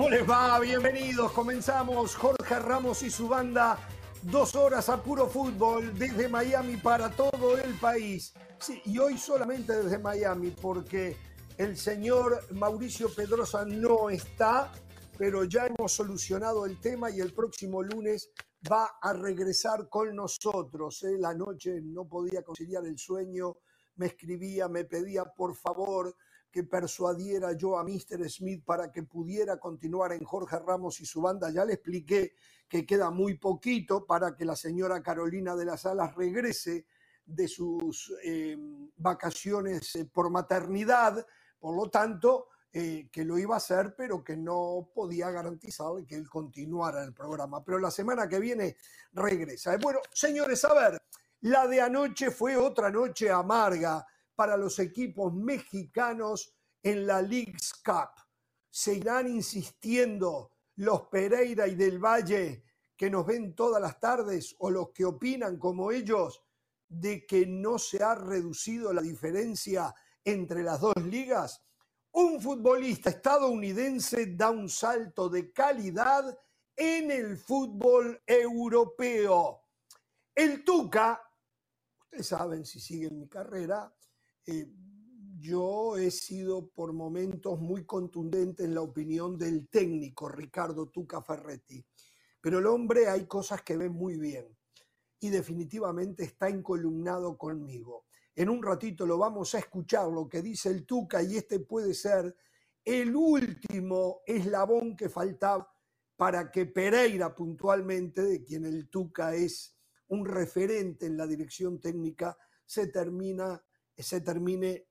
¿Cómo 0.00 0.08
les 0.08 0.26
va? 0.26 0.58
Bienvenidos. 0.60 1.30
Comenzamos 1.32 2.16
Jorge 2.16 2.58
Ramos 2.58 3.02
y 3.02 3.10
su 3.10 3.28
banda. 3.28 3.78
Dos 4.22 4.54
horas 4.56 4.88
a 4.88 5.02
puro 5.02 5.28
fútbol 5.28 5.92
desde 5.98 6.26
Miami 6.26 6.78
para 6.78 7.10
todo 7.10 7.58
el 7.58 7.74
país. 7.74 8.32
Sí, 8.58 8.80
y 8.86 8.96
hoy 8.96 9.18
solamente 9.18 9.74
desde 9.74 9.98
Miami 9.98 10.52
porque 10.52 11.18
el 11.58 11.76
señor 11.76 12.46
Mauricio 12.52 13.14
Pedrosa 13.14 13.66
no 13.66 14.08
está, 14.08 14.72
pero 15.18 15.44
ya 15.44 15.66
hemos 15.66 15.92
solucionado 15.92 16.64
el 16.64 16.80
tema 16.80 17.10
y 17.10 17.20
el 17.20 17.34
próximo 17.34 17.82
lunes 17.82 18.30
va 18.72 18.92
a 19.02 19.12
regresar 19.12 19.90
con 19.90 20.16
nosotros. 20.16 21.02
¿eh? 21.02 21.18
La 21.18 21.34
noche 21.34 21.78
no 21.82 22.08
podía 22.08 22.42
conciliar 22.42 22.86
el 22.86 22.98
sueño, 22.98 23.58
me 23.96 24.06
escribía, 24.06 24.66
me 24.66 24.86
pedía 24.86 25.26
por 25.26 25.54
favor 25.54 26.16
que 26.50 26.64
persuadiera 26.64 27.52
yo 27.52 27.78
a 27.78 27.84
Mr. 27.84 28.28
Smith 28.28 28.64
para 28.64 28.90
que 28.90 29.02
pudiera 29.02 29.58
continuar 29.58 30.12
en 30.12 30.24
Jorge 30.24 30.58
Ramos 30.58 31.00
y 31.00 31.06
su 31.06 31.20
banda. 31.20 31.50
Ya 31.50 31.64
le 31.64 31.74
expliqué 31.74 32.34
que 32.68 32.84
queda 32.84 33.10
muy 33.10 33.38
poquito 33.38 34.06
para 34.06 34.36
que 34.36 34.44
la 34.44 34.56
señora 34.56 35.02
Carolina 35.02 35.54
de 35.54 35.64
las 35.64 35.86
Alas 35.86 36.14
regrese 36.14 36.86
de 37.24 37.46
sus 37.46 38.12
eh, 38.24 38.56
vacaciones 38.96 39.94
eh, 39.96 40.04
por 40.04 40.30
maternidad, 40.30 41.24
por 41.58 41.76
lo 41.76 41.88
tanto, 41.88 42.48
eh, 42.72 43.08
que 43.10 43.24
lo 43.24 43.38
iba 43.38 43.54
a 43.54 43.58
hacer, 43.58 43.94
pero 43.96 44.22
que 44.22 44.36
no 44.36 44.90
podía 44.94 45.30
garantizar 45.30 46.04
que 46.06 46.14
él 46.14 46.28
continuara 46.28 47.04
el 47.04 47.12
programa. 47.12 47.64
Pero 47.64 47.78
la 47.78 47.90
semana 47.90 48.28
que 48.28 48.38
viene 48.38 48.76
regresa. 49.12 49.76
Bueno, 49.78 50.00
señores, 50.12 50.64
a 50.64 50.74
ver, 50.74 51.02
la 51.42 51.66
de 51.66 51.80
anoche 51.80 52.30
fue 52.30 52.56
otra 52.56 52.90
noche 52.90 53.30
amarga 53.30 54.06
para 54.40 54.56
los 54.56 54.78
equipos 54.78 55.34
mexicanos 55.34 56.54
en 56.82 57.06
la 57.06 57.20
League's 57.20 57.74
Cup. 57.84 58.08
Seguirán 58.70 59.28
insistiendo 59.28 60.52
los 60.76 61.08
Pereira 61.08 61.66
y 61.66 61.74
del 61.74 61.98
Valle 61.98 62.64
que 62.96 63.10
nos 63.10 63.26
ven 63.26 63.54
todas 63.54 63.82
las 63.82 64.00
tardes 64.00 64.56
o 64.60 64.70
los 64.70 64.92
que 64.92 65.04
opinan 65.04 65.58
como 65.58 65.92
ellos 65.92 66.42
de 66.88 67.26
que 67.26 67.46
no 67.46 67.78
se 67.78 68.02
ha 68.02 68.14
reducido 68.14 68.94
la 68.94 69.02
diferencia 69.02 69.94
entre 70.24 70.62
las 70.62 70.80
dos 70.80 70.96
ligas. 71.04 71.62
Un 72.12 72.40
futbolista 72.40 73.10
estadounidense 73.10 74.24
da 74.24 74.48
un 74.48 74.70
salto 74.70 75.28
de 75.28 75.52
calidad 75.52 76.34
en 76.74 77.10
el 77.10 77.36
fútbol 77.36 78.22
europeo. 78.26 79.66
El 80.34 80.64
Tuca, 80.64 81.20
ustedes 82.04 82.26
saben 82.26 82.64
si 82.64 82.80
siguen 82.80 83.18
mi 83.18 83.28
carrera, 83.28 83.94
eh, 84.46 84.72
yo 85.38 85.96
he 85.96 86.10
sido 86.10 86.68
por 86.68 86.92
momentos 86.92 87.58
muy 87.58 87.84
contundente 87.84 88.64
en 88.64 88.74
la 88.74 88.82
opinión 88.82 89.38
del 89.38 89.68
técnico 89.68 90.28
Ricardo 90.28 90.88
Tuca 90.90 91.22
Ferretti, 91.22 91.84
pero 92.40 92.58
el 92.58 92.66
hombre 92.66 93.08
hay 93.08 93.26
cosas 93.26 93.62
que 93.62 93.76
ve 93.76 93.88
muy 93.88 94.18
bien 94.18 94.56
y 95.18 95.30
definitivamente 95.30 96.24
está 96.24 96.48
encolumnado 96.48 97.36
conmigo. 97.36 98.06
En 98.34 98.48
un 98.48 98.62
ratito 98.62 99.06
lo 99.06 99.18
vamos 99.18 99.54
a 99.54 99.58
escuchar 99.58 100.08
lo 100.08 100.28
que 100.28 100.42
dice 100.42 100.70
el 100.70 100.86
Tuca 100.86 101.22
y 101.22 101.36
este 101.36 101.60
puede 101.60 101.94
ser 101.94 102.34
el 102.84 103.14
último 103.14 104.22
eslabón 104.26 104.96
que 104.96 105.08
faltaba 105.08 105.70
para 106.16 106.50
que 106.50 106.66
Pereira 106.66 107.34
puntualmente, 107.34 108.22
de 108.22 108.44
quien 108.44 108.66
el 108.66 108.88
Tuca 108.88 109.34
es 109.34 109.76
un 110.08 110.26
referente 110.26 111.06
en 111.06 111.16
la 111.16 111.26
dirección 111.26 111.80
técnica, 111.80 112.36
se 112.66 112.88
termina 112.88 113.62
se 113.96 114.20
termine 114.20 114.88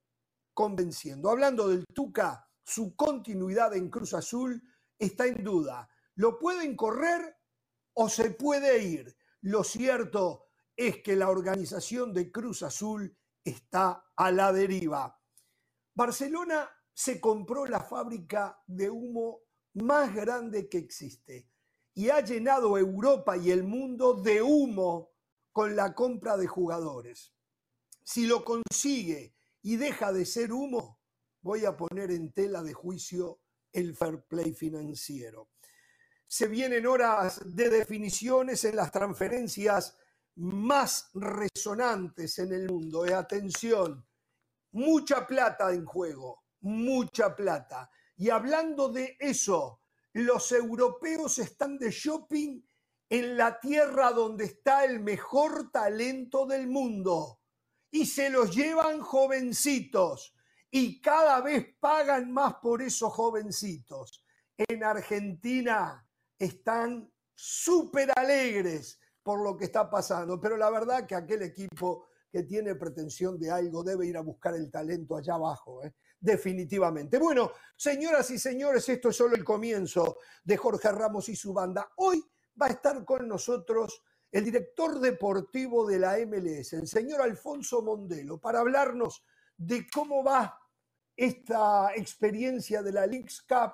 convenciendo. 0.54 1.30
Hablando 1.30 1.68
del 1.68 1.86
Tuca, 1.94 2.48
su 2.64 2.96
continuidad 2.96 3.76
en 3.76 3.90
Cruz 3.90 4.14
Azul 4.14 4.62
está 4.98 5.26
en 5.26 5.44
duda. 5.44 5.90
¿Lo 6.16 6.38
pueden 6.38 6.76
correr 6.76 7.38
o 7.94 8.10
se 8.10 8.32
puede 8.32 8.84
ir? 8.84 9.16
Lo 9.42 9.64
cierto 9.64 10.48
es 10.76 11.02
que 11.02 11.16
la 11.16 11.30
organización 11.30 12.14
de 12.14 12.32
Cruz 12.32 12.64
Azul 12.64 13.18
está 13.44 14.06
a 14.16 14.32
la 14.32 14.52
deriva. 14.54 15.20
Barcelona 15.94 16.70
se 16.94 17.20
compró 17.20 17.66
la 17.66 17.80
fábrica 17.80 18.62
de 18.68 18.90
humo 18.90 19.42
más 19.74 20.14
grande 20.14 20.68
que 20.70 20.78
existe 20.78 21.50
y 21.94 22.10
ha 22.10 22.22
llenado 22.22 22.78
Europa 22.78 23.38
y 23.38 23.52
el 23.52 23.64
mundo 23.64 24.14
de 24.14 24.42
humo 24.42 25.12
con 25.52 25.76
la 25.76 25.96
compra 25.96 26.38
de 26.38 26.48
jugadores. 26.48 27.34
Si 28.12 28.26
lo 28.26 28.44
consigue 28.44 29.36
y 29.62 29.76
deja 29.76 30.12
de 30.12 30.26
ser 30.26 30.52
humo, 30.52 31.00
voy 31.42 31.66
a 31.66 31.78
poner 31.78 32.10
en 32.10 32.34
tela 32.34 32.64
de 32.64 32.74
juicio 32.74 33.42
el 33.72 33.96
fair 33.96 34.24
play 34.24 34.52
financiero. 34.52 35.52
Se 36.26 36.48
vienen 36.48 36.88
horas 36.88 37.40
de 37.46 37.70
definiciones 37.70 38.64
en 38.64 38.78
las 38.78 38.92
transferencias 38.92 39.96
más 40.38 41.12
resonantes 41.14 42.40
en 42.40 42.52
el 42.52 42.68
mundo. 42.68 43.06
Y 43.06 43.12
atención, 43.12 44.04
mucha 44.72 45.28
plata 45.28 45.72
en 45.72 45.86
juego, 45.86 46.46
mucha 46.62 47.36
plata. 47.36 47.92
Y 48.18 48.32
hablando 48.32 48.90
de 48.90 49.18
eso, 49.20 49.84
los 50.14 50.52
europeos 50.52 51.38
están 51.38 51.78
de 51.78 51.92
shopping 51.92 52.60
en 53.08 53.38
la 53.38 53.60
tierra 53.60 54.10
donde 54.10 54.46
está 54.46 54.84
el 54.84 55.00
mejor 55.00 55.70
talento 55.70 56.48
del 56.48 56.68
mundo 56.68 57.39
y 57.92 58.06
se 58.06 58.30
los 58.30 58.56
llevan 58.56 59.02
jovencitos 59.02 60.36
y 60.72 61.02
cada 61.02 61.42
vez 61.42 61.76
pagan 61.80 62.32
más 62.32 62.56
por 62.56 62.82
esos 62.82 63.12
jovencitos. 63.12 64.24
En 64.58 64.84
Argentina 64.84 66.06
están 66.38 67.12
súper 67.34 68.12
alegres 68.16 69.00
por 69.24 69.42
lo 69.44 69.58
que 69.58 69.66
está 69.66 69.90
pasando, 69.90 70.40
pero 70.40 70.58
la 70.58 70.70
verdad 70.70 71.06
que 71.06 71.16
aquel 71.16 71.44
equipo 71.44 72.08
que 72.32 72.44
tiene 72.44 72.76
pretensión 72.76 73.40
de 73.40 73.50
algo 73.50 73.84
debe 73.84 74.06
ir 74.06 74.18
a 74.18 74.22
buscar 74.22 74.56
el 74.56 74.70
talento 74.70 75.16
allá 75.16 75.36
abajo, 75.36 75.84
¿eh? 75.84 75.94
definitivamente. 76.20 77.18
Bueno, 77.18 77.52
señoras 77.76 78.30
y 78.32 78.38
señores, 78.38 78.88
esto 78.90 79.10
es 79.10 79.16
solo 79.16 79.36
el 79.36 79.44
comienzo 79.44 80.18
de 80.44 80.58
Jorge 80.58 80.92
Ramos 80.92 81.30
y 81.30 81.36
su 81.36 81.54
banda. 81.54 81.92
Hoy 81.98 82.24
va 82.62 82.68
a 82.68 82.72
estar 82.72 83.04
con 83.06 83.28
nosotros 83.28 84.04
el 84.32 84.46
director 84.46 85.00
deportivo 85.00 85.88
de 85.88 86.00
la 86.00 86.18
MLS, 86.26 86.74
el 86.74 86.88
señor 86.88 87.22
Alfonso 87.22 87.82
Mondelo, 87.82 88.40
para 88.40 88.60
hablarnos 88.60 89.24
de 89.58 89.88
cómo 89.92 90.24
va 90.24 90.60
esta 91.16 91.94
experiencia 91.96 92.82
de 92.82 92.94
la 92.94 93.06
League's 93.06 93.42
Cup, 93.42 93.74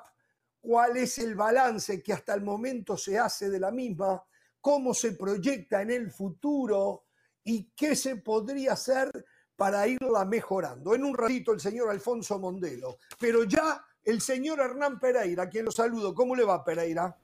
cuál 0.60 0.98
es 0.98 1.20
el 1.20 1.36
balance 1.36 2.02
que 2.02 2.14
hasta 2.14 2.34
el 2.34 2.42
momento 2.42 2.98
se 2.98 3.20
hace 3.20 3.50
de 3.50 3.60
la 3.60 3.72
misma, 3.72 4.24
cómo 4.60 4.94
se 4.94 5.12
proyecta 5.12 5.82
en 5.82 5.92
el 5.92 6.10
futuro 6.10 7.06
y 7.44 7.72
qué 7.76 7.96
se 7.96 8.16
podría 8.16 8.74
hacer 8.74 9.12
para 9.56 9.88
irla 9.88 10.26
mejorando. 10.26 10.96
En 10.96 11.04
un 11.04 11.16
ratito 11.16 11.54
el 11.54 11.60
señor 11.60 11.90
Alfonso 11.90 12.40
Mondelo, 12.40 12.98
pero 13.20 13.44
ya 13.44 13.86
el 14.04 14.22
señor 14.22 14.60
Hernán 14.60 15.00
Pereira, 15.00 15.50
quien 15.50 15.66
lo 15.66 15.72
saludo. 15.72 16.16
¿Cómo 16.16 16.36
le 16.36 16.44
va 16.44 16.64
Pereira? 16.64 17.16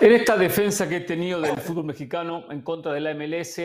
En 0.00 0.12
esta 0.12 0.36
defensa 0.36 0.88
que 0.88 0.98
he 0.98 1.00
tenido 1.00 1.40
del 1.40 1.58
fútbol 1.58 1.84
mexicano 1.84 2.50
en 2.50 2.62
contra 2.62 2.92
de 2.92 3.00
la 3.00 3.14
MLS, 3.14 3.62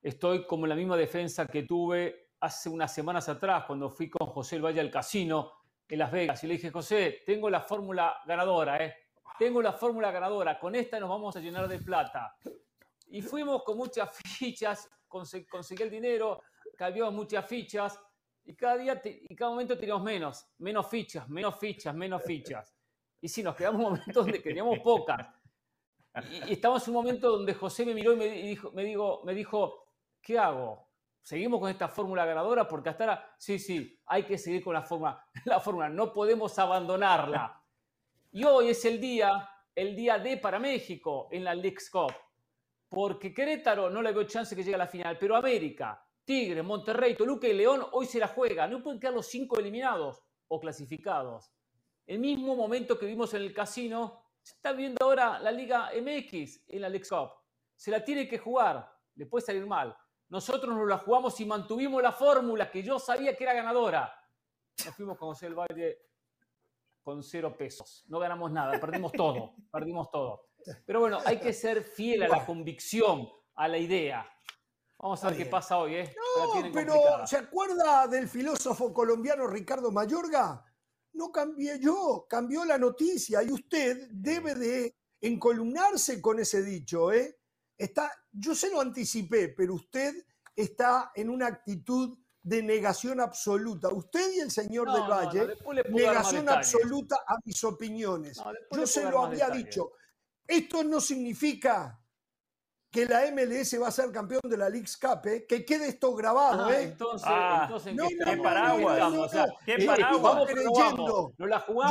estoy 0.00 0.46
como 0.46 0.64
en 0.64 0.70
la 0.70 0.76
misma 0.76 0.96
defensa 0.96 1.46
que 1.46 1.64
tuve 1.64 2.30
hace 2.40 2.68
unas 2.68 2.94
semanas 2.94 3.28
atrás 3.28 3.64
cuando 3.66 3.90
fui 3.90 4.08
con 4.08 4.28
José 4.28 4.56
El 4.56 4.64
Valle 4.64 4.80
al 4.80 4.90
casino 4.90 5.52
en 5.88 5.98
Las 5.98 6.12
Vegas 6.12 6.42
y 6.44 6.46
le 6.46 6.54
dije, 6.54 6.70
José, 6.70 7.22
tengo 7.26 7.50
la 7.50 7.60
fórmula 7.60 8.16
ganadora, 8.26 8.84
¿eh? 8.84 8.94
Tengo 9.38 9.60
la 9.60 9.72
fórmula 9.72 10.10
ganadora, 10.10 10.58
con 10.58 10.74
esta 10.74 11.00
nos 11.00 11.08
vamos 11.08 11.36
a 11.36 11.40
llenar 11.40 11.68
de 11.68 11.78
plata. 11.80 12.36
Y 13.08 13.20
fuimos 13.22 13.64
con 13.64 13.76
muchas 13.76 14.16
fichas, 14.16 14.88
conseguí 15.08 15.82
el 15.82 15.90
dinero, 15.90 16.42
cambiamos 16.76 17.12
muchas 17.12 17.44
fichas 17.44 18.00
y 18.44 18.54
cada 18.54 18.76
día 18.76 19.02
y 19.04 19.34
cada 19.34 19.50
momento 19.50 19.76
teníamos 19.76 20.04
menos, 20.04 20.46
menos 20.58 20.88
fichas, 20.88 21.28
menos 21.28 21.58
fichas, 21.58 21.94
menos 21.94 22.22
fichas. 22.22 22.75
Y 23.20 23.28
sí, 23.28 23.42
nos 23.42 23.56
quedamos 23.56 23.78
un 23.78 23.90
momento 23.90 24.20
donde 24.22 24.38
teníamos 24.38 24.78
pocas. 24.80 25.26
Y, 26.30 26.52
estamos 26.52 26.86
en 26.86 26.94
un 26.94 27.02
momento 27.02 27.30
donde 27.30 27.54
José 27.54 27.84
me 27.84 27.94
miró 27.94 28.12
y 28.12 28.16
me 28.16 28.30
dijo, 28.30 28.72
me, 28.72 28.84
digo, 28.84 29.22
me 29.24 29.34
dijo, 29.34 29.88
¿qué 30.22 30.38
hago? 30.38 30.88
¿Seguimos 31.22 31.60
con 31.60 31.70
esta 31.70 31.88
fórmula 31.88 32.24
ganadora? 32.24 32.66
Porque 32.66 32.88
hasta 32.88 33.04
ahora, 33.04 33.34
sí, 33.36 33.58
sí, 33.58 34.00
hay 34.06 34.22
que 34.22 34.38
seguir 34.38 34.62
con 34.62 34.74
la 34.74 34.82
fórmula, 34.82 35.26
la 35.44 35.60
fórmula, 35.60 35.88
no 35.88 36.12
podemos 36.12 36.58
abandonarla. 36.58 37.62
Y 38.32 38.44
hoy 38.44 38.68
es 38.68 38.84
el 38.84 39.00
día, 39.00 39.48
el 39.74 39.96
día 39.96 40.18
D 40.18 40.36
para 40.38 40.58
México 40.58 41.28
en 41.30 41.44
la 41.44 41.54
League's 41.54 41.90
Cup. 41.90 42.14
Porque 42.88 43.34
Querétaro 43.34 43.90
no 43.90 44.00
le 44.00 44.12
veo 44.12 44.24
chance 44.24 44.54
que 44.54 44.62
llegue 44.62 44.76
a 44.76 44.78
la 44.78 44.86
final, 44.86 45.18
pero 45.18 45.36
América, 45.36 46.06
Tigre, 46.24 46.62
Monterrey, 46.62 47.16
Toluca 47.16 47.48
y 47.48 47.54
León 47.54 47.84
hoy 47.92 48.06
se 48.06 48.18
la 48.18 48.28
juega. 48.28 48.66
No 48.66 48.82
pueden 48.82 49.00
quedar 49.00 49.14
los 49.14 49.26
cinco 49.26 49.58
eliminados 49.58 50.22
o 50.48 50.60
clasificados. 50.60 51.50
El 52.06 52.20
mismo 52.20 52.54
momento 52.54 52.98
que 52.98 53.06
vimos 53.06 53.34
en 53.34 53.42
el 53.42 53.52
casino, 53.52 54.22
se 54.40 54.54
está 54.54 54.72
viendo 54.72 55.04
ahora 55.04 55.38
la 55.40 55.50
Liga 55.50 55.90
MX 56.00 56.64
en 56.68 56.82
la 56.82 56.88
Lex 56.88 57.08
Cup. 57.08 57.30
Se 57.74 57.90
la 57.90 58.04
tiene 58.04 58.28
que 58.28 58.38
jugar, 58.38 58.88
le 59.16 59.26
puede 59.26 59.44
salir 59.44 59.66
mal. 59.66 59.96
Nosotros 60.28 60.74
nos 60.74 60.88
la 60.88 60.98
jugamos 60.98 61.38
y 61.40 61.44
mantuvimos 61.44 62.02
la 62.02 62.12
fórmula 62.12 62.70
que 62.70 62.82
yo 62.82 62.98
sabía 62.98 63.36
que 63.36 63.44
era 63.44 63.54
ganadora. 63.54 64.12
Nos 64.84 64.94
fuimos 64.94 65.18
con 65.18 65.28
José 65.28 65.46
del 65.46 65.54
Valle 65.54 65.98
con 67.06 67.22
cero 67.22 67.56
pesos. 67.56 68.04
No 68.08 68.18
ganamos 68.18 68.50
nada, 68.50 68.80
perdimos 68.80 69.12
todo, 69.12 69.54
perdimos 69.72 70.10
todo. 70.10 70.48
Pero 70.84 70.98
bueno, 70.98 71.20
hay 71.24 71.38
que 71.38 71.52
ser 71.52 71.84
fiel 71.84 72.24
a 72.24 72.28
la 72.28 72.44
convicción, 72.44 73.28
a 73.54 73.68
la 73.68 73.78
idea. 73.78 74.28
Vamos 74.98 75.22
a 75.22 75.28
ver 75.28 75.38
qué 75.38 75.46
pasa 75.46 75.78
hoy, 75.78 75.94
¿eh? 75.94 76.16
No, 76.36 76.72
pero 76.72 77.24
¿se 77.24 77.36
acuerda 77.36 78.08
del 78.08 78.28
filósofo 78.28 78.92
colombiano 78.92 79.46
Ricardo 79.46 79.92
Mayorga? 79.92 80.65
No 81.16 81.32
cambié 81.32 81.78
yo, 81.80 82.26
cambió 82.28 82.64
la 82.64 82.76
noticia 82.76 83.42
y 83.42 83.50
usted 83.50 84.08
debe 84.10 84.54
de 84.54 84.96
encolumnarse 85.20 86.20
con 86.20 86.38
ese 86.38 86.62
dicho, 86.62 87.10
¿eh? 87.10 87.38
Está, 87.78 88.12
yo 88.30 88.54
se 88.54 88.70
lo 88.70 88.80
anticipé, 88.80 89.48
pero 89.48 89.74
usted 89.74 90.14
está 90.54 91.12
en 91.14 91.30
una 91.30 91.46
actitud 91.46 92.18
de 92.42 92.62
negación 92.62 93.20
absoluta. 93.20 93.88
Usted 93.88 94.34
y 94.34 94.40
el 94.40 94.50
señor 94.50 94.92
del 94.92 95.10
Valle, 95.10 95.56
negación 95.88 96.48
absoluta 96.48 97.16
a 97.26 97.36
mis 97.44 97.64
opiniones. 97.64 98.38
yo 98.70 98.86
se 98.86 99.10
lo 99.10 99.24
había 99.24 99.48
dicho. 99.50 99.92
Esto 100.46 100.84
no 100.84 101.00
significa 101.00 101.98
que 102.96 103.04
la 103.04 103.30
MLS 103.30 103.78
va 103.78 103.88
a 103.88 103.90
ser 103.90 104.10
campeón 104.10 104.40
de 104.44 104.56
la 104.56 104.70
League 104.70 104.88
Cup, 104.98 105.26
¿eh? 105.26 105.44
que 105.46 105.66
quede 105.66 105.88
esto 105.88 106.14
grabado. 106.14 106.72
¿eh? 106.72 106.84
Entonces, 106.84 107.28
entonces 107.28 107.94
¿qué, 108.24 108.36
paraguas? 108.38 109.32
¿qué 109.66 109.84
paraguas? 109.84 110.50
creyendo, 110.50 111.34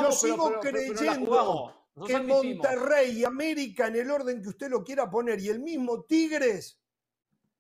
yo 0.02 0.12
sigo 0.12 0.60
creyendo 0.60 1.76
que 2.08 2.20
Monterrey 2.20 3.20
y 3.20 3.24
América, 3.24 3.86
en 3.86 3.98
el 3.98 4.10
orden 4.10 4.42
que 4.42 4.50
usted 4.50 4.68
lo 4.68 4.84
quiera 4.84 5.08
poner, 5.08 5.40
y 5.40 5.50
el 5.50 5.60
mismo 5.60 6.06
Tigres 6.06 6.82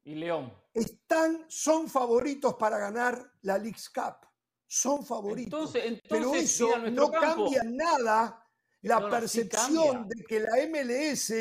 y 0.03 0.15
León 0.15 0.51
están, 0.73 1.45
son 1.47 1.87
favoritos 1.87 2.55
para 2.55 2.79
ganar 2.79 3.31
la 3.43 3.59
League 3.59 3.77
Cup. 3.93 4.27
Son 4.65 5.05
favoritos. 5.05 5.71
Pero 6.09 6.33
eso 6.33 6.79
no 6.89 7.11
cambia 7.11 7.61
nada 7.63 8.43
la 8.81 9.07
percepción 9.07 10.07
de 10.07 10.23
que 10.23 10.39
la 10.39 10.49
MLS 10.67 11.31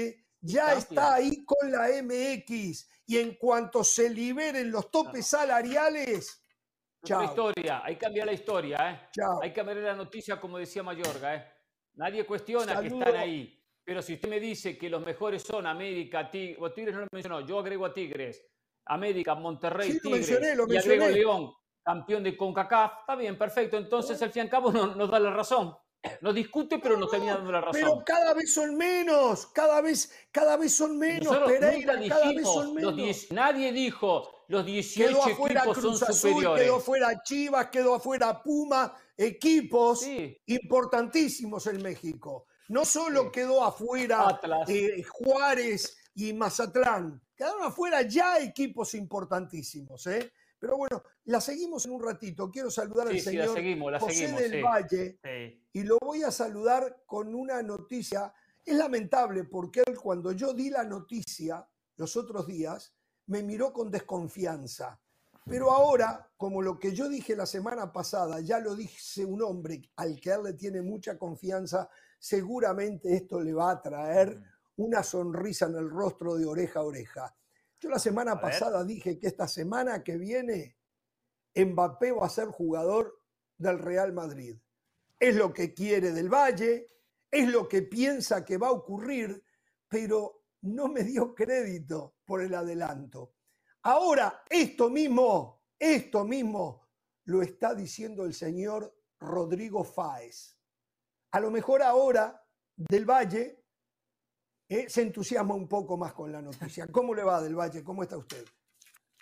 ya 0.45 0.75
está 0.75 1.15
ahí 1.15 1.45
con 1.45 1.71
la 1.71 1.89
MX 2.03 2.89
y 3.07 3.19
en 3.19 3.35
cuanto 3.37 3.83
se 3.83 4.11
liberen 4.11 4.71
los 4.71 4.91
topes 4.91 5.27
salariales, 5.27 6.43
Chao. 7.05 7.25
historia, 7.25 7.83
hay 7.85 7.95
que 7.95 8.01
cambiar 8.01 8.27
la 8.27 8.33
historia, 8.33 8.91
¿eh? 8.91 9.21
Hay 9.43 9.51
que 9.51 9.57
cambiar 9.57 9.79
la 9.79 9.95
noticia, 9.95 10.41
como 10.41 10.59
decía 10.59 10.83
Mayorga, 10.83 11.35
¿eh? 11.35 11.45
Nadie 11.95 12.25
cuestiona 12.27 12.81
que 12.81 12.89
están 12.89 13.17
ahí. 13.17 13.61
Pero 13.85 14.01
si 14.01 14.15
usted 14.15 14.29
me 14.29 14.41
dice 14.41 14.79
que 14.79 14.89
los 14.89 15.05
mejores 15.05 15.43
son 15.43 15.67
América, 15.67 16.31
Tigres, 16.31 16.95
no 16.95 17.01
lo 17.01 17.07
mencionó, 17.13 17.41
yo 17.41 17.59
agrego 17.59 17.85
a 17.85 17.93
Tigres, 17.93 18.47
América, 18.87 19.35
Monterrey, 19.35 19.99
Tigres, 19.99 20.31
y 20.31 20.77
agrego 20.77 21.09
León, 21.09 21.53
campeón 21.83 22.23
de 22.25 22.37
CONCACAF, 22.37 23.01
está 23.01 23.15
bien, 23.17 23.37
perfecto. 23.37 23.77
Entonces, 23.77 24.21
al 24.23 24.31
fin 24.31 24.41
y 24.41 24.45
al 24.45 24.51
cabo, 24.51 24.73
nos 24.73 25.11
da 25.11 25.19
la 25.19 25.31
razón. 25.31 25.75
Nos 26.21 26.35
discute, 26.35 26.79
pero 26.79 26.97
nos 26.97 27.11
termina 27.11 27.35
dando 27.35 27.53
la 27.53 27.61
razón. 27.61 27.81
Pero 27.81 28.03
cada 28.05 28.35
vez 28.35 28.53
son 28.53 28.77
menos, 28.77 29.47
cada 29.47 29.81
vez, 29.81 30.13
cada 30.31 30.57
vez 30.57 30.75
son 30.75 30.99
menos, 30.99 31.37
Pereira, 31.39 31.95
cada 32.09 32.33
vez 32.33 32.47
son 32.47 32.75
menos. 32.75 33.31
nadie 33.31 33.73
dijo 33.73 34.35
los 34.49 34.65
18 34.67 35.09
quedó 35.09 35.23
afuera 35.25 35.61
equipos 35.61 35.79
Cruz 35.79 35.99
son 35.99 36.11
Azul, 36.11 36.31
superiores. 36.31 36.65
Quedó 36.65 36.77
afuera 36.77 37.23
Chivas, 37.23 37.67
quedó 37.69 37.95
afuera 37.95 38.43
Puma, 38.43 38.95
equipos 39.17 40.07
importantísimos 40.47 41.67
en 41.67 41.83
México. 41.83 42.47
No 42.69 42.85
solo 42.85 43.31
quedó 43.31 43.65
afuera 43.65 44.41
eh, 44.69 45.03
Juárez 45.03 45.97
y 46.15 46.33
Mazatlán, 46.33 47.21
quedaron 47.37 47.65
afuera 47.65 48.03
ya 48.03 48.39
equipos 48.39 48.95
importantísimos. 48.95 50.07
¿eh? 50.07 50.33
Pero 50.65 50.79
bueno, 50.79 51.03
la 51.27 51.43
seguimos 51.43 51.85
en 51.85 51.93
un 51.93 52.03
ratito. 52.03 52.51
Quiero 52.51 52.71
saludar 52.71 53.09
al 53.09 53.21
señor 53.21 53.49
José 54.01 54.33
del 54.33 54.65
Valle 54.65 55.19
y 55.75 55.83
lo 55.83 55.99
voy 56.01 56.23
a 56.23 56.31
saludar 56.31 57.03
con 57.05 57.35
una 57.35 57.63
noticia. 57.63 58.33
Es 58.65 58.75
lamentable 58.75 59.45
porque 59.45 59.83
él 59.85 59.99
cuando 59.99 60.33
yo 60.33 60.55
di 60.55 60.71
la 60.71 60.83
noticia 60.85 61.69
los 61.97 62.17
otros 62.17 62.47
días 62.47 62.95
me 63.27 63.43
miró 63.43 63.75
con 63.75 63.91
desconfianza. 63.91 64.99
Pero 65.45 65.71
ahora, 65.71 66.31
como 66.39 66.63
lo 66.63 66.79
que 66.79 66.95
yo 66.95 67.11
dije 67.11 67.37
la 67.37 67.45
semana 67.45 67.93
pasada, 67.93 68.41
ya 68.41 68.59
lo 68.59 68.75
dice 68.75 69.23
un 69.23 69.43
hombre 69.43 69.83
al 69.97 70.19
que 70.19 70.31
él 70.31 70.45
le 70.45 70.55
tiene 70.55 70.81
mucha 70.81 71.19
confianza, 71.19 71.91
seguramente 72.19 73.15
esto 73.15 73.39
le 73.39 73.53
va 73.53 73.73
a 73.73 73.83
traer 73.83 74.41
una 74.77 75.03
sonrisa 75.03 75.67
en 75.67 75.75
el 75.75 75.91
rostro 75.91 76.37
de 76.37 76.47
oreja 76.47 76.81
a 76.81 76.85
oreja. 76.85 77.37
Yo 77.85 77.91
la 77.91 77.99
semana 77.99 78.41
pasada 78.41 78.83
dije 78.83 79.19
que 79.19 79.27
esta 79.27 79.47
semana 79.47 80.03
que 80.03 80.17
viene 80.17 80.79
Mbappé 81.55 82.13
va 82.13 82.25
a 82.25 82.31
ser 82.31 82.49
jugador 82.49 83.21
del 83.59 83.79
Real 83.79 84.15
Madrid. 84.15 84.57
Es 85.21 85.37
lo 85.37 85.53
que 85.53 85.75
quiere 85.75 86.11
del 86.13 86.31
Valle, 86.31 86.89
es 87.31 87.47
lo 87.47 87.69
que 87.69 87.83
piensa 87.83 88.43
que 88.43 88.57
va 88.57 88.69
a 88.69 88.73
ocurrir, 88.73 89.45
pero 89.87 90.45
no 90.63 90.89
me 90.89 91.05
dio 91.05 91.35
crédito 91.35 92.17
por 92.25 92.41
el 92.41 92.55
adelanto. 92.55 93.35
Ahora, 93.83 94.45
esto 94.49 94.89
mismo, 94.89 95.67
esto 95.79 96.25
mismo 96.25 96.89
lo 97.27 97.43
está 97.43 97.75
diciendo 97.75 98.25
el 98.25 98.33
señor 98.33 98.97
Rodrigo 99.21 99.85
Fáez. 99.85 100.59
A 101.33 101.39
lo 101.39 101.51
mejor 101.51 101.83
ahora 101.83 102.43
del 102.77 103.05
Valle 103.05 103.64
eh, 104.69 104.89
se 104.89 105.03
entusiasma 105.03 105.55
un 105.55 105.69
poco 105.69 105.97
más 105.97 106.13
con 106.13 106.33
la 106.33 106.41
noticia. 106.41 106.87
¿Cómo 106.93 107.15
le 107.15 107.23
va 107.23 107.41
del 107.41 107.57
Valle? 107.57 107.83
¿Cómo 107.83 108.03
está 108.03 108.17
usted? 108.17 108.45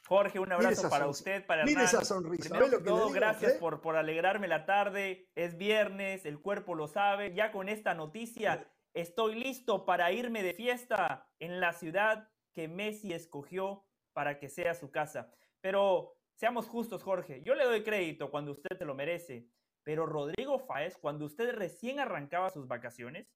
Jorge, 0.06 0.38
un 0.38 0.52
abrazo 0.52 0.90
para 0.90 1.06
usted, 1.06 1.46
para 1.46 1.64
Mire 1.64 1.84
esa 1.84 2.04
sonrisa. 2.04 2.50
Primero 2.50 2.82
todo, 2.82 3.10
gracias 3.10 3.54
por, 3.54 3.80
por 3.80 3.96
alegrarme 3.96 4.46
la 4.48 4.66
tarde. 4.66 5.30
Es 5.34 5.56
viernes, 5.56 6.26
el 6.26 6.40
cuerpo 6.40 6.74
lo 6.74 6.86
sabe. 6.86 7.32
Ya 7.34 7.50
con 7.50 7.68
esta 7.68 7.94
noticia 7.94 8.68
estoy 8.92 9.36
listo 9.36 9.86
para 9.86 10.12
irme 10.12 10.42
de 10.42 10.52
fiesta 10.52 11.30
en 11.38 11.60
la 11.60 11.72
ciudad 11.72 12.28
que 12.52 12.68
Messi 12.68 13.12
escogió 13.12 13.86
para 14.12 14.38
que 14.38 14.48
sea 14.48 14.74
su 14.74 14.90
casa. 14.90 15.32
Pero 15.60 16.18
seamos 16.34 16.66
justos, 16.68 17.02
Jorge. 17.02 17.40
Yo 17.42 17.54
le 17.54 17.64
doy 17.64 17.82
crédito 17.82 18.30
cuando 18.30 18.52
usted 18.52 18.76
se 18.76 18.84
lo 18.84 18.94
merece. 18.94 19.48
Pero 19.84 20.06
Rodrigo 20.06 20.58
Fáez, 20.58 20.96
cuando 20.98 21.24
usted 21.24 21.54
recién 21.54 21.98
arrancaba 21.98 22.50
sus 22.50 22.68
vacaciones, 22.68 23.28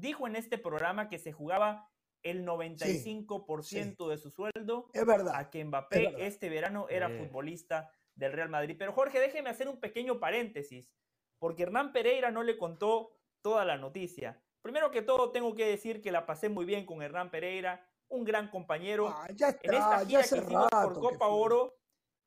dijo 0.00 0.26
en 0.26 0.36
este 0.36 0.58
programa 0.58 1.08
que 1.08 1.18
se 1.18 1.32
jugaba 1.32 1.90
el 2.22 2.44
95% 2.44 4.08
de 4.08 4.18
su 4.18 4.30
sueldo 4.30 4.90
es 4.92 5.06
verdad, 5.06 5.34
a 5.36 5.50
que 5.50 5.64
Mbappé 5.64 6.26
este 6.26 6.48
verano 6.48 6.88
era 6.88 7.08
futbolista 7.08 7.90
del 8.14 8.32
Real 8.32 8.48
Madrid. 8.48 8.76
Pero 8.78 8.92
Jorge, 8.92 9.20
déjeme 9.20 9.50
hacer 9.50 9.68
un 9.68 9.78
pequeño 9.78 10.18
paréntesis, 10.18 10.90
porque 11.38 11.62
Hernán 11.62 11.92
Pereira 11.92 12.30
no 12.30 12.42
le 12.42 12.58
contó 12.58 13.12
toda 13.40 13.64
la 13.64 13.76
noticia. 13.76 14.42
Primero 14.62 14.90
que 14.90 15.02
todo, 15.02 15.30
tengo 15.30 15.54
que 15.54 15.66
decir 15.66 16.02
que 16.02 16.10
la 16.10 16.26
pasé 16.26 16.48
muy 16.48 16.64
bien 16.64 16.84
con 16.84 17.02
Hernán 17.02 17.30
Pereira, 17.30 17.86
un 18.08 18.24
gran 18.24 18.48
compañero. 18.48 19.08
Ah, 19.08 19.26
en 19.28 19.74
esta 19.74 20.04
gira 20.04 20.22
que 20.22 20.36
hicimos 20.36 20.68
por 20.70 20.94
Copa 20.94 21.28
Oro, 21.28 21.78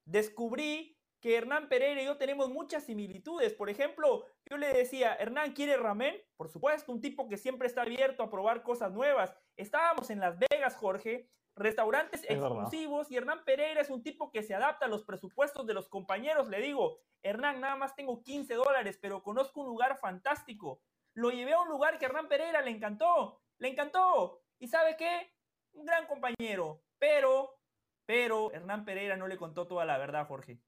descubrí 0.05 0.97
que 1.19 1.35
Hernán 1.35 1.69
Pereira 1.69 2.01
y 2.01 2.05
yo 2.05 2.17
tenemos 2.17 2.49
muchas 2.49 2.85
similitudes. 2.85 3.53
Por 3.53 3.69
ejemplo, 3.69 4.25
yo 4.51 4.57
le 4.57 4.73
decía, 4.73 5.15
Hernán 5.15 5.53
quiere 5.53 5.77
ramen, 5.77 6.13
por 6.35 6.49
supuesto, 6.49 6.91
un 6.91 6.99
tipo 6.99 7.29
que 7.29 7.37
siempre 7.37 7.69
está 7.69 7.83
abierto 7.83 8.21
a 8.21 8.29
probar 8.29 8.63
cosas 8.63 8.91
nuevas. 8.91 9.33
Estábamos 9.55 10.09
en 10.09 10.19
Las 10.19 10.37
Vegas, 10.37 10.75
Jorge, 10.75 11.29
restaurantes 11.55 12.25
exclusivos 12.29 13.09
y 13.09 13.15
Hernán 13.15 13.45
Pereira 13.45 13.79
es 13.79 13.89
un 13.89 14.03
tipo 14.03 14.29
que 14.29 14.43
se 14.43 14.53
adapta 14.53 14.87
a 14.87 14.89
los 14.89 15.05
presupuestos 15.05 15.65
de 15.65 15.73
los 15.73 15.87
compañeros. 15.87 16.49
Le 16.49 16.59
digo, 16.59 16.99
Hernán, 17.23 17.61
nada 17.61 17.77
más 17.77 17.95
tengo 17.95 18.21
15 18.21 18.55
dólares, 18.55 18.99
pero 19.01 19.23
conozco 19.23 19.61
un 19.61 19.67
lugar 19.67 19.97
fantástico. 19.97 20.81
Lo 21.13 21.29
llevé 21.29 21.53
a 21.53 21.61
un 21.61 21.69
lugar 21.69 21.97
que 21.97 22.03
a 22.03 22.09
Hernán 22.09 22.27
Pereira 22.27 22.61
le 22.61 22.71
encantó, 22.71 23.41
le 23.57 23.69
encantó. 23.69 24.43
¿Y 24.59 24.67
sabe 24.67 24.97
qué? 24.97 25.33
Un 25.71 25.85
gran 25.85 26.07
compañero, 26.07 26.83
pero, 26.99 27.57
pero 28.05 28.51
Hernán 28.51 28.83
Pereira 28.83 29.15
no 29.15 29.29
le 29.29 29.37
contó 29.37 29.65
toda 29.65 29.85
la 29.85 29.97
verdad, 29.97 30.27
Jorge. 30.27 30.59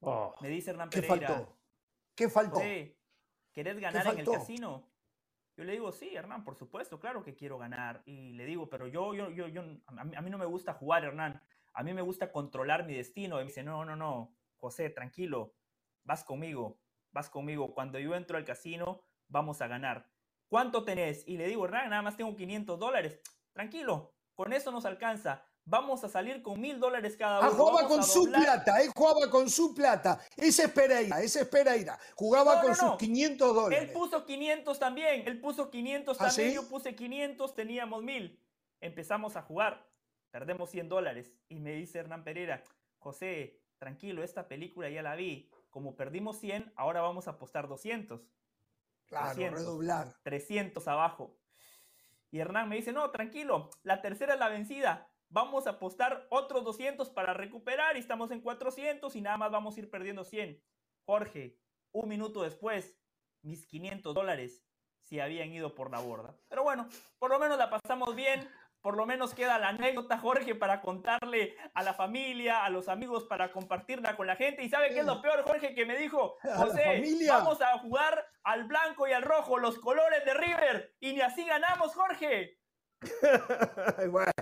Oh. 0.00 0.34
Me 0.42 0.50
dice 0.50 0.72
Hernán 0.72 0.90
Pereira. 0.90 1.14
¿Qué 1.18 1.26
faltó? 1.26 1.63
¿Qué 2.14 2.28
faltó? 2.28 2.60
¿Querés 3.52 3.78
ganar 3.78 4.06
en 4.08 4.18
el 4.18 4.26
casino? 4.26 4.88
Yo 5.56 5.62
le 5.62 5.72
digo, 5.72 5.92
sí, 5.92 6.14
Hernán, 6.14 6.42
por 6.42 6.56
supuesto, 6.56 6.98
claro 6.98 7.22
que 7.22 7.36
quiero 7.36 7.58
ganar. 7.58 8.02
Y 8.06 8.32
le 8.32 8.44
digo, 8.44 8.68
pero 8.68 8.88
yo, 8.88 9.14
yo, 9.14 9.30
yo, 9.30 9.46
yo, 9.46 9.62
a 9.86 10.04
mí, 10.22 10.30
no 10.30 10.38
me 10.38 10.46
gusta 10.46 10.74
jugar, 10.74 11.04
Hernán. 11.04 11.40
A 11.72 11.82
mí 11.84 11.94
me 11.94 12.02
gusta 12.02 12.32
controlar 12.32 12.84
mi 12.86 12.94
destino. 12.94 13.36
Y 13.36 13.44
me 13.44 13.46
dice, 13.46 13.62
no, 13.62 13.84
no, 13.84 13.94
no, 13.94 14.34
José, 14.56 14.90
tranquilo, 14.90 15.54
vas 16.02 16.24
conmigo, 16.24 16.80
vas 17.12 17.30
conmigo. 17.30 17.72
Cuando 17.72 18.00
yo 18.00 18.16
entro 18.16 18.36
al 18.36 18.44
casino, 18.44 19.04
vamos 19.28 19.62
a 19.62 19.68
ganar. 19.68 20.10
¿Cuánto 20.48 20.84
tenés? 20.84 21.26
Y 21.28 21.36
le 21.36 21.46
digo, 21.46 21.64
Hernán, 21.64 21.90
nada 21.90 22.02
más 22.02 22.16
tengo 22.16 22.34
500 22.34 22.78
dólares. 22.78 23.20
Tranquilo, 23.52 24.12
con 24.34 24.52
eso 24.52 24.72
nos 24.72 24.84
alcanza 24.84 25.46
vamos 25.64 26.04
a 26.04 26.08
salir 26.08 26.42
con 26.42 26.60
mil 26.60 26.78
dólares 26.78 27.16
cada 27.16 27.38
ah, 27.38 27.50
uno. 27.50 27.64
jugaba 27.64 27.88
con 27.88 28.02
su 28.02 28.24
plata, 28.30 28.82
él 28.82 28.90
jugaba 28.94 29.30
con 29.30 29.48
su 29.48 29.74
plata. 29.74 30.20
Ese 30.36 30.64
es 30.64 30.70
Pereira, 30.70 31.20
ese 31.22 31.42
es 31.42 31.48
Pereira. 31.48 31.98
Jugaba 32.14 32.60
con 32.60 32.74
sus 32.74 32.96
500 32.96 33.54
dólares. 33.54 33.88
Él 33.88 33.92
puso 33.92 34.24
500 34.24 34.78
también, 34.78 35.22
él 35.26 35.40
puso 35.40 35.70
500 35.70 36.20
¿Ah, 36.20 36.26
también, 36.28 36.54
yo 36.54 36.68
puse 36.68 36.94
500, 36.94 37.54
teníamos 37.54 38.02
mil. 38.02 38.40
Empezamos 38.80 39.36
a 39.36 39.42
jugar, 39.42 39.86
perdemos 40.30 40.70
100 40.70 40.88
dólares. 40.88 41.32
Y 41.48 41.60
me 41.60 41.72
dice 41.72 41.98
Hernán 41.98 42.24
Pereira, 42.24 42.62
José, 42.98 43.60
tranquilo, 43.78 44.22
esta 44.22 44.48
película 44.48 44.90
ya 44.90 45.02
la 45.02 45.16
vi. 45.16 45.50
Como 45.70 45.96
perdimos 45.96 46.38
100, 46.38 46.72
ahora 46.76 47.00
vamos 47.00 47.26
a 47.26 47.32
apostar 47.32 47.68
200. 47.68 48.20
Claro, 49.06 49.36
redoblar. 49.36 50.14
300 50.22 50.86
abajo. 50.88 51.36
Y 52.30 52.40
Hernán 52.40 52.68
me 52.68 52.76
dice, 52.76 52.92
no, 52.92 53.10
tranquilo, 53.10 53.70
la 53.82 54.02
tercera 54.02 54.34
es 54.34 54.40
la 54.40 54.48
vencida. 54.48 55.08
Vamos 55.34 55.66
a 55.66 55.70
apostar 55.70 56.28
otros 56.30 56.62
200 56.62 57.10
para 57.10 57.34
recuperar 57.34 57.96
y 57.96 57.98
estamos 57.98 58.30
en 58.30 58.40
400 58.40 59.16
y 59.16 59.20
nada 59.20 59.36
más 59.36 59.50
vamos 59.50 59.76
a 59.76 59.80
ir 59.80 59.90
perdiendo 59.90 60.22
100. 60.22 60.62
Jorge, 61.06 61.58
un 61.90 62.08
minuto 62.08 62.44
después, 62.44 63.00
mis 63.42 63.66
500 63.66 64.14
dólares 64.14 64.64
se 65.00 65.20
habían 65.20 65.52
ido 65.52 65.74
por 65.74 65.90
la 65.90 65.98
borda. 65.98 66.38
Pero 66.46 66.62
bueno, 66.62 66.88
por 67.18 67.32
lo 67.32 67.40
menos 67.40 67.58
la 67.58 67.68
pasamos 67.68 68.14
bien 68.14 68.48
por 68.80 68.98
lo 68.98 69.06
menos 69.06 69.32
queda 69.32 69.58
la 69.58 69.68
anécdota, 69.68 70.18
Jorge, 70.18 70.54
para 70.54 70.82
contarle 70.82 71.56
a 71.72 71.82
la 71.82 71.94
familia, 71.94 72.66
a 72.66 72.68
los 72.68 72.88
amigos, 72.88 73.24
para 73.24 73.50
compartirla 73.50 74.14
con 74.14 74.26
la 74.26 74.36
gente. 74.36 74.62
¿Y 74.62 74.68
sabe 74.68 74.90
qué 74.90 74.98
es 74.98 75.06
lo 75.06 75.22
peor, 75.22 75.42
Jorge? 75.42 75.74
Que 75.74 75.86
me 75.86 75.96
dijo, 75.96 76.36
José, 76.56 77.02
vamos 77.26 77.62
a 77.62 77.78
jugar 77.78 78.26
al 78.42 78.64
blanco 78.64 79.08
y 79.08 79.12
al 79.12 79.22
rojo, 79.22 79.56
los 79.56 79.78
colores 79.78 80.22
de 80.26 80.34
River, 80.34 80.94
y 81.00 81.14
ni 81.14 81.22
así 81.22 81.46
ganamos, 81.46 81.94
Jorge. 81.94 82.58
bueno, 84.10 84.32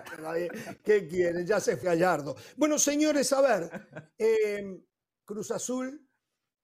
¿qué 0.85 1.07
quieren? 1.09 1.47
Ya 1.47 1.61
se 1.61 1.77
fue 1.77 1.91
Gallardo. 1.91 2.37
Bueno, 2.57 2.79
señores, 2.79 3.33
a 3.33 3.41
ver, 3.41 4.13
em, 4.19 4.83
Cruz 5.25 5.51
Azul 5.51 6.09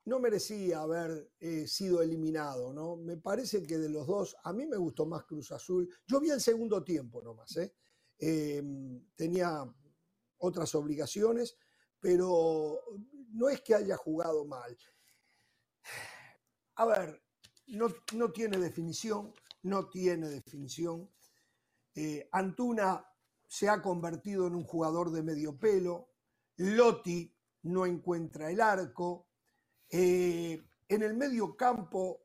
no 0.04 0.18
merecía 0.20 0.80
haber 0.80 1.32
eh, 1.38 1.66
sido 1.66 2.00
eliminado, 2.02 2.72
¿no? 2.72 2.96
Me 2.96 3.16
parece 3.18 3.62
que 3.62 3.78
de 3.78 3.90
los 3.90 4.06
dos, 4.06 4.36
a 4.42 4.52
mí 4.52 4.66
me 4.66 4.76
gustó 4.76 5.06
más 5.06 5.24
Cruz 5.24 5.52
Azul. 5.52 5.88
Yo 6.06 6.20
vi 6.20 6.30
el 6.30 6.40
segundo 6.40 6.82
tiempo 6.82 7.22
nomás, 7.22 7.56
¿eh? 7.58 7.74
Em, 8.18 9.06
tenía 9.14 9.64
otras 10.38 10.74
obligaciones, 10.74 11.56
pero 12.00 12.80
no 13.32 13.48
es 13.48 13.60
que 13.60 13.74
haya 13.74 13.96
jugado 13.96 14.44
mal. 14.44 14.76
A 16.76 16.86
ver, 16.86 17.22
no, 17.66 17.88
no 18.14 18.30
tiene 18.32 18.58
definición, 18.58 19.34
no 19.62 19.88
tiene 19.88 20.28
definición. 20.28 21.10
Eh, 22.00 22.28
Antuna 22.30 23.04
se 23.44 23.68
ha 23.68 23.82
convertido 23.82 24.46
en 24.46 24.54
un 24.54 24.62
jugador 24.62 25.10
de 25.10 25.20
medio 25.20 25.58
pelo. 25.58 26.10
Lotti 26.58 27.34
no 27.62 27.86
encuentra 27.86 28.52
el 28.52 28.60
arco. 28.60 29.26
Eh, 29.90 30.62
en 30.88 31.02
el 31.02 31.16
medio 31.16 31.56
campo 31.56 32.20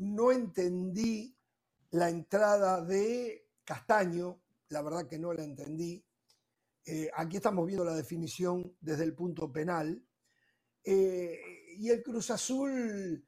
no 0.00 0.32
entendí 0.32 1.38
la 1.90 2.10
entrada 2.10 2.84
de 2.84 3.50
Castaño, 3.62 4.42
la 4.70 4.82
verdad 4.82 5.06
que 5.06 5.20
no 5.20 5.32
la 5.32 5.44
entendí. 5.44 6.04
Eh, 6.84 7.08
aquí 7.14 7.36
estamos 7.36 7.66
viendo 7.66 7.84
la 7.84 7.94
definición 7.94 8.76
desde 8.80 9.04
el 9.04 9.14
punto 9.14 9.52
penal. 9.52 10.04
Y 10.82 11.88
el 11.88 12.02
Cruz 12.02 12.32
Azul 12.32 13.24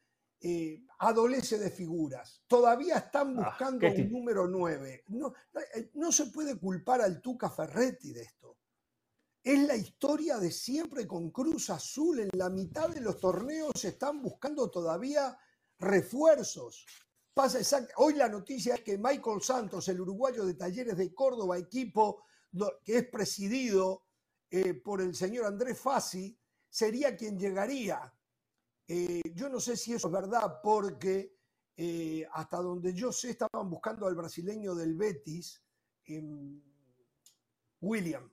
adolece 0.98 1.58
de 1.58 1.70
figuras. 1.70 2.42
Todavía 2.46 2.96
están 2.98 3.38
ah, 3.38 3.48
buscando 3.48 3.86
un 3.86 4.10
número 4.10 4.46
9. 4.46 5.04
No, 5.08 5.32
no 5.94 6.12
se 6.12 6.26
puede 6.26 6.58
culpar 6.58 7.00
al 7.00 7.20
Tuca 7.20 7.50
Ferretti 7.50 8.12
de 8.12 8.22
esto. 8.22 8.58
Es 9.42 9.60
la 9.60 9.76
historia 9.76 10.38
de 10.38 10.50
siempre 10.50 11.06
con 11.06 11.30
Cruz 11.30 11.70
Azul. 11.70 12.20
En 12.20 12.30
la 12.32 12.50
mitad 12.50 12.88
de 12.88 13.00
los 13.00 13.20
torneos 13.20 13.72
se 13.76 13.88
están 13.88 14.20
buscando 14.20 14.70
todavía 14.70 15.38
refuerzos. 15.78 16.84
Pasa 17.32 17.86
Hoy 17.96 18.14
la 18.14 18.28
noticia 18.28 18.74
es 18.74 18.80
que 18.80 18.98
Michael 18.98 19.42
Santos, 19.42 19.88
el 19.88 20.00
uruguayo 20.00 20.44
de 20.46 20.54
Talleres 20.54 20.96
de 20.96 21.14
Córdoba, 21.14 21.58
equipo 21.58 22.24
que 22.82 22.96
es 22.96 23.08
presidido 23.08 24.06
eh, 24.50 24.74
por 24.74 25.02
el 25.02 25.14
señor 25.14 25.44
Andrés 25.44 25.78
Fassi, 25.78 26.36
sería 26.68 27.14
quien 27.14 27.38
llegaría. 27.38 28.12
Eh, 28.88 29.22
yo 29.34 29.48
no 29.48 29.58
sé 29.58 29.76
si 29.76 29.92
eso 29.94 30.08
es 30.08 30.12
verdad 30.12 30.60
porque 30.62 31.36
eh, 31.76 32.26
hasta 32.32 32.58
donde 32.58 32.94
yo 32.94 33.12
sé 33.12 33.30
estaban 33.30 33.68
buscando 33.68 34.06
al 34.06 34.14
brasileño 34.14 34.74
del 34.74 34.94
Betis, 34.94 35.62
em, 36.04 36.62
William. 37.80 38.30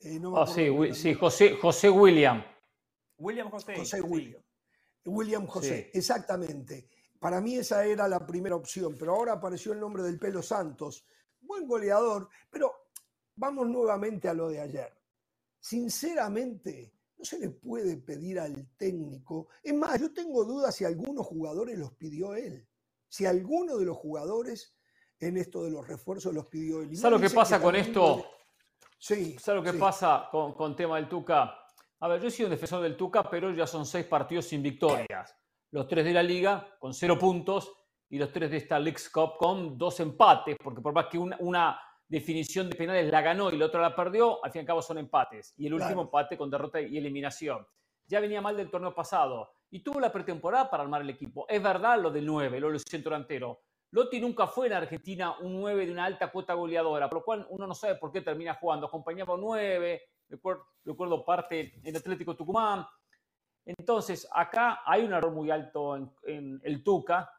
Eh, 0.00 0.20
ah, 0.34 0.46
sí, 0.46 1.14
José, 1.14 1.56
José 1.56 1.88
William. 1.88 2.44
William 3.18 3.48
José. 3.50 3.76
José 3.76 4.00
William. 4.02 4.42
William 5.04 5.46
José, 5.46 5.90
exactamente. 5.94 6.88
Para 7.18 7.40
mí 7.40 7.56
esa 7.56 7.84
era 7.84 8.08
la 8.08 8.26
primera 8.26 8.56
opción, 8.56 8.96
pero 8.98 9.14
ahora 9.14 9.34
apareció 9.34 9.72
el 9.72 9.80
nombre 9.80 10.02
del 10.02 10.18
Pelo 10.18 10.42
Santos. 10.42 11.06
Buen 11.40 11.66
goleador, 11.66 12.28
pero 12.50 12.90
vamos 13.36 13.68
nuevamente 13.68 14.28
a 14.28 14.34
lo 14.34 14.48
de 14.48 14.60
ayer. 14.60 14.92
Sinceramente, 15.58 16.95
no 17.18 17.24
se 17.24 17.38
le 17.38 17.50
puede 17.50 17.96
pedir 17.96 18.38
al 18.38 18.68
técnico. 18.76 19.48
Es 19.62 19.74
más, 19.74 20.00
yo 20.00 20.12
tengo 20.12 20.44
dudas 20.44 20.74
si 20.74 20.84
algunos 20.84 21.26
jugadores 21.26 21.78
los 21.78 21.92
pidió 21.94 22.34
él. 22.34 22.66
Si 23.08 23.24
alguno 23.24 23.76
de 23.76 23.86
los 23.86 23.96
jugadores 23.96 24.76
en 25.18 25.36
esto 25.36 25.64
de 25.64 25.70
los 25.70 25.86
refuerzos 25.86 26.34
los 26.34 26.46
pidió 26.46 26.82
él. 26.82 26.96
¿Sabes 26.96 27.20
lo 27.20 27.28
que 27.28 27.34
pasa 27.34 27.60
con 27.60 27.74
esto? 27.74 28.26
Sí. 28.98 29.36
¿Sabes 29.38 29.64
lo 29.64 29.72
que 29.72 29.78
pasa 29.78 30.28
con, 30.30 30.52
con 30.54 30.76
tema 30.76 30.96
del 30.96 31.08
Tuca? 31.08 31.54
A 32.00 32.08
ver, 32.08 32.20
yo 32.20 32.28
he 32.28 32.30
sido 32.30 32.48
un 32.48 32.54
defensor 32.54 32.82
del 32.82 32.96
Tuca, 32.96 33.28
pero 33.30 33.50
ya 33.52 33.66
son 33.66 33.86
seis 33.86 34.04
partidos 34.06 34.46
sin 34.46 34.62
victorias. 34.62 35.34
Los 35.70 35.88
tres 35.88 36.04
de 36.04 36.12
la 36.12 36.22
liga 36.22 36.76
con 36.78 36.92
cero 36.92 37.18
puntos 37.18 37.72
y 38.08 38.18
los 38.18 38.32
tres 38.32 38.50
de 38.50 38.58
esta 38.58 38.78
League's 38.78 39.08
Cup 39.08 39.36
con 39.38 39.76
dos 39.78 39.98
empates, 40.00 40.56
porque 40.62 40.80
por 40.80 40.92
más 40.92 41.06
que 41.06 41.18
una, 41.18 41.80
definición 42.08 42.68
de 42.68 42.76
penales 42.76 43.10
la 43.10 43.20
ganó 43.20 43.50
y 43.50 43.56
la 43.56 43.66
otra 43.66 43.80
la 43.80 43.94
perdió, 43.94 44.44
al 44.44 44.52
fin 44.52 44.60
y 44.60 44.62
al 44.62 44.66
cabo 44.66 44.82
son 44.82 44.98
empates. 44.98 45.54
Y 45.56 45.66
el 45.66 45.74
último 45.74 46.02
empate 46.02 46.36
con 46.36 46.50
derrota 46.50 46.80
y 46.80 46.96
eliminación. 46.96 47.66
Ya 48.06 48.20
venía 48.20 48.40
mal 48.40 48.56
del 48.56 48.70
torneo 48.70 48.94
pasado 48.94 49.50
y 49.70 49.80
tuvo 49.80 49.98
la 50.00 50.12
pretemporada 50.12 50.70
para 50.70 50.84
armar 50.84 51.02
el 51.02 51.10
equipo. 51.10 51.46
Es 51.48 51.62
verdad 51.62 52.00
lo 52.00 52.10
del 52.10 52.24
9, 52.24 52.60
lo 52.60 52.70
del 52.70 52.80
centro 52.80 53.10
delantero, 53.10 53.60
Lotti 53.96 54.20
nunca 54.20 54.46
fue 54.46 54.66
en 54.66 54.74
Argentina 54.74 55.38
un 55.38 55.60
9 55.60 55.86
de 55.86 55.92
una 55.92 56.04
alta 56.04 56.30
cuota 56.30 56.54
goleadora, 56.54 57.08
por 57.08 57.20
lo 57.20 57.24
cual 57.24 57.46
uno 57.50 57.66
no 57.66 57.74
sabe 57.74 57.94
por 57.94 58.12
qué 58.12 58.20
termina 58.20 58.54
jugando. 58.54 58.86
Acompañaba 58.86 59.34
un 59.34 59.40
9, 59.42 60.02
recuerdo, 60.28 61.24
parte 61.24 61.80
en 61.82 61.96
Atlético 61.96 62.36
Tucumán. 62.36 62.86
Entonces, 63.64 64.28
acá 64.32 64.82
hay 64.84 65.04
un 65.04 65.12
error 65.12 65.32
muy 65.32 65.50
alto 65.50 65.96
en, 65.96 66.60
el 66.62 66.82
Tuca, 66.82 67.30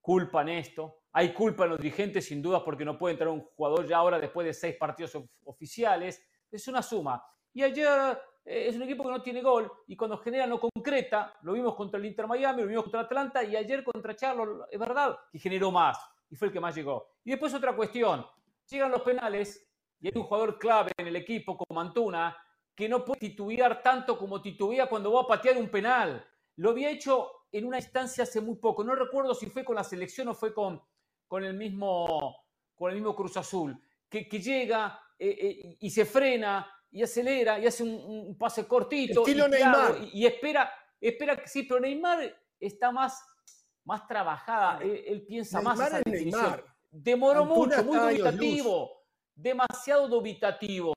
culpa 0.00 0.42
en 0.42 0.48
esto. 0.50 0.97
Hay 1.12 1.32
culpa 1.32 1.64
en 1.64 1.70
los 1.70 1.78
dirigentes, 1.78 2.26
sin 2.26 2.42
duda, 2.42 2.64
porque 2.64 2.84
no 2.84 2.98
puede 2.98 3.12
entrar 3.12 3.30
un 3.30 3.40
jugador 3.40 3.86
ya 3.86 3.96
ahora 3.96 4.18
después 4.18 4.46
de 4.46 4.54
seis 4.54 4.76
partidos 4.76 5.16
oficiales. 5.44 6.22
Es 6.50 6.68
una 6.68 6.82
suma. 6.82 7.22
Y 7.52 7.62
ayer 7.62 8.18
eh, 8.44 8.68
es 8.68 8.76
un 8.76 8.82
equipo 8.82 9.04
que 9.04 9.10
no 9.10 9.22
tiene 9.22 9.42
gol 9.42 9.70
y 9.86 9.96
cuando 9.96 10.16
genera 10.18 10.46
no 10.46 10.58
concreta, 10.58 11.34
lo 11.42 11.52
vimos 11.52 11.74
contra 11.74 11.98
el 11.98 12.06
Inter 12.06 12.26
Miami, 12.26 12.62
lo 12.62 12.68
vimos 12.68 12.84
contra 12.84 13.00
Atlanta 13.00 13.44
y 13.44 13.54
ayer 13.56 13.84
contra 13.84 14.16
Charlo, 14.16 14.66
es 14.70 14.78
verdad, 14.78 15.18
que 15.30 15.38
generó 15.38 15.70
más 15.70 15.98
y 16.30 16.36
fue 16.36 16.48
el 16.48 16.52
que 16.52 16.60
más 16.60 16.74
llegó. 16.74 17.10
Y 17.24 17.30
después 17.30 17.52
otra 17.52 17.76
cuestión, 17.76 18.26
llegan 18.70 18.90
los 18.90 19.02
penales 19.02 19.68
y 20.00 20.08
hay 20.08 20.12
un 20.14 20.22
jugador 20.22 20.58
clave 20.58 20.92
en 20.96 21.08
el 21.08 21.16
equipo 21.16 21.58
como 21.58 21.80
Antuna 21.80 22.36
que 22.74 22.88
no 22.88 23.04
puede 23.04 23.20
titubear 23.20 23.82
tanto 23.82 24.16
como 24.16 24.40
titubea 24.40 24.88
cuando 24.88 25.12
va 25.12 25.22
a 25.22 25.26
patear 25.26 25.58
un 25.58 25.68
penal. 25.68 26.24
Lo 26.56 26.70
había 26.70 26.90
hecho 26.90 27.30
en 27.50 27.66
una 27.66 27.78
instancia 27.78 28.22
hace 28.22 28.40
muy 28.40 28.56
poco, 28.56 28.84
no 28.84 28.94
recuerdo 28.94 29.34
si 29.34 29.46
fue 29.46 29.64
con 29.64 29.74
la 29.74 29.84
selección 29.84 30.28
o 30.28 30.34
fue 30.34 30.54
con, 30.54 30.80
con, 31.28 31.44
el, 31.44 31.54
mismo, 31.54 32.44
con 32.74 32.90
el 32.90 32.96
mismo 32.96 33.14
Cruz 33.14 33.36
Azul, 33.36 33.80
que, 34.08 34.24
llega 34.24 35.00
eh, 35.18 35.36
eh, 35.40 35.76
y 35.78 35.90
se 35.90 36.04
frena 36.04 36.66
y 36.90 37.02
acelera 37.02 37.58
y 37.58 37.66
hace 37.66 37.82
un, 37.82 38.36
pase 38.38 38.66
cortito. 38.66 39.22
y, 39.28 39.34
Neymar. 39.34 39.96
Y, 40.12 40.26
espera, 40.26 40.72
espera 41.00 41.36
que 41.36 41.46
sí, 41.46 41.64
pero 41.64 41.80
Neymar 41.80 42.34
está 42.58 42.90
más, 42.90 43.22
más 43.84 44.06
trabajada. 44.06 44.80
Él, 44.82 45.24
piensa 45.26 45.60
más 45.60 45.78
esa 45.78 45.98
definición. 45.98 46.62
Demoró 46.90 47.44
mucho, 47.44 47.84
muy 47.84 47.98
dubitativo. 47.98 49.04
Demasiado 49.34 50.08
dubitativo. 50.08 50.92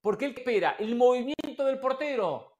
Porque 0.00 0.26
él 0.26 0.34
espera 0.36 0.76
el 0.78 0.94
movimiento 0.94 1.64
del 1.64 1.80
portero. 1.80 2.58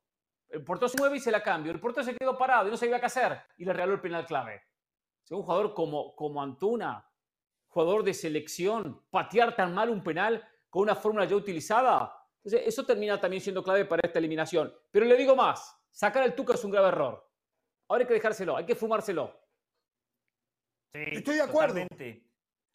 El 0.49 0.65
portero 0.65 0.89
se 0.89 0.99
mueve 0.99 1.19
y 1.19 1.21
se 1.21 1.31
la 1.31 1.43
cambia. 1.43 1.73
El 1.73 1.81
portero 1.81 2.05
se 2.05 2.15
quedó 2.15 2.37
parado 2.37 2.67
y 2.67 2.71
no 2.71 2.77
sabía 2.77 2.99
qué 2.99 3.07
hacer. 3.07 3.41
Y 3.59 3.65
le 3.65 3.73
regaló 3.73 3.95
el 3.95 4.01
penal 4.01 4.27
clave. 4.27 4.63
un 5.31 5.43
jugador 5.43 5.75
como, 5.75 6.15
como 6.17 6.43
Antuna, 6.43 7.10
jugador 7.71 8.05
de 8.05 8.13
selección, 8.15 9.03
patear 9.11 9.57
tan 9.57 9.75
mal 9.75 9.89
un 9.89 10.03
penal 10.03 10.47
con 10.69 10.83
una 10.83 10.95
fórmula 10.95 11.25
ya 11.25 11.35
utilizada, 11.35 12.21
entonces, 12.43 12.67
eso 12.67 12.87
termina 12.87 13.21
también 13.21 13.43
siendo 13.43 13.63
clave 13.63 13.85
para 13.85 14.01
esta 14.07 14.19
eliminación. 14.19 14.73
Pero 14.91 15.05
le 15.05 15.17
digo 15.17 15.37
más, 15.37 15.79
sacar 15.91 16.23
al 16.23 16.35
Tuca 16.35 16.55
es 16.55 16.65
un 16.65 16.71
grave 16.71 16.89
error. 16.89 17.31
Ahora 17.89 18.03
hay 18.03 18.09
que 18.09 18.15
dejárselo, 18.15 18.57
hay 18.57 18.65
que 18.65 18.75
fumárselo. 18.75 19.39
Sí, 20.95 21.03
Estoy 21.13 21.37
de 21.37 21.43
acuerdo. 21.43 21.81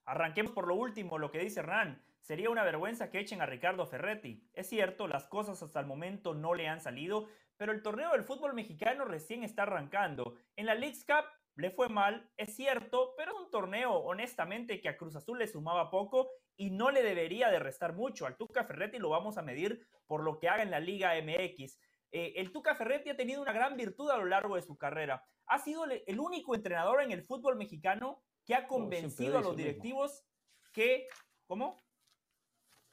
Arranquemos 0.05 0.51
por 0.51 0.67
lo 0.67 0.75
último, 0.75 1.17
lo 1.17 1.31
que 1.31 1.39
dice 1.39 1.61
Hernán. 1.61 2.03
Sería 2.21 2.49
una 2.49 2.63
vergüenza 2.63 3.09
que 3.09 3.19
echen 3.19 3.41
a 3.41 3.45
Ricardo 3.45 3.85
Ferretti. 3.87 4.47
Es 4.53 4.69
cierto, 4.69 5.07
las 5.07 5.27
cosas 5.27 5.61
hasta 5.63 5.79
el 5.79 5.87
momento 5.87 6.33
no 6.35 6.53
le 6.53 6.67
han 6.67 6.79
salido, 6.79 7.27
pero 7.57 7.71
el 7.71 7.81
torneo 7.81 8.11
del 8.11 8.23
fútbol 8.23 8.53
mexicano 8.53 9.05
recién 9.05 9.43
está 9.43 9.63
arrancando. 9.63 10.35
En 10.55 10.67
la 10.67 10.75
League's 10.75 11.05
Cup 11.05 11.25
le 11.55 11.71
fue 11.71 11.88
mal, 11.88 12.29
es 12.38 12.55
cierto, 12.55 13.13
pero 13.17 13.31
es 13.31 13.38
un 13.38 13.50
torneo, 13.50 13.93
honestamente, 13.93 14.81
que 14.81 14.89
a 14.89 14.97
Cruz 14.97 15.15
Azul 15.15 15.39
le 15.39 15.47
sumaba 15.47 15.89
poco 15.89 16.29
y 16.57 16.71
no 16.71 16.91
le 16.91 17.01
debería 17.01 17.50
de 17.50 17.59
restar 17.59 17.93
mucho. 17.93 18.25
Al 18.25 18.35
Tuca 18.35 18.65
Ferretti 18.65 19.00
lo 19.00 19.09
vamos 19.09 19.38
a 19.38 19.41
medir 19.41 19.88
por 20.05 20.24
lo 20.24 20.38
que 20.38 20.50
haga 20.50 20.63
en 20.63 20.71
la 20.71 20.79
Liga 20.79 21.13
MX. 21.21 21.79
Eh, 22.12 22.33
el 22.38 22.51
Tuca 22.51 22.75
Ferretti 22.75 23.09
ha 23.09 23.17
tenido 23.17 23.41
una 23.41 23.53
gran 23.53 23.77
virtud 23.77 24.09
a 24.09 24.17
lo 24.17 24.25
largo 24.25 24.55
de 24.55 24.62
su 24.62 24.77
carrera. 24.77 25.25
Ha 25.47 25.59
sido 25.59 25.85
el 25.85 26.19
único 26.19 26.55
entrenador 26.55 27.01
en 27.01 27.12
el 27.12 27.24
fútbol 27.24 27.55
mexicano 27.55 28.21
que 28.45 28.55
ha 28.55 28.67
convencido 28.67 29.38
a 29.38 29.41
los 29.41 29.55
directivos 29.55 30.24
que... 30.71 31.07
¿Cómo? 31.47 31.83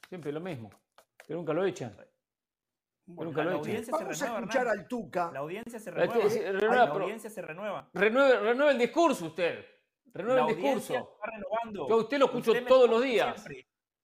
Siempre 0.07 0.31
lo 0.31 0.39
mismo. 0.39 0.69
Que 1.25 1.33
nunca 1.33 1.53
lo 1.53 1.65
echan. 1.65 1.95
Nunca 3.05 3.43
lo 3.43 3.65
echan. 3.65 3.85
Vamos 3.91 4.21
a 4.21 4.35
escuchar 4.37 4.67
al 4.67 4.87
Tuca. 4.87 5.31
La 5.31 5.39
audiencia 5.39 5.79
se 5.79 5.91
renueva. 5.91 6.69
la 6.69 6.83
audiencia 6.91 7.29
se 7.29 7.41
renueva. 7.41 7.89
Renueve, 7.93 8.71
el 8.71 8.77
discurso 8.77 9.25
usted. 9.27 9.65
Renueve 10.13 10.41
el 10.41 10.57
discurso. 10.57 11.17
Yo 11.73 11.97
usted 11.97 12.19
lo 12.19 12.25
escucho 12.25 12.53
todos 12.65 12.89
los 12.89 13.01
días. 13.01 13.45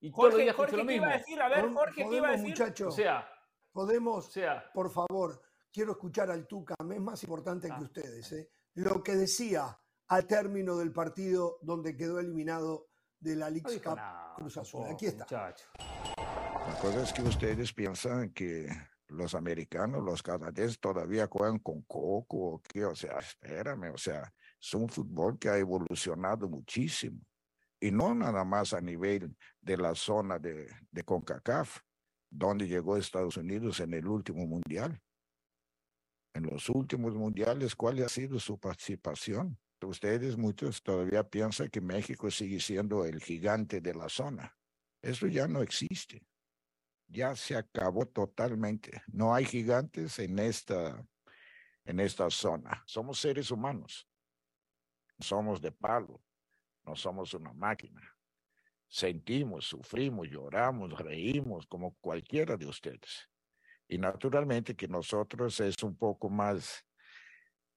Y 0.00 0.10
todos 0.10 0.30
los 0.30 0.40
días 0.40 0.56
Jorge, 0.56 0.76
lo 0.76 0.84
mismo. 0.84 1.04
Iba 1.04 1.14
a 1.14 1.18
decir? 1.18 1.42
A 1.42 1.48
ver, 1.48 1.72
Jorge, 1.72 2.06
¿qué 2.08 2.16
iba 2.16 2.28
a 2.28 2.32
decir? 2.32 2.48
Muchachos, 2.48 2.88
o 2.88 2.96
sea, 2.96 3.28
podemos, 3.70 4.28
o 4.28 4.30
sea, 4.30 4.70
por 4.72 4.90
favor, 4.90 5.42
quiero 5.70 5.92
escuchar 5.92 6.30
al 6.30 6.46
Tuca, 6.46 6.74
es 6.78 7.00
más 7.00 7.22
importante 7.22 7.68
que 7.68 7.74
ah. 7.74 7.82
ustedes. 7.82 8.32
¿eh? 8.32 8.50
Lo 8.74 9.02
que 9.02 9.14
decía 9.14 9.78
al 10.08 10.26
término 10.26 10.76
del 10.76 10.92
partido 10.92 11.58
donde 11.62 11.96
quedó 11.96 12.18
eliminado 12.18 12.88
de 13.20 13.36
la 13.36 13.50
League 13.50 13.80
Cup 13.80 13.98
Cruz 14.36 14.56
Azul. 14.56 14.86
Aquí 14.90 15.06
está. 15.06 15.26
La 15.30 15.54
cosa 16.80 17.02
es 17.02 17.12
que 17.12 17.20
ustedes 17.20 17.74
piensan 17.74 18.30
que 18.30 18.66
los 19.08 19.34
americanos, 19.34 20.02
los 20.02 20.22
canadienses 20.22 20.80
todavía 20.80 21.28
juegan 21.30 21.58
con 21.58 21.82
coco, 21.82 22.54
o 22.54 22.62
qué, 22.62 22.86
o 22.86 22.94
sea, 22.94 23.18
espérame, 23.18 23.92
o 23.92 23.98
sea, 23.98 24.32
es 24.58 24.72
un 24.72 24.88
fútbol 24.88 25.38
que 25.38 25.50
ha 25.50 25.58
evolucionado 25.58 26.48
muchísimo. 26.48 27.20
Y 27.78 27.90
no 27.90 28.14
nada 28.14 28.44
más 28.44 28.72
a 28.72 28.80
nivel 28.80 29.36
de 29.60 29.76
la 29.76 29.94
zona 29.94 30.38
de, 30.38 30.68
de 30.90 31.02
CONCACAF, 31.02 31.80
donde 32.30 32.66
llegó 32.66 32.96
Estados 32.96 33.36
Unidos 33.36 33.80
en 33.80 33.92
el 33.92 34.06
último 34.06 34.46
mundial. 34.46 35.02
En 36.32 36.44
los 36.44 36.70
últimos 36.70 37.14
mundiales, 37.14 37.76
¿cuál 37.76 38.02
ha 38.02 38.08
sido 38.08 38.38
su 38.40 38.58
participación? 38.58 39.58
Ustedes 39.82 40.38
muchos 40.38 40.82
todavía 40.82 41.28
piensan 41.28 41.68
que 41.68 41.82
México 41.82 42.30
sigue 42.30 42.60
siendo 42.60 43.04
el 43.04 43.20
gigante 43.20 43.82
de 43.82 43.94
la 43.94 44.08
zona. 44.08 44.56
Eso 45.02 45.26
ya 45.26 45.46
no 45.46 45.60
existe. 45.60 46.22
Ya 47.12 47.34
se 47.34 47.56
acabó 47.56 48.06
totalmente. 48.06 49.02
No 49.08 49.34
hay 49.34 49.44
gigantes 49.44 50.18
en 50.20 50.38
esta, 50.38 51.04
en 51.84 51.98
esta 51.98 52.30
zona. 52.30 52.84
Somos 52.86 53.18
seres 53.18 53.50
humanos. 53.50 54.08
Somos 55.18 55.60
de 55.60 55.72
palo. 55.72 56.22
No 56.84 56.94
somos 56.94 57.34
una 57.34 57.52
máquina. 57.52 58.00
Sentimos, 58.88 59.66
sufrimos, 59.66 60.28
lloramos, 60.28 60.96
reímos 60.98 61.66
como 61.66 61.96
cualquiera 61.96 62.56
de 62.56 62.66
ustedes. 62.66 63.28
Y 63.88 63.98
naturalmente 63.98 64.76
que 64.76 64.86
nosotros 64.86 65.58
es 65.58 65.82
un 65.82 65.96
poco 65.96 66.30
más 66.30 66.86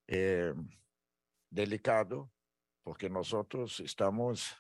eh, 0.08 0.54
delicado 1.50 2.32
porque 2.84 3.10
nosotros 3.10 3.80
estamos 3.80 4.56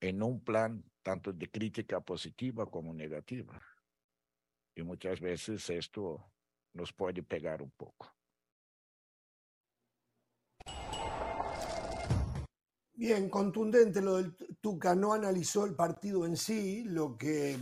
en 0.00 0.22
un 0.22 0.42
plan 0.42 0.84
tanto 1.02 1.32
de 1.32 1.50
crítica 1.50 2.00
positiva 2.00 2.66
como 2.66 2.94
negativa. 2.94 3.60
Y 4.74 4.82
muchas 4.82 5.20
veces 5.20 5.68
esto 5.70 6.24
nos 6.74 6.92
puede 6.92 7.22
pegar 7.22 7.62
un 7.62 7.70
poco. 7.70 8.14
Bien, 12.92 13.30
contundente 13.30 14.02
lo 14.02 14.16
del 14.16 14.36
Tuca, 14.60 14.94
no 14.94 15.14
analizó 15.14 15.64
el 15.64 15.74
partido 15.74 16.26
en 16.26 16.36
sí, 16.36 16.84
lo 16.84 17.16
que 17.16 17.58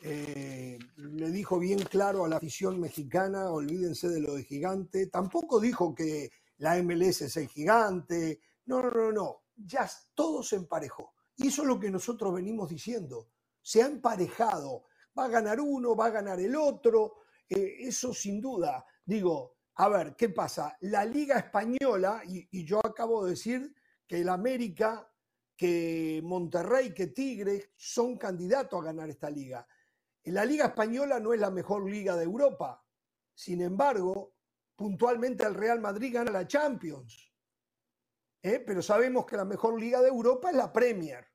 eh, 0.00 0.78
le 0.96 1.30
dijo 1.30 1.58
bien 1.58 1.78
claro 1.80 2.24
a 2.24 2.28
la 2.28 2.36
afición 2.36 2.80
mexicana, 2.80 3.50
olvídense 3.50 4.08
de 4.08 4.20
lo 4.20 4.34
de 4.34 4.44
gigante, 4.44 5.08
tampoco 5.08 5.60
dijo 5.60 5.94
que 5.94 6.30
la 6.58 6.80
MLS 6.82 7.22
es 7.22 7.36
el 7.36 7.48
gigante. 7.48 8.40
No, 8.66 8.82
no, 8.82 8.90
no, 8.90 9.12
no. 9.12 9.42
Ya 9.56 9.90
todo 10.14 10.42
se 10.42 10.56
emparejó. 10.56 11.12
Y 11.36 11.48
eso 11.48 11.62
es 11.62 11.68
lo 11.68 11.78
que 11.78 11.90
nosotros 11.90 12.32
venimos 12.32 12.68
diciendo. 12.68 13.28
Se 13.60 13.82
ha 13.82 13.86
emparejado. 13.86 14.84
Va 15.18 15.24
a 15.24 15.28
ganar 15.28 15.60
uno, 15.60 15.94
va 15.94 16.06
a 16.06 16.10
ganar 16.10 16.40
el 16.40 16.56
otro. 16.56 17.22
Eh, 17.48 17.76
eso 17.80 18.14
sin 18.14 18.40
duda. 18.40 18.84
Digo, 19.04 19.56
a 19.76 19.88
ver, 19.88 20.14
¿qué 20.16 20.28
pasa? 20.28 20.76
La 20.80 21.04
Liga 21.04 21.38
Española, 21.38 22.22
y, 22.26 22.64
yo 22.64 22.80
acabo 22.84 23.24
de 23.24 23.30
decir 23.30 23.74
que 24.06 24.20
el 24.20 24.28
América, 24.28 25.10
que 25.56 26.20
Monterrey, 26.24 26.92
que 26.92 27.08
Tigre 27.08 27.72
son 27.76 28.16
candidatos 28.16 28.80
a 28.80 28.84
ganar 28.84 29.08
esta 29.08 29.30
liga. 29.30 29.66
La 30.24 30.44
Liga 30.44 30.66
Española 30.66 31.18
no 31.20 31.32
es 31.32 31.40
la 31.40 31.50
mejor 31.50 31.88
liga 31.90 32.16
de 32.16 32.24
Europa. 32.24 32.84
Sin 33.34 33.60
embargo, 33.60 34.34
puntualmente 34.76 35.44
el 35.44 35.54
Real 35.54 35.80
Madrid 35.80 36.14
gana 36.14 36.30
la 36.30 36.46
Champions. 36.46 37.32
¿eh? 38.42 38.60
Pero 38.60 38.82
sabemos 38.82 39.24
que 39.24 39.36
la 39.36 39.44
mejor 39.44 39.80
liga 39.80 40.00
de 40.00 40.08
Europa 40.08 40.50
es 40.50 40.56
la 40.56 40.72
Premier. 40.72 41.26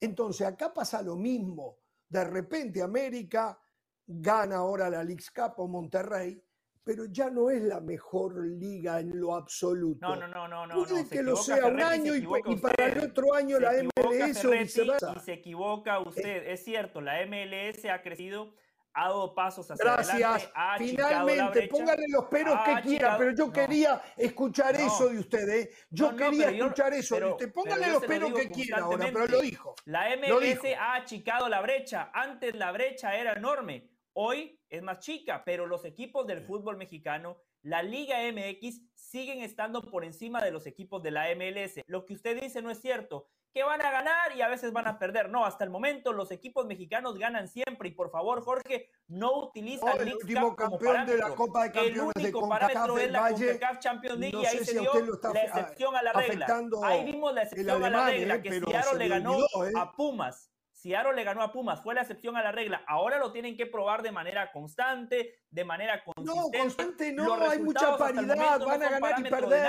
Entonces 0.00 0.46
acá 0.46 0.72
pasa 0.72 1.02
lo 1.02 1.16
mismo. 1.16 1.78
De 2.08 2.24
repente 2.24 2.82
América 2.82 3.58
gana 4.06 4.56
ahora 4.56 4.88
la 4.88 5.04
League 5.04 5.24
Cup 5.34 5.54
o 5.58 5.68
Monterrey, 5.68 6.42
pero 6.82 7.04
ya 7.04 7.28
no 7.28 7.50
es 7.50 7.60
la 7.62 7.80
mejor 7.80 8.46
liga 8.46 9.00
en 9.00 9.20
lo 9.20 9.34
absoluto. 9.34 10.16
No, 10.16 10.26
no, 10.26 10.48
no, 10.48 10.66
no. 10.66 10.74
Puede 10.74 11.06
que 11.06 11.22
lo 11.22 11.36
sea 11.36 11.66
un 11.66 11.80
año 11.80 12.14
y, 12.14 12.26
para 12.56 12.86
el 12.86 13.10
otro 13.10 13.34
año 13.34 13.60
la 13.60 13.72
MLS 13.72 14.44
o 14.44 14.50
viceversa. 14.50 15.14
Y 15.14 15.20
se 15.20 15.32
equivoca 15.34 16.00
usted. 16.00 16.46
Es 16.46 16.64
cierto, 16.64 17.02
la 17.02 17.24
MLS 17.26 17.84
ha 17.84 18.00
crecido 18.00 18.54
ha 18.98 19.08
dado 19.08 19.34
pasos 19.34 19.70
hacia 19.70 19.84
Gracias. 19.84 20.50
adelante. 20.54 20.84
Finalmente, 20.84 21.68
póngale 21.68 22.04
los 22.08 22.24
peros 22.24 22.58
que 22.64 22.88
quiera, 22.88 23.16
pero 23.16 23.30
yo 23.32 23.52
quería 23.52 24.02
escuchar 24.16 24.74
eso 24.74 25.08
de 25.08 25.20
ustedes. 25.20 25.66
¿eh? 25.66 25.70
Yo 25.90 26.16
quería 26.16 26.50
escuchar 26.50 26.92
eso 26.94 27.16
de 27.16 27.26
usted. 27.26 27.52
Póngale 27.52 27.92
los 27.92 28.04
peros 28.04 28.32
que 28.32 28.50
quiera 28.50 28.78
ahora, 28.78 29.08
pero 29.12 29.26
lo 29.26 29.40
dijo. 29.40 29.76
La 29.84 30.08
MLS 30.16 30.64
ha 30.76 30.94
achicado 30.94 31.48
la 31.48 31.60
brecha. 31.60 32.10
Antes 32.12 32.56
la 32.56 32.72
brecha 32.72 33.16
era 33.16 33.34
enorme. 33.34 33.88
Hoy 34.14 34.60
es 34.68 34.82
más 34.82 34.98
chica, 34.98 35.44
pero 35.44 35.66
los 35.66 35.84
equipos 35.84 36.26
del 36.26 36.42
fútbol 36.42 36.76
mexicano, 36.76 37.36
la 37.62 37.84
Liga 37.84 38.16
MX, 38.32 38.80
siguen 38.94 39.42
estando 39.42 39.80
por 39.82 40.04
encima 40.04 40.42
de 40.42 40.50
los 40.50 40.66
equipos 40.66 41.02
de 41.04 41.12
la 41.12 41.28
MLS. 41.36 41.82
Lo 41.86 42.04
que 42.04 42.14
usted 42.14 42.40
dice 42.40 42.62
no 42.62 42.70
es 42.72 42.80
cierto 42.80 43.28
que 43.58 43.64
van 43.64 43.84
a 43.84 43.90
ganar 43.90 44.36
y 44.36 44.40
a 44.40 44.46
veces 44.46 44.72
van 44.72 44.86
a 44.86 45.00
perder. 45.00 45.30
No, 45.30 45.44
hasta 45.44 45.64
el 45.64 45.70
momento 45.70 46.12
los 46.12 46.30
equipos 46.30 46.64
mexicanos 46.66 47.18
ganan 47.18 47.48
siempre. 47.48 47.88
Y 47.88 47.92
por 47.92 48.08
favor, 48.08 48.40
Jorge, 48.40 48.88
no 49.08 49.36
utiliza 49.36 49.94
el 49.94 50.14
último 50.14 50.54
campeón 50.54 51.04
de 51.06 51.16
la 51.16 51.34
Copa 51.34 51.64
de 51.64 51.72
Campeones 51.72 52.12
el 52.14 52.22
único 52.22 52.48
parámetro 52.48 52.98
es 52.98 53.10
la 53.10 53.30
CONCACAF 53.30 53.78
Champions 53.80 54.18
League 54.20 54.38
y 54.40 54.46
ahí 54.46 54.64
se 54.64 54.78
dio 54.78 54.92
la 55.34 55.42
excepción 55.42 55.96
a 55.96 56.02
la 56.04 56.12
regla. 56.12 56.46
Ahí 56.84 57.04
vimos 57.04 57.34
la 57.34 57.42
excepción 57.42 57.82
a 57.82 57.90
la 57.90 58.06
regla, 58.06 58.34
¿eh? 58.36 58.42
que 58.42 58.60
Seattle 58.60 58.98
le 58.98 59.08
ganó 59.08 59.38
¿eh? 59.38 59.72
a 59.76 59.90
Pumas. 59.90 60.52
Seattle 60.70 61.14
le 61.14 61.24
ganó 61.24 61.42
a 61.42 61.50
Pumas, 61.50 61.82
fue 61.82 61.96
la 61.96 62.02
excepción 62.02 62.36
a 62.36 62.44
la 62.44 62.52
regla. 62.52 62.84
Ahora 62.86 63.18
lo 63.18 63.32
tienen 63.32 63.56
que 63.56 63.66
probar 63.66 64.02
de 64.02 64.12
manera 64.12 64.52
constante, 64.52 65.40
de 65.50 65.64
manera 65.64 66.04
consistente. 66.04 66.58
No, 66.58 66.62
constante 66.62 67.12
no, 67.12 67.34
hay 67.50 67.58
mucha 67.58 67.96
paridad, 67.96 68.60
van 68.60 68.82
a 68.84 68.88
ganar 68.88 69.18
y 69.18 69.22
perder. 69.24 69.66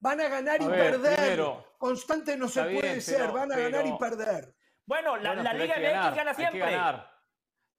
Van 0.00 0.20
a 0.20 0.28
ganar 0.28 0.60
y 0.60 0.66
perder. 0.66 1.40
Constante 1.78 2.36
no 2.36 2.48
se 2.48 2.62
puede 2.62 3.00
ser, 3.00 3.30
van 3.32 3.52
a 3.52 3.56
ganar 3.56 3.86
y 3.86 3.96
perder. 3.98 4.54
Bueno, 4.84 5.16
la, 5.16 5.52
Liga 5.52 5.76
MX 5.76 6.16
gana 6.16 6.34
siempre. 6.34 6.62
Hay 6.62 6.70
que 6.70 6.76
ganar. 6.76 7.10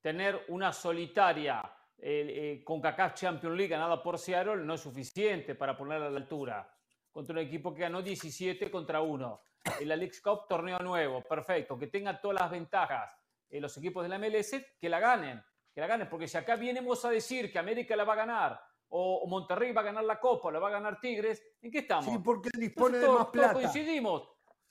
Tener 0.00 0.44
una 0.48 0.72
solitaria 0.72 1.72
eh, 1.98 2.62
con 2.64 2.80
CACAF 2.80 3.14
Champions 3.14 3.56
League 3.56 3.70
ganada 3.70 4.02
por 4.02 4.18
Seattle 4.18 4.58
no 4.58 4.74
es 4.74 4.80
suficiente 4.80 5.54
para 5.54 5.76
ponerla 5.76 6.06
a 6.06 6.10
la 6.10 6.18
altura. 6.18 6.70
Contra 7.10 7.32
un 7.32 7.40
equipo 7.40 7.74
que 7.74 7.82
ganó 7.82 8.02
17 8.02 8.70
contra 8.70 9.00
1. 9.00 9.42
En 9.80 9.88
la 9.88 9.96
League 9.96 10.20
Cup, 10.22 10.46
torneo 10.48 10.78
nuevo, 10.78 11.22
perfecto. 11.22 11.78
Que 11.78 11.88
tenga 11.88 12.20
todas 12.20 12.40
las 12.40 12.50
ventajas 12.50 13.18
en 13.50 13.62
los 13.62 13.76
equipos 13.76 14.02
de 14.02 14.08
la 14.08 14.18
MLS, 14.18 14.54
que 14.80 14.88
la 14.88 15.00
ganen. 15.00 15.42
Que 15.74 15.80
la 15.80 15.86
ganen, 15.86 16.08
porque 16.08 16.28
si 16.28 16.36
acá 16.36 16.56
vienemos 16.56 17.04
a 17.04 17.10
decir 17.10 17.50
que 17.50 17.58
América 17.58 17.96
la 17.96 18.04
va 18.04 18.12
a 18.12 18.16
ganar 18.16 18.67
o, 18.90 19.26
Monterrey 19.26 19.72
va 19.72 19.82
a 19.82 19.84
ganar 19.84 20.04
la 20.04 20.18
Copa, 20.18 20.50
la 20.50 20.58
va 20.58 20.68
a 20.68 20.72
ganar 20.72 21.00
Tigres, 21.00 21.42
¿en 21.60 21.70
qué 21.70 21.78
estamos? 21.78 22.06
Sí, 22.06 22.18
porque 22.18 22.50
dispone 22.54 22.98
de 22.98 23.08
más 23.08 23.26
plata. 23.26 23.54
coincidimos. 23.54 24.28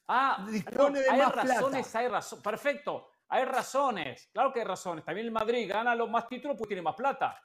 Ah, 0.08 0.46
dispone 0.50 1.02
de 1.02 1.10
hay 1.10 1.20
más 1.20 1.36
razones, 1.36 1.96
hay 1.96 2.08
razones. 2.08 2.44
Perfecto, 2.44 3.10
hay 3.30 3.46
razones. 3.46 4.30
Claro 4.32 4.54
que 4.54 4.62
hay 4.62 4.66
razones. 4.66 5.04
También 5.04 5.28
el 5.28 5.34
Madrid 5.34 5.70
gana 5.70 5.94
los 5.96 6.10
más 6.10 6.28
títulos 6.28 6.56
porque 6.58 6.70
tiene 6.70 6.82
más 6.82 6.96
plata. 6.96 7.40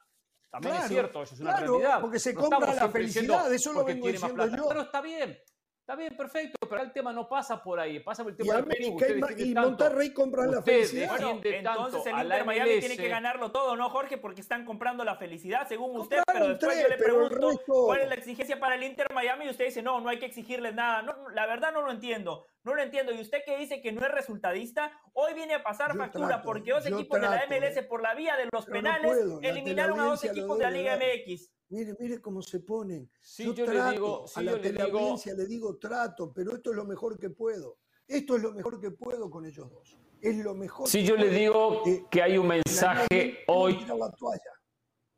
También 0.49 0.75
es 0.75 0.87
cierto, 0.87 1.23
eso 1.23 1.35
es 1.35 1.41
una 1.41 1.57
realidad. 1.57 1.99
Porque 1.99 2.19
se 2.19 2.33
compra 2.33 2.73
la 2.73 2.89
felicidad, 2.89 3.51
eso 3.51 3.73
lo 3.73 3.83
vengo 3.83 4.07
diciendo 4.07 4.47
yo. 4.47 4.67
Pero 4.67 4.81
está 4.81 5.01
bien. 5.01 5.37
Está 5.83 5.97
bien, 5.97 6.15
perfecto, 6.15 6.55
pero 6.69 6.81
el 6.81 6.93
tema 6.93 7.11
no 7.11 7.27
pasa 7.27 7.61
por 7.61 7.77
ahí, 7.77 7.99
pasa 7.99 8.23
por 8.23 8.31
el 8.31 8.37
Y, 8.39 8.47
tema 8.47 8.59
América 8.59 9.05
y, 9.09 9.15
Ma- 9.19 9.27
Usted 9.27 9.37
y 9.45 9.53
tanto- 9.53 9.69
Monterrey 9.69 10.13
compran 10.13 10.49
la 10.51 10.61
felicidad. 10.61 11.09
Bueno, 11.09 11.41
entonces 11.43 12.05
el 12.05 12.21
Inter 12.23 12.45
Miami 12.45 12.69
MLS. 12.71 12.79
tiene 12.79 12.95
que 12.97 13.09
ganarlo 13.09 13.51
todo, 13.51 13.75
¿no, 13.75 13.89
Jorge? 13.89 14.17
Porque 14.17 14.39
están 14.39 14.63
comprando 14.63 15.03
la 15.03 15.17
felicidad, 15.17 15.67
según 15.67 15.99
usted. 15.99 16.19
Compraron 16.25 16.41
Pero 16.41 16.47
después 16.53 16.71
tres, 16.73 16.83
yo 16.83 16.87
le 16.87 16.97
pregunto 17.03 17.49
resto- 17.51 17.85
cuál 17.87 17.99
es 17.99 18.07
la 18.07 18.15
exigencia 18.15 18.57
para 18.61 18.75
el 18.75 18.83
Inter 18.83 19.07
Miami 19.13 19.43
y 19.43 19.49
usted 19.49 19.65
dice, 19.65 19.81
no, 19.81 19.99
no 19.99 20.07
hay 20.07 20.19
que 20.19 20.25
exigirles 20.25 20.73
nada. 20.73 21.01
No, 21.01 21.27
la 21.31 21.45
verdad 21.47 21.73
no 21.73 21.81
lo 21.81 21.91
entiendo. 21.91 22.45
No 22.63 22.75
lo 22.75 22.81
entiendo. 22.81 23.11
Y 23.11 23.19
usted 23.19 23.39
que 23.45 23.57
dice 23.57 23.81
que 23.81 23.91
no 23.91 24.05
es 24.05 24.11
resultadista, 24.13 24.89
hoy 25.11 25.33
viene 25.33 25.53
a 25.55 25.63
pasar 25.63 25.91
Yo 25.91 25.97
factura 25.99 26.27
trato, 26.29 26.43
porque 26.45 26.71
dos 26.71 26.85
equipos 26.85 27.19
de 27.19 27.27
la 27.27 27.43
MLS 27.49 27.75
¿eh? 27.81 27.83
por 27.83 28.01
la 28.01 28.13
vía 28.15 28.37
de 28.37 28.47
los 28.53 28.65
no 28.69 28.73
penales 28.73 29.05
puedo, 29.11 29.41
eliminaron 29.41 29.99
a 29.99 30.05
dos 30.05 30.23
equipos 30.23 30.57
de 30.59 30.63
la 30.63 30.71
Liga. 30.71 30.95
MX. 30.95 31.51
Mire, 31.73 31.95
mire 31.99 32.21
cómo 32.21 32.39
se 32.43 32.59
ponen. 32.59 33.09
Sí, 33.19 33.45
yo, 33.45 33.53
yo, 33.55 33.65
trato, 33.65 33.89
le 33.89 33.91
digo, 33.93 34.27
sí, 34.27 34.39
a 34.39 34.43
la 34.43 34.51
yo 34.51 34.57
le 34.57 34.63
digo, 34.71 34.83
teleaudiencia 34.83 35.33
le 35.33 35.45
digo 35.47 35.77
trato, 35.77 36.31
pero 36.31 36.55
esto 36.55 36.69
es 36.69 36.75
lo 36.75 36.85
mejor 36.85 37.17
que 37.17 37.31
puedo. 37.31 37.79
Esto 38.07 38.35
es 38.35 38.43
lo 38.43 38.51
mejor 38.51 38.79
que 38.79 38.91
puedo 38.91 39.27
con 39.31 39.43
ellos 39.43 39.71
dos. 39.71 39.97
Es 40.21 40.37
lo 40.37 40.53
mejor. 40.53 40.87
sí, 40.87 40.99
que 40.99 41.05
yo 41.05 41.15
le 41.15 41.29
digo 41.29 41.81
Eh, 41.87 42.05
que 42.11 42.21
hay 42.21 42.37
un 42.37 42.47
mensaje 42.47 43.39
hoy 43.47 43.79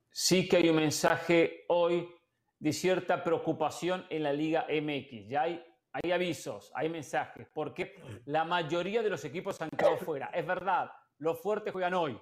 sí 0.09 0.47
que 0.47 0.55
hay 0.55 0.69
un 0.69 0.77
mensaje 0.77 1.65
hoy 1.67 2.09
de 2.57 2.71
cierta 2.71 3.21
preocupación 3.21 4.05
en 4.09 4.23
la 4.23 4.31
Liga 4.31 4.65
MX. 4.69 5.27
Ya 5.27 5.41
hay, 5.41 5.61
hay 5.91 6.11
avisos, 6.13 6.71
hay 6.73 6.87
mensajes, 6.87 7.49
porque 7.53 7.95
la 8.23 8.45
mayoría 8.45 9.03
de 9.03 9.09
los 9.09 9.25
equipos 9.25 9.61
han 9.61 9.69
quedado 9.71 9.97
fuera. 9.97 10.27
Es 10.27 10.47
verdad, 10.47 10.89
los 11.17 11.41
fuertes 11.41 11.73
juegan 11.73 11.95
hoy, 11.95 12.17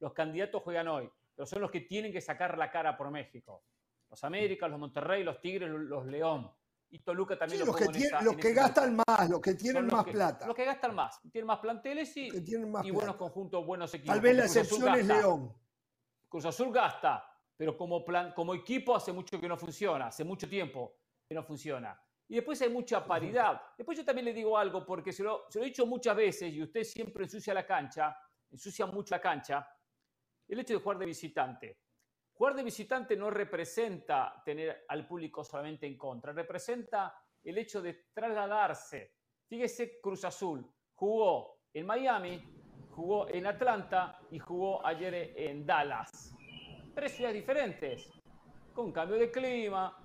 los 0.00 0.12
candidatos 0.12 0.60
juegan 0.64 0.88
hoy, 0.88 1.08
pero 1.36 1.46
son 1.46 1.62
los 1.62 1.70
que 1.70 1.82
tienen 1.82 2.10
que 2.10 2.20
sacar 2.20 2.58
la 2.58 2.68
cara 2.68 2.96
por 2.96 3.12
México. 3.12 3.62
Los 4.10 4.22
Américas, 4.24 4.70
los 4.70 4.78
Monterrey, 4.78 5.24
los 5.24 5.40
Tigres, 5.40 5.68
los, 5.68 5.80
los 5.82 6.06
León. 6.06 6.50
Y 6.88 7.00
Toluca 7.00 7.36
también 7.36 7.60
Sí, 7.60 7.66
lo 7.66 7.72
los 7.72 7.76
que, 7.92 7.98
esa- 7.98 8.22
los 8.22 8.36
que 8.36 8.52
gastan 8.54 8.96
más, 8.96 9.28
los 9.28 9.40
que 9.40 9.54
tienen 9.54 9.84
los 9.84 9.92
más 9.92 10.04
que- 10.04 10.12
plata. 10.12 10.46
Los 10.46 10.54
que 10.54 10.64
gastan 10.64 10.94
más, 10.94 11.20
tienen 11.32 11.46
más 11.46 11.58
planteles 11.58 12.16
y, 12.16 12.30
más 12.68 12.86
y 12.86 12.90
buenos 12.92 13.16
conjuntos, 13.16 13.66
buenos 13.66 13.92
equipos. 13.92 14.14
Tal 14.14 14.20
vez 14.20 14.36
la 14.36 14.44
excepción 14.44 14.94
es. 14.94 15.06
León. 15.06 15.52
Cruz 16.28 16.44
Azul 16.44 16.72
gasta, 16.72 17.24
pero 17.56 17.76
como, 17.76 18.04
plan, 18.04 18.32
como 18.34 18.54
equipo 18.54 18.94
hace 18.94 19.12
mucho 19.12 19.40
que 19.40 19.48
no 19.48 19.56
funciona, 19.56 20.06
hace 20.08 20.22
mucho 20.24 20.48
tiempo 20.48 20.96
que 21.28 21.34
no 21.34 21.42
funciona. 21.42 22.00
Y 22.28 22.36
después 22.36 22.60
hay 22.62 22.68
mucha 22.70 23.04
paridad. 23.04 23.60
Después 23.76 23.98
yo 23.98 24.04
también 24.04 24.24
le 24.26 24.32
digo 24.32 24.56
algo, 24.56 24.84
porque 24.86 25.12
se 25.12 25.22
lo, 25.24 25.46
se 25.48 25.58
lo 25.58 25.64
he 25.64 25.68
dicho 25.68 25.86
muchas 25.86 26.16
veces 26.16 26.52
y 26.52 26.62
usted 26.62 26.84
siempre 26.84 27.24
ensucia 27.24 27.52
la 27.52 27.66
cancha, 27.66 28.16
ensucia 28.50 28.86
mucho 28.86 29.14
la 29.14 29.20
cancha, 29.20 29.68
el 30.48 30.60
hecho 30.60 30.74
de 30.74 30.80
jugar 30.80 30.98
de 30.98 31.06
visitante. 31.06 31.78
Jugar 32.36 32.54
de 32.54 32.64
visitante 32.64 33.16
no 33.16 33.30
representa 33.30 34.42
tener 34.44 34.84
al 34.88 35.06
público 35.06 35.42
solamente 35.42 35.86
en 35.86 35.96
contra, 35.96 36.32
representa 36.32 37.18
el 37.42 37.56
hecho 37.56 37.80
de 37.80 38.08
trasladarse. 38.12 39.14
Fíjese, 39.48 39.98
Cruz 40.02 40.22
Azul 40.24 40.70
jugó 40.94 41.60
en 41.72 41.86
Miami, 41.86 42.42
jugó 42.90 43.26
en 43.28 43.46
Atlanta 43.46 44.20
y 44.30 44.38
jugó 44.38 44.84
ayer 44.84 45.32
en 45.34 45.64
Dallas. 45.64 46.34
Tres 46.94 47.12
ciudades 47.12 47.36
diferentes, 47.36 48.10
con 48.74 48.92
cambio 48.92 49.16
de 49.16 49.30
clima, 49.30 49.96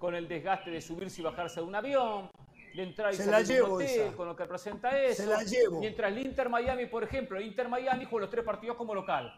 con 0.00 0.16
el 0.16 0.26
desgaste 0.26 0.70
de 0.70 0.80
subirse 0.80 1.20
y 1.20 1.24
bajarse 1.24 1.60
de 1.60 1.66
un 1.66 1.76
avión, 1.76 2.28
de 2.74 2.82
entrar 2.82 3.12
y 3.12 3.16
Se 3.16 3.24
salir 3.24 3.46
de 3.46 3.62
un 3.62 3.70
hotel, 3.70 3.86
esa. 3.86 4.16
con 4.16 4.26
lo 4.26 4.34
que 4.34 4.42
representa 4.42 5.00
eso. 5.00 5.22
Se 5.22 5.28
la 5.28 5.44
llevo. 5.44 5.78
Mientras 5.78 6.10
el 6.10 6.26
Inter 6.26 6.48
Miami, 6.48 6.86
por 6.86 7.04
ejemplo, 7.04 7.38
el 7.38 7.46
Inter 7.46 7.68
Miami 7.68 8.04
juega 8.04 8.22
los 8.22 8.30
tres 8.30 8.44
partidos 8.44 8.76
como 8.76 8.94
local. 8.96 9.32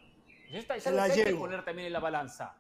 Está, 0.50 0.90
la 0.90 1.04
hay 1.04 1.24
que 1.24 1.34
poner 1.34 1.64
también 1.64 1.86
en 1.86 1.92
la 1.92 2.00
balanza. 2.00 2.56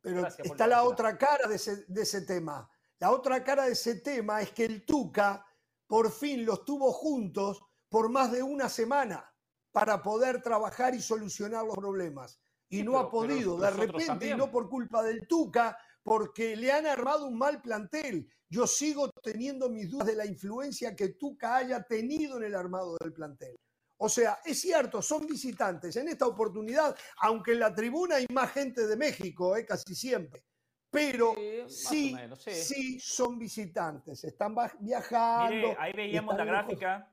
Pero 0.00 0.20
Gracias 0.20 0.46
está 0.46 0.66
la 0.66 0.84
otra 0.84 1.18
cara 1.18 1.48
de 1.48 1.56
ese, 1.56 1.84
de 1.88 2.02
ese 2.02 2.22
tema. 2.22 2.70
La 2.98 3.10
otra 3.10 3.42
cara 3.42 3.64
de 3.64 3.72
ese 3.72 3.96
tema 4.00 4.40
es 4.40 4.52
que 4.52 4.64
el 4.64 4.84
Tuca 4.86 5.44
por 5.86 6.10
fin 6.12 6.44
los 6.46 6.64
tuvo 6.64 6.92
juntos 6.92 7.62
por 7.88 8.08
más 8.08 8.30
de 8.32 8.42
una 8.42 8.68
semana 8.68 9.32
para 9.72 10.02
poder 10.02 10.40
trabajar 10.40 10.94
y 10.94 11.00
solucionar 11.00 11.64
los 11.64 11.76
problemas. 11.76 12.40
Y 12.68 12.78
Sí, 12.78 12.82
no 12.84 12.92
pero- 12.92 13.00
ha 13.02 13.10
podido, 13.10 13.58
de 13.58 13.70
repente, 13.70 14.28
y 14.30 14.34
no 14.34 14.50
por 14.50 14.68
culpa 14.68 15.02
del 15.02 15.26
Tuca, 15.26 15.76
porque 16.02 16.56
le 16.56 16.72
han 16.72 16.86
armado 16.86 17.26
un 17.26 17.36
mal 17.36 17.60
plantel. 17.60 18.28
Yo 18.48 18.66
sigo 18.66 19.10
teniendo 19.22 19.68
mis 19.68 19.90
dudas 19.90 20.06
de 20.06 20.14
la 20.14 20.24
influencia 20.26 20.94
que 20.94 21.10
Tuca 21.10 21.56
haya 21.56 21.82
tenido 21.82 22.36
en 22.38 22.44
el 22.44 22.54
armado 22.54 22.96
del 23.00 23.12
plantel. 23.12 23.56
O 23.98 24.08
sea, 24.08 24.38
es 24.44 24.60
cierto, 24.60 25.00
son 25.00 25.26
visitantes. 25.26 25.96
En 25.96 26.08
esta 26.08 26.26
oportunidad, 26.26 26.94
aunque 27.18 27.52
en 27.52 27.60
la 27.60 27.74
tribuna 27.74 28.16
hay 28.16 28.26
más 28.30 28.52
gente 28.52 28.86
de 28.86 28.96
México, 28.96 29.56
eh, 29.56 29.64
casi 29.64 29.94
siempre, 29.94 30.42
pero 30.90 31.34
Sí, 31.34 31.64
sí, 31.68 32.12
o 32.12 32.16
menos, 32.16 32.42
sí. 32.42 32.52
sí 32.52 33.00
son 33.00 33.38
visitantes. 33.38 34.22
Están 34.24 34.54
viajando. 34.80 35.54
Mire, 35.54 35.76
ahí 35.78 35.92
veíamos 35.92 36.36
la 36.36 36.44
lejos. 36.44 36.60
gráfica. 36.60 37.12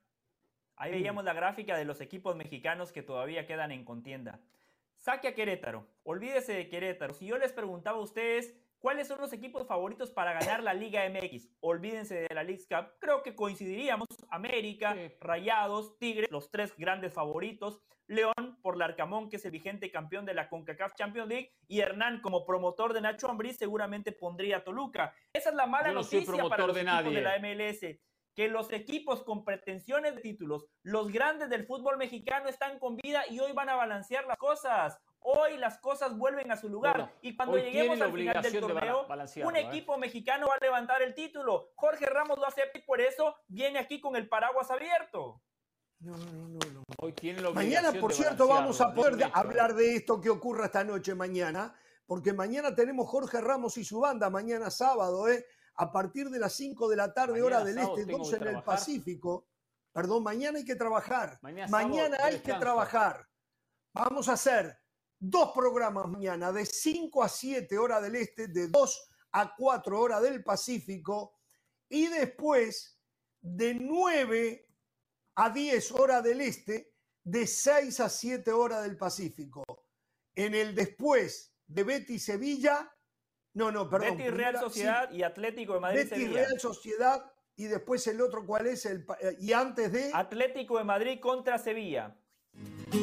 Ahí 0.75 0.91
veíamos 0.91 1.23
la 1.23 1.33
gráfica 1.33 1.77
de 1.77 1.85
los 1.85 2.01
equipos 2.01 2.35
mexicanos 2.35 2.91
que 2.91 3.03
todavía 3.03 3.45
quedan 3.47 3.71
en 3.71 3.85
contienda. 3.85 4.41
Saque 4.97 5.27
a 5.27 5.35
Querétaro. 5.35 5.87
Olvídese 6.03 6.53
de 6.53 6.67
Querétaro. 6.69 7.13
Si 7.13 7.25
yo 7.25 7.37
les 7.37 7.53
preguntaba 7.53 7.97
a 7.99 8.01
ustedes 8.01 8.53
cuáles 8.83 9.07
son 9.07 9.21
los 9.21 9.31
equipos 9.31 9.65
favoritos 9.65 10.11
para 10.11 10.33
ganar 10.33 10.61
la 10.61 10.73
Liga 10.73 11.09
MX, 11.09 11.47
olvídense 11.61 12.15
de 12.27 12.35
la 12.35 12.43
League 12.43 12.65
Cup. 12.69 12.91
Creo 12.99 13.23
que 13.23 13.33
coincidiríamos. 13.33 14.09
América, 14.29 14.93
Sí. 14.93 15.15
Rayados, 15.21 15.97
Tigres, 15.99 16.29
los 16.29 16.51
tres 16.51 16.75
grandes 16.77 17.13
favoritos. 17.13 17.79
León 18.07 18.59
por 18.61 18.75
Larcamón, 18.75 19.29
que 19.29 19.37
es 19.37 19.45
el 19.45 19.51
vigente 19.51 19.89
campeón 19.89 20.25
de 20.25 20.33
la 20.33 20.49
CONCACAF 20.49 20.95
Champions 20.95 21.29
League, 21.29 21.53
y 21.69 21.79
Hernán 21.79 22.19
como 22.19 22.45
promotor 22.45 22.91
de 22.91 22.99
Nacho 22.99 23.29
Ambriz 23.29 23.55
seguramente 23.57 24.11
pondría 24.11 24.57
a 24.57 24.63
Toluca. 24.65 25.15
Esa 25.31 25.51
es 25.51 25.55
la 25.55 25.65
mala 25.65 25.87
no 25.87 26.01
noticia 26.01 26.43
para 26.49 26.67
los 26.67 26.75
de 26.75 26.81
equipos 26.81 27.03
nadie. 27.03 27.15
de 27.15 27.21
la 27.21 27.39
MLS 27.39 27.99
que 28.35 28.47
los 28.49 28.73
equipos 28.73 29.23
con 29.23 29.45
pretensiones 29.45 30.15
de 30.15 30.21
títulos, 30.21 30.65
los 30.81 31.11
grandes 31.11 31.49
del 31.49 31.65
fútbol 31.65 31.97
mexicano 31.97 32.49
están 32.49 32.79
con 32.79 32.97
vida 32.97 33.23
y 33.29 33.39
hoy 33.39 33.53
van 33.53 33.69
a 33.69 33.75
balancear 33.75 34.25
las 34.25 34.37
cosas. 34.37 34.99
Hoy 35.23 35.57
las 35.57 35.77
cosas 35.77 36.17
vuelven 36.17 36.51
a 36.51 36.57
su 36.57 36.69
lugar. 36.69 36.97
Bueno, 36.97 37.11
y 37.21 37.35
cuando 37.35 37.57
lleguemos 37.57 38.01
al 38.01 38.11
final 38.11 38.41
del 38.41 38.53
de 38.53 38.59
torneo, 38.59 39.07
balancearlo, 39.07 39.49
un 39.49 39.55
¿eh? 39.55 39.61
equipo 39.61 39.97
mexicano 39.97 40.47
va 40.47 40.55
a 40.55 40.63
levantar 40.63 41.01
el 41.01 41.13
título. 41.13 41.71
Jorge 41.75 42.05
Ramos 42.05 42.37
lo 42.37 42.45
acepta 42.45 42.77
y 42.77 42.81
por 42.81 42.99
eso 43.01 43.35
viene 43.47 43.79
aquí 43.79 44.01
con 44.01 44.15
el 44.15 44.27
paraguas 44.27 44.69
abierto. 44.69 45.41
No, 45.99 46.17
no, 46.17 46.49
no, 46.49 46.59
no. 46.73 46.83
Hoy 46.99 47.13
tiene 47.13 47.41
la 47.41 47.51
Mañana, 47.51 47.93
por 47.93 48.11
de 48.11 48.17
cierto, 48.17 48.47
vamos 48.47 48.81
a 48.81 48.93
poder 48.93 49.13
un 49.13 49.19
hecho, 49.21 49.29
¿eh? 49.29 49.31
hablar 49.33 49.73
de 49.73 49.95
esto 49.95 50.19
que 50.19 50.29
ocurra 50.29 50.65
esta 50.65 50.83
noche 50.83 51.15
mañana, 51.15 51.73
porque 52.05 52.33
mañana 52.33 52.75
tenemos 52.75 53.07
Jorge 53.07 53.39
Ramos 53.39 53.77
y 53.77 53.85
su 53.85 54.01
banda, 54.01 54.29
mañana 54.29 54.69
sábado, 54.69 55.29
¿eh? 55.29 55.45
a 55.75 55.91
partir 55.91 56.29
de 56.29 56.39
las 56.39 56.53
5 56.53 56.89
de 56.89 56.95
la 56.95 57.13
tarde, 57.13 57.33
Mañana 57.33 57.45
hora 57.45 57.63
del 57.63 57.75
sábado 57.75 57.97
Este, 57.97 58.05
tengo 58.05 58.19
12 58.19 58.37
que 58.37 58.43
en 58.43 58.55
el. 58.55 58.63
Pacífico. 58.63 59.47
Perdón, 59.93 60.23
mañana 60.23 60.57
hay 60.57 60.65
que 60.65 60.75
trabajar. 60.75 61.39
Mañana 61.41 61.69
Mañana, 61.69 62.17
sábado 62.17 62.29
de 62.29 62.35
hay 62.35 62.39
que 62.41 62.53
trabajar. 62.53 63.29
Vamos 63.93 64.27
a 64.27 64.33
hacer 64.33 64.82
dos 65.23 65.51
programas 65.53 66.07
mañana, 66.09 66.51
de 66.51 66.65
5 66.65 67.23
a 67.23 67.29
7 67.29 67.77
hora 67.77 68.01
del 68.01 68.15
Este, 68.15 68.47
de 68.47 68.67
2 68.67 69.09
a 69.31 69.55
4 69.55 69.99
hora 69.99 70.19
del 70.19 70.43
Pacífico, 70.43 71.39
y 71.87 72.07
después 72.07 72.99
de 73.39 73.73
9 73.75 74.67
a 75.35 75.49
10 75.49 75.91
hora 75.93 76.21
del 76.21 76.41
Este, 76.41 76.93
de 77.23 77.47
6 77.47 78.01
a 78.01 78.09
7 78.09 78.51
hora 78.51 78.81
del 78.81 78.97
Pacífico. 78.97 79.63
En 80.35 80.53
el 80.55 80.75
después 80.75 81.55
de 81.67 81.83
Betis 81.83 82.25
Sevilla, 82.25 82.91
no, 83.53 83.71
no, 83.71 83.89
perdón. 83.89 84.17
Betis 84.17 84.33
Real 84.33 84.53
primera- 84.53 84.59
sí, 84.59 84.65
Sociedad 84.65 85.11
y 85.11 85.23
Atlético 85.23 85.73
de 85.75 85.79
Madrid 85.79 85.99
Betis 85.99 86.17
Sevilla. 86.17 86.45
Real 86.45 86.59
Sociedad 86.59 87.31
y 87.55 87.65
después 87.65 88.05
el 88.07 88.19
otro, 88.19 88.45
¿cuál 88.45 88.67
es? 88.67 88.85
El, 88.85 89.05
eh, 89.21 89.37
y 89.39 89.53
antes 89.53 89.91
de... 89.91 90.11
Atlético 90.13 90.79
de 90.79 90.83
Madrid 90.83 91.19
contra 91.21 91.57
Sevilla. 91.59 92.17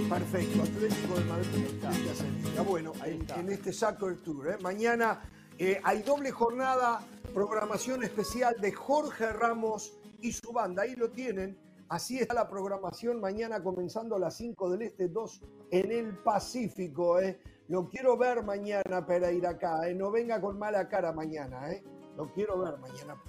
Perfecto, 0.08 0.62
Atlético 0.62 1.14
de 1.14 1.24
Madrid. 1.24 1.84
a 1.84 2.14
Sevilla. 2.14 2.62
Bueno, 2.62 2.92
Ahí 3.00 3.14
en, 3.14 3.20
está. 3.22 3.40
en 3.40 3.50
este 3.50 3.72
Soccer 3.72 4.16
Tour. 4.22 4.50
¿eh? 4.50 4.56
Mañana 4.60 5.20
eh, 5.58 5.80
hay 5.82 6.02
doble 6.02 6.30
jornada, 6.30 7.00
programación 7.34 8.02
especial 8.04 8.54
de 8.60 8.72
Jorge 8.72 9.32
Ramos 9.32 9.92
y 10.20 10.32
su 10.32 10.52
banda. 10.52 10.82
Ahí 10.82 10.94
lo 10.94 11.10
tienen. 11.10 11.58
Así 11.88 12.18
está 12.18 12.34
la 12.34 12.48
programación 12.48 13.20
mañana 13.20 13.62
comenzando 13.64 14.14
a 14.14 14.18
las 14.20 14.36
5 14.36 14.70
del 14.70 14.82
Este, 14.82 15.08
2 15.08 15.40
en 15.72 15.90
el 15.90 16.16
Pacífico. 16.18 17.18
¿eh? 17.18 17.40
Lo 17.66 17.88
quiero 17.88 18.16
ver 18.16 18.44
mañana, 18.44 19.04
Pereira 19.04 19.50
acá. 19.50 19.88
¿eh? 19.88 19.94
No 19.94 20.12
venga 20.12 20.40
con 20.40 20.56
mala 20.56 20.88
cara 20.88 21.12
mañana. 21.12 21.72
¿eh? 21.72 21.82
Lo 22.16 22.32
quiero 22.32 22.58
ver 22.60 22.78
mañana. 22.78 23.20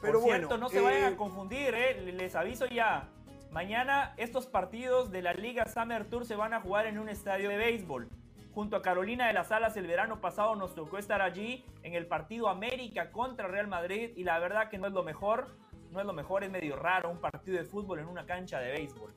Pero 0.00 0.20
Por 0.20 0.28
cierto, 0.28 0.48
bueno, 0.48 0.58
no 0.64 0.68
se 0.70 0.80
vayan 0.80 1.02
eh, 1.02 1.14
a 1.14 1.16
confundir, 1.16 1.74
¿eh? 1.74 2.00
les 2.12 2.34
aviso 2.34 2.66
ya. 2.66 3.10
Mañana 3.54 4.14
estos 4.16 4.46
partidos 4.46 5.12
de 5.12 5.22
la 5.22 5.32
Liga 5.32 5.64
Summer 5.66 6.10
Tour 6.10 6.26
se 6.26 6.34
van 6.34 6.52
a 6.54 6.60
jugar 6.60 6.86
en 6.86 6.98
un 6.98 7.08
estadio 7.08 7.48
de 7.48 7.56
béisbol. 7.56 8.08
Junto 8.52 8.74
a 8.74 8.82
Carolina 8.82 9.28
de 9.28 9.32
las 9.32 9.52
Alas 9.52 9.76
el 9.76 9.86
verano 9.86 10.20
pasado 10.20 10.56
nos 10.56 10.74
tocó 10.74 10.98
estar 10.98 11.22
allí 11.22 11.64
en 11.84 11.94
el 11.94 12.08
partido 12.08 12.48
América 12.48 13.12
contra 13.12 13.46
Real 13.46 13.68
Madrid 13.68 14.10
y 14.16 14.24
la 14.24 14.40
verdad 14.40 14.68
que 14.70 14.76
no 14.76 14.88
es 14.88 14.92
lo 14.92 15.04
mejor, 15.04 15.56
no 15.92 16.00
es 16.00 16.06
lo 16.06 16.12
mejor, 16.12 16.42
es 16.42 16.50
medio 16.50 16.74
raro 16.74 17.12
un 17.12 17.20
partido 17.20 17.56
de 17.56 17.64
fútbol 17.64 18.00
en 18.00 18.08
una 18.08 18.26
cancha 18.26 18.58
de 18.58 18.72
béisbol. 18.72 19.14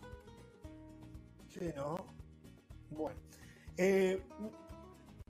Sí, 1.50 1.72
¿no? 1.76 1.96
Bueno. 2.92 3.20
eh, 3.76 4.22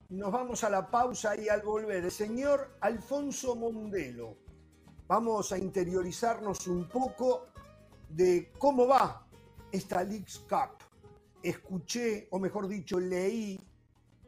nos 0.10 0.34
vamos 0.34 0.65
a 0.65 0.70
la 0.70 0.86
pausa 0.86 1.34
y 1.38 1.48
al 1.48 1.62
volver. 1.62 2.12
Señor 2.12 2.76
Alfonso 2.82 3.56
Mondelo 3.56 4.36
vamos 5.08 5.54
a 5.54 5.58
interiorizarnos 5.58 6.67
un 6.67 6.89
poco 6.89 7.48
de 8.10 8.52
cómo 8.58 8.88
va 8.88 9.28
esta 9.72 10.04
Leagues 10.04 10.39
Cup. 10.39 10.78
Escuché, 11.43 12.28
o 12.32 12.39
mejor 12.39 12.67
dicho, 12.67 13.00
leí 13.00 13.60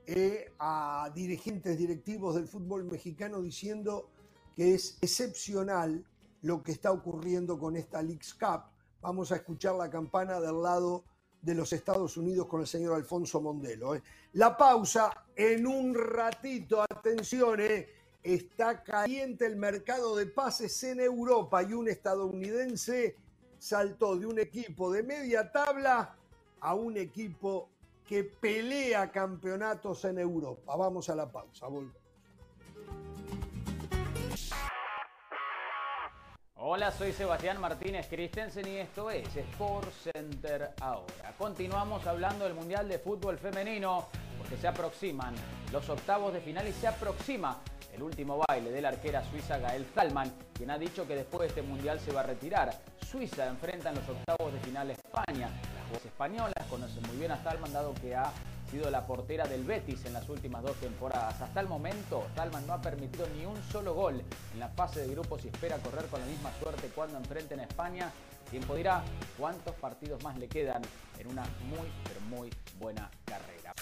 eh, 0.06 0.54
a 0.60 1.12
dirigentes 1.13 1.78
directivos 1.78 2.36
del 2.36 2.48
fútbol 2.48 2.86
mexicano 2.86 3.42
diciendo 3.42 4.10
que 4.56 4.74
es 4.74 4.98
excepcional 5.02 6.06
lo 6.42 6.63
que 6.63 6.72
está 6.72 6.92
ocurriendo 6.92 7.58
con 7.60 7.76
esta 7.76 8.02
Leagues 8.02 8.34
Cup. 8.34 8.63
Vamos 9.02 9.32
a 9.32 9.38
escuchar 9.38 9.76
la 9.76 9.89
campana 9.89 10.39
del 10.39 10.62
lado 10.62 11.04
de 11.42 11.56
los 11.56 11.72
Estados 11.74 12.18
Unidos 12.18 12.48
con 12.48 12.62
el 12.62 12.68
señor 12.68 12.96
Alfonso 12.96 13.42
Mondelo. 13.42 13.96
Eh. 13.96 14.04
La 14.34 14.58
pausa 14.58 15.26
en 15.36 15.65
un 15.65 15.94
ratito, 15.96 16.82
atención, 16.82 17.62
eh. 17.62 17.88
está 18.22 18.84
caliente 18.84 19.46
el 19.46 19.56
mercado 19.56 20.15
de 20.15 20.26
pases 20.26 20.84
en 20.84 21.00
Europa 21.00 21.63
y 21.63 21.74
un 21.74 21.88
estadounidense 21.88 23.15
saltó 23.60 24.15
de 24.15 24.26
un 24.26 24.39
equipo 24.39 24.91
de 24.91 25.04
media 25.04 25.52
tabla 25.52 26.15
a 26.62 26.74
un 26.74 26.98
equipo 26.98 27.69
que 28.08 28.24
pelea 28.24 29.12
campeonatos 29.12 30.04
en 30.06 30.17
Europa. 30.17 30.76
Vamos 30.76 31.10
a 31.10 31.15
la 31.15 31.32
pausa, 31.32 31.67
Hola, 36.62 36.91
soy 36.91 37.13
Sebastián 37.13 37.62
Martínez 37.62 38.08
Christensen 38.10 38.67
y 38.67 38.76
esto 38.76 39.10
es 39.10 39.34
Sport 39.34 39.89
Center 40.04 40.72
ahora. 40.82 41.34
Continuamos 41.38 42.06
hablando 42.06 42.43
del 42.43 42.54
Mundial 42.54 42.89
de 42.89 43.00
Fútbol 43.00 43.38
Femenino 43.38 44.10
porque 44.38 44.58
se 44.58 44.67
aproximan 44.67 45.34
los 45.72 45.88
octavos 45.88 46.34
de 46.34 46.41
final 46.41 46.67
y 46.67 46.74
se 46.74 46.88
aproxima 46.88 47.62
el 47.93 48.04
último 48.04 48.43
baile 48.45 48.72
de 48.72 48.82
la 48.82 48.89
arquera 48.89 49.24
suiza 49.32 49.58
Gael 49.58 49.86
Thalmann, 49.86 50.34
quien 50.54 50.69
ha 50.69 50.78
dicho 50.78 51.08
que 51.08 51.15
después 51.15 51.43
de 51.43 51.48
este 51.48 51.62
Mundial 51.62 51.98
se 52.02 52.12
va 52.12 52.19
a 52.19 52.24
retirar. 52.24 52.78
Suiza 53.10 53.48
enfrenta 53.48 53.91
en 53.91 53.95
los 53.95 54.10
octavos 54.10 54.52
de 54.52 54.60
final 54.60 54.89
a 54.89 54.93
España 54.93 55.50
las 55.91 56.06
españolas 56.06 56.65
conocen 56.69 57.02
muy 57.08 57.17
bien 57.17 57.32
a 57.32 57.41
Talman, 57.43 57.74
dado 57.74 57.93
que 57.95 58.15
ha 58.15 58.32
sido 58.70 58.90
la 58.92 59.06
portera 59.06 59.48
del 59.48 59.64
Betis 59.64 60.06
en 60.06 60.14
las 60.14 60.30
últimas 60.30 60.64
dos 60.64 60.76
temporadas. 60.78 61.42
Hasta 61.42 61.60
el 61.60 61.68
momento, 61.68 62.28
Talman 62.36 62.66
no 62.68 62.74
ha 62.74 62.82
permitido 62.82 63.28
ni 63.36 63.46
un 63.46 63.62
solo 63.72 63.94
gol 63.94 64.22
en 64.54 64.60
la 64.60 64.70
fase 64.70 65.02
de 65.02 65.08
grupos 65.08 65.44
y 65.46 65.48
espera 65.48 65.78
correr 65.78 66.06
con 66.06 66.20
la 66.20 66.28
misma 66.28 66.52
suerte 66.62 66.90
cuando 66.94 67.18
enfrenten 67.18 67.60
a 67.60 67.64
España. 67.64 68.12
Tiempo 68.50 68.76
dirá 68.76 69.04
cuántos 69.38 69.76
partidos 69.76 70.24
más 70.24 70.38
le 70.38 70.48
quedan 70.48 70.82
en 71.18 71.28
una 71.28 71.44
muy, 71.44 71.92
pero 72.04 72.22
muy 72.22 72.50
buena 72.80 73.10
carrera. 73.26 73.74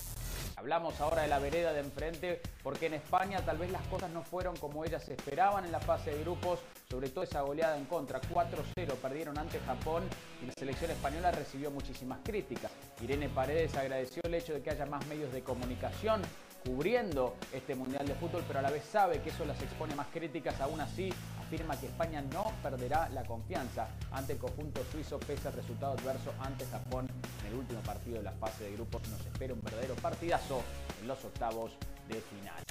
Hablamos 0.59 0.99
ahora 1.01 1.21
de 1.21 1.27
la 1.27 1.37
vereda 1.37 1.71
de 1.71 1.81
enfrente 1.81 2.41
porque 2.63 2.87
en 2.87 2.95
España 2.95 3.45
tal 3.45 3.59
vez 3.59 3.71
las 3.71 3.85
cosas 3.89 4.09
no 4.09 4.23
fueron 4.23 4.57
como 4.57 4.83
ellas 4.83 5.07
esperaban 5.07 5.65
en 5.65 5.71
la 5.71 5.79
fase 5.79 6.09
de 6.09 6.23
grupos, 6.23 6.61
sobre 6.89 7.09
todo 7.09 7.23
esa 7.23 7.41
goleada 7.41 7.77
en 7.77 7.85
contra, 7.85 8.19
4-0 8.19 8.95
perdieron 8.99 9.37
ante 9.37 9.59
Japón 9.59 10.01
y 10.41 10.47
la 10.47 10.53
selección 10.57 10.89
española 10.89 11.31
recibió 11.31 11.69
muchísimas 11.69 12.21
críticas. 12.23 12.71
Irene 13.01 13.29
Paredes 13.29 13.77
agradeció 13.77 14.23
el 14.25 14.33
hecho 14.33 14.55
de 14.55 14.63
que 14.63 14.71
haya 14.71 14.87
más 14.87 15.05
medios 15.05 15.31
de 15.31 15.43
comunicación 15.43 16.23
cubriendo 16.67 17.35
este 17.53 17.75
Mundial 17.75 18.05
de 18.05 18.13
Fútbol, 18.15 18.43
pero 18.45 18.59
a 18.59 18.61
la 18.61 18.69
vez 18.69 18.83
sabe 18.83 19.21
que 19.21 19.29
eso 19.29 19.45
las 19.45 19.61
expone 19.61 19.95
más 19.95 20.07
críticas, 20.07 20.59
aún 20.59 20.81
así 20.81 21.13
afirma 21.39 21.79
que 21.79 21.85
España 21.85 22.21
no 22.21 22.51
perderá 22.61 23.07
la 23.09 23.23
confianza 23.23 23.87
ante 24.11 24.33
el 24.33 24.39
conjunto 24.39 24.81
suizo 24.91 25.17
pese 25.17 25.47
al 25.47 25.53
resultado 25.53 25.93
adverso 25.93 26.33
ante 26.41 26.65
Japón 26.65 27.07
en 27.41 27.47
el 27.47 27.59
último 27.59 27.79
partido 27.81 28.17
de 28.17 28.23
la 28.23 28.33
fase 28.33 28.65
de 28.65 28.73
grupos. 28.73 29.07
Nos 29.07 29.25
espera 29.25 29.53
un 29.53 29.61
verdadero 29.61 29.95
partidazo 29.95 30.61
en 31.01 31.07
los 31.07 31.23
octavos 31.23 31.71
de 32.09 32.15
final. 32.15 32.61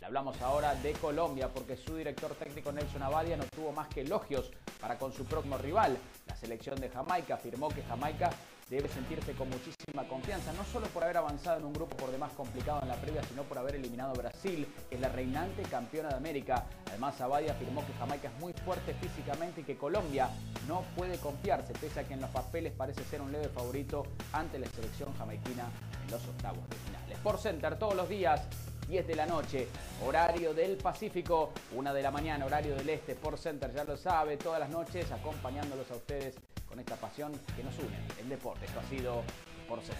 Le 0.00 0.06
hablamos 0.06 0.40
ahora 0.42 0.74
de 0.74 0.92
Colombia 0.94 1.48
porque 1.48 1.76
su 1.76 1.94
director 1.94 2.34
técnico 2.34 2.72
Nelson 2.72 3.04
Abadia 3.04 3.36
no 3.36 3.44
tuvo 3.44 3.70
más 3.70 3.86
que 3.86 4.00
elogios 4.00 4.50
para 4.80 4.98
con 4.98 5.12
su 5.12 5.24
próximo 5.24 5.58
rival. 5.58 5.96
La 6.26 6.34
selección 6.34 6.80
de 6.80 6.88
Jamaica 6.88 7.34
afirmó 7.34 7.68
que 7.68 7.82
Jamaica 7.84 8.30
debe 8.70 8.88
sentirse 8.88 9.32
con 9.32 9.48
muchísima 9.48 10.06
confianza, 10.08 10.52
no 10.52 10.64
solo 10.64 10.86
por 10.88 11.04
haber 11.04 11.16
avanzado 11.16 11.58
en 11.58 11.64
un 11.64 11.72
grupo 11.72 11.96
por 11.96 12.10
demás 12.10 12.32
complicado 12.32 12.82
en 12.82 12.88
la 12.88 12.96
previa, 12.96 13.22
sino 13.22 13.42
por 13.44 13.58
haber 13.58 13.76
eliminado 13.76 14.10
a 14.10 14.14
Brasil, 14.14 14.66
que 14.88 14.96
es 14.96 15.00
la 15.00 15.08
reinante 15.08 15.62
campeona 15.62 16.10
de 16.10 16.16
América. 16.16 16.66
Además, 16.88 17.20
Abadia 17.20 17.52
afirmó 17.52 17.86
que 17.86 17.92
Jamaica 17.94 18.28
es 18.28 18.40
muy 18.40 18.52
fuerte 18.52 18.94
físicamente 18.94 19.62
y 19.62 19.64
que 19.64 19.76
Colombia 19.76 20.28
no 20.66 20.82
puede 20.96 21.18
confiarse, 21.18 21.72
pese 21.74 22.00
a 22.00 22.04
que 22.04 22.14
en 22.14 22.20
los 22.20 22.30
papeles 22.30 22.72
parece 22.72 23.02
ser 23.04 23.22
un 23.22 23.32
leve 23.32 23.48
favorito 23.48 24.06
ante 24.32 24.58
la 24.58 24.66
selección 24.66 25.14
jamaiquina 25.16 25.70
en 26.04 26.10
los 26.10 26.26
octavos 26.26 26.68
de 26.68 26.76
final. 26.76 27.12
Sport 27.12 27.40
Center 27.40 27.78
todos 27.78 27.94
los 27.94 28.08
días 28.08 28.42
10 28.88 29.06
de 29.06 29.16
la 29.16 29.26
noche, 29.26 29.68
horario 30.06 30.54
del 30.54 30.76
Pacífico, 30.76 31.52
1 31.72 31.92
de 31.92 32.02
la 32.02 32.10
mañana, 32.10 32.46
horario 32.46 32.74
del 32.74 32.88
Este, 32.88 33.12
Sport 33.12 33.38
Center, 33.38 33.72
ya 33.72 33.84
lo 33.84 33.96
sabe, 33.96 34.36
todas 34.38 34.60
las 34.60 34.70
noches 34.70 35.10
acompañándolos 35.12 35.90
a 35.90 35.94
ustedes 35.94 36.36
esta 36.80 36.96
pasión 36.96 37.32
que 37.56 37.62
nos 37.64 37.78
une, 37.78 37.98
el 38.20 38.28
deporte. 38.28 38.66
Esto 38.66 38.80
ha 38.80 38.84
sido 38.84 39.22
por 39.68 39.82
ser 39.82 39.96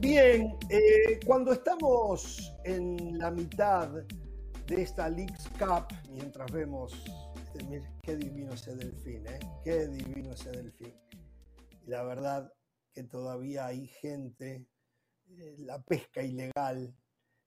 Bien, 0.00 0.58
eh, 0.68 1.20
cuando 1.24 1.52
estamos 1.52 2.52
en 2.64 3.18
la 3.18 3.30
mitad 3.30 3.88
de 4.66 4.82
esta 4.82 5.08
Leagues 5.08 5.48
Cup, 5.58 5.86
mientras 6.10 6.50
vemos, 6.50 6.92
este, 7.54 7.82
qué 8.02 8.16
divino 8.16 8.52
ese 8.52 8.74
delfín, 8.74 9.26
¿eh? 9.26 9.38
qué 9.64 9.86
divino 9.86 10.32
ese 10.32 10.50
delfín. 10.50 10.94
Y 11.86 11.90
la 11.90 12.02
verdad, 12.02 12.52
que 12.92 13.04
todavía 13.04 13.66
hay 13.66 13.86
gente, 13.86 14.66
eh, 15.26 15.56
la 15.58 15.82
pesca 15.82 16.22
ilegal, 16.22 16.94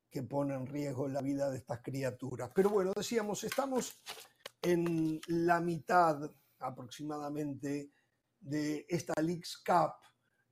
que 0.09 0.23
pone 0.23 0.55
en 0.55 0.65
riesgo 0.65 1.07
la 1.07 1.21
vida 1.21 1.49
de 1.49 1.57
estas 1.57 1.81
criaturas. 1.81 2.49
Pero 2.55 2.69
bueno, 2.69 2.93
decíamos, 2.95 3.43
estamos 3.43 4.01
en 4.61 5.19
la 5.27 5.59
mitad 5.59 6.31
aproximadamente 6.59 7.91
de 8.39 8.85
esta 8.87 9.21
Leagues 9.21 9.57
Cup, 9.57 9.93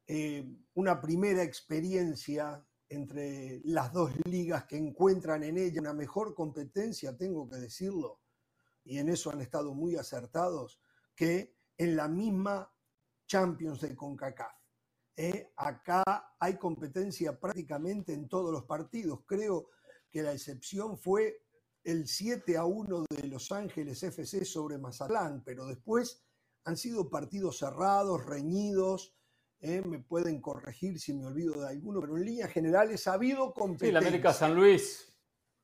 eh, 0.06 0.46
una 0.74 1.00
primera 1.00 1.44
experiencia 1.44 2.62
entre 2.90 3.62
las 3.64 3.92
dos 3.94 4.12
ligas 4.26 4.66
que 4.66 4.78
encuentran 4.78 5.44
en 5.44 5.58
ella 5.58 5.82
una 5.82 5.94
mejor 5.94 6.36
competencia, 6.36 7.18
tengo 7.18 7.50
que 7.50 7.58
decirlo, 7.58 8.22
y 8.84 8.98
en 8.98 9.10
eso 9.10 9.32
han 9.32 9.42
estado 9.42 9.74
muy 9.74 9.96
acertados, 9.96 10.82
que 11.16 11.56
en 11.78 11.96
la 11.96 12.08
misma 12.08 12.70
Champions 13.26 13.82
de 13.82 13.96
CONCACAF. 13.96 14.63
¿Eh? 15.16 15.52
acá 15.56 16.04
hay 16.40 16.58
competencia 16.58 17.40
prácticamente 17.40 18.14
en 18.14 18.28
todos 18.28 18.52
los 18.52 18.64
partidos. 18.64 19.22
Creo 19.26 19.70
que 20.10 20.24
la 20.24 20.34
excepción 20.34 20.98
fue 20.98 21.44
el 21.84 22.08
7 22.08 22.58
a 22.58 22.66
1 22.66 23.06
de 23.10 23.28
Los 23.28 23.52
Ángeles 23.52 24.02
FC 24.04 24.46
sobre 24.46 24.78
Mazatlán, 24.78 25.44
pero 25.44 25.66
después 25.66 26.24
han 26.66 26.78
sido 26.78 27.10
partidos 27.10 27.58
cerrados, 27.58 28.26
reñidos. 28.26 29.16
¿eh? 29.60 29.82
me 29.86 30.00
pueden 30.00 30.42
corregir 30.42 31.00
si 31.00 31.14
me 31.14 31.26
olvido 31.26 31.62
de 31.62 31.70
alguno, 31.70 32.02
pero 32.02 32.18
en 32.18 32.26
líneas 32.26 32.52
generales 32.52 33.08
ha 33.08 33.14
habido 33.14 33.54
competencia. 33.54 34.00
el 34.00 34.08
América 34.08 34.34
San 34.34 34.56
Luis. 34.56 35.10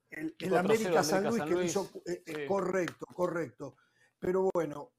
El, 0.09 0.55
América, 0.55 1.03
San 1.03 1.23
Luis, 1.25 1.43
que 1.43 1.65
hizo 1.65 1.87
eh, 2.05 2.47
correcto, 2.47 3.05
correcto. 3.13 3.75
Pero 4.17 4.49
bueno, 4.51 4.93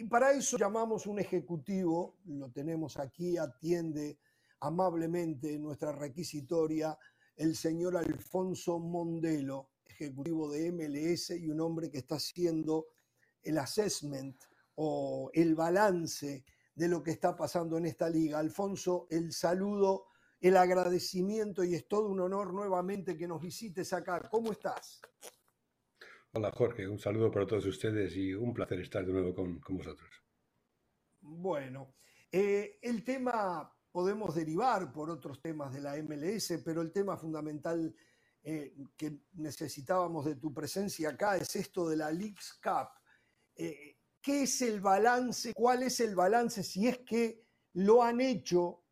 y 0.00 0.04
para 0.04 0.32
eso 0.32 0.56
llamamos 0.56 1.06
un 1.06 1.18
ejecutivo, 1.18 2.16
lo 2.24 2.50
tenemos 2.50 2.96
aquí, 2.96 3.36
atiende 3.36 4.18
amablemente 4.60 5.58
nuestra 5.58 5.92
requisitoria, 5.92 6.98
el 7.36 7.54
señor 7.54 7.98
Alfonso 7.98 8.78
Mondelo, 8.78 9.72
ejecutivo 9.84 10.50
de 10.50 10.72
MLS 10.72 11.32
y 11.32 11.50
un 11.50 11.60
hombre 11.60 11.90
que 11.90 11.98
está 11.98 12.14
haciendo 12.14 12.86
el 13.42 13.58
assessment 13.58 14.42
o 14.76 15.30
el 15.34 15.54
balance 15.54 16.46
de 16.74 16.88
lo 16.88 17.02
que 17.02 17.10
está 17.10 17.36
pasando 17.36 17.76
en 17.76 17.84
esta 17.84 18.08
liga. 18.08 18.38
Alfonso, 18.38 19.06
el 19.10 19.34
saludo, 19.34 20.06
el 20.40 20.56
agradecimiento 20.56 21.62
y 21.62 21.74
es 21.74 21.86
todo 21.86 22.08
un 22.08 22.20
honor 22.20 22.54
nuevamente 22.54 23.18
que 23.18 23.28
nos 23.28 23.42
visites 23.42 23.92
acá. 23.92 24.18
¿Cómo 24.30 24.50
estás? 24.50 25.02
Hola 26.32 26.52
Jorge, 26.52 26.86
un 26.86 27.00
saludo 27.00 27.28
para 27.28 27.44
todos 27.44 27.66
ustedes 27.66 28.16
y 28.16 28.32
un 28.34 28.54
placer 28.54 28.78
estar 28.78 29.04
de 29.04 29.12
nuevo 29.12 29.34
con, 29.34 29.60
vosotros. 29.70 30.08
Bueno, 31.20 31.96
eh, 32.30 32.78
el 32.80 33.02
tema 33.02 33.76
podemos 33.90 34.36
derivar 34.36 34.92
por 34.92 35.10
otros 35.10 35.42
temas 35.42 35.74
de 35.74 35.80
la 35.80 35.96
MLS, 35.96 36.62
pero 36.64 36.82
el 36.82 36.92
tema 36.92 37.16
fundamental 37.16 37.92
eh, 38.44 38.76
que 38.96 39.22
necesitábamos 39.32 40.24
de 40.24 40.36
tu 40.36 40.54
presencia 40.54 41.10
acá 41.10 41.36
es 41.36 41.56
esto 41.56 41.88
de 41.88 41.96
la 41.96 42.12
Leagues 42.12 42.60
Cup. 42.62 42.90
Eh, 43.56 43.98
¿Qué 44.22 44.44
es 44.44 44.62
el 44.62 44.80
balance? 44.80 45.52
¿Cuál 45.52 45.82
es 45.82 45.98
el 45.98 46.14
balance 46.14 46.62
si 46.62 46.86
es 46.86 46.98
que 46.98 47.42
lo 47.72 48.04
han 48.04 48.20
hecho 48.20 48.84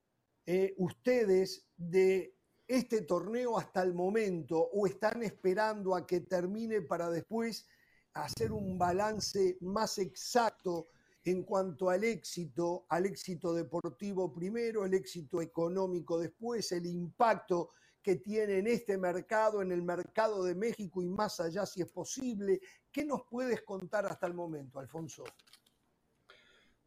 ustedes 0.79 1.69
de 1.77 2.38
este 2.69 3.03
torneo 3.03 3.59
hasta 3.59 3.83
el 3.83 3.95
momento 3.95 4.59
o 4.59 4.87
están 4.87 5.23
esperando 5.23 5.97
a 5.97 6.07
que 6.07 6.21
termine 6.21 6.83
para 6.83 7.09
después 7.09 7.67
hacer 8.13 8.53
un 8.53 8.79
balance 8.79 9.57
más 9.63 9.99
exacto 9.99 10.89
en 11.25 11.43
cuanto 11.43 11.91
al 11.91 12.05
éxito, 12.05 12.87
al 12.91 13.07
éxito 13.07 13.55
deportivo 13.55 14.33
primero, 14.33 14.85
el 14.85 14.95
éxito 14.95 15.41
económico 15.41 16.19
después, 16.19 16.71
el 16.73 16.87
impacto 16.87 17.71
que 18.03 18.17
tiene 18.17 18.59
en 18.59 18.67
este 18.67 18.97
mercado, 18.97 19.61
en 19.63 19.73
el 19.73 19.83
mercado 19.83 20.45
de 20.45 20.55
México 20.55 21.03
y 21.03 21.09
más 21.09 21.41
allá 21.41 21.67
si 21.67 21.83
es 21.83 21.91
posible. 21.91 22.61
¿Qué 22.93 23.05
nos 23.05 23.23
puedes 23.29 23.63
contar 23.63 24.07
hasta 24.07 24.27
el 24.27 24.35
momento, 24.35 24.79
Alfonso? 24.79 25.25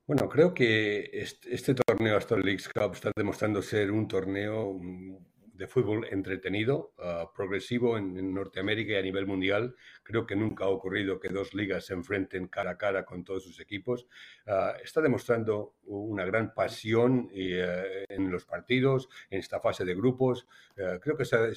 Bueno, 0.08 0.28
creo 0.28 0.54
que 0.54 1.10
este, 1.14 1.74
torneo 1.74 2.18
hasta 2.18 2.36
el 2.36 2.42
League 2.42 2.64
Cup 2.74 2.94
está 2.94 3.12
demostrando 3.16 3.62
ser 3.62 3.92
un 3.92 4.08
torneo 4.08 4.74
mm, 4.74 5.18
de 5.62 5.68
fútbol 5.68 6.08
entretenido, 6.10 6.92
ah, 6.98 7.32
progresivo 7.36 7.96
en, 7.96 8.34
Norteamérica 8.34 8.94
y 8.94 8.96
a 8.96 9.02
nivel 9.04 9.28
mundial. 9.28 9.76
Creo 10.02 10.26
que 10.26 10.36
nunca 10.36 10.66
ha 10.66 10.70
ocurrido 10.70 11.20
que 11.20 11.30
dos 11.30 11.54
ligas 11.54 11.86
se 11.86 11.94
enfrenten 11.94 12.48
cara 12.48 12.72
a 12.72 12.78
cara 12.80 13.06
con 13.06 13.24
todos 13.24 13.44
sus 13.44 13.60
equipos. 13.60 14.08
Ah, 14.48 14.74
está 14.84 15.02
demostrando 15.02 15.76
una 15.84 16.26
gran 16.26 16.56
pasión 16.56 17.30
eh, 17.32 18.06
en 18.10 18.32
los 18.32 18.46
partidos, 18.46 19.08
en 19.30 19.38
esta 19.38 19.60
fase 19.60 19.86
de 19.86 19.94
grupos. 19.94 20.48
Eh, 20.76 20.98
creo 21.00 21.16
que 21.16 21.26
se, 21.26 21.52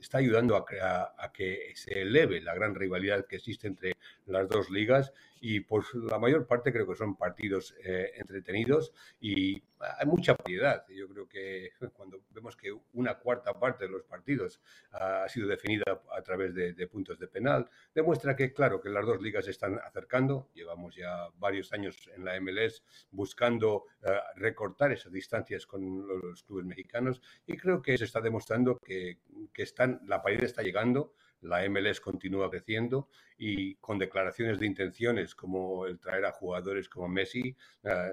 está 0.00 0.18
ayudando 0.18 0.56
a, 0.56 1.32
que 1.32 1.72
se 1.76 2.02
eleve 2.02 2.40
la 2.40 2.54
gran 2.54 2.74
rivalidad 2.74 3.24
que 3.24 3.36
existe 3.36 3.68
entre 3.68 3.94
las 4.26 4.48
dos 4.48 4.70
ligas 4.70 5.12
y 5.40 5.60
por 5.60 5.84
la 6.10 6.18
mayor 6.18 6.46
parte 6.46 6.72
creo 6.72 6.86
que 6.86 6.94
son 6.94 7.16
partidos 7.16 7.74
eh, 7.84 8.12
entretenidos 8.16 8.94
y 9.20 9.62
hay 9.78 10.06
mucha 10.06 10.34
variedad. 10.34 10.86
Yo 10.88 11.06
creo 11.08 11.28
que 11.28 11.72
cuando 11.92 12.22
vemos 12.30 12.56
que 12.56 12.74
una 12.94 13.18
cuarta 13.18 13.52
parte 13.58 13.84
de 13.84 13.90
los 13.90 14.04
partidos 14.04 14.62
ha 14.92 15.28
sido 15.28 15.46
definida 15.46 16.00
a 16.16 16.22
través 16.22 16.54
de, 16.54 16.86
puntos 16.86 17.18
de 17.18 17.28
penal, 17.28 17.68
demuestra 17.94 18.34
que, 18.34 18.54
claro, 18.54 18.80
que 18.80 18.88
las 18.88 19.04
dos 19.04 19.20
ligas 19.20 19.44
se 19.44 19.50
están 19.50 19.78
acercando. 19.84 20.48
Llevamos 20.54 20.96
ya 20.96 21.28
varios 21.36 21.72
años 21.74 22.08
en 22.14 22.24
la 22.24 22.40
MLS 22.40 22.82
buscando 23.10 23.84
eh, 24.02 24.18
recortar 24.36 24.92
esas 24.92 25.12
distancias 25.12 25.66
con 25.66 26.06
los 26.06 26.42
clubes 26.44 26.64
mexicanos 26.64 27.20
y 27.46 27.56
creo 27.58 27.82
que 27.82 27.98
se 27.98 28.04
está 28.04 28.22
demostrando 28.22 28.78
que, 28.78 29.18
que 29.52 29.62
están, 29.62 30.00
la 30.06 30.22
paridad 30.22 30.44
está 30.44 30.62
llegando 30.62 31.12
la 31.44 31.68
MLS 31.68 32.00
continúa 32.00 32.50
creciendo 32.50 33.08
y 33.36 33.76
con 33.76 33.98
declaraciones 33.98 34.58
de 34.58 34.66
intenciones 34.66 35.34
como 35.34 35.86
el 35.86 35.98
traer 35.98 36.24
a 36.24 36.32
jugadores 36.32 36.88
como 36.88 37.08
Messi, 37.08 37.54
eh, 37.82 38.12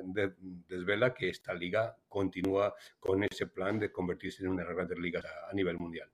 desvela 0.67 1.13
que 1.13 1.29
esta 1.29 1.53
liga 1.53 1.97
continúa 2.07 2.73
con 2.99 3.23
ese 3.23 3.47
plan 3.47 3.79
de 3.79 3.91
convertirse 3.91 4.43
en 4.43 4.49
una 4.49 4.63
de 4.63 4.67
las 4.67 4.75
grandes 4.75 4.99
ligas 4.99 5.23
a, 5.49 5.53
nivel 5.53 5.77
mundial. 5.77 6.09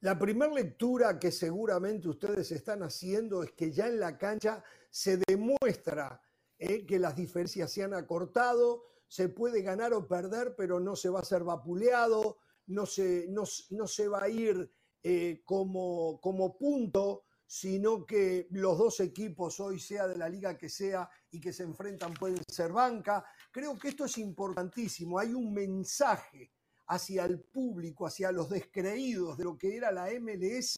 La 0.00 0.18
primera 0.18 0.52
lectura 0.52 1.18
que 1.18 1.32
seguramente 1.32 2.08
ustedes 2.08 2.52
están 2.52 2.82
haciendo 2.82 3.42
es 3.42 3.52
que 3.52 3.72
ya 3.72 3.88
en 3.88 3.98
la 3.98 4.18
cancha 4.18 4.62
se 4.90 5.18
demuestra 5.26 6.20
eh, 6.58 6.84
que 6.86 6.98
las 6.98 7.16
diferencias 7.16 7.72
se 7.72 7.82
han 7.82 7.94
acortado, 7.94 8.84
se 9.08 9.28
puede 9.30 9.62
ganar 9.62 9.94
o 9.94 10.06
perder, 10.06 10.54
pero 10.56 10.78
no 10.78 10.94
se 10.94 11.08
va 11.08 11.20
a 11.20 11.24
ser 11.24 11.42
vapuleado, 11.42 12.38
no 12.66 12.86
se, 12.86 13.26
no, 13.28 13.44
no 13.70 13.86
se 13.86 14.08
va 14.08 14.24
a 14.24 14.28
ir 14.28 14.70
eh, 15.06 15.42
como, 15.44 16.18
como 16.18 16.56
punto, 16.56 17.24
sino 17.46 18.06
que 18.06 18.48
los 18.52 18.78
dos 18.78 19.00
equipos, 19.00 19.60
hoy 19.60 19.78
sea 19.78 20.08
de 20.08 20.16
la 20.16 20.30
liga 20.30 20.56
que 20.56 20.70
sea 20.70 21.08
y 21.30 21.40
que 21.40 21.52
se 21.52 21.62
enfrentan, 21.62 22.14
pueden 22.14 22.42
ser 22.48 22.72
banca. 22.72 23.22
Creo 23.52 23.78
que 23.78 23.88
esto 23.88 24.06
es 24.06 24.16
importantísimo. 24.16 25.18
Hay 25.18 25.34
un 25.34 25.52
mensaje 25.52 26.50
hacia 26.86 27.26
el 27.26 27.40
público, 27.40 28.06
hacia 28.06 28.32
los 28.32 28.48
descreídos 28.48 29.36
de 29.36 29.44
lo 29.44 29.58
que 29.58 29.76
era 29.76 29.92
la 29.92 30.08
MLS, 30.18 30.76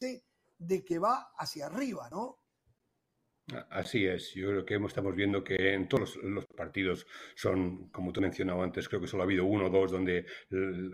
de 0.59 0.85
que 0.85 0.99
va 0.99 1.31
hacia 1.39 1.67
arriba, 1.67 2.11
¿no? 2.11 2.41
Así 3.71 4.05
es, 4.07 4.35
yo 4.35 4.49
creo 4.49 4.67
que 4.67 4.75
estamos 4.89 5.15
viendo 5.15 5.45
que 5.45 5.73
en 5.75 5.89
todos 5.89 6.17
los 6.17 6.45
partidos 6.47 7.07
son, 7.37 7.89
como 7.91 8.13
tú 8.13 8.21
mencionabas 8.21 8.65
antes, 8.65 8.89
creo 8.89 9.01
que 9.01 9.07
solo 9.07 9.23
ha 9.23 9.27
habido 9.27 9.45
uno 9.45 9.67
o 9.67 9.71
dos 9.71 9.93
donde 9.93 10.27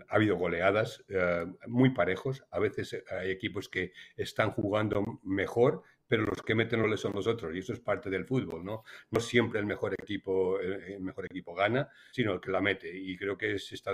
ha 0.07 0.15
habido 0.15 0.35
goleadas 0.37 1.03
eh, 1.09 1.47
muy 1.65 1.89
parejos. 1.95 2.45
A 2.51 2.59
veces 2.59 3.03
hay 3.09 3.31
equipos 3.31 3.69
que 3.69 3.93
están 4.17 4.51
jugando 4.51 5.19
mejor 5.23 5.81
pero 6.13 6.25
los 6.25 6.43
que 6.43 6.53
meten 6.53 6.79
goles 6.79 6.99
son 6.99 7.13
los 7.15 7.25
otros 7.25 7.55
y 7.55 7.57
eso 7.57 7.73
es 7.73 7.79
parte 7.79 8.07
del 8.07 8.23
fútbol, 8.23 8.63
¿no? 8.63 8.83
No 9.09 9.19
siempre 9.19 9.59
el 9.59 9.65
mejor 9.65 9.95
equipo, 9.95 10.59
el 10.59 10.99
mejor 10.99 11.25
equipo 11.25 11.55
gana, 11.55 11.89
sino 12.11 12.33
el 12.33 12.39
que 12.39 12.51
la 12.51 12.61
mete 12.61 12.95
y 12.95 13.17
creo 13.17 13.35
que 13.35 13.57
se, 13.57 13.73
está, 13.73 13.93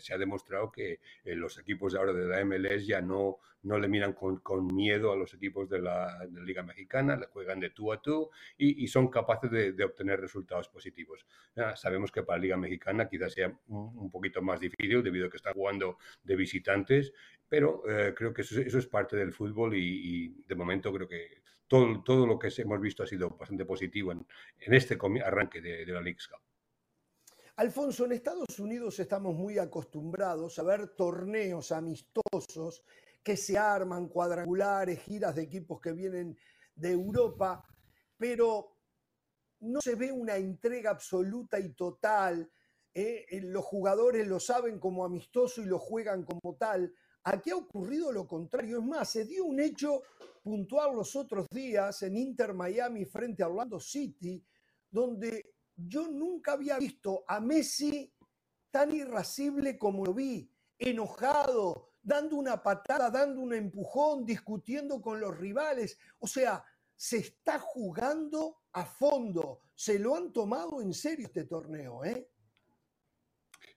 se 0.00 0.12
ha 0.12 0.18
demostrado 0.18 0.72
que 0.72 0.98
eh, 1.22 1.36
los 1.36 1.56
equipos 1.60 1.92
de 1.92 2.00
ahora 2.00 2.12
de 2.12 2.26
la 2.26 2.44
MLS 2.44 2.88
ya 2.88 3.00
no, 3.00 3.38
no 3.62 3.78
le 3.78 3.86
miran 3.86 4.14
con, 4.14 4.38
con 4.38 4.66
miedo 4.66 5.12
a 5.12 5.16
los 5.16 5.32
equipos 5.32 5.70
de 5.70 5.80
la, 5.80 6.26
Liga 6.44 6.64
Mexicana, 6.64 7.14
le 7.14 7.26
juegan 7.26 7.60
de 7.60 7.70
tú 7.70 7.92
a 7.92 8.02
tú 8.02 8.30
y, 8.58 8.82
y 8.82 8.88
son 8.88 9.06
capaces 9.06 9.48
de, 9.48 9.70
de, 9.70 9.84
obtener 9.84 10.20
resultados 10.20 10.68
positivos. 10.68 11.24
sabemos 11.76 12.10
que 12.10 12.24
para 12.24 12.38
la 12.38 12.42
Liga 12.42 12.56
Mexicana 12.56 13.08
quizás 13.08 13.32
sea 13.32 13.56
un, 13.68 14.10
poquito 14.10 14.42
más 14.42 14.58
difícil 14.58 15.04
debido 15.04 15.28
a 15.28 15.30
que 15.30 15.36
están 15.36 15.54
jugando 15.54 15.98
de 16.24 16.34
visitantes, 16.34 17.12
pero 17.48 17.82
eh, 17.88 18.12
creo 18.12 18.32
que 18.32 18.42
eso, 18.42 18.60
eso, 18.60 18.78
es 18.78 18.86
parte 18.88 19.16
del 19.16 19.32
fútbol 19.32 19.76
y, 19.76 20.24
y 20.24 20.44
de 20.48 20.54
momento 20.56 20.92
creo 20.92 21.06
que 21.06 21.39
todo, 21.70 22.26
lo 22.26 22.38
que 22.38 22.48
hemos 22.58 22.80
visto 22.80 23.04
ha 23.04 23.06
sido 23.06 23.30
bastante 23.30 23.64
positivo 23.64 24.10
en, 24.10 24.26
este 24.58 24.98
arranque 25.24 25.60
de, 25.60 25.86
la 25.86 26.00
League 26.00 26.18
Cup. 26.28 26.40
Alfonso, 27.56 28.06
en 28.06 28.12
Estados 28.12 28.58
Unidos 28.58 28.98
estamos 28.98 29.34
muy 29.36 29.58
acostumbrados 29.58 30.58
a 30.58 30.64
ver 30.64 30.88
torneos 30.96 31.70
amistosos 31.70 32.82
que 33.22 33.36
se 33.36 33.56
arman, 33.56 34.08
cuadrangulares, 34.08 35.00
giras 35.00 35.36
de 35.36 35.42
equipos 35.42 35.80
que 35.80 35.92
vienen 35.92 36.36
de 36.74 36.90
Europa, 36.90 37.64
pero 38.16 38.78
no 39.60 39.80
se 39.80 39.94
ve 39.94 40.10
una 40.10 40.36
entrega 40.36 40.90
absoluta 40.90 41.60
y 41.60 41.74
total. 41.74 42.50
¿eh? 42.94 43.26
Los 43.42 43.64
jugadores 43.64 44.26
lo 44.26 44.40
saben 44.40 44.80
como 44.80 45.04
amistoso 45.04 45.60
y 45.60 45.66
lo 45.66 45.78
juegan 45.78 46.24
como 46.24 46.56
tal. 46.56 46.92
Aquí 47.24 47.50
ha 47.50 47.56
ocurrido 47.56 48.12
lo 48.12 48.26
contrario. 48.26 48.78
Es 48.78 48.84
más, 48.84 49.10
se 49.10 49.24
dio 49.24 49.44
un 49.44 49.60
hecho 49.60 50.02
puntual 50.42 50.94
los 50.94 51.14
otros 51.16 51.46
días 51.50 52.02
en 52.02 52.16
Inter 52.16 52.54
Miami 52.54 53.04
frente 53.04 53.42
a 53.42 53.48
Orlando 53.48 53.78
City, 53.78 54.42
donde 54.90 55.54
yo 55.76 56.08
nunca 56.08 56.52
había 56.52 56.78
visto 56.78 57.24
a 57.26 57.40
Messi 57.40 58.12
tan 58.70 58.92
irascible 58.94 59.78
como 59.78 60.04
lo 60.04 60.14
vi, 60.14 60.50
enojado, 60.78 61.90
dando 62.02 62.36
una 62.36 62.62
patada, 62.62 63.10
dando 63.10 63.40
un 63.40 63.52
empujón, 63.52 64.24
discutiendo 64.24 65.00
con 65.00 65.20
los 65.20 65.36
rivales. 65.36 65.98
O 66.18 66.26
sea, 66.26 66.64
se 66.94 67.18
está 67.18 67.58
jugando 67.58 68.62
a 68.72 68.84
fondo. 68.84 69.60
Se 69.74 69.98
lo 69.98 70.14
han 70.14 70.32
tomado 70.32 70.80
en 70.80 70.94
serio 70.94 71.26
este 71.26 71.44
torneo, 71.44 72.04
¿eh? 72.04 72.30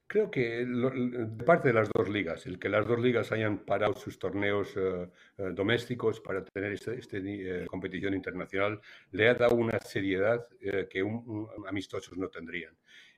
Creo 0.07 0.29
que 0.29 0.65
de 0.65 1.43
parte 1.43 1.69
de 1.69 1.73
las 1.73 1.89
dos 1.89 2.07
ligas, 2.07 2.45
el 2.45 2.59
que 2.59 2.69
las 2.69 2.85
dos 2.87 2.99
ligas 2.99 3.31
hayan 3.31 3.65
parado 3.65 3.95
sus 3.95 4.19
torneos 4.19 4.75
eh, 4.75 5.09
eh, 5.37 5.49
domésticos 5.53 6.19
para 6.19 6.43
tener 6.45 6.73
esta 6.73 6.93
este, 6.93 7.17
eh, 7.23 7.65
competición 7.65 8.13
internacional, 8.13 8.79
le 9.11 9.29
ha 9.29 9.33
dado 9.33 9.55
una 9.55 9.79
seriedad 9.79 10.47
que 10.89 11.01
un, 11.01 11.47
amistosos 11.67 12.17
no 12.17 12.29
tendrían. 12.29 12.75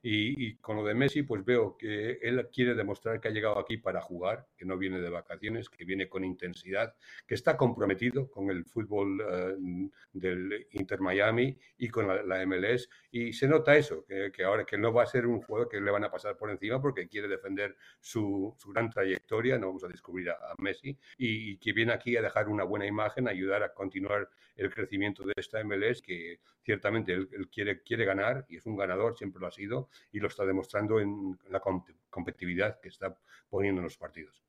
Y, 0.08 0.58
con 0.58 0.76
lo 0.76 0.84
de 0.86 0.94
Messi, 0.94 1.24
pues 1.24 1.44
veo 1.44 1.76
que 1.76 2.20
él 2.22 2.48
quiere 2.54 2.76
demostrar 2.76 3.20
que 3.20 3.28
ha 3.28 3.32
llegado 3.32 3.58
aquí 3.58 3.78
para 3.78 4.02
jugar, 4.02 4.46
que 4.56 4.64
no 4.64 4.78
viene 4.78 5.02
de 5.02 5.10
vacaciones, 5.10 5.68
que 5.68 5.84
viene 5.84 6.08
con 6.08 6.24
intensidad, 6.24 6.94
que 7.26 7.34
está 7.34 7.58
comprometido 7.58 8.30
con 8.30 8.52
el 8.52 8.66
fútbol 8.66 9.20
eh, 9.28 9.90
del 10.14 10.68
Inter 10.74 11.00
Miami 11.02 11.58
y 11.80 11.90
con 11.90 12.08
la, 12.08 12.46
MLS. 12.46 12.88
Y 13.10 13.34
se 13.34 13.48
nota 13.48 13.76
eso, 13.76 14.06
que, 14.06 14.44
ahora 14.44 14.64
que 14.64 14.78
no 14.78 14.94
va 14.94 15.02
a 15.02 15.08
ser 15.08 15.26
un 15.26 15.42
juego 15.42 15.68
que 15.68 15.82
le 15.82 15.90
van 15.90 16.04
a 16.04 16.12
pasar 16.12 16.38
por 16.38 16.52
encima 16.52 16.80
porque 16.80 17.08
quiere 17.08 17.28
defender 17.28 17.76
su, 18.00 18.56
gran 18.68 18.92
trayectoria, 18.92 19.58
no 19.58 19.68
vamos 19.70 19.86
a 19.86 19.88
descubrir 19.88 20.30
a, 20.30 20.54
Messi, 20.60 20.96
y, 21.18 21.58
que 21.58 21.74
viene 21.74 21.94
aquí 21.94 22.16
a 22.16 22.22
dejar 22.22 22.48
una 22.48 22.64
buena 22.64 22.86
imagen, 22.86 23.28
a 23.28 23.32
ayudar 23.32 23.64
a 23.64 23.74
continuar 23.74 24.30
el 24.56 24.72
crecimiento 24.72 25.24
de 25.24 25.34
esta 25.36 25.64
MLS, 25.64 26.04
que 26.04 26.40
ciertamente 26.64 27.14
él, 27.14 27.50
quiere, 27.52 27.82
quiere 27.82 28.06
ganar 28.06 28.46
y 28.50 28.58
es 28.58 28.66
un 28.66 28.76
ganador, 28.76 29.18
siempre 29.18 29.40
lo 29.40 29.48
ha 29.48 29.52
sido, 29.52 29.90
y 30.12 30.20
lo 30.20 30.28
está 30.28 30.46
demostrando 30.46 31.00
en 31.00 31.38
la 31.50 31.62
competitividad 32.10 32.80
que 32.80 32.90
está 32.90 33.18
poniendo 33.50 33.82
en 33.82 33.86
los 33.86 33.98
partidos. 33.98 34.44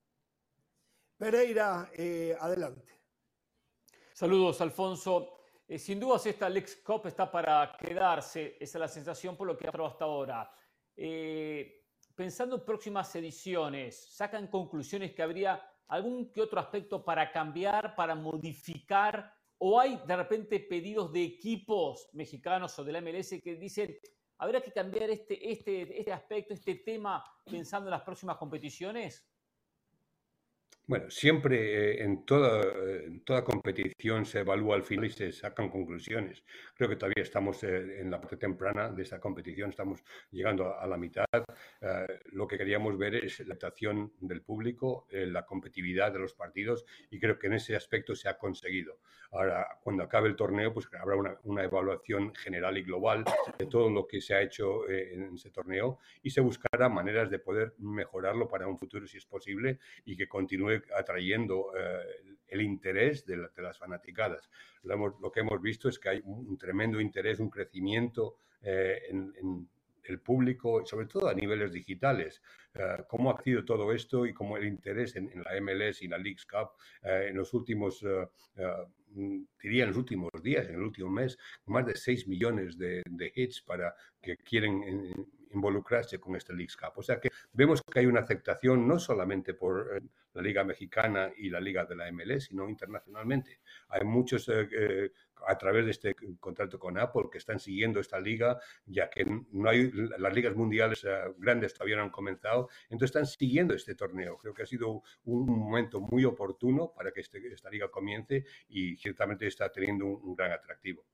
Pereira, 1.16 1.90
eh, 1.94 2.36
adelante. 2.38 3.00
Saludos, 4.12 4.60
Alfonso. 4.60 5.36
Eh, 5.68 5.78
sin 5.78 5.98
dudas, 5.98 6.24
esta 6.26 6.48
Lex 6.48 6.76
Cup 6.76 7.06
está 7.06 7.30
para 7.30 7.76
quedarse, 7.78 8.56
esa 8.60 8.78
es 8.78 8.80
la 8.80 8.88
sensación 8.88 9.36
por 9.36 9.46
lo 9.46 9.56
que 9.56 9.66
ha 9.66 9.72
probado 9.72 9.92
hasta 9.92 10.04
ahora. 10.04 10.50
Eh, 10.94 11.86
pensando 12.14 12.56
en 12.56 12.64
próximas 12.64 13.14
ediciones, 13.16 14.14
¿sacan 14.14 14.46
conclusiones 14.46 15.12
que 15.12 15.22
habría 15.22 15.60
algún 15.88 16.30
que 16.30 16.40
otro 16.40 16.60
aspecto 16.60 17.04
para 17.04 17.32
cambiar, 17.32 17.96
para 17.96 18.14
modificar? 18.14 19.34
¿O 19.58 19.80
hay 19.80 20.00
de 20.06 20.16
repente 20.16 20.60
pedidos 20.60 21.12
de 21.12 21.24
equipos 21.24 22.10
mexicanos 22.12 22.78
o 22.78 22.84
de 22.84 22.92
la 22.92 23.00
MLS 23.00 23.40
que 23.42 23.56
dicen, 23.56 23.98
¿Habrá 24.38 24.60
que 24.60 24.72
cambiar 24.72 25.10
este, 25.10 25.50
este, 25.50 25.98
este 25.98 26.12
aspecto, 26.12 26.54
este 26.54 26.76
tema, 26.76 27.24
pensando 27.44 27.88
en 27.88 27.92
las 27.92 28.02
próximas 28.02 28.36
competiciones? 28.36 29.26
Bueno, 30.88 31.10
siempre 31.10 31.94
eh, 31.94 32.04
en, 32.04 32.24
toda, 32.24 32.62
en 33.04 33.24
toda 33.24 33.42
competición 33.42 34.24
se 34.24 34.40
evalúa 34.40 34.76
al 34.76 34.84
final 34.84 35.06
y 35.06 35.10
se 35.10 35.32
sacan 35.32 35.68
conclusiones. 35.68 36.44
Creo 36.76 36.88
que 36.88 36.94
todavía 36.94 37.24
estamos 37.24 37.64
eh, 37.64 38.00
en 38.00 38.08
la 38.08 38.20
parte 38.20 38.36
temprana 38.36 38.88
de 38.90 39.02
esta 39.02 39.18
competición, 39.18 39.70
estamos 39.70 40.04
llegando 40.30 40.78
a, 40.78 40.86
la 40.86 40.96
mitad. 40.96 41.24
Eh, 41.80 42.20
lo 42.26 42.46
que 42.46 42.56
queríamos 42.56 42.96
ver 42.96 43.16
es 43.16 43.40
la 43.48 43.54
actuación 43.54 44.12
del 44.20 44.42
público, 44.42 45.08
la 45.10 45.44
competitividad 45.44 46.12
de 46.12 46.20
los 46.20 46.34
partidos 46.34 46.84
y 47.10 47.18
creo 47.18 47.36
que 47.36 47.48
en 47.48 47.54
ese 47.54 47.74
aspecto 47.74 48.14
se 48.14 48.28
ha 48.28 48.38
conseguido. 48.38 49.00
Ahora, 49.32 49.66
cuando 49.82 50.04
acabe 50.04 50.28
el 50.28 50.36
torneo, 50.36 50.72
pues 50.72 50.88
habrá 51.00 51.16
una, 51.16 51.36
una 51.42 51.64
evaluación 51.64 52.32
general 52.32 52.78
y 52.78 52.84
global 52.84 53.24
de 53.58 53.66
todo 53.66 53.90
lo 53.90 54.06
que 54.06 54.20
se 54.20 54.34
ha 54.34 54.40
hecho 54.40 54.88
en 54.88 55.34
ese 55.34 55.50
torneo 55.50 55.98
y 56.22 56.30
se 56.30 56.40
buscará 56.40 56.88
maneras 56.88 57.28
de 57.28 57.40
poder 57.40 57.74
mejorarlo 57.78 58.46
para 58.46 58.68
un 58.68 58.78
futuro 58.78 59.04
si 59.08 59.18
es 59.18 59.26
posible 59.26 59.80
y 60.04 60.16
que 60.16 60.28
continúe 60.28 60.75
atrayendo 60.96 61.72
eh, 61.76 62.34
el 62.48 62.62
interés 62.62 63.26
de, 63.26 63.36
las 63.36 63.78
fanaticadas. 63.78 64.48
Lo, 64.82 65.32
que 65.32 65.40
hemos 65.40 65.60
visto 65.60 65.88
es 65.88 65.98
que 65.98 66.08
hay 66.10 66.20
un, 66.24 66.56
tremendo 66.58 67.00
interés, 67.00 67.40
un 67.40 67.50
crecimiento 67.50 68.36
eh, 68.62 69.02
en, 69.10 69.68
el 70.04 70.20
público, 70.20 70.86
sobre 70.86 71.06
todo 71.06 71.28
a 71.28 71.34
niveles 71.34 71.72
digitales. 71.72 72.40
Eh, 72.74 73.02
cómo 73.08 73.32
ha 73.32 73.42
sido 73.42 73.64
todo 73.64 73.92
esto 73.92 74.24
y 74.24 74.32
cómo 74.32 74.56
el 74.56 74.66
interés 74.66 75.16
en, 75.16 75.32
la 75.42 75.60
MLS 75.60 76.00
y 76.02 76.06
la 76.06 76.16
Leagues 76.16 76.46
Cup 76.46 76.70
en 77.02 77.36
los 77.36 77.52
últimos, 77.54 78.04
diría 79.60 79.82
en 79.82 79.88
los 79.88 79.96
últimos 79.96 80.30
días, 80.44 80.68
en 80.68 80.76
el 80.76 80.82
último 80.82 81.10
mes, 81.10 81.36
más 81.64 81.84
de 81.86 81.96
6 81.96 82.28
millones 82.28 82.78
de, 82.78 83.02
de 83.04 83.32
hits 83.34 83.62
para 83.62 83.96
que 84.22 84.36
quieren 84.36 84.84
involucrarse 85.52 86.18
con 86.18 86.36
este 86.36 86.52
Leagues 86.52 86.76
Cup. 86.76 86.92
O 86.96 87.02
sea 87.02 87.20
que 87.20 87.30
vemos 87.52 87.82
que 87.82 88.00
hay 88.00 88.06
una 88.06 88.20
aceptación 88.20 88.86
no 88.86 88.98
solamente 88.98 89.54
por 89.54 89.96
eh, 89.96 90.00
la 90.34 90.42
Liga 90.42 90.64
Mexicana 90.64 91.32
y 91.36 91.48
la 91.50 91.60
Liga 91.60 91.84
de 91.84 91.96
la 91.96 92.10
MLS, 92.12 92.44
sino 92.44 92.68
internacionalmente. 92.68 93.60
Hay 93.88 94.04
muchos 94.04 94.48
eh, 94.48 94.68
eh, 94.72 95.12
a 95.46 95.56
través 95.56 95.84
de 95.84 95.90
este 95.92 96.14
contrato 96.40 96.78
con 96.78 96.98
Apple 96.98 97.24
que 97.30 97.38
están 97.38 97.58
siguiendo 97.58 98.00
esta 98.00 98.18
liga, 98.18 98.58
ya 98.86 99.08
que 99.08 99.24
no 99.52 99.68
hay 99.68 99.90
las 99.92 100.34
ligas 100.34 100.56
mundiales 100.56 101.06
grandes 101.36 101.74
todavía 101.74 101.96
no 101.96 102.02
han 102.04 102.10
comenzado, 102.10 102.68
entonces 102.84 103.10
están 103.10 103.26
siguiendo 103.26 103.74
este 103.74 103.94
torneo. 103.94 104.38
Creo 104.38 104.54
que 104.54 104.62
ha 104.62 104.66
sido 104.66 105.02
un 105.24 105.46
momento 105.46 106.00
muy 106.00 106.24
oportuno 106.24 106.92
para 106.92 107.12
que 107.12 107.20
este, 107.20 107.38
esta 107.52 107.70
liga 107.70 107.90
comience 107.90 108.44
y 108.68 108.96
ciertamente 108.96 109.46
está 109.46 109.70
teniendo 109.70 110.06
un 110.06 110.34
gran 110.34 110.52
atractivo. 110.52 111.04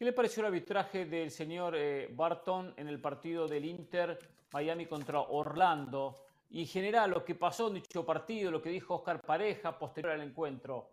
¿Qué 0.00 0.06
le 0.06 0.14
pareció 0.14 0.40
el 0.40 0.46
arbitraje 0.46 1.04
del 1.04 1.30
señor 1.30 1.74
eh, 1.76 2.08
Barton 2.10 2.72
en 2.78 2.88
el 2.88 3.02
partido 3.02 3.46
del 3.46 3.66
Inter 3.66 4.18
Miami 4.50 4.86
contra 4.86 5.20
Orlando? 5.20 6.24
Y 6.48 6.62
en 6.62 6.66
general, 6.68 7.10
lo 7.10 7.22
que 7.22 7.34
pasó 7.34 7.68
en 7.68 7.74
dicho 7.74 8.06
partido, 8.06 8.50
lo 8.50 8.62
que 8.62 8.70
dijo 8.70 8.94
Oscar 8.94 9.20
Pareja 9.20 9.78
posterior 9.78 10.14
al 10.14 10.22
encuentro. 10.22 10.88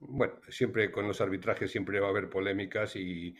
Bueno, 0.00 0.34
siempre 0.48 0.90
con 0.90 1.06
los 1.06 1.20
arbitrajes 1.20 1.70
siempre 1.70 2.00
va 2.00 2.08
a 2.08 2.10
haber 2.10 2.28
polémicas 2.28 2.96
y 2.96 3.32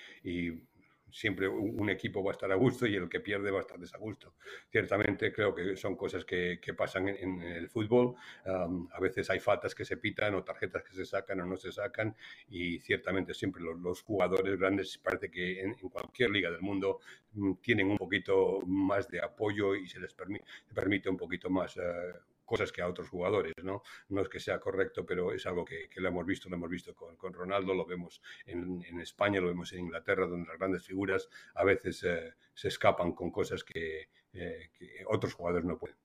siempre 1.15 1.47
un 1.47 1.89
equipo 1.91 2.25
va 2.25 2.33
a 2.33 2.35
estar 2.35 2.51
a 2.51 2.57
gusto 2.57 2.87
y 2.87 2.97
el 2.97 3.09
que 3.09 3.21
pierde 3.21 3.53
va 3.53 3.59
a 3.59 3.61
estar 3.61 3.79
desagusto. 3.79 4.35
Ciertamente 4.69 5.33
creo 5.33 5.55
que 5.55 5.77
son 5.77 5.95
cosas 5.97 6.25
que, 6.25 6.59
pasan 6.77 7.09
en, 7.09 7.41
el 7.41 7.69
fútbol. 7.69 8.17
a 8.45 9.01
veces 9.01 9.31
hay 9.31 9.39
faltas 9.39 9.75
que 9.77 9.85
se 9.85 9.97
pitan 9.97 10.35
o 10.35 10.43
tarjetas 10.43 10.83
que 10.83 10.93
se 10.93 11.07
sacan 11.07 11.41
o 11.41 11.47
no 11.47 11.57
se 11.57 11.71
sacan 11.71 12.17
y 12.49 12.81
ciertamente 12.81 13.33
siempre 13.33 13.63
los, 13.63 14.03
jugadores 14.03 14.59
grandes 14.59 14.99
parece 14.99 15.31
que 15.31 15.61
en, 15.61 15.75
cualquier 15.89 16.31
liga 16.31 16.51
del 16.51 16.63
mundo 16.63 16.99
mm, 17.35 17.55
tienen 17.63 17.91
un 17.91 17.97
poquito 17.97 18.61
más 18.67 19.09
de 19.09 19.21
apoyo 19.21 19.77
y 19.77 19.87
se 19.87 20.01
les 20.01 20.13
permite, 20.13 20.45
permite 20.75 21.09
un 21.09 21.17
poquito 21.17 21.49
más... 21.49 21.77
Eh, 21.77 22.13
cosas 22.45 22.73
que 22.73 22.83
a 22.83 22.89
otros 22.89 23.09
jugadores, 23.09 23.55
¿no? 23.63 23.83
No 24.09 24.23
es 24.23 24.29
que 24.29 24.41
sea 24.41 24.61
correcto, 24.61 25.05
pero 25.05 25.33
es 25.33 25.47
algo 25.47 25.65
que, 25.65 25.89
lo 25.97 26.09
hemos 26.09 26.27
visto, 26.27 26.49
lo 26.49 26.57
hemos 26.57 26.71
visto 26.71 26.95
con, 26.95 27.17
con 27.17 27.33
Ronaldo, 27.33 27.75
lo 27.75 27.87
vemos 27.87 28.21
en, 28.47 28.83
en, 28.85 29.01
España, 29.01 29.41
lo 29.41 29.49
vemos 29.49 29.73
en 29.73 29.81
Inglaterra, 29.81 30.27
donde 30.27 30.49
las 30.49 30.59
grandes 30.59 30.85
figuras 30.85 31.29
a 31.55 31.65
veces 31.65 32.03
eh, 32.05 32.35
se 32.53 32.69
escapan 32.69 33.13
con 33.13 33.31
cosas 33.31 33.65
que, 33.65 34.09
eh, 34.33 34.71
que, 34.73 35.05
otros 35.07 35.35
jugadores 35.35 35.65
no 35.65 35.79
pueden. 35.79 35.97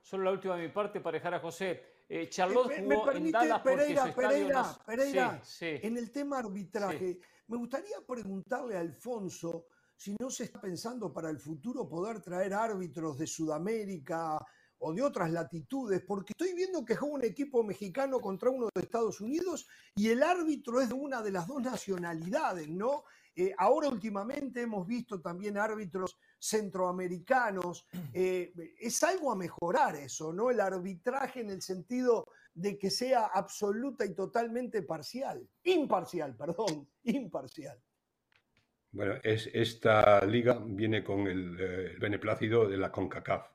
Solo 0.00 0.24
la 0.24 0.32
última 0.32 0.56
de 0.56 0.68
mi 0.68 0.72
parte 0.72 1.00
para 1.00 1.16
dejar 1.16 1.34
a 1.34 1.40
José. 1.40 1.94
Eh, 2.08 2.28
Charlotte 2.28 2.74
jugó 2.78 3.10
en 3.12 3.30
Dallas 3.30 3.60
Pereira, 3.62 4.14
Pereira, 4.14 4.78
Pereira, 4.86 5.40
sí, 5.42 5.78
en 5.82 5.96
el 5.96 6.12
tema 6.12 6.38
arbitraje, 6.38 7.18
me 7.46 7.56
gustaría 7.56 7.96
preguntarle 8.06 8.76
a 8.76 8.80
Alfonso 8.80 9.68
si 9.96 10.14
no 10.20 10.28
se 10.28 10.44
está 10.44 10.60
pensando 10.60 11.12
para 11.12 11.30
el 11.30 11.38
futuro 11.38 11.88
poder 11.88 12.20
traer 12.20 12.52
árbitros 12.52 13.18
de 13.18 13.26
Sudamérica, 13.26 14.38
o 14.78 14.92
de 14.92 15.02
otras 15.02 15.30
latitudes, 15.30 16.02
porque 16.06 16.32
estoy 16.36 16.54
viendo 16.54 16.84
que 16.84 16.96
juega 16.96 17.14
un 17.14 17.24
equipo 17.24 17.62
mexicano 17.62 18.20
contra 18.20 18.50
uno 18.50 18.68
de 18.74 18.82
Estados 18.82 19.20
Unidos 19.20 19.66
y 19.94 20.08
el 20.08 20.22
árbitro 20.22 20.80
es 20.80 20.88
de 20.88 20.94
una 20.94 21.22
de 21.22 21.32
las 21.32 21.46
dos 21.46 21.62
nacionalidades, 21.62 22.68
¿no? 22.68 23.04
Eh, 23.36 23.52
ahora 23.58 23.88
últimamente 23.88 24.62
hemos 24.62 24.86
visto 24.86 25.20
también 25.20 25.58
árbitros 25.58 26.16
centroamericanos. 26.38 27.86
Eh, 28.16 28.52
es 28.78 29.02
algo 29.02 29.32
a 29.32 29.36
mejorar 29.36 29.96
eso, 29.96 30.32
¿no? 30.32 30.48
El 30.48 30.60
arbitraje 30.60 31.40
en 31.40 31.50
el 31.50 31.60
sentido 31.60 32.28
de 32.54 32.78
que 32.78 32.88
sea 32.88 33.26
absoluta 33.26 34.04
y 34.04 34.14
totalmente 34.14 34.82
parcial. 34.82 35.48
Imparcial, 35.64 36.36
perdón, 36.36 36.88
imparcial. 37.02 37.76
Bueno, 38.92 39.14
es, 39.24 39.50
esta 39.52 40.24
liga 40.24 40.62
viene 40.64 41.02
con 41.02 41.26
el 41.26 41.56
eh, 41.58 41.96
beneplácido 41.98 42.68
de 42.68 42.76
la 42.76 42.92
CONCACAF 42.92 43.53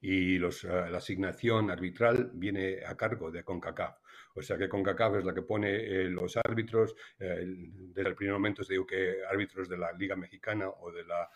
y 0.00 0.38
los, 0.38 0.64
eh, 0.64 0.68
la 0.68 0.98
asignación 0.98 1.70
arbitral 1.70 2.30
viene 2.32 2.84
a 2.86 2.96
cargo 2.96 3.30
de 3.30 3.44
CONCACAF. 3.44 3.98
O 4.34 4.42
sea 4.42 4.56
que 4.56 4.68
CONCACAF 4.68 5.16
es 5.16 5.24
la 5.24 5.34
que 5.34 5.42
pone 5.42 5.74
eh, 5.74 6.04
los 6.04 6.36
árbitros. 6.36 6.94
Eh, 7.18 7.44
desde 7.44 8.08
el 8.08 8.14
primer 8.14 8.34
momento 8.34 8.64
se 8.64 8.74
digo 8.74 8.86
que 8.86 9.18
árbitros 9.28 9.68
de 9.68 9.76
la 9.76 9.92
Liga 9.92 10.16
Mexicana 10.16 10.68
o 10.68 10.90
de 10.90 11.04
la 11.04 11.28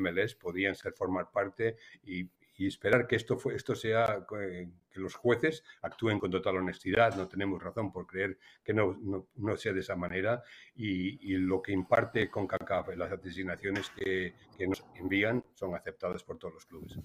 MLS 0.00 0.34
podían 0.36 0.74
ser 0.74 0.92
formar 0.92 1.30
parte 1.30 1.76
y, 2.04 2.28
esperar 2.58 3.08
que 3.08 3.16
esto, 3.16 3.36
esto 3.50 3.74
sea, 3.74 4.24
que 4.28 5.00
los 5.00 5.16
jueces 5.16 5.64
actúen 5.80 6.20
con 6.20 6.30
total 6.30 6.58
honestidad. 6.58 7.16
No 7.16 7.26
tenemos 7.26 7.60
razón 7.60 7.90
por 7.90 8.06
creer 8.06 8.38
que 8.62 8.72
no, 8.72 9.26
no, 9.34 9.56
sea 9.56 9.72
de 9.72 9.80
esa 9.80 9.96
manera. 9.96 10.44
Y, 10.76 11.32
y, 11.32 11.38
lo 11.38 11.60
que 11.60 11.72
imparte 11.72 12.30
CONCACAF, 12.30 12.94
las 12.96 13.10
asignaciones 13.10 13.90
que, 13.90 14.34
que 14.56 14.68
nos 14.68 14.84
envían, 14.94 15.44
son 15.54 15.74
aceptadas 15.74 16.22
por 16.22 16.38
todos 16.38 16.54
los 16.54 16.66
clubes. 16.66 16.96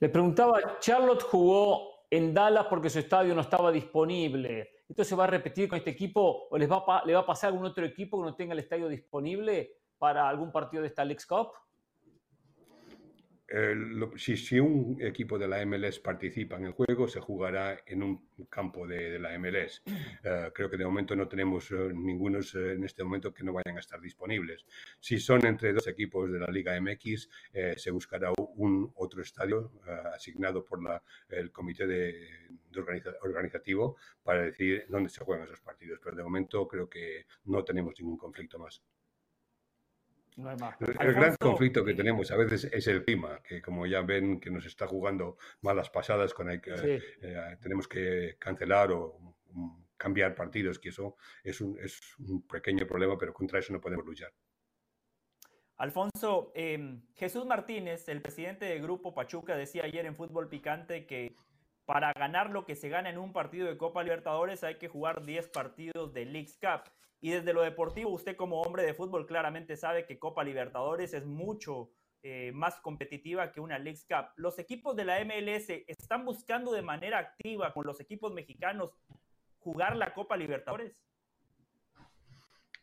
Le 0.00 0.08
preguntaba, 0.08 0.78
Charlotte 0.78 1.22
jugó 1.22 2.06
en 2.10 2.34
Dallas 2.34 2.66
porque 2.66 2.90
su 2.90 2.98
estadio 2.98 3.34
no 3.34 3.40
estaba 3.40 3.70
disponible. 3.72 4.70
¿Esto 4.88 5.04
se 5.04 5.16
va 5.16 5.24
a 5.24 5.28
repetir 5.28 5.68
con 5.68 5.78
este 5.78 5.90
equipo 5.90 6.46
o 6.50 6.58
les 6.58 6.70
va 6.70 7.02
le 7.04 7.14
va 7.14 7.20
a 7.20 7.26
pasar 7.26 7.48
a 7.48 7.52
algún 7.52 7.66
otro 7.66 7.84
equipo 7.84 8.18
que 8.18 8.24
no 8.24 8.36
tenga 8.36 8.52
el 8.52 8.60
estadio 8.60 8.88
disponible 8.88 9.72
para 9.98 10.28
algún 10.28 10.52
partido 10.52 10.82
de 10.82 10.88
esta 10.88 11.04
League 11.04 11.24
Cup? 11.28 11.48
Si, 14.16 14.58
un 14.58 14.98
equipo 15.00 15.38
de 15.38 15.46
la 15.46 15.64
MLS 15.64 16.00
participa 16.00 16.56
en 16.56 16.66
el 16.66 16.72
juego, 16.72 17.06
se 17.06 17.20
jugará 17.20 17.78
en 17.86 18.02
un 18.02 18.28
campo 18.50 18.86
de, 18.86 19.18
la 19.18 19.38
MLS. 19.38 19.82
Eh, 20.24 20.50
creo 20.52 20.68
que 20.68 20.76
de 20.76 20.84
momento 20.84 21.14
no 21.14 21.28
tenemos 21.28 21.70
uh, 21.70 21.90
ningunos 21.90 22.54
eh, 22.56 22.72
en 22.72 22.82
este 22.84 23.04
momento 23.04 23.32
que 23.32 23.44
no 23.44 23.52
vayan 23.52 23.76
a 23.76 23.80
estar 23.80 24.00
disponibles. 24.00 24.64
Si 24.98 25.20
son 25.20 25.46
entre 25.46 25.72
dos 25.72 25.86
equipos 25.86 26.32
de 26.32 26.40
la 26.40 26.48
Liga 26.48 26.78
MX, 26.80 27.28
se 27.76 27.90
buscará 27.90 28.32
un 28.56 28.90
otro 28.96 29.22
estadio 29.22 29.70
asignado 30.12 30.64
por 30.64 30.82
la, 30.82 31.00
el 31.28 31.52
comité 31.52 31.86
de, 31.86 32.28
organizativo 33.22 33.96
para 34.22 34.42
decidir 34.42 34.86
dónde 34.88 35.10
se 35.10 35.24
juegan 35.24 35.44
esos 35.44 35.60
partidos. 35.60 36.00
Pero 36.02 36.16
de 36.16 36.24
momento 36.24 36.66
creo 36.66 36.88
que 36.88 37.26
no 37.44 37.62
tenemos 37.62 37.94
ningún 38.00 38.16
conflicto 38.16 38.58
más. 38.58 38.82
El, 40.36 41.14
gran 41.14 41.34
conflicto 41.36 41.82
que 41.82 41.94
tenemos 41.94 42.30
a 42.30 42.36
veces 42.36 42.64
es 42.70 42.86
el 42.88 43.04
clima, 43.04 43.40
que 43.42 43.62
como 43.62 43.86
ya 43.86 44.02
ven 44.02 44.38
que 44.38 44.50
nos 44.50 44.66
está 44.66 44.86
jugando 44.86 45.38
malas 45.62 45.88
pasadas, 45.88 46.34
con 46.34 46.50
el 46.50 46.60
que 46.60 47.00
eh, 47.22 47.56
tenemos 47.62 47.88
que 47.88 48.36
cancelar 48.38 48.92
o 48.92 49.18
mm, 49.52 49.84
cambiar 49.96 50.34
partidos, 50.34 50.78
que 50.78 50.90
eso 50.90 51.16
es 51.42 51.60
un, 51.62 51.78
es 51.78 51.98
un, 52.18 52.46
pequeño 52.46 52.86
problema, 52.86 53.16
pero 53.16 53.32
contra 53.32 53.60
eso 53.60 53.72
no 53.72 53.80
podemos 53.80 54.04
luchar. 54.04 54.30
Alfonso, 55.78 56.52
em, 56.54 57.02
Jesús 57.14 57.46
Martínez, 57.46 58.06
el 58.08 58.20
presidente 58.20 58.66
del 58.66 58.82
Grupo 58.82 59.14
Pachuca, 59.14 59.56
decía 59.56 59.84
ayer 59.84 60.04
en 60.04 60.16
Fútbol 60.16 60.48
Picante 60.48 61.06
que 61.06 61.34
para 61.86 62.12
ganar 62.12 62.50
lo 62.50 62.66
que 62.66 62.74
se 62.74 62.88
gana 62.88 63.08
en 63.08 63.16
un 63.16 63.32
partido 63.32 63.68
de 63.68 63.78
Copa 63.78 64.02
Libertadores 64.02 64.64
hay 64.64 64.76
que 64.76 64.88
jugar 64.88 65.24
10 65.24 65.48
partidos 65.48 66.12
de 66.12 66.26
Leagues 66.26 66.58
Cup. 66.60 66.90
Y 67.20 67.30
desde 67.30 67.52
lo 67.52 67.62
deportivo, 67.62 68.10
usted 68.10 68.36
como 68.36 68.60
hombre 68.60 68.82
de 68.82 68.92
fútbol 68.92 69.26
claramente 69.26 69.76
sabe 69.76 70.04
que 70.04 70.18
Copa 70.18 70.44
Libertadores 70.44 71.14
es 71.14 71.24
mucho 71.24 71.90
eh, 72.22 72.50
más 72.52 72.80
competitiva 72.80 73.52
que 73.52 73.60
una 73.60 73.78
League 73.78 74.00
Cup. 74.08 74.26
¿Los 74.34 74.58
equipos 74.58 74.96
de 74.96 75.04
la 75.04 75.24
MLS 75.24 75.70
están 75.86 76.24
buscando 76.24 76.72
de 76.72 76.82
manera 76.82 77.18
activa 77.18 77.72
con 77.72 77.86
los 77.86 78.00
equipos 78.00 78.34
mexicanos 78.34 78.90
jugar 79.60 79.96
la 79.96 80.12
Copa 80.12 80.36
Libertadores? 80.36 81.04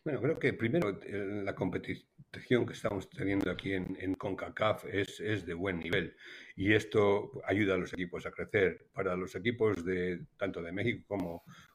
Bueno, 0.05 0.21
creo 0.21 0.39
que 0.39 0.53
primero 0.53 0.97
la 1.43 1.55
competición 1.55 2.07
competición 2.34 2.65
que 2.65 2.73
estamos 2.73 3.07
teniendo 3.11 3.51
aquí 3.51 3.73
en, 3.73 4.15
CONCACAF 4.15 4.86
es, 4.86 5.45
de 5.45 5.53
buen 5.53 5.77
nivel 5.77 6.15
y 6.55 6.73
esto 6.73 7.31
ayuda 7.45 7.75
a 7.75 7.77
los 7.77 7.93
equipos 7.93 8.25
a 8.25 8.31
crecer. 8.31 8.88
Para 8.91 9.15
los 9.15 9.36
equipos 9.36 9.86
de 9.86 10.25
tanto 10.36 10.63
de 10.63 10.71
México 10.71 11.05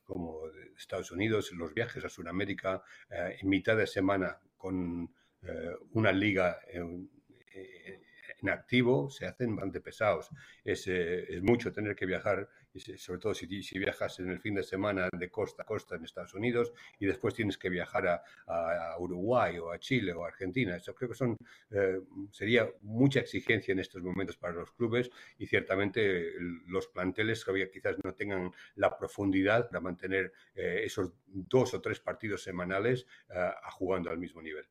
como, 0.04 0.48
de 0.48 0.72
Estados 0.76 1.12
Unidos, 1.12 1.52
los 1.52 1.72
viajes 1.72 2.04
a 2.04 2.08
Sudamérica 2.08 2.82
eh, 3.08 3.36
en 3.40 3.48
mitad 3.48 3.76
de 3.76 3.86
semana 3.86 4.40
con 4.56 5.08
eh, 5.42 5.76
una 5.92 6.10
liga 6.10 6.58
en, 6.68 7.08
en, 7.54 8.48
activo 8.50 9.10
se 9.10 9.26
hacen 9.26 9.54
bastante 9.54 9.80
pesados. 9.80 10.28
Es, 10.64 10.88
eh, 10.88 11.36
es 11.36 11.42
mucho 11.42 11.72
tener 11.72 11.94
que 11.94 12.06
viajar 12.06 12.48
sobre 12.96 13.18
todo 13.18 13.34
si, 13.34 13.46
viajas 13.78 14.20
en 14.20 14.30
el 14.30 14.40
fin 14.40 14.54
de 14.54 14.62
semana 14.62 15.08
de 15.12 15.30
costa 15.30 15.62
a 15.62 15.66
costa 15.66 15.96
en 15.96 16.04
Estados 16.04 16.34
Unidos 16.34 16.72
y 16.98 17.06
después 17.06 17.34
tienes 17.34 17.58
que 17.58 17.68
viajar 17.68 18.06
a, 18.06 18.22
a 18.46 18.98
Uruguay 18.98 19.58
o 19.58 19.70
a 19.70 19.78
Chile 19.78 20.12
o 20.12 20.24
a 20.24 20.28
Argentina. 20.28 20.76
Eso 20.76 20.94
creo 20.94 21.10
que 21.10 21.16
son, 21.16 21.36
eh, 21.70 22.00
sería 22.30 22.68
mucha 22.82 23.20
exigencia 23.20 23.72
en 23.72 23.78
estos 23.78 24.02
momentos 24.02 24.36
para 24.36 24.54
los 24.54 24.70
clubes 24.72 25.10
y 25.38 25.46
ciertamente 25.46 26.32
los 26.66 26.88
planteles 26.88 27.44
todavía 27.44 27.70
quizás 27.70 27.96
no 28.04 28.14
tengan 28.14 28.52
la 28.76 28.96
profundidad 28.96 29.68
para 29.68 29.80
mantener 29.80 30.32
eh, 30.54 30.82
esos 30.84 31.12
dos 31.26 31.74
o 31.74 31.80
tres 31.80 32.00
partidos 32.00 32.42
semanales 32.42 33.06
eh, 33.30 33.50
jugando 33.72 34.10
al 34.10 34.18
mismo 34.18 34.42
nivel. 34.42 34.66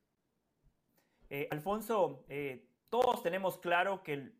Eh, 1.30 1.46
Alfonso, 1.50 2.24
todos 2.88 3.22
tenemos 3.22 3.58
claro 3.58 4.02
que 4.02 4.14
el 4.14 4.32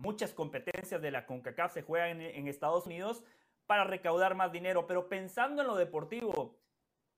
muchas 0.00 0.32
competencias 0.32 1.00
de 1.00 1.10
la 1.10 1.26
CONCACAF 1.26 1.74
se 1.74 1.82
juegan 1.82 2.20
en, 2.20 2.48
Estados 2.48 2.86
Unidos 2.86 3.22
para 3.66 3.84
recaudar 3.84 4.34
más 4.34 4.50
dinero, 4.50 4.86
pero 4.86 5.08
pensando 5.08 5.62
en 5.62 5.68
lo 5.68 5.76
deportivo, 5.76 6.58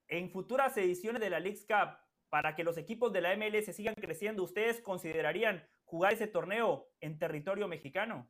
en 0.08 0.30
futuras 0.30 0.76
ediciones 0.76 1.22
de 1.22 1.30
la 1.30 1.40
Leagues 1.40 1.64
Cup, 1.64 1.96
para 2.28 2.54
que 2.54 2.64
los 2.64 2.76
equipos 2.76 3.12
de 3.12 3.20
la 3.20 3.36
MLS 3.36 3.74
sigan 3.74 3.94
creciendo, 3.94 4.42
¿ustedes 4.42 4.80
considerarían 4.80 5.64
jugar 5.84 6.12
ese 6.12 6.26
torneo 6.26 6.88
en 7.00 7.18
territorio 7.18 7.68
mexicano? 7.68 8.28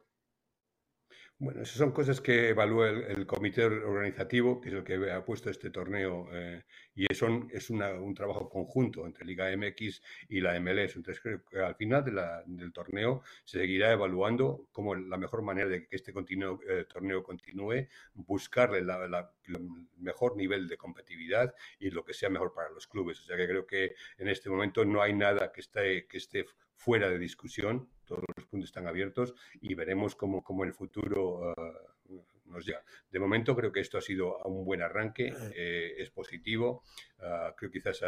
Bueno, 1.38 1.62
esas 1.62 1.76
son 1.76 1.90
cosas 1.90 2.20
que 2.20 2.50
evalúa 2.50 2.88
el, 2.88 3.02
el, 3.02 3.26
comité 3.26 3.64
organizativo, 3.64 4.60
que 4.60 4.68
es 4.68 4.74
el 4.76 4.84
que 4.84 5.10
ha 5.10 5.24
puesto 5.24 5.50
este 5.50 5.70
torneo, 5.70 6.28
eh, 6.32 6.62
y 6.94 7.12
son, 7.14 7.48
es 7.52 7.68
una, 7.68 7.90
un 7.94 8.14
trabajo 8.14 8.48
conjunto 8.48 9.04
entre 9.06 9.24
Liga 9.24 9.50
MX 9.56 10.00
y 10.28 10.40
la 10.40 10.58
MLS. 10.60 10.94
Entonces, 10.94 11.20
creo 11.20 11.44
que 11.44 11.58
al 11.58 11.74
final 11.74 12.04
de 12.04 12.12
la, 12.12 12.44
del 12.46 12.72
torneo 12.72 13.22
se 13.44 13.58
seguirá 13.58 13.90
evaluando 13.92 14.68
cómo 14.70 14.94
la 14.94 15.16
mejor 15.16 15.42
manera 15.42 15.68
de 15.68 15.88
que 15.88 15.96
este 15.96 16.12
continuo, 16.12 16.60
eh, 16.68 16.84
torneo 16.88 17.24
continúe, 17.24 17.88
buscarle 18.14 18.82
la, 18.82 19.08
la, 19.08 19.32
el 19.46 19.68
mejor 19.98 20.36
nivel 20.36 20.68
de 20.68 20.76
competitividad 20.76 21.52
y 21.80 21.90
lo 21.90 22.04
que 22.04 22.14
sea 22.14 22.30
mejor 22.30 22.54
para 22.54 22.70
los 22.70 22.86
clubes. 22.86 23.18
O 23.20 23.24
sea 23.24 23.36
que 23.36 23.48
creo 23.48 23.66
que 23.66 23.96
en 24.18 24.28
este 24.28 24.48
momento 24.48 24.84
no 24.84 25.02
hay 25.02 25.12
nada 25.12 25.50
que 25.50 25.60
esté, 25.60 26.06
que 26.06 26.18
esté 26.18 26.46
fuera 26.76 27.08
de 27.08 27.18
discusión, 27.18 27.88
todos 28.12 28.24
los 28.36 28.46
puntos 28.46 28.68
están 28.68 28.86
abiertos 28.86 29.34
y 29.60 29.74
veremos 29.74 30.14
cómo, 30.14 30.42
cómo 30.42 30.64
el 30.64 30.74
futuro 30.74 31.54
uh, 31.54 32.22
nos 32.46 32.66
llega. 32.66 32.84
De 33.10 33.18
momento 33.18 33.56
creo 33.56 33.72
que 33.72 33.80
esto 33.80 33.96
ha 33.96 34.02
sido 34.02 34.38
un 34.44 34.64
buen 34.64 34.82
arranque, 34.82 35.32
eh, 35.54 35.94
es 35.96 36.10
positivo, 36.10 36.82
uh, 37.20 37.54
creo 37.56 37.70
quizás 37.70 38.02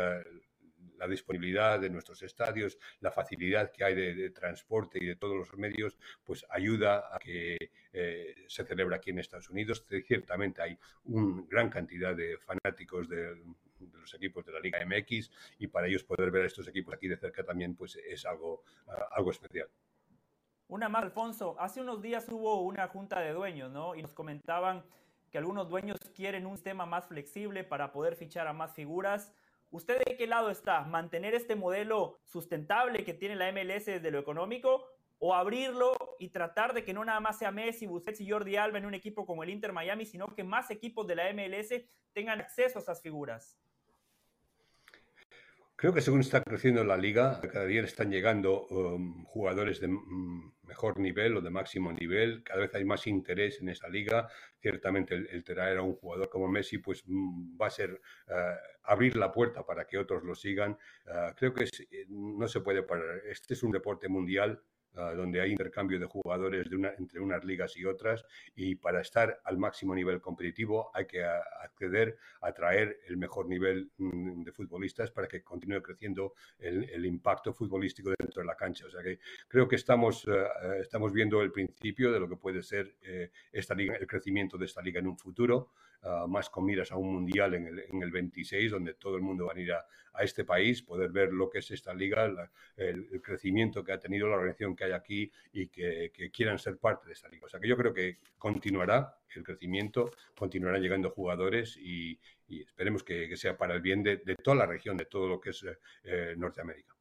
la 0.98 1.08
disponibilidad 1.08 1.80
de 1.80 1.88
nuestros 1.88 2.22
estadios, 2.22 2.78
la 3.00 3.10
facilidad 3.10 3.72
que 3.72 3.84
hay 3.84 3.94
de, 3.94 4.14
de, 4.14 4.30
transporte 4.30 4.98
y 5.00 5.06
de 5.06 5.16
todos 5.16 5.36
los 5.36 5.56
medios, 5.56 5.96
pues 6.22 6.44
ayuda 6.50 7.08
a 7.10 7.18
que 7.18 7.70
eh, 7.92 8.34
se 8.46 8.64
celebre 8.64 8.94
aquí 8.94 9.10
en 9.10 9.18
Estados 9.18 9.48
Unidos. 9.48 9.84
Ciertamente 10.06 10.60
hay 10.60 10.78
una 11.04 11.42
gran 11.48 11.70
cantidad 11.70 12.14
de 12.14 12.36
fanáticos 12.36 13.08
de, 13.08 13.34
de 13.90 13.98
los 13.98 14.14
equipos 14.14 14.44
de 14.44 14.52
la 14.52 14.60
Liga 14.60 14.84
MX 14.84 15.30
y 15.58 15.66
para 15.66 15.86
ellos 15.86 16.04
poder 16.04 16.30
ver 16.30 16.44
a 16.44 16.46
estos 16.46 16.68
equipos 16.68 16.94
aquí 16.94 17.08
de 17.08 17.16
cerca 17.16 17.42
también 17.44 17.74
pues 17.74 17.96
es 17.96 18.24
algo, 18.24 18.64
uh, 18.86 18.92
algo 19.12 19.30
especial. 19.30 19.68
Una 20.74 20.88
más, 20.88 21.04
Alfonso. 21.04 21.54
Hace 21.60 21.80
unos 21.80 22.02
días 22.02 22.26
hubo 22.28 22.62
una 22.62 22.88
junta 22.88 23.20
de 23.20 23.32
dueños, 23.32 23.70
¿no? 23.70 23.94
Y 23.94 24.02
nos 24.02 24.12
comentaban 24.12 24.82
que 25.30 25.38
algunos 25.38 25.68
dueños 25.68 25.96
quieren 26.16 26.46
un 26.46 26.56
sistema 26.56 26.84
más 26.84 27.06
flexible 27.06 27.62
para 27.62 27.92
poder 27.92 28.16
fichar 28.16 28.48
a 28.48 28.52
más 28.52 28.72
figuras. 28.74 29.32
¿Usted 29.70 30.02
de 30.04 30.16
qué 30.16 30.26
lado 30.26 30.50
está? 30.50 30.80
¿Mantener 30.80 31.32
este 31.36 31.54
modelo 31.54 32.18
sustentable 32.24 33.04
que 33.04 33.14
tiene 33.14 33.36
la 33.36 33.52
MLS 33.52 33.84
desde 33.84 34.10
lo 34.10 34.18
económico 34.18 34.84
o 35.20 35.32
abrirlo 35.32 35.94
y 36.18 36.30
tratar 36.30 36.74
de 36.74 36.82
que 36.82 36.92
no 36.92 37.04
nada 37.04 37.20
más 37.20 37.38
sea 37.38 37.52
Messi, 37.52 37.86
Busquets 37.86 38.20
y 38.20 38.28
Jordi 38.28 38.56
Alba 38.56 38.78
en 38.78 38.86
un 38.86 38.94
equipo 38.94 39.26
como 39.26 39.44
el 39.44 39.50
Inter 39.50 39.72
Miami, 39.72 40.06
sino 40.06 40.26
que 40.34 40.42
más 40.42 40.72
equipos 40.72 41.06
de 41.06 41.14
la 41.14 41.32
MLS 41.32 41.84
tengan 42.12 42.40
acceso 42.40 42.80
a 42.80 42.82
esas 42.82 43.00
figuras? 43.00 43.56
Creo 45.76 45.94
que 45.94 46.00
según 46.00 46.18
está 46.18 46.42
creciendo 46.42 46.82
la 46.82 46.96
liga, 46.96 47.40
cada 47.52 47.64
día 47.64 47.82
están 47.82 48.10
llegando 48.10 48.66
um, 48.66 49.24
jugadores 49.26 49.80
de 49.80 49.86
um, 49.86 50.53
mejor 50.66 50.98
nivel 50.98 51.36
o 51.36 51.40
de 51.40 51.50
máximo 51.50 51.92
nivel, 51.92 52.42
cada 52.42 52.60
vez 52.60 52.74
hay 52.74 52.84
más 52.84 53.06
interés 53.06 53.60
en 53.60 53.68
esa 53.68 53.88
liga. 53.88 54.28
Ciertamente 54.60 55.14
el, 55.14 55.28
el 55.30 55.44
traer 55.44 55.78
a 55.78 55.82
un 55.82 55.94
jugador 55.94 56.28
como 56.28 56.48
Messi 56.48 56.78
pues 56.78 57.04
um, 57.06 57.56
va 57.60 57.66
a 57.66 57.70
ser 57.70 57.92
uh, 57.92 58.32
abrir 58.84 59.16
la 59.16 59.30
puerta 59.32 59.64
para 59.64 59.86
que 59.86 59.98
otros 59.98 60.24
lo 60.24 60.34
sigan. 60.34 60.72
Uh, 61.06 61.34
creo 61.36 61.52
que 61.52 61.64
eh, 61.64 62.06
no 62.08 62.48
se 62.48 62.60
puede 62.60 62.82
parar. 62.82 63.22
Este 63.26 63.54
es 63.54 63.62
un 63.62 63.72
deporte 63.72 64.08
mundial 64.08 64.62
uh, 64.94 65.16
donde 65.16 65.40
hay 65.40 65.52
intercambio 65.52 65.98
de 65.98 66.06
jugadores 66.06 66.68
de 66.68 66.76
una, 66.76 66.92
entre 66.98 67.20
unas 67.20 67.44
ligas 67.44 67.76
y 67.76 67.84
otras 67.84 68.24
y 68.54 68.74
para 68.76 69.00
estar 69.00 69.40
al 69.44 69.58
máximo 69.58 69.94
nivel 69.94 70.20
competitivo 70.20 70.90
hay 70.94 71.06
que 71.06 71.24
a, 71.24 71.38
acceder 71.62 72.16
a 72.40 72.52
traer 72.52 73.00
el 73.06 73.16
mejor 73.16 73.48
nivel 73.48 73.90
mm, 73.98 74.42
de 74.42 74.52
futbolistas 74.52 75.10
para 75.10 75.28
que 75.28 75.42
continúe 75.42 75.82
creciendo 75.82 76.34
el, 76.58 76.88
el, 76.90 77.04
impacto 77.06 77.52
futbolístico 77.52 78.10
dentro 78.18 78.42
de 78.42 78.46
la 78.46 78.56
cancha. 78.56 78.86
O 78.86 78.90
sea 78.90 79.02
que 79.02 79.18
creo 79.48 79.68
que 79.68 79.76
estamos, 79.76 80.26
uh, 80.26 80.80
estamos 80.80 81.12
viendo 81.12 81.42
el 81.42 81.52
principio 81.52 82.12
de 82.12 82.20
lo 82.20 82.28
que 82.28 82.36
puede 82.36 82.62
ser 82.62 82.96
eh, 83.02 83.30
esta 83.52 83.74
liga, 83.74 83.96
el 83.96 84.06
crecimiento 84.06 84.56
de 84.58 84.66
esta 84.66 84.82
liga 84.82 85.00
en 85.00 85.06
un 85.06 85.18
futuro. 85.18 85.70
Más 86.28 86.50
con 86.50 86.64
miras 86.64 86.92
a 86.92 86.96
un 86.96 87.12
mundial 87.12 87.54
en 87.54 87.66
el, 87.66 87.78
en 87.80 88.02
el, 88.02 88.10
26, 88.10 88.72
donde 88.72 88.94
todo 88.94 89.16
el 89.16 89.22
mundo 89.22 89.46
va 89.46 89.52
a 89.54 89.58
ir 89.58 89.72
a, 89.72 89.86
a 90.14 90.22
este 90.22 90.44
país, 90.44 90.82
poder 90.82 91.10
ver 91.10 91.32
lo 91.32 91.50
que 91.50 91.58
es 91.58 91.70
esta 91.70 91.92
liga, 91.92 92.30
el, 92.76 93.20
crecimiento 93.22 93.82
que 93.82 93.92
ha 93.92 93.98
tenido 93.98 94.28
la 94.28 94.36
organización 94.36 94.76
que 94.76 94.84
hay 94.84 94.92
aquí 94.92 95.30
y 95.52 95.68
que, 95.68 96.12
que, 96.14 96.30
quieran 96.30 96.58
ser 96.58 96.78
parte 96.78 97.06
de 97.06 97.12
esta 97.14 97.28
liga. 97.28 97.46
O 97.46 97.48
sea 97.48 97.58
que 97.58 97.68
yo 97.68 97.76
creo 97.76 97.92
que 97.92 98.18
continuará 98.38 99.18
el 99.34 99.42
crecimiento, 99.42 100.10
continuarán 100.38 100.80
llegando 100.80 101.10
jugadores 101.10 101.76
y, 101.76 102.18
y 102.48 102.62
esperemos 102.62 103.02
que, 103.02 103.28
que, 103.28 103.36
sea 103.36 103.56
para 103.56 103.74
el 103.74 103.80
bien 103.80 104.02
de, 104.02 104.18
de, 104.18 104.36
toda 104.36 104.56
la 104.56 104.66
región, 104.66 104.96
de 104.96 105.06
todo 105.06 105.26
lo 105.26 105.40
que 105.40 105.50
es 105.50 105.66
eh, 106.04 106.34
Norteamérica. 106.36 106.94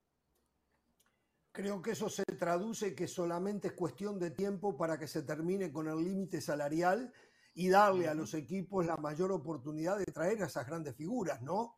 Creo 1.51 1.83
que 1.83 1.91
eso 1.91 2.09
se 2.09 2.23
traduce 2.23 2.95
que 2.95 3.07
solamente 3.07 3.67
es 3.67 3.73
cuestión 3.73 4.17
de 4.17 4.31
tiempo 4.31 4.75
para 4.75 4.97
que 4.97 5.07
se 5.07 5.21
termine 5.21 5.71
con 5.71 5.87
el 5.87 6.03
límite 6.03 6.41
salarial 6.41 7.13
y 7.55 7.69
darle 7.69 8.07
a 8.07 8.13
los 8.13 8.33
equipos 8.33 8.85
la 8.85 8.97
mayor 8.97 9.31
oportunidad 9.31 9.97
de 9.97 10.05
traer 10.05 10.41
a 10.41 10.47
esas 10.47 10.65
grandes 10.65 10.95
figuras, 10.95 11.41
¿no? 11.41 11.77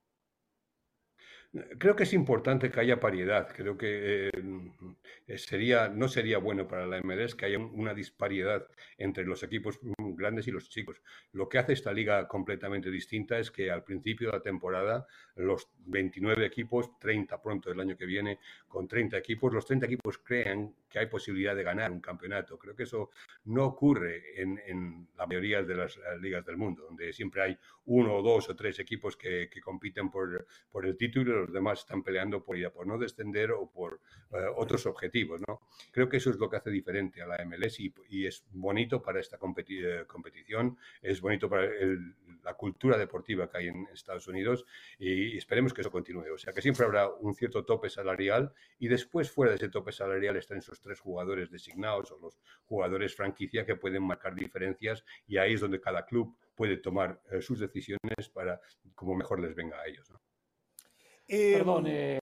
Creo 1.78 1.96
que 1.96 2.04
es 2.04 2.12
importante 2.14 2.70
que 2.70 2.80
haya 2.82 3.00
paridad. 3.00 3.48
Creo 3.56 3.78
que 3.78 4.30
eh, 5.28 5.38
sería, 5.38 5.88
no 5.88 6.10
sería 6.10 6.38
bueno 6.38 6.68
para 6.68 6.86
la 6.86 7.02
MLS 7.02 7.34
que 7.34 7.46
haya 7.46 7.60
una 7.60 7.94
disparidad 7.94 8.68
entre 8.98 9.24
los 9.24 9.42
equipos 9.44 9.80
grandes 9.98 10.48
y 10.48 10.52
los 10.52 10.70
chicos. 10.70 11.02
Lo 11.32 11.48
que 11.48 11.58
hace 11.58 11.74
esta 11.74 11.94
liga 11.94 12.28
completamente 12.28 12.92
distinta 12.92 13.40
es 13.40 13.52
que 13.52 13.72
al 13.72 13.86
principio 13.86 14.32
de 14.32 14.38
la 14.38 14.44
temporada 14.44 15.08
los 15.36 15.70
29 15.86 16.46
equipos, 16.46 17.00
30 17.00 17.42
pronto 17.42 17.70
del 17.70 17.80
año 17.80 17.96
que 17.96 18.06
viene, 18.06 18.40
con 18.68 18.88
30 18.88 19.18
equipos, 19.18 19.54
los 19.54 19.66
30 19.66 19.86
equipos 19.86 20.18
crean 20.18 20.76
que 20.96 21.00
hay 21.00 21.08
posibilidad 21.08 21.54
de 21.54 21.64
ganar 21.64 21.92
un 21.92 22.00
campeonato. 22.00 22.58
Creo 22.58 22.74
que 22.74 22.84
eso 22.84 23.10
no 23.44 23.66
ocurre 23.66 24.42
en, 24.42 24.62
en 24.66 25.10
la 25.18 25.28
mayoría 25.28 25.62
de 25.62 25.76
las 25.76 26.00
ligas 26.22 26.46
del 26.46 26.56
mundo, 26.56 26.84
donde 26.84 27.12
siempre 27.12 27.42
hay 27.42 27.58
uno 27.88 28.16
o 28.16 28.22
dos 28.22 28.48
o 28.50 28.56
tres 28.56 28.80
equipos 28.80 29.18
que, 29.18 29.50
que 29.50 29.60
compiten 29.60 30.10
por, 30.10 30.48
por 30.72 30.86
el 30.86 30.96
título 30.96 31.42
los 31.42 31.52
demás 31.52 31.80
están 31.80 32.02
peleando 32.02 32.42
por 32.42 32.58
ir 32.58 32.70
por 32.72 32.88
no 32.88 32.98
descender 32.98 33.52
o 33.52 33.70
por 33.70 34.00
uh, 34.32 34.38
otros 34.56 34.86
objetivos. 34.86 35.42
¿no? 35.46 35.64
Creo 35.92 36.08
que 36.08 36.16
eso 36.16 36.30
es 36.30 36.38
lo 36.38 36.50
que 36.50 36.56
hace 36.56 36.70
diferente 36.70 37.22
a 37.22 37.28
la 37.28 37.44
MLS 37.44 37.82
y, 37.82 37.94
y 38.08 38.26
es 38.26 38.46
bonito 38.52 39.02
para 39.02 39.20
esta 39.20 39.38
competi 39.38 39.80
eh, 39.84 40.06
competición, 40.08 40.78
es 41.02 41.20
bonito 41.20 41.50
para 41.50 41.66
el, 41.66 42.16
la 42.42 42.54
cultura 42.54 42.98
deportiva 42.98 43.50
que 43.50 43.58
hay 43.58 43.68
en 43.68 43.88
Estados 43.94 44.30
Unidos 44.30 44.66
y 44.98 45.38
esperemos 45.38 45.74
que 45.74 45.82
eso 45.82 45.92
continúe. 45.92 46.34
O 46.34 46.38
sea, 46.38 46.54
que 46.54 46.62
siempre 46.62 46.86
habrá 46.86 47.10
un 47.10 47.36
cierto 47.36 47.66
tope 47.66 47.90
salarial 47.90 48.54
y 48.80 48.88
después 48.88 49.30
fuera 49.30 49.52
de 49.52 49.58
ese 49.58 49.70
tope 49.70 49.92
salarial 49.92 50.38
están 50.38 50.60
esos 50.60 50.80
tres 50.86 51.00
jugadores 51.00 51.50
designados 51.50 52.12
o 52.12 52.20
los 52.20 52.40
jugadores 52.66 53.16
franquicia 53.16 53.66
que 53.66 53.76
pueden 53.76 54.04
marcar 54.04 54.36
diferencias 54.36 55.04
y 55.28 55.38
ahí 55.38 55.54
es 55.56 55.62
donde 55.62 55.82
cada 55.82 56.06
club 56.06 56.38
puede 56.54 56.78
tomar 56.78 57.22
eh, 57.32 57.42
sus 57.42 57.60
decisiones 57.60 58.30
para 58.32 58.62
como 58.94 59.16
mejor 59.16 59.40
les 59.40 59.56
venga 59.56 59.82
a 59.82 59.88
ellos. 59.88 60.10
¿no? 60.12 60.22
Eh, 61.28 61.54
Perdón, 61.58 61.86
eh, 61.88 62.20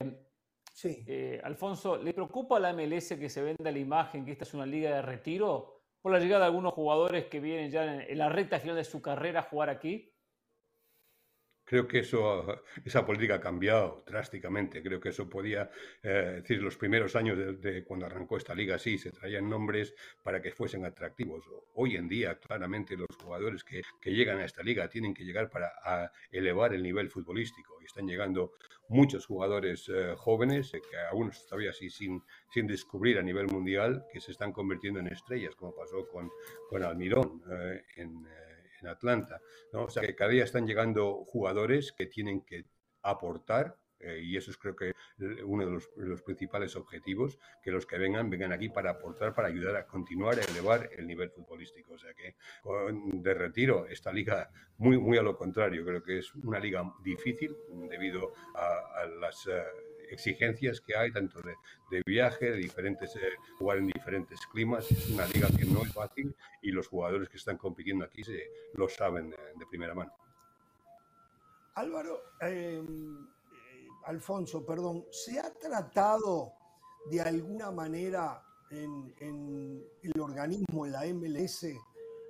sí. 0.74 1.04
eh, 1.06 1.42
Alfonso, 1.44 1.98
¿le 2.02 2.14
preocupa 2.14 2.58
a 2.58 2.60
la 2.62 2.74
MLS 2.74 3.10
que 3.20 3.30
se 3.30 3.44
venda 3.44 3.72
la 3.72 3.80
imagen 3.80 4.26
que 4.26 4.32
esta 4.32 4.46
es 4.46 4.54
una 4.54 4.66
liga 4.66 4.96
de 4.96 5.02
retiro 5.02 5.82
por 6.02 6.14
la 6.14 6.20
llegada 6.20 6.46
de 6.46 6.48
algunos 6.48 6.74
jugadores 6.74 7.26
que 7.26 7.40
vienen 7.42 7.70
ya 7.70 7.84
en, 7.84 8.02
en 8.10 8.18
la 8.18 8.30
recta 8.30 8.60
final 8.60 8.78
de 8.78 8.86
su 8.86 9.02
carrera 9.02 9.42
a 9.42 9.44
jugar 9.44 9.70
aquí? 9.70 10.13
Creo 11.74 11.88
que 11.88 12.00
eso, 12.00 12.62
esa 12.86 13.04
política 13.04 13.36
ha 13.36 13.42
cambiado 13.42 14.04
drásticamente. 14.06 14.84
Creo 14.84 15.00
que 15.00 15.10
eso 15.10 15.28
podía 15.28 15.72
eh, 16.04 16.42
decir 16.42 16.62
los 16.62 16.78
primeros 16.78 17.16
años 17.16 17.36
de, 17.60 17.84
cuando 17.84 18.06
arrancó 18.06 18.38
esta 18.38 18.54
liga, 18.54 18.78
sí, 18.78 19.00
se 19.00 19.10
traían 19.10 19.50
nombres 19.50 19.96
para 20.22 20.40
que 20.40 20.52
fuesen 20.52 20.86
atractivos. 20.86 21.44
Hoy 21.74 21.96
en 21.96 22.08
día, 22.08 22.38
claramente, 22.38 22.96
los 22.96 23.08
jugadores 23.18 23.64
que, 23.64 23.82
que 24.00 24.12
llegan 24.12 24.38
a 24.38 24.46
esta 24.46 24.62
liga 24.62 24.88
tienen 24.88 25.16
que 25.16 25.24
llegar 25.24 25.50
para 25.50 26.12
elevar 26.32 26.76
el 26.76 26.84
nivel 26.84 27.10
futbolístico. 27.10 27.82
Están 27.82 28.08
llegando 28.08 28.52
muchos 28.88 29.26
jugadores 29.26 29.90
eh, 29.90 30.14
jóvenes, 30.16 30.76
eh, 30.76 30.82
que 30.88 30.98
algunos 30.98 31.44
todavía 31.48 31.72
así 31.72 31.90
sin, 31.90 32.22
sin 32.54 32.68
descubrir 32.68 33.18
a 33.18 33.24
nivel 33.24 33.48
mundial, 33.48 34.06
que 34.14 34.22
se 34.22 34.32
están 34.32 34.52
convirtiendo 34.52 35.00
en 35.00 35.08
estrellas, 35.08 35.56
como 35.56 35.74
pasó 35.74 36.08
con, 36.08 36.30
con 36.70 36.84
Almirón 36.84 37.42
en 37.96 38.24
Atlanta. 38.88 39.42
¿no? 39.72 39.84
O 39.86 39.90
sea 39.90 40.04
que 40.04 40.16
cada 40.16 40.32
día 40.32 40.44
están 40.44 40.68
llegando 40.68 41.24
jugadores 41.26 41.92
que 41.92 42.06
tienen 42.06 42.42
que 42.42 42.66
aportar 43.02 43.78
eh, 44.04 44.22
y 44.22 44.38
eso 44.38 44.52
es 44.52 44.58
creo 44.58 44.76
que 44.76 44.94
uno 45.46 45.66
de 45.66 46.06
los, 46.06 46.22
principales 46.22 46.76
objetivos, 46.76 47.40
que 47.62 47.72
los 47.72 47.86
que 47.86 47.98
vengan 47.98 48.30
vengan 48.30 48.52
aquí 48.52 48.70
para 48.70 48.92
aportar, 48.92 49.34
para 49.34 49.48
ayudar 49.48 49.78
a 49.78 49.88
continuar 49.88 50.38
a 50.40 50.44
elevar 50.44 50.90
el 50.98 51.08
nivel 51.08 51.30
futbolístico. 51.30 51.94
O 51.94 51.98
sea 51.98 52.14
que 52.14 52.36
de 52.64 53.34
retiro 53.34 53.86
esta 53.88 54.12
liga 54.12 54.52
muy, 54.78 54.98
muy 54.98 55.18
a 55.18 55.22
lo 55.22 55.38
contrario, 55.38 55.86
creo 55.86 56.04
que 56.04 56.20
es 56.20 56.36
una 56.36 56.60
liga 56.60 56.84
difícil 57.02 57.56
debido 57.90 58.34
a, 58.56 59.06
las... 59.20 59.48
Eh, 59.48 59.64
exigencias 60.14 60.82
que 60.82 60.96
hay, 60.96 61.12
tanto 61.12 61.42
de, 61.42 61.56
de 61.92 62.02
viaje, 62.06 62.52
de 62.52 62.58
diferentes, 62.58 63.16
eh, 63.16 63.20
jugar 63.58 63.80
en 63.80 63.88
diferentes 63.88 64.40
climas. 64.48 64.90
Es 64.92 65.10
una 65.10 65.28
liga 65.28 65.48
que 65.50 65.66
no 65.66 65.82
es 65.84 65.94
fácil 65.94 66.36
y 66.62 66.72
los 66.72 66.88
jugadores 66.88 67.30
que 67.30 67.38
están 67.38 67.58
compitiendo 67.58 68.06
aquí 68.06 68.24
se, 68.24 68.52
lo 68.74 68.88
saben 68.88 69.34
eh, 69.34 69.38
de 69.58 69.66
primera 69.66 69.94
mano. 69.94 70.14
Álvaro, 71.76 72.22
em, 72.42 73.26
eh, 73.26 73.88
Alfonso, 74.06 74.66
perdón, 74.66 75.06
¿se 75.12 75.40
ha 75.40 75.52
tratado 75.54 76.54
de 77.10 77.22
alguna 77.22 77.72
manera 77.72 78.44
en, 78.70 79.14
en 79.20 79.84
el 80.02 80.22
organismo, 80.22 80.86
en 80.86 80.92
la 80.92 81.06
MLS, 81.06 81.68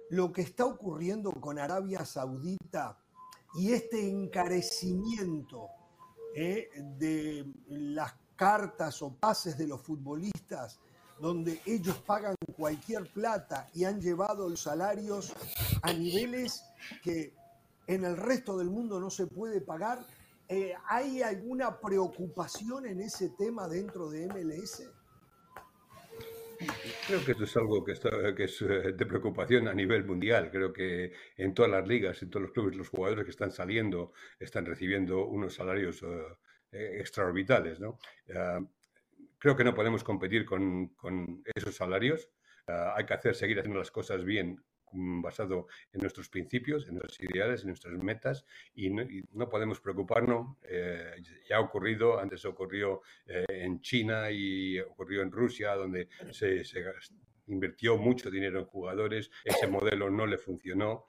lo 0.10 0.32
que 0.32 0.42
está 0.42 0.66
ocurriendo 0.66 1.32
con 1.32 1.60
Arabia 1.60 2.06
Saudita 2.06 3.00
y 3.56 3.72
este 3.74 4.10
encarecimiento 4.10 5.70
¿eh? 6.36 6.70
de 6.98 7.46
las 7.68 8.14
cartas 8.36 9.02
o 9.02 9.14
pases 9.16 9.58
de 9.58 9.68
los 9.68 9.82
futbolistas, 9.82 10.80
donde 11.20 11.62
ellos 11.66 11.98
pagan 12.06 12.36
cualquier 12.58 13.12
plata 13.12 13.70
y 13.74 13.86
han 13.86 14.02
llevado 14.02 14.50
los 14.50 14.62
salarios 14.62 15.34
a 15.82 15.94
niveles 15.94 16.64
que 17.02 17.34
en 17.88 18.06
el 18.06 18.18
resto 18.18 18.58
del 18.58 18.70
mundo 18.70 19.00
no 19.00 19.10
se 19.10 19.28
puede 19.28 19.62
pagar. 19.62 20.06
Eh, 20.48 20.74
¿Hay 20.88 21.22
alguna 21.22 21.80
preocupación 21.80 22.86
en 22.86 23.02
ese 23.02 23.30
tema 23.30 23.68
dentro 23.68 24.10
de 24.10 24.28
MLS? 24.28 24.84
Creo 27.08 27.24
que 27.26 27.32
esto 27.32 27.44
es 27.44 27.58
algo 27.58 27.84
que, 27.84 27.94
es 27.94 28.62
eh, 28.62 28.94
de 28.94 29.06
preocupación 29.06 29.68
a 29.68 29.74
nivel 29.74 30.06
mundial. 30.06 30.50
Creo 30.52 30.72
que 30.72 31.12
en 31.38 31.54
todas 31.54 31.72
las 31.72 31.88
ligas, 31.88 32.22
en 32.22 32.30
todos 32.30 32.44
los 32.44 32.52
clubes, 32.52 32.76
los 32.76 32.90
jugadores 32.90 33.26
que 33.26 33.32
están 33.32 33.52
saliendo 33.52 34.14
están 34.40 34.66
recibiendo 34.66 35.26
unos 35.26 35.56
salarios 35.56 36.04
eh, 36.72 36.98
extraorbitales. 37.00 37.80
¿no? 37.80 37.98
Ah, 38.36 38.60
creo 39.38 39.56
que 39.56 39.64
no 39.64 39.74
podemos 39.74 40.04
competir 40.04 40.46
con, 40.46 40.94
esos 41.56 41.76
salarios. 41.76 42.30
Ah, 42.68 42.94
hay 42.98 43.06
que 43.06 43.14
hacer, 43.14 43.36
seguir 43.36 43.60
haciendo 43.60 43.80
las 43.80 43.92
cosas 43.92 44.24
bien 44.24 44.64
basado 44.94 45.68
en 45.92 46.02
nuestros 46.02 46.30
principios, 46.30 46.88
en 46.88 46.96
nuestras 46.96 47.20
ideales, 47.30 47.62
en 47.62 47.68
nuestras 47.68 47.94
metas 47.98 48.46
y 48.76 48.90
no, 48.90 49.50
podemos 49.50 49.80
preocuparnos. 49.80 50.58
Eh, 50.64 51.16
ya 51.50 51.58
ha 51.58 51.60
ocurrido, 51.60 52.20
antes 52.20 52.46
ocurrió 52.46 53.02
eh, 53.26 53.46
en 53.50 53.82
China 53.82 54.32
y 54.32 54.80
ocurrió 54.80 55.22
en 55.22 55.32
Rusia, 55.32 55.76
donde 55.76 56.08
se, 56.32 56.64
se, 56.64 56.84
invirtió 57.48 57.98
mucho 57.98 58.32
dinero 58.32 58.60
en 58.60 58.66
jugadores, 58.66 59.30
ese 59.44 59.68
modelo 59.68 60.10
no 60.10 60.26
le 60.26 60.38
funcionó 60.38 61.08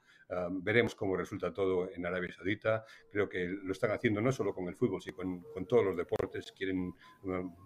veremos 0.61 0.95
cómo 0.95 1.15
resulta 1.15 1.53
todo 1.53 1.89
en 1.91 2.05
Arabia 2.05 2.33
Saudita. 2.33 2.85
Creo 3.11 3.29
que 3.29 3.47
lo 3.47 3.71
están 3.71 3.91
haciendo 3.91 4.21
no 4.21 4.31
solo 4.31 4.53
con 4.53 4.67
el 4.67 4.75
fútbol, 4.75 5.01
sino 5.01 5.17
con, 5.17 5.41
con 5.53 5.65
todos 5.65 5.85
los 5.85 5.97
deportes. 5.97 6.51
Quieren 6.51 6.93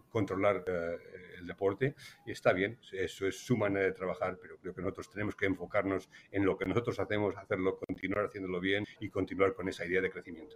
controlar 0.09 0.63
eh, 0.67 0.97
el 1.39 1.47
deporte 1.47 1.95
y 2.25 2.31
está 2.31 2.53
bien, 2.53 2.79
eso 2.91 3.27
es 3.27 3.39
su 3.39 3.55
manera 3.57 3.85
de 3.85 3.93
trabajar, 3.93 4.37
pero 4.41 4.57
creo 4.57 4.73
que 4.73 4.81
nosotros 4.81 5.09
tenemos 5.09 5.35
que 5.35 5.45
enfocarnos 5.45 6.09
en 6.31 6.45
lo 6.45 6.57
que 6.57 6.65
nosotros 6.65 6.99
hacemos, 6.99 7.35
hacerlo, 7.37 7.77
continuar 7.77 8.25
haciéndolo 8.25 8.59
bien 8.59 8.85
y 8.99 9.09
continuar 9.09 9.53
con 9.53 9.69
esa 9.69 9.85
idea 9.85 10.01
de 10.01 10.09
crecimiento. 10.09 10.55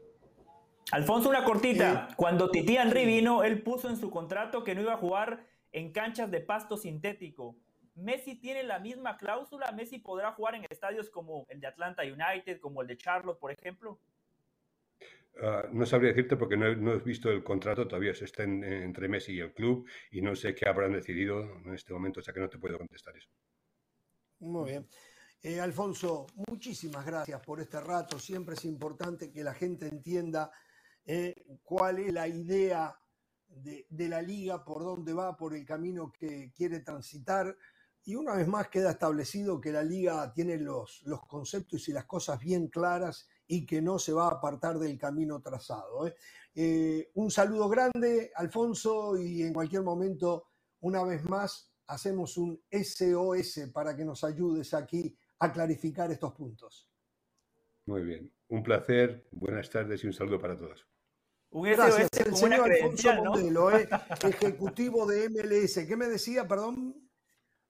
Alfonso, 0.92 1.30
una 1.30 1.44
cortita. 1.44 2.10
Cuando 2.18 2.50
Titi 2.50 2.78
Henry 2.78 3.06
vino, 3.06 3.44
él 3.44 3.62
puso 3.62 3.90
en 3.90 3.98
su 3.98 4.10
contrato 4.10 4.64
que 4.64 4.76
no 4.76 4.82
iba 4.82 4.94
a 4.94 4.98
jugar 4.98 5.46
en 5.72 5.92
canchas 5.92 6.30
de 6.30 6.42
pasto 6.42 6.78
sintético. 6.78 7.56
Messi 7.96 8.36
tiene 8.36 8.64
la 8.64 8.80
misma 8.80 9.18
cláusula, 9.18 9.72
Messi 9.72 10.00
podrá 10.00 10.32
jugar 10.32 10.56
en 10.56 10.66
estadios 10.70 11.10
como 11.10 11.46
el 11.50 11.60
de 11.60 11.68
Atlanta 11.68 12.04
United, 12.04 12.60
como 12.60 12.82
el 12.82 12.88
de 12.88 12.98
Charlotte, 12.98 13.40
por 13.40 13.52
ejemplo. 13.52 14.00
Ah, 15.42 15.68
no 15.72 15.86
sabría 15.86 16.10
decirte 16.10 16.38
porque 16.38 16.58
no 16.58 16.94
he, 16.94 17.00
visto 17.00 17.30
el 17.32 17.44
contrato, 17.44 17.88
todavía 17.88 18.14
se 18.14 18.26
está 18.26 18.44
entre 18.44 19.08
Messi 19.08 19.34
y 19.34 19.40
el 19.40 19.54
club 19.54 19.88
y 20.12 20.22
no 20.22 20.36
sé 20.36 20.54
qué 20.54 20.70
habrán 20.70 20.94
decidido 20.94 21.42
en 21.66 21.74
este 21.74 21.94
momento, 21.94 22.20
o 22.20 22.24
sea 22.24 22.34
que 22.34 22.40
no 22.40 22.50
te 22.50 22.60
puedo 22.60 22.78
contestar 22.78 23.16
eso. 23.18 23.30
Muy 24.40 24.72
bien. 24.72 24.88
Eh, 25.42 25.60
Alfonso, 25.60 26.28
muchísimas 26.48 27.06
gracias 27.06 27.42
por 27.42 27.60
este 27.60 27.80
rato. 27.82 28.20
Siempre 28.20 28.56
es 28.56 28.64
importante 28.66 29.32
que 29.32 29.44
la 29.44 29.54
gente 29.54 29.88
entienda 29.88 30.52
eh, 31.06 31.34
cuál 31.64 32.00
es 32.00 32.14
la 32.14 32.28
idea 32.28 32.96
de, 33.48 33.86
de, 33.90 34.10
la 34.10 34.22
liga, 34.22 34.64
por 34.64 34.84
dónde 34.84 35.14
va, 35.14 35.36
por 35.36 35.54
el 35.56 35.66
camino 35.66 36.12
que 36.12 36.52
quiere 36.56 36.80
transitar. 36.80 37.58
Y 38.06 38.16
una 38.16 38.36
vez 38.36 38.48
más 38.48 38.68
queda 38.68 38.92
establecido 38.92 39.62
que 39.62 39.72
la 39.72 39.84
liga 39.84 40.32
tiene 40.34 40.58
los, 40.58 41.04
los 41.04 41.26
conceptos 41.26 41.88
y 41.88 41.94
las 41.94 42.06
cosas 42.06 42.40
bien 42.40 42.68
claras 42.68 43.28
y 43.48 43.66
que 43.66 43.82
no 43.82 44.00
se 44.00 44.14
va 44.14 44.26
a 44.26 44.32
apartar 44.32 44.78
del 44.78 44.98
camino 44.98 45.42
trazado. 45.42 46.08
¿eh? 46.08 46.16
Eh, 46.56 47.12
un 47.16 47.32
saludo 47.32 47.70
grande, 47.70 48.32
Alfonso, 48.36 49.18
y 49.18 49.44
en 49.44 49.54
cualquier 49.54 49.84
momento, 49.84 50.48
una 50.82 51.04
vez 51.04 51.24
más, 51.24 51.72
hacemos 51.88 52.38
un 52.38 52.62
SOS 52.72 53.70
para 53.74 53.96
que 53.96 54.06
nos 54.06 54.24
ayudes 54.24 54.74
aquí 54.74 55.16
a 55.40 55.52
clarificar 55.52 56.12
estos 56.12 56.34
puntos. 56.34 56.90
Muy 57.86 58.04
bien, 58.04 58.32
un 58.50 58.64
placer, 58.64 59.28
buenas 59.32 59.70
tardes 59.70 60.04
y 60.04 60.08
un 60.08 60.14
saludo 60.14 60.40
para 60.40 60.58
todos. 60.58 60.88
Un 61.52 61.70
Gracias, 61.70 62.10
el 62.26 62.36
señor 62.36 62.72
Alfonso 62.72 63.14
Modelo, 63.24 63.78
¿eh? 63.78 63.88
ejecutivo 64.24 65.06
de 65.06 65.30
MLS. 65.30 65.86
¿Qué 65.86 65.96
me 65.96 66.08
decía, 66.08 66.48
perdón? 66.48 67.03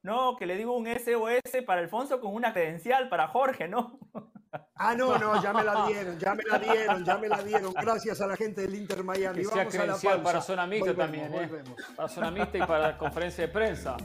No, 0.04 0.36
que 0.36 0.46
le 0.46 0.58
digo 0.58 0.76
un 0.76 0.86
SOS 0.86 1.64
para 1.66 1.80
Alfonso 1.80 2.20
con 2.20 2.34
una 2.34 2.52
credencial 2.52 3.08
para 3.08 3.28
Jorge, 3.30 3.68
¿no? 3.68 4.00
Ah, 4.76 4.94
no, 4.94 5.18
no, 5.18 5.42
ya 5.42 5.52
me 5.52 5.64
la 5.64 5.88
dieron, 5.88 6.20
ya 6.20 6.36
me 6.36 6.44
la 6.44 6.60
dieron, 6.60 7.04
ya 7.04 7.18
me 7.18 7.28
la 7.28 7.42
dieron. 7.42 7.74
Gracias 7.74 8.22
a 8.22 8.28
la 8.28 8.36
gente 8.36 8.62
del 8.62 8.76
Inter 8.76 9.04
Miami. 9.04 9.40
Que 9.40 9.46
sea 9.46 9.68
credencial 9.68 10.22
para 10.22 10.42
zona 10.42 10.68
mixta 10.68 10.94
también, 10.94 11.34
¿eh? 11.34 11.50
Para 11.96 12.08
zona 12.08 12.30
mixta 12.30 12.58
y 12.60 12.62
para 12.62 12.80
la 12.80 12.98
conferencia 12.98 13.48
de 13.48 13.52
prensa. 13.52 13.98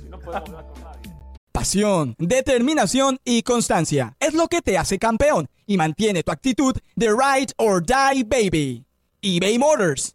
Si 0.00 0.08
no 0.08 0.20
podemos 0.20 0.50
hablar 0.50 0.66
con 0.68 0.84
nadie. 0.84 1.12
Pasión, 1.50 2.14
determinación 2.18 3.18
y 3.24 3.42
constancia 3.42 4.14
es 4.20 4.34
lo 4.34 4.46
que 4.46 4.62
te 4.62 4.78
hace 4.78 5.00
campeón 5.00 5.48
y 5.66 5.76
mantiene 5.76 6.22
tu 6.22 6.30
actitud 6.30 6.76
de 6.94 7.08
ride 7.08 7.52
or 7.56 7.84
die 7.84 8.22
baby. 8.22 8.86
eBay 9.20 9.58
Motors 9.58 10.14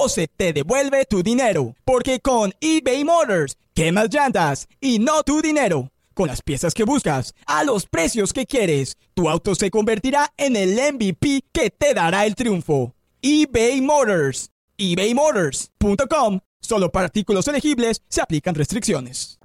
o 0.00 0.08
se 0.08 0.28
te 0.28 0.54
devuelve 0.54 1.04
tu 1.04 1.22
dinero. 1.22 1.76
Porque 1.84 2.20
con 2.20 2.54
eBay 2.60 3.04
Motors, 3.04 3.58
quemas 3.74 4.08
llantas 4.08 4.66
y 4.80 4.98
no 4.98 5.22
tu 5.22 5.42
dinero. 5.42 5.90
Con 6.14 6.28
las 6.28 6.40
piezas 6.40 6.72
que 6.72 6.84
buscas, 6.84 7.34
a 7.46 7.64
los 7.64 7.86
precios 7.86 8.32
que 8.32 8.46
quieres, 8.46 8.96
tu 9.12 9.28
auto 9.28 9.54
se 9.54 9.70
convertirá 9.70 10.32
en 10.38 10.56
el 10.56 10.72
MVP 10.94 11.44
que 11.52 11.68
te 11.70 11.92
dará 11.92 12.24
el 12.24 12.34
triunfo. 12.34 12.94
eBay 13.20 13.82
Motors. 13.82 14.50
ebaymotors.com. 14.78 16.40
Solo 16.60 16.90
para 16.90 17.06
artículos 17.06 17.46
elegibles 17.48 18.02
se 18.08 18.22
aplican 18.22 18.54
restricciones. 18.54 19.38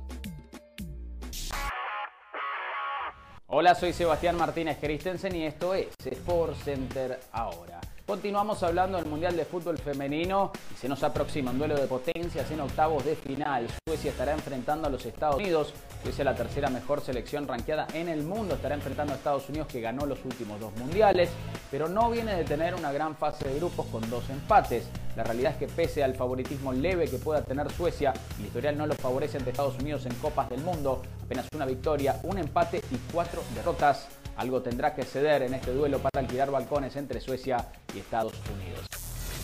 Hola, 3.47 3.75
soy 3.75 3.93
Sebastián 3.93 4.37
Martínez 4.37 4.77
Christensen 4.79 5.35
y 5.35 5.43
esto 5.43 5.73
es 5.73 5.87
Sport 6.05 6.55
Center 6.63 7.19
ahora. 7.31 7.74
Continuamos 8.05 8.61
hablando 8.61 8.99
del 8.99 9.07
Mundial 9.07 9.35
de 9.35 9.45
Fútbol 9.45 9.79
Femenino 9.79 10.51
y 10.71 10.77
se 10.77 10.87
nos 10.87 11.01
aproxima 11.01 11.49
un 11.49 11.57
duelo 11.57 11.75
de 11.75 11.87
potencias 11.87 12.51
en 12.51 12.59
octavos 12.59 13.03
de 13.03 13.15
final. 13.15 13.67
Suecia 13.83 14.11
estará 14.11 14.31
enfrentando 14.31 14.85
a 14.85 14.91
los 14.91 15.03
Estados 15.07 15.37
Unidos. 15.37 15.73
Suecia, 16.03 16.23
la 16.23 16.35
tercera 16.35 16.69
mejor 16.69 17.01
selección 17.01 17.47
ranqueada 17.47 17.87
en 17.95 18.07
el 18.07 18.21
mundo, 18.21 18.53
estará 18.53 18.75
enfrentando 18.75 19.13
a 19.13 19.15
Estados 19.15 19.49
Unidos 19.49 19.69
que 19.69 19.81
ganó 19.81 20.05
los 20.05 20.23
últimos 20.23 20.59
dos 20.59 20.71
mundiales, 20.77 21.31
pero 21.71 21.89
no 21.89 22.11
viene 22.11 22.35
de 22.35 22.43
tener 22.43 22.75
una 22.75 22.91
gran 22.91 23.15
fase 23.15 23.49
de 23.49 23.55
grupos 23.55 23.87
con 23.87 24.07
dos 24.07 24.29
empates. 24.29 24.87
La 25.15 25.23
realidad 25.23 25.53
es 25.53 25.57
que 25.57 25.67
pese 25.67 26.03
al 26.03 26.13
favoritismo 26.13 26.73
leve 26.73 27.09
que 27.09 27.17
pueda 27.17 27.41
tener 27.41 27.71
Suecia, 27.71 28.13
el 28.37 28.45
historial 28.45 28.77
no 28.77 28.85
lo 28.85 28.93
favorece 28.93 29.39
ante 29.39 29.49
Estados 29.49 29.79
Unidos 29.79 30.05
en 30.05 30.13
Copas 30.15 30.47
del 30.51 30.61
Mundo. 30.61 31.01
Apenas 31.23 31.47
una 31.55 31.65
victoria, 31.65 32.19
un 32.21 32.37
empate 32.37 32.83
y 32.91 33.11
cuatro 33.11 33.41
derrotas. 33.55 34.07
Algo 34.37 34.61
tendrá 34.61 34.93
que 34.93 35.03
ceder 35.03 35.43
en 35.43 35.53
este 35.53 35.71
duelo 35.71 35.99
para 35.99 36.19
alquilar 36.19 36.51
balcones 36.51 36.95
entre 36.95 37.21
Suecia 37.21 37.65
y 37.93 37.99
Estados 37.99 38.33
Unidos. 38.53 38.85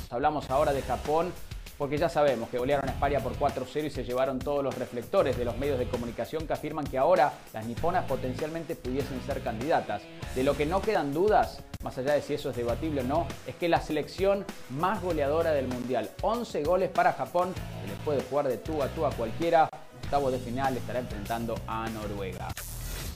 Hablamos 0.10 0.50
ahora 0.50 0.74
de 0.74 0.82
Japón 0.82 1.32
porque 1.82 1.98
ya 1.98 2.10
sabemos 2.10 2.48
que 2.50 2.60
golearon 2.60 2.88
a 2.88 2.92
España 2.92 3.20
por 3.22 3.36
4-0 3.40 3.86
y 3.86 3.90
se 3.90 4.04
llevaron 4.04 4.38
todos 4.38 4.64
los 4.64 4.78
reflectores 4.78 5.36
de 5.36 5.46
los 5.46 5.58
medios 5.58 5.80
de 5.80 5.88
comunicación 5.88 6.46
que 6.46 6.54
afirman 6.54 6.86
que 6.86 7.00
ahora 7.00 7.34
las 7.54 7.66
niponas 7.66 8.06
potencialmente 8.06 8.76
pudiesen 8.76 9.20
ser 9.24 9.42
candidatas. 9.42 10.04
De 10.36 10.44
lo 10.44 10.56
que 10.56 10.68
no 10.68 10.80
quedan 10.80 11.12
dudas, 11.12 11.64
más 11.82 11.98
allá 11.98 12.14
de 12.14 12.22
si 12.22 12.36
eso 12.36 12.52
es 12.52 12.56
debatible 12.56 13.02
o 13.02 13.04
no, 13.04 13.26
es 13.48 13.56
que 13.56 13.68
la 13.68 13.82
selección 13.82 14.46
más 14.70 15.02
goleadora 15.02 15.54
del 15.54 15.68
Mundial, 15.68 16.12
11 16.22 16.64
goles 16.64 16.92
para 16.92 17.14
Japón, 17.14 17.52
que 17.82 17.88
les 17.88 17.98
puede 18.06 18.22
jugar 18.22 18.48
de 18.48 18.58
tú 18.58 18.84
a 18.84 18.88
tú 18.90 19.04
a 19.08 19.12
cualquiera, 19.12 19.68
octavo 20.04 20.30
de 20.30 20.38
final 20.38 20.78
estará 20.78 21.00
enfrentando 21.00 21.56
a 21.66 21.90
Noruega. 21.90 22.50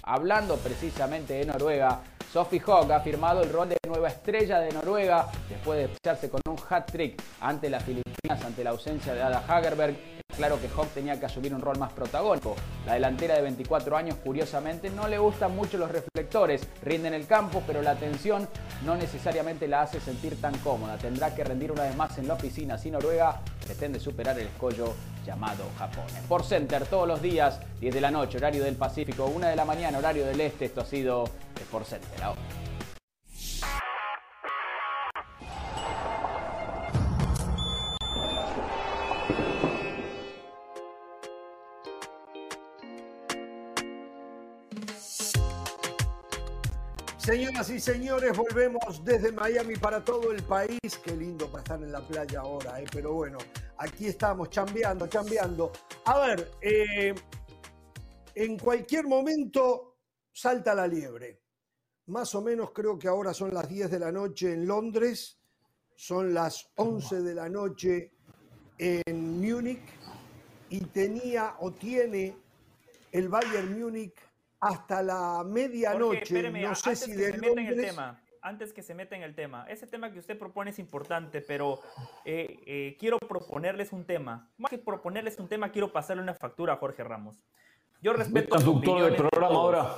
Hablando 0.08 0.58
precisamente 0.58 1.34
de 1.34 1.46
Noruega, 1.48 2.00
Sophie 2.32 2.62
Hogg 2.64 2.92
ha 2.92 3.00
firmado 3.00 3.42
el 3.42 3.52
rol 3.52 3.70
de 3.70 3.78
nueva 3.88 4.10
estrella 4.10 4.60
de 4.60 4.72
Noruega 4.72 5.26
después 5.50 5.80
de 5.80 5.86
echarse 5.96 6.30
con 6.30 6.42
un 6.48 6.58
hat-trick 6.70 7.20
ante 7.42 7.72
las 7.72 7.82
Filipinas, 7.82 8.46
ante 8.46 8.64
la 8.64 8.70
ausencia 8.70 9.16
de 9.16 9.24
Ada 9.24 9.44
Hagerberg. 9.48 10.15
Claro 10.36 10.60
que 10.60 10.68
Hogg 10.68 10.90
tenía 10.90 11.18
que 11.20 11.26
asumir 11.26 11.54
un 11.54 11.62
rol 11.62 11.78
más 11.78 11.94
protagónico. 11.94 12.56
La 12.86 12.96
delantera 12.96 13.36
de 13.36 13.42
24 13.42 13.96
años, 13.96 14.18
curiosamente, 14.24 14.90
no 14.90 15.08
le 15.08 15.18
gustan 15.18 15.56
mucho 15.56 15.78
los 15.78 15.90
reflectores. 15.90 16.68
Rinde 16.84 17.08
en 17.08 17.14
el 17.14 17.26
campo, 17.26 17.64
pero 17.66 17.82
la 17.82 17.92
atención 17.92 18.48
no 18.86 18.96
necesariamente 18.96 19.68
la 19.68 19.84
hace 19.84 20.00
sentir 20.02 20.40
tan 20.42 20.58
cómoda. 20.60 20.98
Tendrá 20.98 21.34
que 21.34 21.44
rendir 21.44 21.72
una 21.72 21.84
vez 21.84 21.96
más 21.96 22.18
en 22.18 22.28
la 22.28 22.34
oficina 22.34 22.78
si 22.78 22.92
Noruega 22.92 23.40
pretende 23.66 24.00
superar 24.00 24.38
el 24.38 24.48
escollo 24.48 24.94
llamado 25.26 25.64
Japón. 25.78 26.06
Por 26.28 26.44
Center 26.44 26.86
todos 26.86 27.08
los 27.08 27.22
días, 27.22 27.62
10 27.80 27.96
de 27.96 28.02
la 28.02 28.12
noche, 28.12 28.38
horario 28.38 28.64
del 28.64 28.76
Pacífico, 28.76 29.26
1 29.26 29.48
de 29.48 29.56
la 29.56 29.66
mañana, 29.66 29.98
horario 29.98 30.26
del 30.26 30.42
Este. 30.42 30.66
Esto 30.66 30.82
ha 30.82 30.86
sido 30.86 31.30
Sport 31.62 31.88
Center. 31.88 32.24
Ahora. 32.24 32.65
Señoras 47.26 47.72
y 47.72 47.80
señores, 47.80 48.38
volvemos 48.38 49.04
desde 49.04 49.32
Miami 49.32 49.78
para 49.78 50.06
todo 50.06 50.32
el 50.32 50.44
país. 50.44 50.80
Qué 51.04 51.16
lindo 51.16 51.48
para 51.48 51.64
estar 51.64 51.82
en 51.82 51.92
la 51.92 52.00
playa 52.02 52.42
ahora, 52.42 52.80
¿eh? 52.80 52.86
pero 52.92 53.14
bueno, 53.14 53.40
aquí 53.80 54.06
estamos 54.06 54.52
chambeando, 54.52 55.08
chambeando. 55.08 55.72
A 56.06 56.20
ver, 56.20 56.52
eh, 56.62 57.16
en 58.36 58.60
cualquier 58.60 59.08
momento 59.08 59.98
salta 60.32 60.76
la 60.76 60.86
liebre. 60.86 61.42
Más 62.06 62.36
o 62.36 62.44
menos 62.44 62.70
creo 62.70 63.00
que 63.00 63.08
ahora 63.08 63.34
son 63.34 63.52
las 63.56 63.68
10 63.68 63.90
de 63.90 63.98
la 63.98 64.12
noche 64.12 64.54
en 64.54 64.68
Londres, 64.68 65.40
son 65.96 66.32
las 66.32 66.70
11 66.76 67.24
de 67.24 67.34
la 67.34 67.50
noche 67.50 68.14
en 68.78 69.42
Múnich 69.42 69.82
y 70.70 70.80
tenía 70.82 71.56
o 71.60 71.72
tiene 71.72 72.38
el 73.12 73.30
Bayern 73.30 73.80
Múnich 73.80 74.14
hasta 74.66 75.04
la 75.04 75.44
medianoche. 75.46 76.24
Espéreme, 76.24 76.62
no 76.62 76.76
sé 76.76 76.90
antes 76.90 77.04
si 77.04 77.12
que 77.12 77.18
de 77.18 77.32
se 77.32 77.38
meta 77.38 77.48
en 77.52 77.58
el 77.60 77.66
Londres- 77.68 77.90
tema, 77.90 78.22
antes 78.42 78.74
que 78.74 78.84
se 78.84 78.94
meta 78.94 79.16
en 79.16 79.24
el 79.24 79.34
tema, 79.36 79.66
ese 79.70 79.88
tema 79.88 80.12
que 80.12 80.20
usted 80.20 80.38
propone 80.38 80.72
es 80.72 80.80
importante, 80.80 81.42
pero 81.42 81.80
eh, 82.26 82.60
eh, 82.66 82.98
quiero 83.00 83.18
proponerles 83.20 83.92
un 83.92 84.06
tema. 84.06 84.52
Más 84.58 84.70
que 84.70 84.78
proponerles 84.78 85.40
un 85.40 85.48
tema, 85.48 85.72
quiero 85.72 85.92
pasarle 85.92 86.22
una 86.22 86.34
factura 86.36 86.74
a 86.74 86.78
Jorge 86.78 87.04
Ramos. 87.04 87.44
Yo 88.02 88.14
respeto 88.14 88.50
Conductor 88.56 89.02
del 89.02 89.12
de 89.14 89.18
programa 89.18 89.56
ahora. 89.56 89.96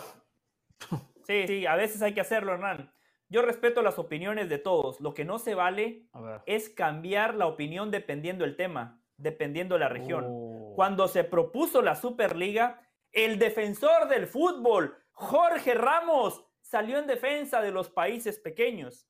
Sí, 1.26 1.46
sí, 1.46 1.66
a 1.66 1.76
veces 1.76 2.02
hay 2.02 2.14
que 2.14 2.22
hacerlo, 2.22 2.54
Hernán. 2.54 2.90
Yo 3.30 3.42
respeto 3.42 3.82
las 3.82 4.00
opiniones 4.00 4.48
de 4.48 4.58
todos. 4.58 5.02
Lo 5.02 5.14
que 5.14 5.26
no 5.26 5.40
se 5.40 5.54
vale 5.54 6.06
es 6.46 6.70
cambiar 6.70 7.36
la 7.36 7.48
opinión 7.48 7.92
dependiendo 7.92 8.46
el 8.46 8.56
tema, 8.56 9.02
dependiendo 9.18 9.78
la 9.78 9.90
región. 9.90 10.24
Oh. 10.26 10.72
Cuando 10.76 11.10
se 11.10 11.26
propuso 11.26 11.82
la 11.82 11.96
Superliga, 11.96 12.87
el 13.12 13.40
defensor 13.40 14.08
del 14.08 14.28
fútbol, 14.28 14.98
Jorge 15.12 15.74
Ramos, 15.74 16.46
salió 16.62 17.00
en 17.00 17.08
defensa 17.08 17.62
de 17.62 17.72
los 17.72 17.90
países 17.90 18.40
pequeños. 18.40 19.08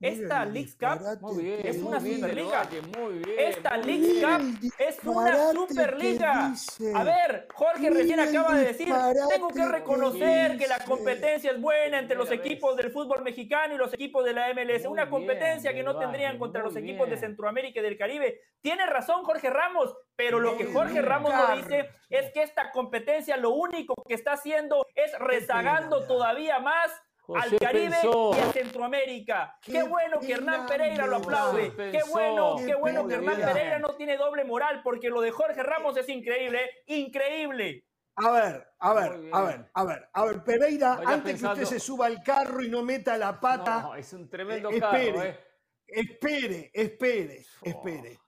Esta 0.00 0.42
el 0.42 0.52
Leagues 0.52 0.76
Cup 0.76 1.36
bien, 1.36 1.60
es 1.64 1.78
una 1.78 1.98
bien. 1.98 2.16
Superliga. 2.16 2.64
Valle, 2.64 2.82
Muy 2.82 3.18
bien. 3.20 3.38
Esta 3.38 3.76
muy 3.78 3.98
bien. 3.98 4.20
Cup 4.20 4.72
es 4.78 4.98
una 5.04 5.52
Superliga. 5.52 6.52
A 6.94 7.04
ver, 7.04 7.48
Jorge 7.54 7.90
recién 7.90 8.20
acaba 8.20 8.54
de 8.54 8.66
decir, 8.66 8.92
tengo 9.30 9.48
que 9.48 9.66
reconocer 9.66 10.58
que 10.58 10.66
la 10.66 10.78
competencia 10.84 11.52
es 11.52 11.60
buena 11.60 11.98
entre 11.98 12.16
los 12.16 12.30
equipos 12.30 12.76
del 12.76 12.90
fútbol 12.90 13.22
mexicano 13.22 13.74
y 13.74 13.78
los 13.78 13.94
equipos 13.94 14.24
de 14.24 14.34
la 14.34 14.52
MLS. 14.52 14.84
Muy 14.84 14.92
Una 14.92 15.08
competencia 15.08 15.72
que 15.72 15.82
no 15.82 15.98
tendrían 15.98 16.38
contra 16.38 16.62
los 16.62 16.76
equipos 16.76 17.08
de. 17.08 17.14
Centroamérica 17.24 17.80
y 17.80 17.82
del 17.82 17.96
Caribe. 17.96 18.40
Tiene 18.60 18.86
razón 18.86 19.24
Jorge 19.24 19.50
Ramos, 19.50 19.96
pero 20.16 20.40
lo 20.40 20.56
que 20.56 20.66
Jorge 20.66 21.00
Ramos 21.00 21.32
no 21.32 21.56
dice 21.56 21.88
es 22.10 22.32
que 22.32 22.42
esta 22.42 22.70
competencia 22.70 23.36
lo 23.36 23.50
único 23.50 23.94
que 24.06 24.14
está 24.14 24.32
haciendo 24.32 24.86
es 24.94 25.12
rezagando 25.18 26.06
todavía 26.06 26.58
más 26.58 26.90
al 27.34 27.58
Caribe 27.58 27.90
pensó. 27.90 28.32
y 28.36 28.40
a 28.40 28.52
Centroamérica. 28.52 29.58
Qué, 29.62 29.72
Qué 29.72 29.82
bueno 29.84 30.20
que 30.20 30.32
Hernán 30.32 30.66
Pereira 30.66 31.06
lo 31.06 31.16
aplaude. 31.16 31.72
Qué 31.74 32.00
bueno, 32.10 32.56
Qué 32.58 32.66
qué 32.66 32.74
bueno 32.74 33.06
que 33.08 33.14
Hernán. 33.14 33.36
Pereira 33.40 33.78
no 33.78 33.94
tiene 33.96 34.16
doble 34.16 34.44
moral, 34.44 34.80
porque 34.82 35.08
lo 35.08 35.20
de 35.20 35.30
Jorge 35.30 35.62
Ramos 35.62 35.96
es 35.96 36.08
increíble, 36.08 36.60
increíble. 36.86 37.86
A 38.16 38.30
ver, 38.30 38.68
a 38.78 38.94
ver, 38.94 39.28
a 39.32 39.42
ver, 39.42 39.70
a 39.74 39.84
ver, 39.84 40.08
a 40.12 40.24
ver, 40.24 40.44
Pereira, 40.44 40.96
Vaya 40.96 41.10
antes 41.14 41.40
que 41.40 41.46
usted 41.46 41.64
se 41.64 41.80
suba 41.80 42.06
al 42.06 42.22
carro 42.22 42.62
y 42.62 42.68
no 42.68 42.82
meta 42.82 43.16
la 43.18 43.40
pata, 43.40 43.82
No, 43.82 43.94
es 43.96 44.12
un 44.12 44.28
tremendo 44.30 44.70
Eh, 44.70 44.78
carro, 44.78 44.96
espere. 44.98 45.28
eh. 45.30 45.38
espere, 45.88 46.70
espere, 46.72 47.44
Oh. 47.62 47.68
espere. 47.68 48.18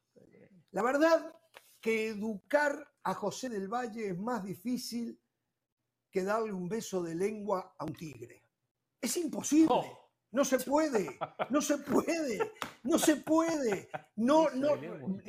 La 0.72 0.82
verdad 0.82 1.32
que 1.80 2.08
educar 2.08 2.76
a 3.04 3.14
José 3.14 3.48
del 3.48 3.68
Valle 3.68 4.08
es 4.08 4.18
más 4.18 4.42
difícil 4.42 5.20
que 6.10 6.24
darle 6.24 6.52
un 6.52 6.68
beso 6.68 7.02
de 7.02 7.14
lengua 7.14 7.74
a 7.78 7.84
un 7.84 7.94
tigre. 7.94 8.42
Es 9.06 9.16
imposible. 9.16 9.68
Oh. 9.70 10.02
No 10.32 10.44
se 10.44 10.58
puede, 10.58 11.16
no 11.50 11.62
se 11.62 11.78
puede, 11.78 12.52
no 12.82 12.98
se 12.98 13.16
puede. 13.16 13.88
No, 14.16 14.50
no, 14.50 14.74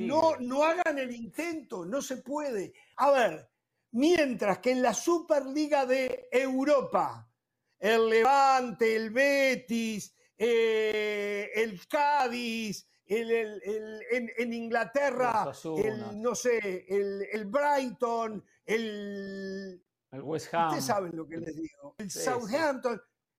no, 0.06 0.36
no 0.40 0.64
hagan 0.64 0.98
el 0.98 1.12
intento, 1.14 1.86
no 1.86 2.02
se 2.02 2.18
puede. 2.18 2.74
A 2.96 3.10
ver, 3.12 3.48
mientras 3.92 4.58
que 4.58 4.72
en 4.72 4.82
la 4.82 4.92
Superliga 4.92 5.86
de 5.86 6.28
Europa, 6.30 7.30
el 7.78 8.08
Levante, 8.10 8.96
el 8.96 9.10
Betis, 9.10 10.14
eh, 10.36 11.48
el 11.54 11.86
Cádiz, 11.86 12.86
el, 13.06 13.30
el- 13.30 13.62
el- 13.64 14.02
en, 14.10 14.30
en 14.36 14.52
Inglaterra, 14.52 15.44
el, 15.78 16.20
no 16.20 16.34
sé, 16.34 16.84
el, 16.88 17.46
Brighton, 17.46 18.44
el, 18.66 19.82
El 20.10 20.22
West 20.22 20.52
Ham. 20.52 20.66
Ustedes 20.68 20.84
saben 20.84 21.16
lo 21.16 21.26
que 21.26 21.38
les 21.38 21.56
digo. 21.56 21.94
El 21.98 22.10
Sí, 22.10 22.18
sí. 22.18 22.56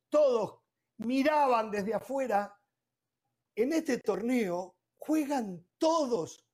Todos 0.10 0.60
miraban 0.98 1.72
desde 1.72 1.94
afuera. 1.94 2.56
En 3.56 3.74
este 3.74 4.00
torneo 4.00 4.76
juegan 4.98 5.66
todos 5.78 6.46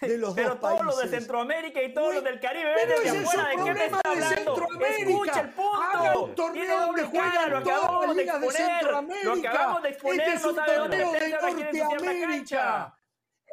de 0.00 0.16
los 0.18 0.34
Pero 0.34 0.50
dos 0.50 0.60
todos 0.60 0.72
países. 0.80 0.86
los 0.86 1.10
de 1.10 1.18
Centroamérica 1.18 1.82
y 1.82 1.92
todos 1.94 2.08
Uy, 2.08 2.14
los 2.16 2.24
del 2.24 2.40
Caribe 2.40 2.72
pero 2.74 3.00
desde 3.00 3.08
ese 3.08 3.22
es 3.22 3.28
afuera. 3.28 3.42
un 3.42 3.50
¿De 3.58 3.64
qué 3.64 3.74
me 3.78 3.84
está 3.86 4.00
de 4.02 4.08
hablando? 4.10 4.34
Centroamérica. 4.56 5.10
Escucha 5.10 5.40
el 5.40 5.46
Haga 5.48 6.12
punto. 6.12 6.24
un 6.24 6.34
torneo 6.34 6.80
donde 6.86 7.04
juegan 7.04 7.50
lo 7.50 7.62
todas 7.62 8.06
las 8.06 8.16
de 8.16 8.22
ligas 8.22 8.40
de 8.40 8.46
exponer. 8.46 8.70
Centroamérica. 8.80 9.24
Lo 9.34 9.40
que 9.42 9.48
acabamos 9.48 9.82
de 9.82 9.88
exponer 9.90 10.20
Este 10.20 10.32
es 10.34 10.44
un 10.44 10.54
torneo 10.56 11.10
de 11.12 11.28
Norteamérica. 11.30 12.98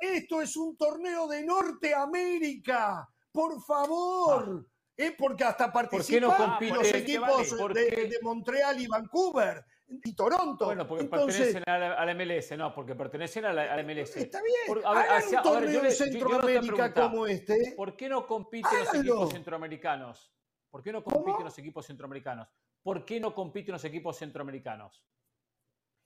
Esto 0.01 0.41
es 0.41 0.55
un 0.57 0.77
torneo 0.77 1.27
de 1.27 1.43
Norteamérica. 1.43 3.09
Por 3.31 3.61
favor. 3.61 4.65
Eh, 5.01 5.15
porque 5.17 5.45
hasta 5.45 5.67
no 5.67 5.71
participan 5.73 6.29
compite? 6.35 6.73
los 6.75 6.93
equipos 6.93 7.53
¿Por 7.57 7.73
de, 7.73 8.17
Montreal 8.21 8.81
y 8.81 8.85
Vancouver 8.87 9.63
y 9.87 10.13
Toronto. 10.13 10.65
Bueno, 10.65 10.85
porque 10.85 11.05
Entonces, 11.05 11.53
pertenecen 11.53 11.63
a 11.73 11.77
la, 11.79 11.93
a 11.93 12.05
la 12.05 12.13
MLS, 12.13 12.51
no, 12.57 12.75
porque 12.75 12.95
pertenecen 12.95 13.45
a 13.45 13.53
la, 13.53 13.73
a 13.73 13.77
la 13.77 13.83
MLS. 13.83 14.17
está 14.17 14.41
bien. 14.41 14.57
Por- 14.67 14.85
a 14.85 14.91
ver, 14.93 15.03
Hagan 15.03 15.17
hacia- 15.19 15.37
un 15.37 15.43
torneo 15.43 15.85
en 15.85 15.91
Centroamérica 15.93 16.93
como 16.93 17.25
este. 17.27 17.73
¿Por 17.77 17.95
qué 17.95 18.09
no 18.09 18.27
compiten 18.27 18.77
los 18.77 18.93
equipos 18.93 19.31
centroamericanos? 19.31 20.33
¿Por 20.69 20.83
qué 20.83 20.91
no 20.91 21.01
compiten 21.01 21.33
¿Cómo? 21.33 21.45
los 21.45 21.57
equipos 21.57 21.85
centroamericanos? 21.85 22.49
¿Por 22.83 23.05
qué 23.05 23.19
no 23.21 23.33
compiten 23.33 23.71
los 23.71 23.85
equipos 23.85 24.17
centroamericanos? 24.17 25.01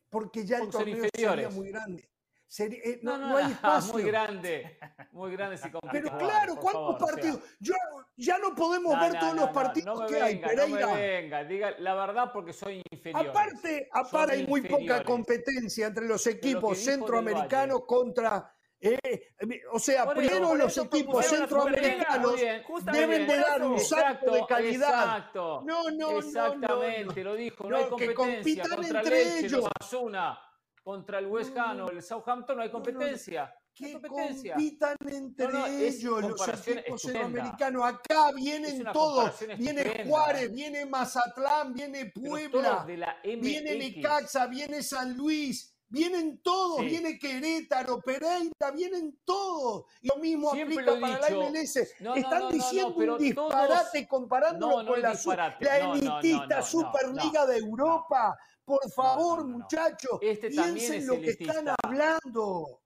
Porque 0.07 0.45
ya 0.45 0.57
el 0.57 0.69
Porque 0.69 0.77
torneo 0.77 1.09
sería 1.15 1.49
muy 1.49 1.69
grande. 1.71 2.11
Eh, 2.60 2.99
No, 3.01 3.18
no, 3.18 3.18
no, 3.18 3.30
no 3.30 3.38
hay 3.38 3.43
no, 3.45 3.51
espacio. 3.51 3.93
muy 3.93 4.04
grande, 4.04 4.78
muy 5.12 5.32
grande 5.32 5.58
si 5.58 5.70
Pero 5.91 6.18
claro, 6.18 6.56
¿cuántos 6.58 6.74
favor, 6.74 6.95
o 6.95 6.97
sea, 6.99 7.08
partidos? 7.08 7.39
Yo, 7.60 7.74
ya 8.16 8.38
no 8.38 8.54
podemos 8.54 8.93
no, 8.93 9.01
ver 9.01 9.14
no, 9.14 9.20
todos 9.20 9.36
no, 9.36 9.41
los 9.41 9.49
no, 9.49 9.54
partidos 9.54 9.99
no 9.99 10.06
que 10.08 10.22
hay, 10.22 10.36
venga, 10.36 10.47
no 10.54 10.68
me 10.68 10.80
Pereira. 10.80 10.93
venga, 10.93 11.43
diga 11.45 11.72
la 11.80 11.95
verdad 11.95 12.32
porque 12.32 12.54
soy 12.54 12.82
inferior. 12.91 13.28
Aparte, 13.28 13.89
aparte 13.91 14.34
hay 14.34 14.47
muy 14.47 14.62
poca 14.62 15.04
competencia 15.04 15.88
entre 15.88 16.08
los 16.08 16.24
que 16.24 16.30
equipos 16.32 16.78
centroamericanos 16.78 17.86
contra... 17.86 18.54
eh, 18.82 19.32
o 19.72 19.80
sea, 19.80 20.04
eso, 20.04 20.14
primero 20.14 20.56
los 20.56 20.78
equipos 20.78 21.26
centroamericanos 21.26 22.36
bien, 22.36 22.64
deben 22.91 23.28
de 23.28 23.38
dar 23.38 23.64
un 23.64 23.80
salto 23.80 24.32
de 24.34 24.45
calidad. 24.45 24.89
Exacto. 25.18 25.62
No, 25.66 25.89
no, 25.89 26.12
no, 26.12 26.20
Exactamente, 26.20 27.24
no, 27.24 27.30
lo 27.32 27.36
dijo. 27.36 27.64
No, 27.64 27.70
No, 27.70 27.78
hay 27.78 27.84
que 27.95 28.14
competencia. 28.14 28.64
compitan 28.64 28.76
Contra 28.76 28.99
entre 28.99 29.26
Leche, 29.26 29.39
ellos. 29.39 29.51
los 29.62 29.70
Asuna, 29.80 30.39
contra 30.84 31.19
el 31.19 31.27
West 31.27 31.57
Ham 31.57 31.81
o 31.81 31.89
el 31.89 32.01
Southampton 32.03 32.57
no 32.57 32.63
hay 32.63 32.69
competencia. 32.71 33.53
Que 33.73 33.93
competencia. 33.93 34.53
compitan 34.53 34.95
entre 35.07 35.47
No, 35.47 35.59
no, 35.59 35.65
es 35.65 35.95
ellos 35.95 36.21
los 36.21 36.47
equipos 36.67 37.01
centroamericanos. 37.01 37.84
Acá 37.86 38.31
vienen 38.36 38.84
todos. 38.93 39.39
Viene 39.57 39.81
estupenda, 39.81 40.09
Juárez, 40.09 40.53
viene 40.53 40.86
Mazatlán, 40.86 41.73
viene 41.73 42.11
Puebla, 42.13 42.69
todos 42.69 42.86
de 42.88 42.97
la 42.97 43.15
viene. 43.23 43.75
Necaxa, 43.77 44.45
viene 44.47 44.84
San 44.84 45.17
Luis. 45.17 45.71
Vienen 45.89 46.39
todos, 46.41 46.79
Sí. 46.79 46.86
viene 46.88 47.19
Querétaro, 47.19 47.99
Pereira, 48.01 48.71
vienen 48.73 49.19
todos. 49.23 49.86
Y 50.01 50.07
lo 50.07 50.15
mismo 50.15 50.51
Siempre 50.51 50.75
aplica 50.77 50.91
lo 50.95 51.01
para 51.01 51.27
dicho. 51.27 51.39
la 51.39 51.49
MLS. 51.49 51.93
No, 51.99 52.15
Están 52.15 52.49
diciendo 52.49 52.95
un 52.95 53.17
disparate 53.19 53.99
todos- 53.99 54.07
comparándolo 54.09 54.88
con 54.88 55.01
la, 55.01 55.13
la 55.59 55.77
elitista 55.79 56.61
Superliga 56.63 57.45
de 57.45 57.57
Europa. 57.59 58.36
Por 58.66 58.91
favor, 58.91 59.39
no, 59.39 59.47
no. 59.47 59.57
muchachos, 59.59 60.20
Este 60.22 60.49
también 60.49 60.76
piensen 60.76 60.99
es 60.99 61.05
lo 61.05 61.20
que 61.20 61.30
están 61.32 61.76
hablando. 61.84 62.84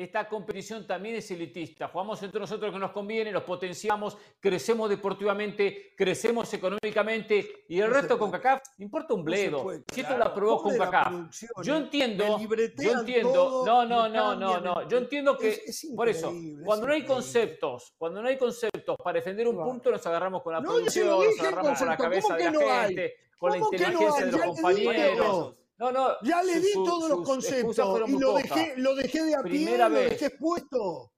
Esta 0.00 0.26
competición 0.26 0.86
también 0.86 1.16
es 1.16 1.30
elitista. 1.30 1.88
Jugamos 1.88 2.22
entre 2.22 2.40
nosotros 2.40 2.72
que 2.72 2.78
nos 2.78 2.90
conviene, 2.90 3.30
nos 3.30 3.42
potenciamos, 3.42 4.16
crecemos 4.40 4.88
deportivamente, 4.88 5.92
crecemos 5.94 6.54
económicamente 6.54 7.66
y 7.68 7.80
el 7.80 7.90
resto 7.90 8.18
con. 8.18 8.30
CACAF 8.30 8.62
importa 8.78 9.12
un 9.12 9.22
bledo. 9.22 9.70
si 9.92 10.00
esto 10.00 10.16
lo 10.16 10.24
aprobó 10.24 10.62
con 10.62 10.78
la 10.78 10.90
CACAF. 10.90 11.30
Yo 11.62 11.76
entiendo, 11.76 12.40
yo 12.78 12.92
entiendo. 12.98 13.62
No, 13.66 13.84
no, 13.84 14.08
no, 14.08 14.34
no, 14.34 14.58
no. 14.58 14.88
Yo 14.88 14.96
entiendo 14.96 15.36
que 15.36 15.60
por 15.94 16.08
eso, 16.08 16.32
cuando 16.64 16.86
no 16.86 16.94
hay 16.94 17.04
conceptos, 17.04 17.92
cuando 17.98 18.22
no 18.22 18.28
hay 18.28 18.38
conceptos 18.38 18.96
para 19.04 19.18
defender 19.18 19.48
un 19.48 19.62
punto, 19.62 19.90
nos 19.90 20.06
agarramos 20.06 20.42
con 20.42 20.54
la 20.54 20.62
producción, 20.62 21.08
nos 21.08 21.40
agarramos 21.40 21.78
con 21.78 21.88
la 21.88 21.96
cabeza 21.98 22.38
¿Cómo 22.38 22.58
de 22.58 22.66
la 22.66 22.84
gente, 22.84 23.16
con 23.40 23.50
la 23.52 23.58
¿Cómo 23.58 23.70
que 23.70 23.78
no 23.78 23.86
inteligencia 23.88 24.26
de 24.26 24.32
los 24.32 24.40
Ya 24.40 24.46
le 24.46 24.52
di 24.52 24.84
compañeros. 24.84 25.26
todo. 25.26 25.56
No, 25.78 25.92
no. 25.92 26.08
Ya 26.22 26.42
le 26.42 26.60
di 26.60 26.72
su- 26.72 26.84
todos 26.84 27.08
los 27.08 27.22
conceptos 27.26 27.78
y 28.06 28.18
lo 28.18 28.34
dejé, 28.34 28.74
lo 28.76 28.94
dejé 28.94 29.22
de 29.24 29.34
a 29.34 29.42
pie, 29.42 29.50
Primera 29.50 29.88
lo 29.88 29.94
vez. 29.94 30.10
dejé 30.10 30.26
expuesto. 30.26 31.12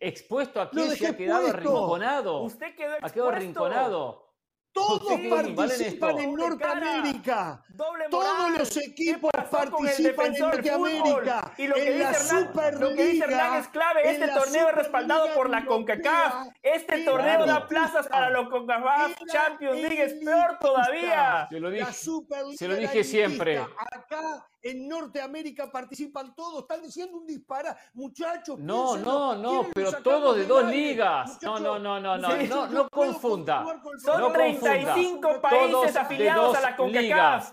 expuesto 0.00 0.60
a 0.60 0.64
Lo 0.64 0.70
quién 0.70 0.90
se 0.90 1.06
ha 1.06 1.16
quedado 1.16 1.46
arrinconado. 1.48 2.42
Usted 2.42 2.74
quedó 2.76 2.92
Ha 2.92 2.96
quedado 2.98 3.06
expuesto. 3.06 3.28
arrinconado. 3.30 4.33
Todos 4.74 5.02
¿Usted 5.02 5.20
qué 5.20 5.30
vale 5.30 5.48
en 5.48 5.54
participan 5.54 6.18
en. 6.18 6.34
Norteamérica. 6.34 7.62
Todos 8.10 8.58
los 8.58 8.70
¿Qué 8.70 8.80
equipos 8.80 9.30
participan 9.48 9.86
en 9.96 10.02
defensor 10.02 10.62
del 10.62 10.72
fútbol? 10.74 10.92
Norteamérica. 10.98 11.52
Y 11.56 11.66
lo 11.68 11.74
que 11.76 11.92
en 11.92 11.98
la 12.00 12.08
dice 12.08 12.32
Hernán, 12.32 12.80
lo 12.80 12.88
que 12.88 13.04
dice 13.06 13.24
Hernán 13.24 13.52
Superliga, 13.52 13.58
es 13.60 13.68
clave. 13.68 14.10
Este 14.10 14.26
la 14.26 14.34
torneo 14.34 14.68
es 14.68 14.74
respaldado 14.74 15.20
Superliga 15.20 15.34
por 15.36 15.50
la 15.50 15.64
CONCACAF. 15.64 16.48
Este 16.60 17.04
torneo 17.04 17.46
da 17.46 17.68
plazas 17.68 18.08
para 18.08 18.30
los 18.30 18.48
CONCACAF 18.48 19.12
Champions 19.30 19.80
League. 19.80 20.02
Es 20.02 20.14
peor 20.14 20.58
todavía. 20.60 21.46
Se 21.48 21.60
lo 21.60 21.70
dije. 21.70 21.84
La 21.84 21.92
Superliga 21.92 22.58
se 22.58 22.68
lo 22.68 22.74
dije 22.74 23.04
siempre. 23.04 23.58
Acá 23.58 24.44
en 24.64 24.88
Norteamérica 24.88 25.70
participan 25.70 26.34
todos. 26.34 26.62
Están 26.62 26.82
diciendo 26.82 27.18
un 27.18 27.26
disparate. 27.26 27.78
Muchachos, 27.92 28.58
No, 28.58 28.96
no, 28.96 29.34
no, 29.36 29.50
¿Quieren 29.50 29.72
pero 29.74 30.02
todos 30.02 30.36
de 30.36 30.46
dos 30.46 30.64
ligas. 30.64 31.38
No, 31.42 31.60
no, 31.60 31.78
no, 31.78 32.00
no, 32.00 32.16
no, 32.18 32.66
no, 32.68 32.88
confunda. 32.88 33.62
Son 34.02 34.20
No 34.20 34.32
programa. 34.32 34.58
35 34.60 35.20
Todos 35.20 35.40
países 35.40 35.96
afiliados 35.96 36.46
dos 36.48 36.56
a 36.56 36.60
la 36.62 36.76
CONCACAF. 36.76 37.52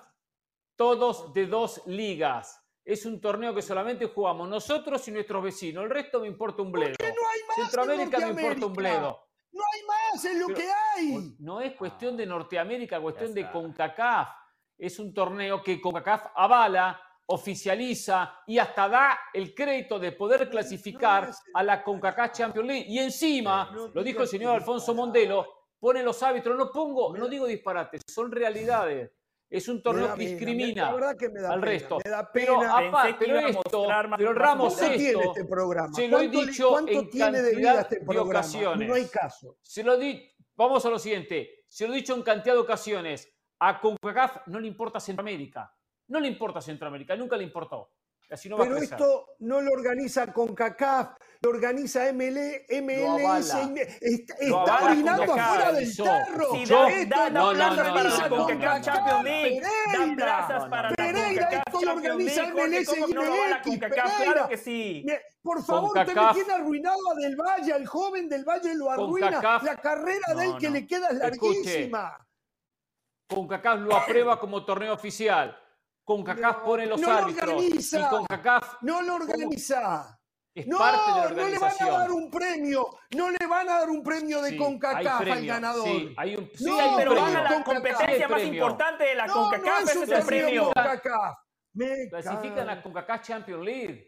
Todos 0.78 1.34
de 1.34 1.47
dos 1.47 1.82
ligas. 1.86 2.57
Es 2.84 3.05
un 3.05 3.22
torneo 3.22 3.53
que 3.53 3.62
solamente 3.62 4.05
jugamos 4.07 4.49
nosotros 4.49 5.05
y 5.07 5.12
nuestros 5.12 5.43
vecinos. 5.43 5.84
El 5.84 5.89
resto 5.89 6.22
me 6.22 6.28
importa 6.28 6.62
un 6.64 6.72
bledo. 6.72 6.95
qué 6.97 7.07
no 7.07 7.30
hay 7.30 7.39
más 7.47 7.57
en 7.57 7.64
Centroamérica 7.66 8.20
me 8.20 8.41
importa 8.41 8.66
un 8.66 8.74
bledo. 8.74 9.28
No 9.51 9.62
hay 9.74 9.82
más, 9.86 10.26
es 10.26 10.38
lo 10.39 10.47
Pero- 10.47 10.57
que 10.59 10.72
hay. 10.95 11.36
No 11.39 11.59
es 11.59 11.74
cuestión 11.76 12.16
de 12.16 12.26
Norteamérica, 12.26 13.01
cuestión 13.01 13.34
de. 13.34 13.51
CONCACAF. 13.51 14.30
Es 14.82 14.98
un 14.98 15.14
torneo 15.14 15.62
que 15.62 15.80
CONCACAF 15.80 16.32
avala, 16.36 17.00
oficializa 17.28 18.34
y 18.48 18.58
hasta 18.58 18.90
da 18.90 19.20
el 19.32 19.54
crédito 19.54 20.00
de 20.00 20.12
poder 20.14 20.50
clasificar 20.50 21.30
a 21.54 21.62
la 21.64 21.84
CONCACAF 21.84 22.32
Champions 22.32 22.68
League. 22.68 22.86
Y 22.88 22.98
encima, 22.98 23.72
lo 23.94 24.02
dijo 24.04 24.24
el 24.24 24.28
señor 24.28 24.56
Alfonso. 24.56 24.96
Mondelo, 24.96 25.46
pone 25.80 26.02
los 26.02 26.24
árbitros. 26.24 26.58
No 26.58 26.72
pongo, 26.72 27.16
no 27.16 27.28
digo 27.28 27.46
disparates, 27.46 28.02
son 28.08 28.32
realidades. 28.32 29.12
Es 29.48 29.68
un 29.68 29.84
torneo 29.84 30.16
que 30.16 30.22
discrimina 30.30 30.86
La 30.86 30.94
verdad 30.94 31.16
que 31.16 31.30
me 31.30 31.42
da 31.42 31.52
al 31.52 31.60
pena, 31.60 31.72
resto. 31.72 31.98
Me 32.04 32.10
da 32.10 32.32
Pero, 32.32 32.58
pena. 32.60 33.16
pero 33.20 33.38
iba 33.38 33.40
a 33.46 33.50
esto, 33.50 33.88
pero 34.18 34.34
Ramos 34.34 34.76
¿Cuánto 34.78 34.96
tiene 34.98 35.10
esto, 35.20 35.22
este 35.36 35.46
programa? 35.46 35.94
se 35.94 36.08
lo 36.08 36.18
he 36.18 36.22
¿Cuánto 36.22 36.42
le- 36.42 36.48
dicho 36.52 36.70
¿Cuánto 36.70 36.92
en 36.94 37.10
tiene 37.12 37.42
de 37.42 37.52
cantidad 37.52 37.72
vida 37.74 37.82
este 37.82 37.96
de 38.00 38.06
programa? 38.06 38.30
ocasiones. 38.30 38.88
No 38.88 38.96
hay 38.96 39.06
caso. 39.08 39.58
Se 39.62 39.84
lo 39.84 39.98
di, 39.98 40.28
vamos 40.56 40.84
a 40.86 40.90
lo 40.90 40.98
siguiente. 40.98 41.66
Se 41.68 41.86
lo 41.86 41.94
he 41.94 41.98
dicho 41.98 42.16
en 42.16 42.24
cantidad 42.24 42.56
de 42.56 42.62
ocasiones. 42.62 43.30
A 43.64 43.80
CONCACAF 43.80 44.47
no 44.47 44.59
le 44.59 44.68
importa 44.68 44.99
Centroamérica. 44.99 45.72
No 46.07 46.20
le 46.20 46.28
importa 46.28 46.59
Centroamérica, 46.62 47.16
nunca 47.16 47.38
le 47.38 47.43
importó. 47.43 47.91
Así 48.32 48.49
no 48.49 48.57
va 48.57 48.64
Pero 48.64 48.78
a 48.78 48.80
esto 48.80 49.28
no 49.39 49.62
lo 49.62 49.72
organiza 49.72 50.34
CONCACAF, 50.34 51.09
lo 51.41 51.49
organiza 51.49 52.07
ML, 52.12 52.66
MLS. 52.82 53.53
y 54.01 54.14
está 54.14 54.36
está 54.39 54.86
orinando 54.86 55.24
afuera 55.34 55.72
del 55.74 55.95
tarro. 55.95 56.51
Si 56.53 56.66
da, 56.66 56.89
Esto 56.89 57.16
da, 57.16 57.30
no 57.30 57.51
para 57.53 57.68
organiza 57.72 58.24
la 58.24 58.30
CONCACAF 58.30 58.47
CONCACAF, 58.47 58.82
Champions 58.86 59.24
League. 59.26 59.62
Da 59.62 59.70
Pereira. 59.91 60.16
plazas 60.16 60.70
para 60.70 60.89
la 60.89 60.95
Pereira, 60.95 61.43
CONCACAF 61.49 61.64
esto 61.68 61.82
lo 61.86 61.93
organiza 61.93 62.43
MLS 62.47 62.86
¿Cómo 62.89 63.05
que 63.07 63.14
no 63.14 63.22
la 63.47 63.57
y 63.64 63.70
CONCACAF? 63.70 64.24
Claro 64.24 64.47
que 64.49 64.57
sí. 64.57 65.03
Me- 65.05 65.20
Por 65.43 65.64
favor, 65.64 65.97
usted 65.97 66.16
me 66.16 66.34
tiene 66.34 66.53
arruinado 66.53 67.12
a 67.12 67.16
Del 67.16 67.36
Valle, 67.36 67.74
al 67.74 67.86
joven 67.86 68.28
Del 68.28 68.43
Valle 68.43 68.74
lo 68.76 68.89
arruina. 68.89 69.39
La 69.62 69.76
carrera 69.78 70.34
de 70.36 70.45
él 70.45 70.51
No, 70.53 70.57
que 70.57 70.68
no. 70.68 70.74
le 70.74 70.88
queda 70.88 71.09
es 71.09 71.16
larguísima. 71.20 72.18
CONCACAF 73.36 73.80
lo 73.80 73.96
aprueba 73.96 74.40
como 74.40 74.64
torneo 74.66 74.94
oficial. 74.94 75.58
CONCACAF 76.04 76.58
No, 76.58 76.64
pone 76.64 76.86
los 76.86 77.00
no 77.00 77.08
lo 77.08 77.14
árbitros. 77.18 77.50
organiza. 77.54 78.00
Y 78.00 78.04
CONCACAF 78.10 78.74
No 78.82 79.02
lo 79.02 79.16
organiza. 79.16 80.20
es 80.54 80.68
No, 80.68 80.78
parte 80.78 81.12
de 81.12 81.18
la 81.22 81.30
no 81.44 81.48
le 81.48 81.60
van 81.60 81.72
a 81.80 81.90
dar 82.00 82.12
un 82.12 82.30
premio. 82.30 82.88
No 83.16 83.30
le 83.30 83.48
van 83.48 83.70
a 83.70 83.80
dar 83.80 83.90
un 83.90 84.04
premio 84.04 84.42
de 84.42 84.50
Sí, 84.50 84.56
hay 84.56 84.60
CONCACAF 84.60 85.22
al 85.22 85.46
ganador. 85.46 85.86
Sí, 85.86 86.14
hay 86.18 86.36
un, 86.36 86.50
sí, 86.54 86.66
No, 86.66 86.80
hay 86.80 86.90
un 86.90 86.96
pero 86.98 87.12
premio. 87.12 87.24
van 87.34 87.36
a 87.38 87.44
la 87.50 87.64
competencia 87.64 88.28
más 88.28 88.44
importante 88.44 89.04
de 89.06 89.16
la 89.16 89.28
No, 89.28 89.34
CONCACAF. 89.34 89.66
no 89.66 89.78
es 89.80 89.90
Ese 89.90 89.98
un 90.00 90.04
es 90.04 90.10
el 90.20 90.26
premio. 90.26 90.64
CONCACAF. 90.74 91.38
Clasifican 92.10 92.70
a 92.70 92.82
CONCACAF 92.84 93.22
Champions 93.22 93.64
League. 93.64 94.08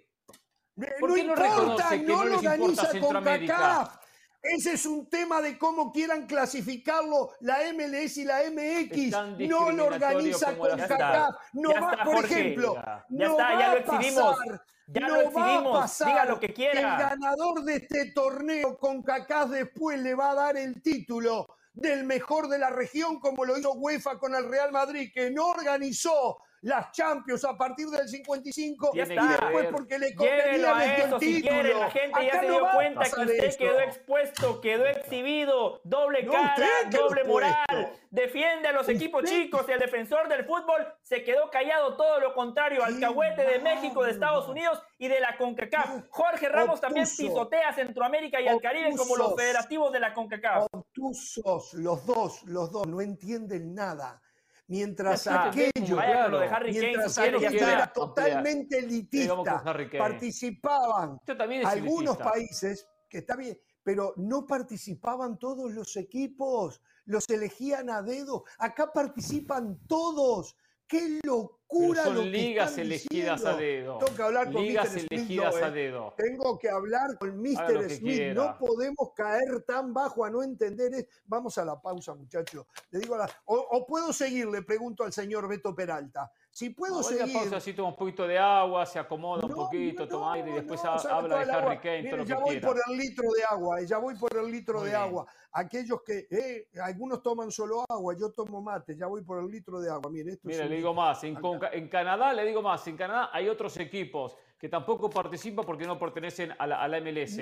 ¿Por 1.00 1.10
no 1.10 1.16
qué 1.16 1.24
no 1.24 1.30
importa, 1.34 1.44
reconoce 1.56 2.00
que 2.00 2.04
no 2.08 2.16
no 2.18 2.24
lo 2.24 2.30
les 2.30 2.34
importa 2.44 2.52
organiza 2.56 2.86
Centroamérica? 2.88 4.00
Ese 4.44 4.74
es 4.74 4.86
un 4.86 5.10
tema 5.10 5.42
de 5.42 5.58
cómo 5.58 5.92
quieran 5.94 6.28
clasificarlo 6.28 7.32
la 7.40 7.60
MLS 7.74 8.18
y 8.18 8.26
la 8.26 8.42
MX. 8.52 9.48
No 9.50 9.72
lo 9.72 9.86
organiza 9.86 10.52
la 10.52 10.58
CONCACAF. 10.58 11.36
No 11.54 11.72
Ya 11.72 11.80
va, 11.80 11.92
está, 11.92 12.04
por 12.04 12.16
Jorge. 12.16 12.34
ejemplo, 12.40 12.76
Ya 12.76 13.06
Ya 13.10 13.28
no 13.28 13.32
está, 13.32 13.44
va 13.54 13.60
ya 13.60 13.72
lo 13.74 13.78
exhibimos. 13.80 14.38
pasar, 14.38 14.62
Ya 14.88 15.02
no 15.08 15.08
lo 15.22 15.32
va 15.32 15.58
a 15.60 15.64
pasar 15.82 16.08
Diga 16.10 16.26
lo 16.26 16.40
que 16.42 16.46
El 16.48 16.54
quiera. 16.54 16.98
ganador 16.98 17.64
de 17.64 17.76
este 17.76 18.12
torneo 18.12 18.78
CONCACAF 18.78 19.50
después 19.50 20.00
le 20.02 20.14
va 20.14 20.32
a 20.32 20.36
dar 20.36 20.58
el 20.58 20.82
título 20.82 21.48
del 21.74 22.04
mejor 22.04 22.50
de 22.50 22.60
la 22.60 22.70
región, 22.70 23.20
como 23.22 23.46
lo 23.46 23.58
hizo 23.58 23.72
UEFA 23.74 24.20
con 24.20 24.36
el 24.36 24.48
Real 24.50 24.74
Madrid, 24.74 25.10
que 25.14 25.32
no 25.32 25.48
organizó 25.48 26.40
las 26.64 26.92
Champions 26.92 27.44
a 27.44 27.58
partir 27.58 27.88
del 27.88 28.08
55 28.08 28.92
Ya 28.94 29.04
y 29.04 29.08
después 29.08 29.68
porque 29.72 30.00
le 30.00 30.16
convenía 30.16 30.96
el 30.96 31.02
eso 31.02 31.20
si 31.20 31.36
título. 31.42 31.52
quiere. 31.52 31.74
La 31.76 31.92
gente 31.92 32.26
ya 32.26 32.40
se 32.40 32.48
no 32.48 32.54
dio 32.54 32.68
cuenta 32.74 33.04
que 33.04 33.22
usted 33.22 33.58
quedó 33.58 33.80
expuesto, 33.82 34.62
quedó 34.62 34.86
exhibido, 34.86 35.82
doble 35.84 36.24
No, 36.24 36.32
cara, 36.32 36.68
doble 36.90 37.24
moral. 37.26 37.54
expuesto. 37.70 38.00
Defiende 38.10 38.68
a 38.68 38.72
los 38.72 38.88
equipos 38.90 39.24
chicos 39.24 39.66
y 39.68 39.72
el 39.72 39.80
defensor 39.80 40.30
del 40.30 40.46
fútbol 40.46 40.86
se 41.02 41.24
quedó 41.24 41.50
callado. 41.50 41.98
Todo 41.98 42.20
lo 42.20 42.34
contrario, 42.34 42.84
alcahuete 42.84 43.44
de 43.44 43.60
México, 43.60 44.04
de 44.04 44.12
Estados. 44.12 44.48
Unidos 44.48 44.82
y 44.98 45.08
de 45.10 45.20
la 45.20 45.36
CONCACAF. 45.38 46.04
Jorge 46.10 46.48
Ramos 46.48 46.80
también 46.80 47.06
pisotea 47.06 47.74
Centroamérica 47.74 48.40
y 48.40 48.48
al 48.48 48.62
Caribe 48.62 48.96
como 48.96 49.18
los 49.18 49.36
federativos 49.36 49.92
de 49.92 50.00
la 50.00 50.14
CONCACAF. 50.14 50.68
Obtusos, 50.72 51.74
los 51.74 52.06
dos, 52.06 52.44
los 52.44 52.72
dos, 52.72 52.88
no 52.88 53.02
entienden 53.02 53.74
nada. 53.76 54.22
Mientras 54.68 55.24
Ya 55.26 55.32
está, 55.32 55.50
aquellos, 55.50 55.98
Vaya 55.98 56.24
con 56.24 56.32
lo 56.32 56.40
de 56.40 56.48
claro. 56.48 56.66
Mientras 56.70 57.18
está. 57.18 57.74
era 57.74 57.94
totalmente 57.94 58.80
elitista, 58.80 59.64
participaban 59.98 61.20
algunos 61.66 62.16
elitista. 62.16 62.32
países, 62.32 62.88
que 63.10 63.20
está 63.20 63.36
bien, 63.36 63.60
pero 63.84 64.14
no 64.18 64.48
participaban 64.48 65.38
todos 65.38 65.72
los 65.72 65.96
equipos, 65.98 66.82
los 67.06 67.30
elegían 67.30 67.90
a 67.90 68.02
dedo. 68.02 68.46
Acá 68.58 68.92
participan 68.92 69.80
todos. 69.88 70.56
qué 70.88 71.20
locura 71.24 71.63
son 71.74 72.16
lo 72.16 72.22
que 72.22 72.30
ligas 72.30 72.70
están 72.72 72.86
elegidas 72.86 73.46
a 73.46 73.58
dedo. 73.58 73.98
Tengo 73.98 74.16
que 74.16 74.24
hablar 74.24 74.52
con 74.52 74.62
Ligas 74.64 74.94
Mr. 74.94 75.00
Smith, 75.00 75.40
a 75.42 75.68
eh. 75.68 75.72
dedo. 75.72 76.14
Tengo 76.18 76.60
que 76.60 76.70
hablar 76.70 77.18
con 77.20 77.42
Mr. 77.42 77.90
Smith. 77.90 78.00
quiera. 78.00 78.34
No 78.34 78.58
podemos 78.58 79.12
caer 79.16 79.64
tan 79.68 79.94
bajo 79.94 80.26
a 80.26 80.30
no 80.30 80.44
entender. 80.44 81.08
Vamos 81.26 81.58
a 81.58 81.66
la 81.66 81.82
pausa, 81.82 82.14
muchachos. 82.14 82.66
Le 82.92 83.00
digo 83.00 83.16
a 83.16 83.20
la- 83.20 83.30
o, 83.46 83.56
o 83.56 83.86
puedo 83.86 84.14
seguir, 84.14 84.48
le 84.48 84.62
pregunto 84.62 85.04
al 85.04 85.14
señor 85.14 85.48
Beto 85.48 85.76
Peralta. 85.76 86.32
Si 86.54 86.70
puedo 86.70 86.98
No, 86.98 87.04
seguir. 87.04 87.34
pausa, 87.34 87.58
así 87.58 87.74
toma 87.74 87.90
un 87.90 87.96
poquito 87.96 88.28
de 88.28 88.38
agua, 88.38 88.86
se 88.86 89.00
acomoda 89.00 89.44
un 89.44 89.50
No, 89.50 89.58
poquito, 89.58 90.04
no, 90.04 90.08
toma 90.08 90.34
aire 90.34 90.52
y 90.52 90.54
después 90.54 90.86
habla 90.86 91.44
de 91.44 91.52
Harry. 91.52 91.78
Kane, 91.80 91.98
Mire, 92.04 92.10
todo 92.12 92.18
lo 92.20 92.26
ya 92.26 92.36
que 92.36 92.42
voy 92.44 92.52
quiera. 92.52 92.68
por 92.68 92.78
el 92.88 92.98
litro 92.98 93.24
de 93.36 93.44
agua, 93.44 93.82
eh, 93.82 93.88
ya 93.88 93.98
voy 93.98 94.16
por 94.20 94.38
el 94.38 94.52
litro 94.52 94.76
Muy 94.76 94.84
de 94.84 94.90
bien. 94.92 95.02
agua. 95.02 95.26
Aquellos 95.52 96.04
que, 96.06 96.28
eh, 96.30 96.68
algunos 96.84 97.24
toman 97.24 97.50
solo 97.50 97.84
agua, 97.90 98.16
yo 98.20 98.32
tomo 98.32 98.62
mate, 98.62 98.96
ya 98.96 99.08
voy 99.08 99.24
por 99.24 99.40
el 99.40 99.48
litro 99.50 99.82
de 99.82 99.90
agua. 99.90 100.12
Mire, 100.12 100.34
esto 100.34 100.48
es 100.48 100.56
Mira, 100.56 100.66
un 100.66 100.70
le 100.70 100.76
digo 100.76 100.94
más, 100.94 101.24
en, 101.24 101.38
en 101.72 101.88
Canadá, 101.90 102.32
le 102.34 102.46
digo 102.46 102.62
más, 102.62 102.88
en 102.88 102.98
Canadá 102.98 103.32
hay 103.34 103.50
otros 103.50 103.76
equipos 103.78 104.38
que 104.60 104.70
tampoco 104.70 105.10
participan 105.10 105.66
porque 105.66 105.88
no 105.88 105.98
pertenecen 105.98 106.54
a 106.60 106.68
la, 106.68 106.84
a 106.84 106.88
la 106.88 107.00
MLS. 107.02 107.40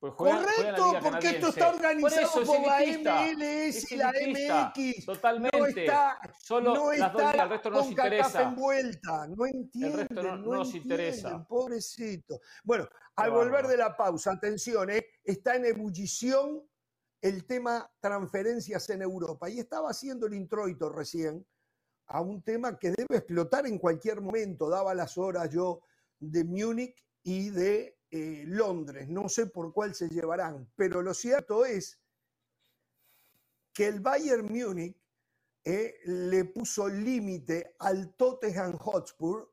Pues 0.00 0.12
Correcto, 0.14 0.92
porque 1.02 1.28
esto 1.30 1.48
está 1.48 1.66
Por 1.66 1.74
organizado 1.74 2.42
eso 2.42 2.44
por 2.44 2.60
la 2.64 2.78
MLS 2.78 3.90
y 3.90 3.96
la 3.96 4.12
MX. 4.12 5.04
Totalmente. 5.06 5.58
No 5.58 5.66
está, 5.66 6.20
Solo 6.38 6.74
no 6.74 6.92
las 6.92 7.10
está 7.10 7.42
el 7.42 7.48
resto 7.50 7.70
no 7.70 7.76
nos 7.78 7.90
interesa. 7.90 8.42
envuelta. 8.42 9.26
No 9.26 9.44
entienden, 9.46 9.98
resto 10.08 10.22
no- 10.22 10.36
no, 10.36 10.36
no 10.36 10.54
nos 10.58 10.66
entienden, 10.68 10.92
interesa. 11.08 11.44
pobrecito. 11.48 12.40
Bueno, 12.62 12.88
al 13.16 13.30
volver 13.32 13.66
de 13.66 13.76
la 13.76 13.96
pausa, 13.96 14.30
atención, 14.32 14.88
eh, 14.90 15.04
está 15.24 15.56
en 15.56 15.64
ebullición 15.64 16.62
el 17.20 17.44
tema 17.44 17.90
transferencias 17.98 18.88
en 18.90 19.02
Europa. 19.02 19.50
Y 19.50 19.58
estaba 19.58 19.90
haciendo 19.90 20.26
el 20.28 20.34
introito 20.34 20.90
recién 20.90 21.44
a 22.06 22.20
un 22.20 22.40
tema 22.42 22.78
que 22.78 22.92
debe 22.92 23.16
explotar 23.16 23.66
en 23.66 23.78
cualquier 23.78 24.20
momento. 24.20 24.70
Daba 24.70 24.94
las 24.94 25.18
horas 25.18 25.50
yo 25.50 25.80
de 26.20 26.44
Múnich 26.44 27.04
y 27.24 27.50
de 27.50 27.97
eh, 28.10 28.44
Londres. 28.46 29.08
No 29.08 29.28
sé 29.28 29.46
por 29.46 29.72
cuál 29.72 29.94
se 29.94 30.08
llevarán, 30.08 30.70
pero 30.76 31.02
lo 31.02 31.14
cierto 31.14 31.64
es 31.64 32.00
que 33.72 33.86
el 33.86 34.00
Bayern 34.00 34.46
Múnich 34.46 34.96
eh, 35.64 36.00
le 36.04 36.46
puso 36.46 36.88
límite 36.88 37.76
al 37.78 38.14
Tottenham 38.14 38.76
Hotspur 38.78 39.52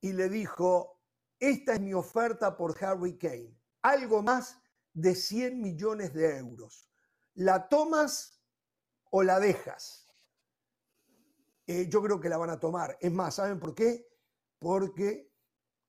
y 0.00 0.12
le 0.12 0.28
dijo, 0.28 1.02
esta 1.40 1.74
es 1.74 1.80
mi 1.80 1.94
oferta 1.94 2.56
por 2.56 2.76
Harry 2.82 3.18
Kane, 3.18 3.58
algo 3.82 4.22
más 4.22 4.60
de 4.92 5.14
100 5.14 5.60
millones 5.60 6.14
de 6.14 6.38
euros. 6.38 6.88
¿La 7.34 7.68
tomas 7.68 8.40
o 9.10 9.22
la 9.22 9.40
dejas? 9.40 10.08
Eh, 11.66 11.88
yo 11.88 12.02
creo 12.02 12.20
que 12.20 12.28
la 12.28 12.38
van 12.38 12.50
a 12.50 12.58
tomar. 12.58 12.96
Es 13.00 13.12
más, 13.12 13.34
¿saben 13.34 13.60
por 13.60 13.74
qué? 13.74 14.08
Porque 14.58 15.27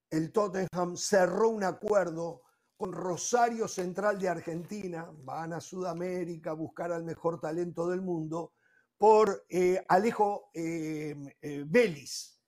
el 0.09 0.31
Tottenham 0.31 0.95
cerró 0.95 1.49
un 1.49 1.63
acuerdo 1.63 2.43
con 2.75 2.93
Rosario 2.93 3.67
Central 3.67 4.17
de 4.19 4.29
Argentina, 4.29 5.11
van 5.23 5.53
a 5.53 5.59
Sudamérica 5.59 6.51
a 6.51 6.53
buscar 6.53 6.91
al 6.91 7.03
mejor 7.03 7.39
talento 7.39 7.89
del 7.89 8.01
mundo, 8.01 8.53
por 8.97 9.45
eh, 9.49 9.83
Alejo 9.87 10.49
eh, 10.53 11.15
eh, 11.41 11.63
Vélez. 11.67 12.39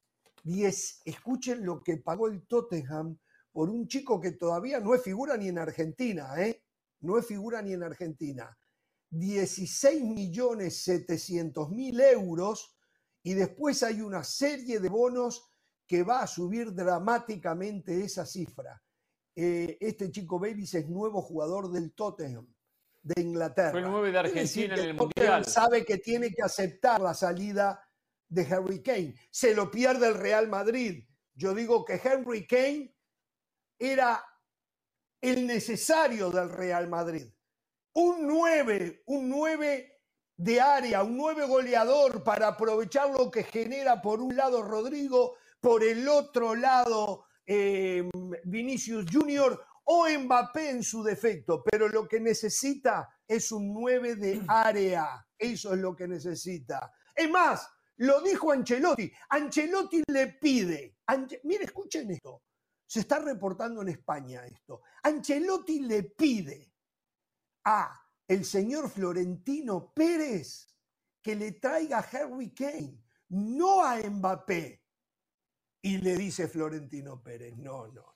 Escuchen 1.06 1.66
lo 1.66 1.84
que 1.84 1.98
pagó 1.98 2.28
el 2.28 2.48
Tottenham 2.48 3.18
por 3.52 3.70
un 3.70 3.88
chico 3.88 4.20
que 4.20 4.32
todavía 4.32 4.80
no 4.80 4.96
es 4.96 5.04
figura 5.04 5.38
ni 5.38 5.50
en 5.50 5.60
Argentina, 5.60 6.34
¿eh? 6.38 6.64
No 7.02 7.18
es 7.18 7.26
figura 7.26 7.62
ni 7.62 7.74
en 7.74 7.84
Argentina. 7.84 8.58
16 9.10 10.04
millones 10.04 10.84
700 10.84 11.70
mil 11.72 12.00
euros 12.00 12.78
y 13.24 13.34
después 13.34 13.84
hay 13.84 14.02
una 14.02 14.24
serie 14.24 14.80
de 14.80 14.90
bonos 14.90 15.51
que 15.92 16.04
va 16.04 16.22
a 16.22 16.28
subir 16.28 16.74
dramáticamente 16.74 18.02
esa 18.02 18.26
cifra. 18.26 18.82
Eh, 19.36 19.78
este 19.82 20.10
chico 20.10 20.40
Babies 20.40 20.76
es 20.76 20.88
nuevo 20.88 21.22
jugador 21.22 21.70
del 21.70 21.92
Tottenham 21.92 22.48
de 23.02 23.22
Inglaterra. 23.22 23.72
Fue 23.72 23.82
el 23.82 23.90
9 23.90 24.12
de 24.14 24.18
Argentina 24.18 24.76
en 24.76 24.80
el 24.80 24.96
Tottenham 24.96 25.34
Mundial. 25.34 25.46
sabe 25.46 25.84
que 25.84 25.98
tiene 25.98 26.30
que 26.30 26.44
aceptar 26.44 27.02
la 27.02 27.14
salida 27.14 27.86
de 28.30 28.42
Harry 28.44 28.82
Kane. 28.82 29.16
Se 29.32 29.54
lo 29.54 29.70
pierde 29.70 30.08
el 30.08 30.14
Real 30.14 30.48
Madrid. 30.48 31.04
Yo 31.34 31.54
digo 31.54 31.84
que 31.84 32.00
Henry 32.02 32.48
Kane 32.48 32.96
era 33.78 34.24
el 35.20 35.46
necesario 35.46 36.32
del 36.32 36.52
Real 36.52 36.88
Madrid. 36.88 37.28
Un 37.96 38.28
9, 38.28 39.04
un 39.08 39.28
9 39.28 40.00
de 40.38 40.62
área, 40.62 41.04
un 41.04 41.18
9 41.18 41.48
goleador 41.48 42.24
para 42.24 42.48
aprovechar 42.48 43.10
lo 43.10 43.30
que 43.30 43.44
genera 43.44 44.02
por 44.02 44.22
un 44.22 44.38
lado 44.38 44.64
Rodrigo, 44.64 45.36
por 45.62 45.84
el 45.84 46.08
otro 46.10 46.56
lado 46.56 47.26
eh, 47.46 48.10
Vinicius 48.44 49.06
Junior 49.12 49.64
o 49.86 50.08
Mbappé 50.10 50.72
en 50.72 50.84
su 50.84 51.04
defecto, 51.04 51.64
pero 51.64 51.88
lo 51.88 52.08
que 52.08 52.20
necesita 52.20 53.10
es 53.28 53.52
un 53.52 53.74
9 53.74 54.16
de 54.16 54.42
área. 54.48 55.26
Eso 55.38 55.74
es 55.74 55.80
lo 55.80 55.96
que 55.96 56.08
necesita. 56.08 56.92
Es 57.16 57.30
más, 57.30 57.68
lo 57.98 58.22
dijo 58.22 58.52
Ancelotti. 58.52 59.12
Ancelotti 59.30 60.04
le 60.08 60.28
pide. 60.34 60.98
Mire, 61.44 61.66
escuchen 61.66 62.12
esto. 62.12 62.44
Se 62.86 63.02
está 63.02 63.20
reportando 63.20 63.82
en 63.82 63.90
España 63.90 64.46
esto. 64.46 64.82
Ancelotti 65.04 65.80
le 65.82 66.04
pide 66.04 66.74
a 67.66 68.02
el 68.28 68.46
señor 68.46 68.90
Florentino 68.90 69.94
Pérez 69.94 70.68
que 71.22 71.36
le 71.36 71.54
traiga 71.54 72.00
a 72.00 72.02
Harry 72.02 72.54
Kane, 72.54 73.04
no 73.30 73.84
a 73.84 73.98
Mbappé. 73.98 74.81
Y 75.82 75.98
le 75.98 76.16
dice 76.16 76.48
Florentino 76.48 77.22
Pérez, 77.22 77.58
no, 77.58 77.88
no, 77.88 77.94
no. 77.94 78.16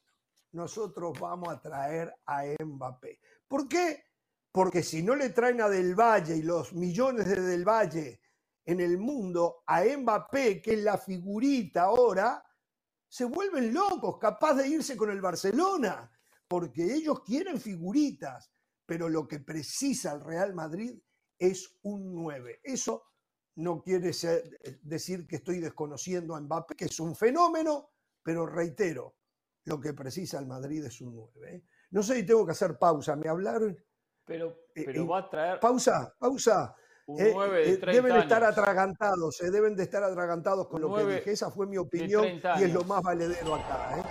Nosotros 0.51 1.19
vamos 1.19 1.49
a 1.49 1.61
traer 1.61 2.13
a 2.25 2.43
Mbappé. 2.63 3.19
¿Por 3.47 3.67
qué? 3.67 4.05
Porque 4.51 4.83
si 4.83 5.03
no 5.03 5.15
le 5.15 5.31
traen 5.31 5.59
a 5.61 5.67
Del 5.67 5.95
Valle 5.95 6.37
y 6.37 6.43
los 6.43 6.73
millones 6.73 7.25
de 7.27 7.41
Del 7.41 7.67
Valle 7.67 8.21
en 8.63 8.79
el 8.79 8.97
mundo 8.97 9.63
a 9.67 9.83
Mbappé, 9.83 10.61
que 10.61 10.75
es 10.75 10.83
la 10.83 10.97
figurita 10.97 11.83
ahora, 11.83 12.41
se 13.07 13.25
vuelven 13.25 13.73
locos, 13.73 14.17
capaz 14.17 14.53
de 14.55 14.67
irse 14.67 14.95
con 14.95 15.09
el 15.09 15.21
Barcelona, 15.21 16.09
porque 16.47 16.83
ellos 16.83 17.21
quieren 17.23 17.59
figuritas, 17.59 18.51
pero 18.85 19.09
lo 19.09 19.27
que 19.27 19.39
precisa 19.39 20.13
el 20.13 20.21
Real 20.21 20.53
Madrid 20.53 20.97
es 21.37 21.79
un 21.83 22.13
9. 22.13 22.61
Eso 22.63 23.03
no 23.55 23.81
quiere 23.81 24.11
ser- 24.13 24.57
eh, 24.63 24.79
decir 24.81 25.25
que 25.27 25.37
estoy 25.37 25.59
desconociendo 25.59 26.35
a 26.35 26.41
Mbappé, 26.41 26.75
que 26.75 26.85
es 26.85 26.99
un 26.99 27.15
fenómeno, 27.15 27.91
pero 28.21 28.45
reitero, 28.45 29.15
lo 29.65 29.79
que 29.79 29.93
precisa 29.93 30.39
el 30.39 30.45
Madrid 30.47 30.83
es 30.85 30.99
un 31.01 31.15
9. 31.15 31.55
¿eh? 31.55 31.63
No 31.91 32.03
sé 32.03 32.15
si 32.15 32.25
tengo 32.25 32.45
que 32.45 32.51
hacer 32.51 32.77
pausa, 32.77 33.15
me 33.15 33.29
hablaron. 33.29 33.77
Pero, 34.25 34.65
Eh, 34.75 34.83
pero 34.85 35.03
eh, 35.03 35.07
va 35.07 35.19
a 35.19 35.29
traer 35.29 35.59
Pausa, 35.59 36.13
pausa. 36.19 36.75
un 37.07 37.21
Eh, 37.21 37.31
9 37.33 37.57
de 37.59 37.73
eh, 37.73 37.77
30 37.77 37.91
deben 38.01 38.21
estar 38.21 38.43
atragantados, 38.43 39.39
eh, 39.41 39.51
deben 39.51 39.75
de 39.75 39.83
estar 39.83 40.03
atragantados 40.03 40.67
con 40.67 40.83
Un 40.83 40.91
lo 40.91 40.97
que 40.97 41.15
dije. 41.15 41.31
Esa 41.31 41.51
fue 41.51 41.67
mi 41.67 41.77
opinión 41.77 42.23
30 42.23 42.59
y 42.59 42.63
es 42.63 42.73
lo 42.73 42.83
más 42.83 43.01
valedero 43.03 43.55
acá. 43.55 44.03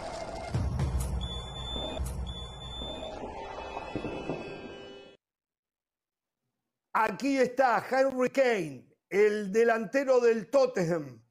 Aquí 6.92 7.38
está 7.38 7.84
Henry 7.90 8.30
Kane, 8.30 8.84
el 9.14 9.52
delantero 9.52 10.18
del 10.18 10.50
Tottenham. 10.50 11.22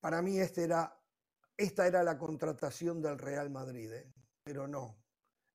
Para 0.00 0.20
mí 0.22 0.40
este 0.40 0.64
era, 0.64 1.00
esta 1.56 1.86
era 1.86 2.02
la 2.02 2.18
contratación 2.18 3.00
del 3.00 3.16
Real 3.16 3.48
Madrid, 3.48 3.92
¿eh? 3.92 4.12
pero 4.42 4.66
no. 4.66 4.98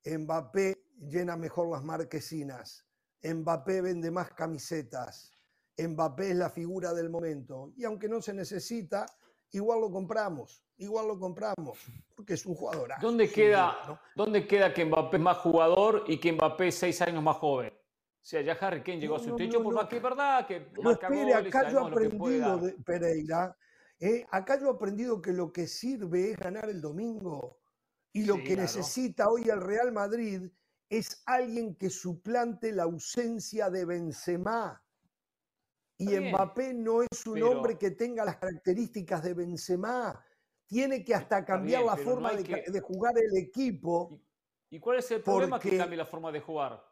Mbappé 0.05 0.85
llena 0.97 1.35
mejor 1.35 1.69
las 1.69 1.83
marquesinas. 1.83 2.85
Mbappé 3.21 3.81
vende 3.81 4.11
más 4.11 4.31
camisetas. 4.31 5.33
Mbappé 5.77 6.31
es 6.31 6.35
la 6.37 6.49
figura 6.49 6.93
del 6.93 7.09
momento. 7.09 7.73
Y 7.75 7.83
aunque 7.83 8.07
no 8.07 8.21
se 8.21 8.33
necesita, 8.33 9.05
igual 9.51 9.81
lo 9.81 9.91
compramos. 9.91 10.63
Igual 10.77 11.09
lo 11.09 11.19
compramos. 11.19 11.79
Porque 12.15 12.35
es 12.35 12.45
un 12.45 12.55
jugador. 12.55 12.91
¿Dónde 13.01 13.29
queda, 13.29 14.01
¿Dónde 14.15 14.47
queda 14.47 14.73
que 14.73 14.85
Mbappé 14.85 15.17
es 15.17 15.23
más 15.23 15.37
jugador 15.39 16.05
y 16.07 16.17
que 16.17 16.31
Mbappé 16.31 16.69
es 16.69 16.75
seis 16.75 17.01
años 17.01 17.21
más 17.21 17.35
joven? 17.35 17.73
O 18.21 18.23
sea, 18.23 18.41
ya 18.41 18.53
Harry 18.53 18.83
Kane 18.83 18.99
llegó 18.99 19.15
No, 19.17 19.21
a 19.21 19.23
su 19.25 19.35
techo, 19.35 19.57
no, 19.57 19.63
por 19.63 19.73
más 19.73 19.87
que 19.87 19.97
es 19.97 20.03
verdad 20.03 20.45
que 20.45 20.59
No, 20.73 20.83
marca 20.83 21.07
espere, 21.07 21.33
goles, 21.33 21.55
acá 21.55 21.71
yo 21.71 21.79
he 21.79 21.87
aprendido, 21.87 22.57
de 22.59 22.73
Pereira, 22.73 23.57
eh, 23.99 24.25
acá 24.29 24.59
yo 24.59 24.67
he 24.67 24.69
aprendido 24.75 25.21
que 25.21 25.31
lo 25.33 25.51
que 25.51 25.65
sirve 25.65 26.31
es 26.31 26.37
ganar 26.37 26.69
el 26.69 26.81
domingo. 26.81 27.57
Y 28.13 28.25
lo 28.25 28.35
Sí, 28.35 28.39
que 28.41 28.47
claro. 28.53 28.61
necesita 28.61 29.27
hoy 29.27 29.49
el 29.49 29.59
Real 29.61 29.91
Madrid 29.91 30.51
es 30.89 31.23
alguien 31.25 31.75
que 31.75 31.89
suplante 31.89 32.71
la 32.73 32.83
ausencia 32.83 33.69
de 33.71 33.85
Benzema. 33.85 34.83
Y 35.97 36.07
bien, 36.07 36.29
Mbappé 36.29 36.73
no 36.73 37.01
es 37.01 37.25
un 37.25 37.35
pero- 37.35 37.51
hombre 37.51 37.77
que 37.77 37.91
tenga 37.91 38.23
las 38.25 38.37
características 38.37 39.23
de 39.23 39.33
Benzema. 39.33 40.23
Tiene 40.67 41.03
que 41.03 41.15
hasta 41.15 41.43
cambiar 41.43 41.81
bien, 41.83 41.91
la 41.95 41.95
no 41.95 42.03
forma 42.03 42.33
de, 42.33 42.43
ca- 42.43 42.61
que- 42.63 42.71
de 42.71 42.79
jugar 42.81 43.13
el 43.17 43.37
equipo. 43.37 44.21
¿Y 44.69 44.79
cuál 44.79 44.99
es 44.99 45.09
el 45.11 45.21
problema 45.23 45.59
que 45.59 45.75
cambie 45.77 45.97
la 45.97 46.05
forma 46.05 46.31
de 46.31 46.39
jugar? 46.41 46.83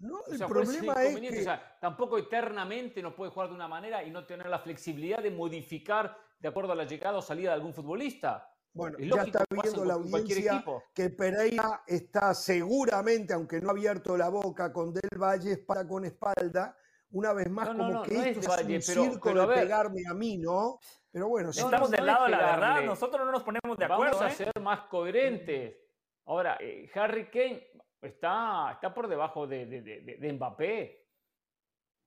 No, 0.00 0.16
O 0.20 0.32
el 0.32 0.38
sea, 0.38 0.46
¿cuál 0.48 0.62
es 0.62 0.68
el 0.70 0.76
problema 0.76 0.92
es 1.02 1.10
inconveniente? 1.10 1.36
que 1.36 1.40
O 1.42 1.44
sea, 1.44 1.78
tampoco 1.80 2.18
eternamente 2.18 3.02
no 3.02 3.14
puede 3.14 3.30
jugar 3.30 3.48
de 3.50 3.54
una 3.54 3.68
manera 3.68 4.02
y 4.02 4.10
no 4.10 4.24
tener 4.26 4.46
la 4.48 4.58
flexibilidad 4.58 5.22
de 5.22 5.30
modificar 5.30 6.16
de 6.38 6.48
acuerdo 6.48 6.72
a 6.72 6.74
la 6.74 6.84
llegada 6.84 7.18
o 7.18 7.22
salida 7.22 7.50
de 7.50 7.54
algún 7.56 7.74
futbolista. 7.74 8.46
Bueno, 8.72 8.96
Es 8.98 9.08
ya 9.08 9.16
lógico, 9.16 9.38
está 9.38 9.44
viendo 9.62 9.84
la 9.84 9.94
audiencia 9.94 10.64
que 10.94 11.10
Pereira 11.10 11.82
está 11.86 12.32
seguramente, 12.34 13.34
aunque 13.34 13.60
no 13.60 13.68
ha 13.68 13.72
abierto 13.72 14.16
la 14.16 14.28
boca 14.30 14.72
con 14.72 14.92
Del 14.94 15.18
Valle, 15.20 15.52
espalda 15.52 15.86
con 15.88 16.04
espalda, 16.04 16.76
una 17.10 17.32
vez 17.32 17.50
más 17.50 17.68
No, 17.68 17.76
como 17.76 17.90
no, 17.94 18.02
que 18.02 18.14
no 18.14 18.20
es 18.20 18.26
esto 18.28 18.40
es, 18.40 18.48
Valle, 18.48 18.76
un 18.76 18.82
pero- 18.86 19.02
circo 19.02 19.20
pero 19.28 19.42
a 19.42 19.46
de 19.46 19.48
ver. 19.48 19.58
pegarme 19.64 20.02
a 20.08 20.14
mí, 20.14 20.38
¿no? 20.38 20.78
Pero 21.10 21.28
bueno, 21.28 21.50
Estamos 21.50 21.80
no, 21.80 21.88
del 21.88 22.00
no 22.00 22.06
lado 22.06 22.26
de 22.26 22.32
es 22.32 22.38
la 22.38 22.46
verdad, 22.46 22.82
nosotros 22.84 23.26
no 23.26 23.32
nos 23.32 23.42
ponemos 23.42 23.76
de 23.76 23.86
Vamos 23.88 24.06
acuerdo. 24.06 24.24
a 24.24 24.30
¿eh? 24.30 24.34
ser 24.34 24.60
más 24.62 24.80
coherentes. 24.82 25.76
Ahora, 26.26 26.56
eh, 26.60 26.88
Harry 26.94 27.28
Kane 27.28 27.69
está, 28.02 28.72
está 28.74 28.92
por 28.94 29.08
debajo 29.08 29.46
de, 29.46 29.66
de- 29.66 29.80
de- 30.18 30.32
Mbappé. 30.32 30.96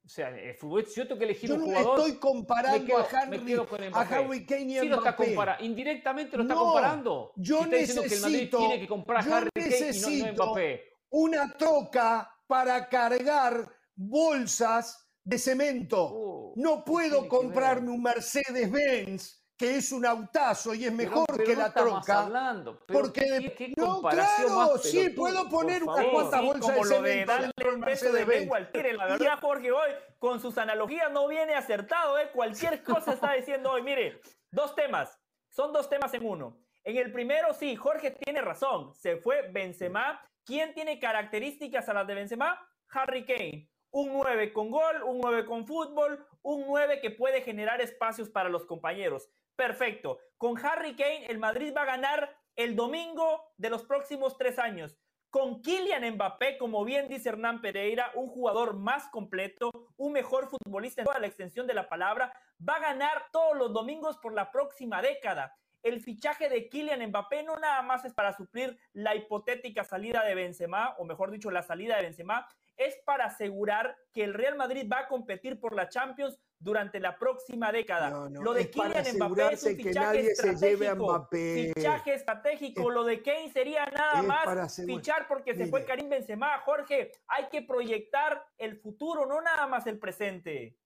O 0.05 0.09
sea, 0.09 0.29
el 0.37 0.53
fútbol, 0.55 0.85
si 0.85 0.95
yo 0.99 1.07
tengo 1.07 1.17
que 1.19 1.23
elegir 1.25 1.47
yo 1.49 1.55
un 1.55 1.61
no 1.61 1.67
jugador, 1.67 1.97
estoy 1.99 2.19
comparando 2.19 2.79
me 2.79 2.85
quedo, 2.85 2.97
a, 2.99 3.03
Harry, 3.21 3.39
me 3.39 3.45
quedo 3.45 3.67
con 3.69 3.81
a. 3.83 4.01
Harry 4.01 4.45
Kane 4.45 4.61
y 4.63 4.79
Sí 4.79 4.87
lo 4.89 4.97
está 4.97 5.15
comparando. 5.15 5.63
Indirectamente 5.63 6.35
lo 6.37 6.43
está 6.43 6.55
No, 6.55 6.59
comparando. 6.65 7.31
yo 7.37 7.57
Si 7.59 7.63
está 7.63 7.77
diciendo 7.77 8.01
que 8.03 8.15
el 8.15 8.21
Madrid 8.21 8.35
necesito- 8.35 8.57
tiene 8.57 8.79
que 8.81 8.87
comprar 8.87 9.19
a 9.21 9.25
yo 9.25 9.35
Harry 9.35 9.49
Kane 9.55 9.67
y 9.67 9.69
no- 9.71 9.77
no, 9.77 9.85
necesito- 9.85 10.43
a 10.43 10.45
Mbappé. 10.47 10.83
una 11.11 11.57
troca 11.57 12.29
para 12.47 12.89
cargar 12.89 13.69
bolsas 13.95 15.09
de 15.23 15.37
cemento. 15.37 16.09
Uh, 16.11 16.53
No 16.57 16.77
¿qué 16.83 16.91
puedo 16.91 17.27
comprarme 17.29 17.89
un 17.91 18.01
Mercedes-Benz, 18.03 19.42
que 19.57 19.77
es 19.77 19.91
un 19.91 20.05
autazo 20.05 20.73
y 20.73 20.85
es 20.85 20.91
mejor 20.91 21.25
pero 21.27 21.43
que 21.43 21.55
no 21.55 21.61
la 21.61 21.73
troca. 21.73 22.19
hablando. 22.23 22.79
Pero 22.87 22.99
Porque 23.01 23.21
¿qué- 23.21 23.31
de- 23.31 23.53
qué 23.53 23.73
no, 23.77 24.01
claro, 24.01 24.49
más 24.49 24.81
sí, 24.83 25.09
puedo 25.09 25.47
poner 25.49 25.83
unas 25.83 26.05
cuantas 26.07 26.39
Sí, 26.39 26.45
bolsas 26.45 26.71
como 26.71 26.83
de 26.85 26.89
lo 26.95 27.01
de 27.01 27.25
darle 27.25 27.51
un 27.73 27.81
beso 27.81 28.11
de 28.11 28.49
al 28.53 28.71
tigre. 28.71 28.93
La 28.93 29.05
verdad, 29.35 29.39
Jorge, 29.39 29.71
hoy 29.71 29.91
con 30.19 30.39
sus 30.41 30.57
analogías 30.57 31.11
no 31.11 31.27
viene 31.27 31.53
acertado, 31.53 32.17
¿eh? 32.17 32.29
Cualquier 32.33 32.83
cosa 32.83 33.13
está 33.13 33.33
diciendo 33.33 33.71
hoy. 33.71 33.83
Mire, 33.83 34.21
dos 34.51 34.75
temas. 34.75 35.17
Son 35.49 35.71
dos 35.71 35.87
temas 35.89 36.13
en 36.15 36.25
uno. 36.25 36.57
En 36.83 36.97
el 36.97 37.11
primero, 37.13 37.53
sí, 37.53 37.75
Jorge 37.75 38.11
tiene 38.11 38.41
razón. 38.41 38.93
Se 38.95 39.17
fue 39.17 39.49
Benzema. 39.51 40.19
¿Quién 40.43 40.73
tiene 40.73 40.99
características 40.99 41.87
a 41.87 41.93
las 41.93 42.07
de 42.07 42.15
Benzema? 42.15 42.59
Harry 42.89 43.23
Kane. 43.25 43.69
Un 43.91 44.11
9 44.11 44.51
con 44.51 44.71
gol, 44.71 45.03
un 45.03 45.19
9 45.21 45.45
con 45.45 45.67
fútbol, 45.67 46.25
un 46.41 46.65
9 46.65 46.99
que 46.99 47.11
puede 47.11 47.41
generar 47.43 47.79
espacios 47.79 48.27
para 48.29 48.49
los 48.49 48.65
compañeros. 48.65 49.29
Perfecto. 49.55 50.19
Con 50.37 50.57
Harry 50.65 50.95
Kane, 50.95 51.27
el 51.27 51.37
Madrid 51.37 51.73
va 51.75 51.83
a 51.83 51.85
ganar 51.85 52.35
el 52.55 52.75
domingo 52.75 53.53
de 53.57 53.69
los 53.69 53.83
próximos 53.83 54.37
tres 54.37 54.59
años. 54.59 54.97
Con 55.29 55.61
Kylian 55.61 56.13
Mbappé, 56.13 56.57
como 56.59 56.83
bien 56.85 57.07
dice 57.07 57.29
Hernán 57.29 57.59
Pereira, 57.61 58.11
un 58.13 58.27
jugador 58.27 58.75
más 58.75 59.07
completo, 59.07 59.71
un 59.97 60.13
mejor 60.13 60.47
futbolista 60.47 61.01
en 61.01 61.05
toda 61.05 61.19
la 61.19 61.25
extensión 61.25 61.65
de 61.65 61.73
la 61.73 61.89
palabra, 61.89 62.31
va 62.67 62.75
a 62.75 62.81
ganar 62.81 63.25
todos 63.31 63.57
los 63.57 63.73
domingos 63.73 64.17
por 64.17 64.33
la 64.33 64.51
próxima 64.51 65.01
década. 65.01 65.55
El 65.81 66.01
fichaje 66.01 66.49
de 66.49 66.69
Kylian 66.69 67.07
Mbappé 67.07 67.43
no 67.43 67.55
nada 67.55 67.81
más 67.81 68.05
es 68.05 68.13
para 68.13 68.33
suplir 68.33 68.77
la 68.93 69.15
hipotética 69.15 69.83
salida 69.83 70.23
de 70.23 70.35
Benzema, 70.35 70.95
o 70.99 71.03
mejor 71.03 71.31
dicho, 71.31 71.49
la 71.49 71.63
salida 71.63 71.97
de 71.97 72.03
Benzema, 72.03 72.47
es 72.77 72.95
para 73.05 73.25
asegurar 73.25 73.97
que 74.13 74.23
el 74.23 74.33
Real 74.33 74.55
Madrid 74.55 74.87
va 74.91 74.99
a 74.99 75.07
competir 75.07 75.59
por 75.59 75.75
la 75.75 75.89
Champions 75.89 76.39
durante 76.63 76.99
la 76.99 77.17
próxima 77.17 77.71
década. 77.71 78.09
No, 78.09 78.29
no, 78.29 78.41
Lo 78.41 78.53
de 78.53 78.69
Kylian 78.69 78.91
Mbappé 78.91 79.03
es 79.03 79.13
un 79.15 79.21
asegurarse 79.21 79.77
que 79.77 79.83
fichaje 79.83 80.05
nadie 80.05 80.35
se 80.35 80.55
lleve 80.55 80.87
a 80.87 80.91
estratégico. 80.91 81.03
Mbappé. 81.05 81.71
Fichaje 81.75 82.13
estratégico. 82.13 82.81
Es- 82.89 82.93
Lo 82.95 83.03
de 83.03 83.21
Kane 83.21 83.51
sería 83.51 83.85
nada 83.87 84.21
más 84.21 84.75
fichar 84.85 85.27
porque 85.27 85.53
se 85.55 85.67
fue 85.67 85.81
Mire. 85.81 85.85
Karim 85.87 86.09
Benzema. 86.09 86.59
Jorge, 86.59 87.11
hay 87.27 87.45
que 87.51 87.61
proyectar 87.63 88.45
el 88.57 88.77
futuro, 88.79 89.25
no 89.25 89.41
nada 89.41 89.67
más 89.67 89.85
el 89.87 89.99
presente. 89.99 90.77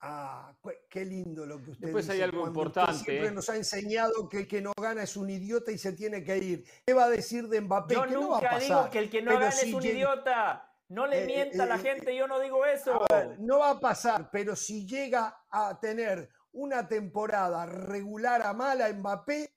Ah, 0.00 0.54
qué 0.90 1.04
lindo 1.04 1.46
lo 1.46 1.62
que 1.62 1.70
usted 1.70 1.86
Después 1.86 2.08
hay 2.10 2.16
dice, 2.16 2.24
algo 2.24 2.40
cuando 2.42 2.60
usted 2.60 2.70
importante, 2.80 3.04
Siempre 3.04 3.28
¿eh? 3.28 3.32
nos 3.32 3.48
ha 3.50 3.56
enseñado 3.56 4.28
que 4.28 4.38
el 4.40 4.46
que 4.48 4.60
no 4.60 4.72
gana 4.80 5.02
es 5.02 5.16
un 5.16 5.28
idiota 5.30 5.72
y 5.72 5.78
se 5.78 5.92
tiene 5.94 6.22
que 6.22 6.36
ir. 6.38 6.64
¿Qué 6.86 6.92
va 6.94 7.04
a 7.04 7.08
decir 7.10 7.48
de 7.48 7.60
Mbappé? 7.62 7.94
Yo 7.94 8.04
que 8.04 8.10
no 8.12 8.28
va 8.30 8.38
a 8.38 8.40
nunca 8.40 8.50
pasar. 8.50 8.60
digo 8.62 8.90
que 8.90 8.98
el 8.98 9.10
que 9.10 9.22
no 9.22 9.28
Pero 9.30 9.40
gane 9.40 9.52
si 9.52 9.68
es 9.70 9.74
un 9.74 9.84
idiota. 9.84 10.70
No 10.88 11.06
le 11.06 11.22
Eh, 11.22 11.26
mienta 11.26 11.64
a 11.64 11.66
la 11.66 11.76
eh, 11.76 11.78
gente, 11.78 12.14
yo 12.16 12.26
no 12.28 12.38
digo 12.40 12.64
eso. 12.64 13.04
Ver, 13.10 13.36
no 13.40 13.58
va 13.58 13.70
a 13.70 13.80
pasar, 13.80 14.30
pero 14.30 14.54
si 14.54 14.86
llega 14.86 15.44
a 15.50 15.78
tener 15.80 16.28
una 16.52 16.86
temporada 16.86 17.66
regular 17.66 18.42
a 18.42 18.52
mala 18.54 18.92
Mbappé, 18.92 19.52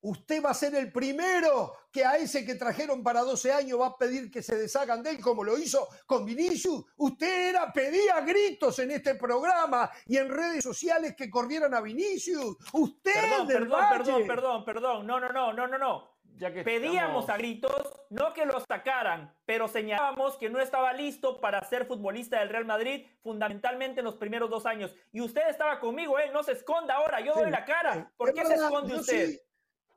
usted 0.00 0.44
va 0.44 0.50
a 0.50 0.54
ser 0.54 0.74
el 0.76 0.92
primero 0.92 1.72
que 1.90 2.04
a 2.04 2.16
ese 2.16 2.44
que 2.44 2.54
trajeron 2.54 3.02
para 3.02 3.22
12 3.22 3.50
años 3.52 3.80
va 3.80 3.86
a 3.88 3.96
pedir 3.96 4.30
que 4.30 4.42
se 4.42 4.56
deshagan 4.56 5.02
de 5.02 5.10
él, 5.10 5.20
como 5.20 5.42
lo 5.42 5.58
hizo 5.58 5.88
con 6.06 6.24
Vinicius. 6.24 6.84
Usted 6.98 7.48
era, 7.48 7.72
pedía 7.72 8.20
gritos 8.20 8.78
en 8.78 8.92
este 8.92 9.14
programa 9.16 9.90
y 10.06 10.18
en 10.18 10.28
redes 10.28 10.62
sociales 10.62 11.14
que 11.16 11.28
corrieran 11.28 11.74
a 11.74 11.80
Vinicius. 11.80 12.56
Usted 12.74 13.12
Perdón, 13.14 13.46
del 13.48 13.58
perdón, 13.68 13.80
Valle. 13.80 13.98
perdón, 14.04 14.26
perdón, 14.26 14.64
perdón. 14.64 15.06
No, 15.06 15.18
no, 15.18 15.30
no, 15.32 15.52
no, 15.52 15.66
no, 15.66 15.78
no. 15.78 16.17
Ya 16.38 16.52
que 16.52 16.62
Pedíamos 16.62 17.24
estamos- 17.24 17.30
a 17.30 17.36
gritos, 17.36 18.00
no 18.10 18.32
que 18.32 18.46
lo 18.46 18.60
sacaran, 18.60 19.34
pero 19.44 19.66
señalábamos 19.66 20.36
que 20.36 20.48
no 20.48 20.60
estaba 20.60 20.92
listo 20.92 21.40
para 21.40 21.60
ser 21.64 21.84
futbolista 21.84 22.38
del 22.38 22.48
Real 22.48 22.64
Madrid, 22.64 23.06
fundamentalmente 23.22 24.00
en 24.00 24.04
los 24.04 24.14
primeros 24.14 24.48
dos 24.48 24.64
años. 24.64 24.94
Y 25.10 25.20
usted 25.20 25.48
estaba 25.48 25.80
conmigo, 25.80 26.16
¿eh? 26.18 26.30
No 26.32 26.44
se 26.44 26.52
esconda 26.52 26.94
ahora, 26.94 27.20
yo 27.20 27.34
Sí, 27.34 27.40
doy 27.40 27.50
la 27.50 27.64
cara. 27.64 27.94
sí, 27.94 28.00
¿Por 28.16 28.28
es 28.28 28.34
qué 28.36 28.42
se 28.42 28.48
verdad, 28.50 28.64
esconde 28.66 28.94
yo 28.94 29.00
usted? 29.00 29.26
sí. 29.30 29.40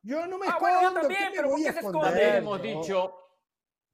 yo 0.04 0.26
no 0.26 0.38
me 0.40 0.48
Ah, 0.48 0.50
escondo. 0.58 0.60
bueno, 0.60 0.82
yo 0.82 0.94
¿qué 0.96 1.00
también, 1.02 1.32
pero 1.36 1.50
¿por 1.50 1.58
qué 1.62 1.70
a 1.70 1.74
se 1.74 1.80
esconde? 1.80 2.38
Hemos 2.38 2.62
dicho, 2.62 3.16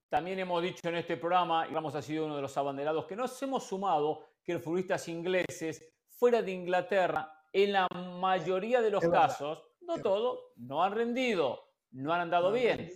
también 0.09 0.39
hemos 0.39 0.61
dicho 0.63 0.87
en 0.87 0.95
este 0.95 1.17
programa, 1.17 1.67
y 1.69 1.73
vamos 1.73 1.95
ha 1.95 2.01
sido 2.01 2.25
uno 2.27 2.37
de 2.37 2.41
los 2.41 2.57
abanderados, 2.57 3.05
que 3.07 3.15
nos 3.17 3.41
hemos 3.43 3.65
sumado 3.65 4.23
que 4.41 4.53
los 4.53 4.63
futbolistas 4.63 5.05
ingleses 5.09 5.85
fuera 6.07 6.41
de 6.41 6.51
Inglaterra, 6.51 7.33
en 7.51 7.73
la 7.73 7.87
mayoría 7.89 8.81
de 8.81 8.89
los 8.89 9.03
Es 9.03 9.09
verdad. 9.11 9.27
casos, 9.27 9.63
no 9.81 9.97
todo, 10.01 10.53
no 10.55 10.81
han 10.81 10.93
rendido, 10.93 11.66
no 11.97 12.13
han 12.13 12.21
andado 12.21 12.51
bien. 12.51 12.89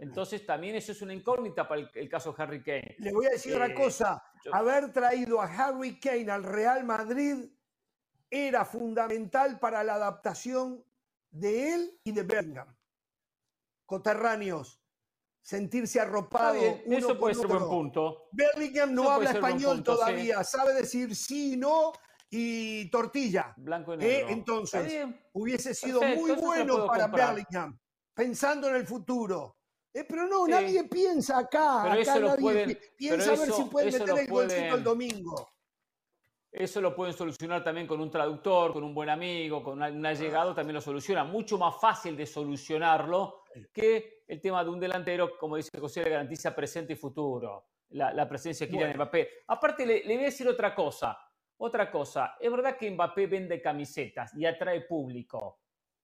Entonces 0.00 0.44
también 0.46 0.76
eso 0.76 0.92
es 0.92 1.02
una 1.02 1.12
incógnita 1.14 1.66
para 1.66 1.80
el, 1.80 1.90
el 1.94 2.08
caso 2.08 2.34
Harry 2.38 2.62
Kane. 2.62 2.96
Le 2.98 3.12
voy 3.12 3.26
a 3.26 3.30
decir 3.30 3.54
una 3.56 3.66
Eh, 3.66 3.74
cosa. 3.74 4.22
yo- 4.44 4.54
Haber 4.54 4.92
traído 4.92 5.40
a 5.40 5.46
Harry 5.46 5.98
Kane 5.98 6.30
al 6.30 6.44
Real 6.44 6.84
Madrid 6.84 7.50
era 8.30 8.64
fundamental 8.64 9.58
para 9.58 9.82
la 9.82 9.94
adaptación 9.94 10.84
de 11.30 11.74
él 11.74 12.00
y 12.04 12.12
de 12.12 12.22
Bellingham. 12.22 12.74
Coterráneos. 13.86 14.80
Sentirse 15.40 15.98
arropado. 15.98 16.54
bien, 16.54 16.82
uno 16.86 16.98
eso 16.98 17.18
puede 17.18 17.34
ser 17.34 17.46
buen 17.46 17.62
otro. 17.62 17.70
punto. 17.70 18.28
Bellingham 18.32 18.92
no 18.94 19.02
Eso 19.02 19.10
habla 19.12 19.30
buen 19.30 19.36
español 19.44 19.74
punto, 19.76 19.92
sí. 19.94 19.98
todavía. 19.98 20.44
Sabe 20.44 20.74
decir 20.74 21.14
sí, 21.16 21.56
no 21.56 21.92
y 22.28 22.90
tortilla. 22.90 23.54
Blanco 23.56 23.94
y 23.94 23.96
Eh, 23.96 23.98
negro. 23.98 24.28
entonces, 24.28 24.80
Está 24.84 24.92
bien. 25.06 25.20
Hubiese 25.32 25.74
sido 25.74 26.00
Perfecto, 26.00 26.20
muy 26.26 26.32
bueno 26.32 26.86
para 26.86 27.04
comprar. 27.04 27.34
Bellingham. 27.34 27.78
Pensando 28.18 28.68
en 28.68 28.74
el 28.74 28.84
futuro. 28.84 29.58
Eh, 29.94 30.04
pero 30.08 30.26
no, 30.26 30.44
Sí. 30.46 30.50
nadie 30.50 30.84
piensa 30.88 31.38
acá. 31.38 31.80
Pero 31.84 31.92
acá 31.92 32.00
eso 32.02 32.18
lo 32.18 32.26
nadie 32.30 32.40
pueden- 32.42 32.68
pi- 32.68 32.78
piensa 32.96 33.32
a 33.32 33.36
ver 33.36 33.52
si 33.52 33.62
pueden 33.64 33.92
meter 33.92 34.00
el 34.02 34.06
golcito 34.26 34.32
pueden- 34.34 34.74
el 34.74 34.82
domingo. 34.82 35.48
Eso 36.50 36.80
lo 36.80 36.96
pueden 36.96 37.14
solucionar 37.14 37.62
también 37.62 37.86
con 37.86 38.00
un 38.00 38.10
traductor, 38.10 38.72
con 38.72 38.82
un 38.82 38.92
buen 38.92 39.08
amigo, 39.08 39.62
con 39.62 39.80
un 39.80 40.04
allegado, 40.06 40.52
también 40.52 40.74
lo 40.74 40.80
soluciona. 40.80 41.22
Mucho 41.22 41.58
más 41.58 41.80
fácil 41.80 42.16
de 42.16 42.26
solucionarlo 42.26 43.44
que 43.72 44.24
el 44.26 44.40
tema 44.40 44.64
de 44.64 44.70
un 44.70 44.80
delantero, 44.80 45.38
como 45.38 45.54
dice 45.56 45.78
José, 45.78 46.02
le 46.02 46.10
garantiza 46.10 46.56
presente 46.56 46.94
y 46.94 46.96
futuro, 46.96 47.66
la, 47.90 48.12
la 48.12 48.28
presencia 48.28 48.66
de 48.66 48.70
Kylian 48.72 48.88
Bueno. 48.90 49.04
Mbappé. 49.04 49.28
Aparte, 49.46 49.86
le, 49.86 50.02
le 50.04 50.14
voy 50.14 50.22
a 50.24 50.26
decir 50.26 50.48
otra 50.48 50.74
cosa. 50.74 51.16
Otra 51.60 51.90
cosa, 51.90 52.36
es 52.40 52.50
verdad 52.50 52.76
que 52.76 52.90
Mbappé 52.90 53.26
vende 53.26 53.60
camisetas 53.60 54.32
y 54.36 54.44
atrae 54.46 54.82
público, 54.82 55.58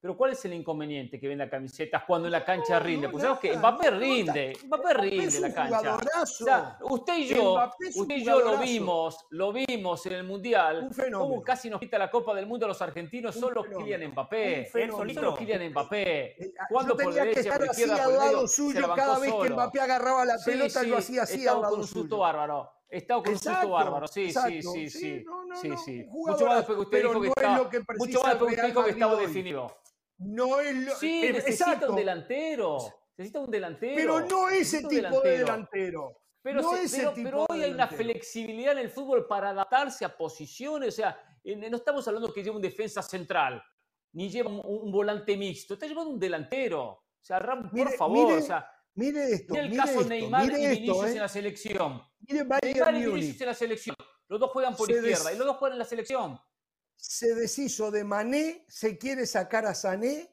pero 0.05 0.18
¿cuál 0.18 0.32
es 0.32 0.44
el 0.44 0.52
inconveniente 0.52 1.18
que 1.18 1.26
venda 1.26 1.48
camisetas 1.48 2.05
cuando 2.06 2.28
en 2.28 2.32
la 2.32 2.44
cancha 2.44 2.74
No, 2.78 2.85
rinde? 2.85 3.06
no, 3.06 3.10
Pues 3.12 3.22
sabemos 3.22 3.40
que 3.40 3.56
Mbappé 3.56 3.90
no, 3.90 3.98
rinde, 3.98 4.51
está- 4.51 4.66
Mbappé 4.66 4.94
rinde 5.01 5.24
es 5.24 5.40
la 5.40 5.55
cancha. 5.55 5.97
O 6.20 6.26
sea, 6.26 6.78
usted 6.82 7.16
y 7.16 7.26
yo, 7.28 7.70
usted 7.94 8.16
y 8.16 8.22
yo 8.22 8.39
lo 8.40 8.59
vimos, 8.59 9.24
lo 9.31 9.51
vimos 9.51 10.05
en 10.05 10.12
el 10.12 10.24
Mundial, 10.24 10.82
Un 10.82 10.93
fenómeno. 10.93 11.20
cómo 11.20 11.43
casi 11.43 11.70
nos 11.70 11.81
quita 11.81 11.97
la 11.97 12.10
Copa 12.10 12.35
del 12.35 12.44
Mundo 12.44 12.66
a 12.66 12.68
los 12.68 12.82
argentinos, 12.82 13.35
Un 13.36 13.40
solo 13.40 13.62
fenómeno. 13.64 13.86
Kylian 13.94 14.10
Mbappé. 14.10 14.68
Solo 14.70 15.35
Kylian 15.36 15.70
Mbappé. 15.70 16.02
Eh, 16.44 16.52
Yo 16.70 16.76
por 16.76 16.97
tenía 16.98 17.12
que 17.14 17.20
derecha, 17.20 17.40
estar 17.40 17.59
por 17.60 17.70
así 17.70 17.81
izquierda, 17.81 18.05
por 18.05 18.12
al 18.12 18.18
lado 18.18 18.32
medio, 18.35 18.48
suyo 18.48 18.94
cada 18.94 19.18
vez 19.18 19.32
que 19.32 19.39
solo. 19.39 19.55
Mbappé 19.55 19.81
agarraba 19.81 20.24
la 20.26 20.36
Sí, 20.36 20.51
pelota, 20.51 20.81
sí, 20.82 20.89
yo 20.90 20.98
hacía 20.98 21.22
así 21.22 21.39
estaba 21.39 21.56
al 21.56 21.62
lado 21.62 21.72
con 21.76 21.81
un 21.81 21.89
susto 21.89 22.18
bárbaro. 22.18 22.70
Estaba 22.90 23.22
con 23.22 23.32
un 23.32 23.39
susto 23.39 23.51
Exacto, 23.52 23.70
bárbaro, 23.70 24.06
sí, 24.06 24.20
sí, 24.24 24.26
exacto. 24.26 24.51
sí, 24.70 24.90
Sí, 24.90 25.01
sí. 25.01 25.22
no, 25.24 25.47
no, 25.47 25.56
sí, 25.56 25.70
sí. 25.82 26.05
Mucho 26.10 26.44
más 26.44 26.56
después 26.59 26.76
que 26.76 26.82
usted 26.82 26.98
dijo 26.98 27.09
que 27.12 27.18
no 27.18 27.24
es 27.24 27.28
estaba, 27.39 27.56
lo 27.56 27.70
que 27.70 27.78
mucho 27.97 28.20
más 28.20 28.28
después 28.32 28.39
que 28.39 28.44
usted 28.60 28.66
dijo 28.68 28.85
que 28.85 28.90
estaba 28.90 29.16
definido. 29.16 29.76
No 30.19 30.61
es 30.61 30.74
lo 30.77 30.95
Sí, 30.97 31.24
eh, 31.24 31.32
necesita 31.32 31.65
exacto, 31.73 31.91
un 31.91 31.97
delantero. 31.97 32.78
Necesita 33.16 33.41
un 33.41 33.51
delantero. 33.51 33.95
pero 33.97 34.20
no 34.20 34.49
ese 34.51 34.82
tipo 34.85 35.20
de 35.20 35.39
delantero. 35.39 36.20
Pero, 36.43 36.61
no 36.62 36.73
se- 36.77 36.82
ese 36.82 36.97
pero- 36.99 37.12
tipo 37.12 37.24
pero 37.28 37.47
hoy 37.49 37.62
hay 37.62 37.70
una 37.70 37.86
delantero. 37.86 38.03
flexibilidad 38.05 38.73
en 38.73 38.78
el 38.78 38.91
fútbol 38.91 39.27
para 39.27 39.51
adaptarse 39.51 40.05
a 40.05 40.16
posiciones. 40.16 40.89
O 40.89 40.97
sea, 40.97 41.19
no 41.45 41.77
estamos 41.77 42.07
hablando 42.07 42.32
que 42.32 42.43
lleva 42.43 42.57
un 42.57 42.62
defensa 42.62 43.03
central, 43.03 43.62
ni 44.12 44.28
lleva 44.31 44.51
un, 44.51 44.61
un 44.65 44.93
volante 44.93 45.36
mixto. 45.36 45.74
Está 45.74 45.86
llevando 45.86 46.11
un 46.11 46.19
delantero. 46.20 46.82
O 46.85 47.05
sea, 47.20 47.39
Ram, 47.39 47.62
por 47.70 47.73
Mire- 47.73 47.97
favor, 47.97 48.27
mire- 48.28 48.39
o 48.39 48.43
sea, 48.43 48.70
Mire 48.97 49.24
esto, 49.32 49.55
Mire 49.55 49.65
el 49.65 49.70
mire 49.70 49.82
caso 49.82 49.93
esto, 50.03 50.09
Neymar 50.09 50.47
mire 50.47 50.61
y 50.61 50.65
esto, 50.66 50.74
Vinicius 50.77 51.05
¿eh? 51.07 51.12
en 51.15 51.19
la 51.19 51.28
selección. 51.28 52.03
Neymar 52.28 52.61
y. 52.65 53.07
Vinicius 53.07 53.41
en 53.41 53.47
la 53.49 53.55
selección. 53.55 53.97
Los 54.28 54.39
dos 54.41 54.51
juegan 54.53 54.77
por 54.77 54.86
Se 54.86 55.01
des- 55.01 55.11
izquierda 55.12 55.32
y 55.32 55.39
los 55.39 55.47
dos 55.49 55.57
juegan 55.57 55.74
en 55.74 55.78
la 55.81 55.85
selección. 55.85 56.39
Se 57.06 57.35
deshizo 57.35 57.90
de 57.90 58.02
Mané, 58.02 58.64
se 58.66 58.97
quiere 58.97 59.26
sacar 59.26 59.66
a 59.66 59.74
Sané, 59.74 60.31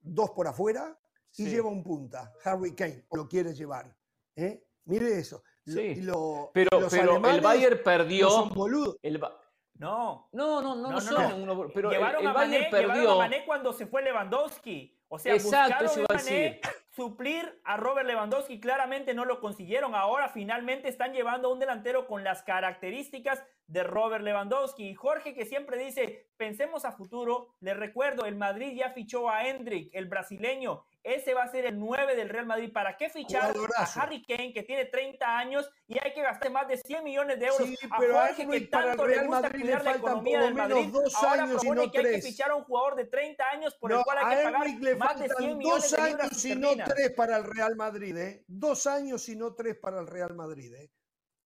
dos 0.00 0.30
por 0.30 0.46
afuera, 0.48 0.98
y 1.36 1.44
Sí. 1.44 1.50
lleva 1.50 1.68
un 1.68 1.82
punta. 1.84 2.32
Harry 2.44 2.74
Kane 2.74 3.04
lo 3.12 3.28
quiere 3.28 3.52
llevar. 3.52 3.94
¿eh? 4.36 4.64
Mire 4.84 5.18
eso. 5.18 5.42
Sí. 5.66 5.96
lo- 5.96 6.50
Pero, 6.54 6.80
los 6.80 6.90
pero 6.90 7.02
el 7.02 7.08
alemanes 7.10 7.42
Bayern 7.42 7.80
perdió. 7.84 8.24
no 8.26 8.30
son 8.32 8.48
boludos. 8.54 8.96
el 9.02 9.18
Ba- 9.18 9.38
No. 9.74 10.28
no, 10.32 10.62
no, 10.62 10.74
no, 10.74 10.90
no, 10.92 11.00
son 11.00 11.46
no. 11.46 11.52
uno- 11.54 11.68
pero 11.72 11.90
llevaron, 11.90 12.22
el 12.22 12.26
a 12.26 12.32
Mané, 12.32 12.56
Bayern 12.70 12.80
llevaron 12.96 13.12
a. 13.12 13.16
Mané 13.16 13.44
cuando 13.44 13.72
se 13.74 13.86
fue 13.86 14.02
Lewandowski. 14.02 14.98
O 15.08 15.18
sea, 15.18 15.34
Exacto, 15.34 15.84
buscaron 15.84 16.06
a 16.10 16.14
a 16.14 16.16
Mané 16.16 16.32
decir. 16.40 16.60
suplir 16.96 17.60
a 17.64 17.76
Robert 17.76 18.06
Lewandowski. 18.06 18.58
Claramente 18.60 19.12
no 19.14 19.24
lo 19.26 19.40
consiguieron. 19.40 19.94
Ahora 19.94 20.28
finalmente 20.30 20.88
están 20.88 21.12
llevando 21.12 21.48
a 21.48 21.52
un 21.52 21.58
delantero 21.58 22.06
con 22.06 22.24
las 22.24 22.42
características 22.42 23.42
de 23.70 23.84
Robert 23.84 24.24
Lewandowski. 24.24 24.90
Y 24.90 24.94
Jorge 24.94 25.32
que 25.32 25.46
siempre 25.46 25.78
dice, 25.78 26.26
pensemos 26.36 26.84
a 26.84 26.92
futuro. 26.92 27.54
Le 27.60 27.72
recuerdo, 27.74 28.24
el 28.26 28.36
Madrid 28.36 28.76
ya 28.76 28.90
fichó 28.90 29.30
a 29.30 29.46
Hendrik, 29.46 29.90
el 29.94 30.06
brasileño. 30.06 30.84
Ese 31.02 31.32
va 31.32 31.44
a 31.44 31.48
ser 31.48 31.64
el 31.64 31.78
9 31.78 32.14
del 32.14 32.28
Real 32.28 32.44
Madrid. 32.44 32.70
¿Para 32.72 32.96
qué 32.96 33.08
fichar 33.08 33.52
Jugadorazo. 33.52 34.00
a 34.00 34.02
Harry 34.02 34.22
Kane 34.22 34.52
que 34.52 34.64
tiene 34.64 34.84
30 34.84 35.38
años 35.38 35.70
y 35.86 35.98
hay 35.98 36.12
que 36.12 36.20
gastar 36.20 36.50
más 36.50 36.68
de 36.68 36.76
100 36.76 37.04
millones 37.04 37.38
de 37.38 37.46
euros? 37.46 37.66
Sí, 37.66 37.76
pero 37.98 38.18
a 38.18 38.26
Jorge 38.26 38.46
que 38.46 38.60
tanto 38.66 39.06
le 39.06 39.14
Real 39.14 39.26
gusta 39.26 39.42
Madrid 39.42 39.60
le 39.60 39.62
cuidar 39.62 39.84
la 39.84 39.90
faltan 39.92 40.10
economía 40.10 40.40
del 40.42 40.54
Madrid, 40.54 40.88
dos 40.92 41.14
ahora 41.14 41.42
años 41.44 41.48
y 41.64 41.66
propone 41.66 41.86
no 41.86 41.92
que 41.92 41.98
hay 41.98 42.04
que 42.04 42.10
tres. 42.10 42.26
fichar 42.26 42.50
a 42.50 42.56
un 42.56 42.64
jugador 42.64 42.96
de 42.96 43.04
30 43.06 43.44
años 43.50 43.74
por 43.76 43.90
No, 43.90 43.98
el 43.98 44.04
cual 44.04 44.18
hay 44.18 44.36
que 44.36 44.42
pagar 44.42 44.66
le 44.68 44.96
más 44.96 45.20
de 45.20 45.28
100 45.28 45.28
faltan 45.30 45.58
millones 45.58 45.82
dos 45.82 45.90
de 45.90 46.08
libras 46.08 46.20
años 46.20 46.44
y 46.44 46.56
no 46.56 46.84
tres 46.84 47.10
para 47.12 47.36
el 47.36 47.44
Real 47.44 47.76
Madrid. 47.76 48.16
¿eh? 48.18 48.44
Dos 48.46 48.86
años 48.86 49.28
y 49.28 49.36
no 49.36 49.54
tres 49.54 49.76
para 49.76 50.00
el 50.00 50.06
Real 50.06 50.34
Madrid. 50.34 50.74
¿eh? 50.74 50.90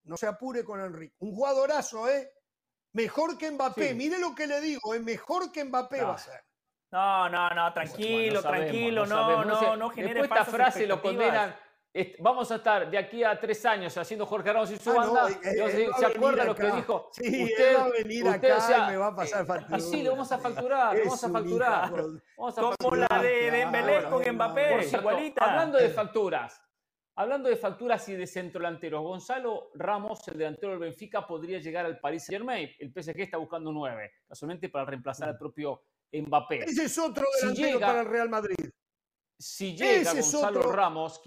No 0.05 0.17
se 0.17 0.27
apure 0.27 0.63
con 0.63 0.79
Enrique. 0.79 1.15
Un 1.19 1.33
jugadorazo, 1.35 2.07
¿eh? 2.09 2.31
Mejor 2.93 3.37
que 3.37 3.51
Mbappé. 3.51 3.89
Sí. 3.89 3.93
Mire 3.95 4.19
lo 4.19 4.33
que 4.33 4.47
le 4.47 4.61
digo, 4.61 4.93
es 4.93 5.03
mejor 5.03 5.51
que 5.51 5.63
Mbappé 5.65 6.01
No. 6.01 6.07
va 6.07 6.13
a 6.15 6.17
ser. 6.17 6.41
No, 6.91 7.27
no, 7.29 7.49
no, 7.49 7.73
tranquilo, 7.73 8.35
Bueno, 8.35 8.41
sabemos, 8.41 8.67
tranquilo, 8.69 9.05
no, 9.05 9.15
sabemos. 9.15 9.45
no, 9.47 9.59
sé, 9.59 9.77
no, 9.77 9.89
genere 9.89 10.19
Después 10.21 10.39
esta 10.39 10.51
frase 10.51 10.87
lo 10.87 11.01
condenan. 11.01 11.55
Vamos 12.19 12.51
a 12.51 12.55
estar 12.55 12.89
de 12.89 12.97
aquí 12.97 13.23
a 13.23 13.39
tres 13.39 13.65
años 13.65 13.97
haciendo 13.97 14.25
Jorge 14.25 14.51
Ramos 14.51 14.69
y 14.71 14.77
su 14.77 14.91
Ah, 14.91 15.05
no, 15.05 15.13
banda. 15.13 15.39
eh, 15.43 15.53
y 15.55 15.59
vamos 15.59 15.73
a 15.73 15.77
él 15.77 15.91
a 15.93 15.97
¿Se 15.97 16.05
acuerda 16.05 16.43
lo 16.43 16.55
que 16.55 16.71
dijo? 16.71 17.09
Sí, 17.13 17.43
usted, 17.45 17.69
él 17.69 17.77
va 17.77 17.85
a 17.85 17.89
venir 17.89 18.25
usted, 18.25 18.49
acá 18.51 18.57
o 18.57 18.67
sea, 18.67 18.77
y 18.87 18.91
me 18.91 18.97
va 18.97 19.07
a 19.07 19.15
pasar 19.15 19.41
eh, 19.43 19.45
factura. 19.45 19.77
Así 19.77 20.03
le 20.03 20.09
vamos 20.09 20.31
a 20.31 20.37
facturar, 20.37 20.95
Es 20.97 21.03
vamos 21.05 21.23
a 21.23 21.29
facturar. 21.29 21.91
Vamos 22.37 22.57
a 22.57 22.61
Como 22.61 22.95
la 22.95 23.07
facturar. 23.07 23.21
de 23.21 23.51
Dembélé 23.51 23.99
Claro, 23.99 24.09
con. 24.09 24.35
Mbappé, 24.35 24.87
igualita. 24.87 25.45
Hablando 25.45 25.77
de 25.77 25.89
facturas, 25.89 26.61
hablando 27.15 27.49
de 27.49 27.55
facturas 27.55 28.07
y 28.09 28.13
de 28.15 28.27
centrodelanteros, 28.27 29.01
Gonzalo 29.01 29.71
Ramos, 29.75 30.27
el 30.27 30.37
delantero 30.37 30.71
del 30.71 30.79
Benfica, 30.79 31.25
podría 31.25 31.59
llegar 31.59 31.85
al 31.85 31.99
Paris 31.99 32.25
Saint 32.25 32.39
Germain. 32.41 32.69
El 32.79 32.91
PSG 32.91 33.21
está 33.21 33.37
buscando 33.37 33.71
9, 33.71 34.11
casualmente 34.27 34.69
para 34.69 34.85
reemplazar 34.85 35.29
al 35.29 35.37
propio 35.37 35.81
Mbappé. 36.11 36.63
Ese 36.63 36.85
es 36.85 36.97
otro 36.97 37.25
Si 37.33 37.41
delantero 37.47 37.73
llega- 37.73 37.87
para 37.87 38.01
el 38.01 38.07
Real 38.07 38.29
Madrid. 38.29 38.69
Si 39.37 39.75
llega 39.75 40.11
Ese 40.11 40.21
Gonzalo 40.21 40.61
Ramos, 40.71 41.21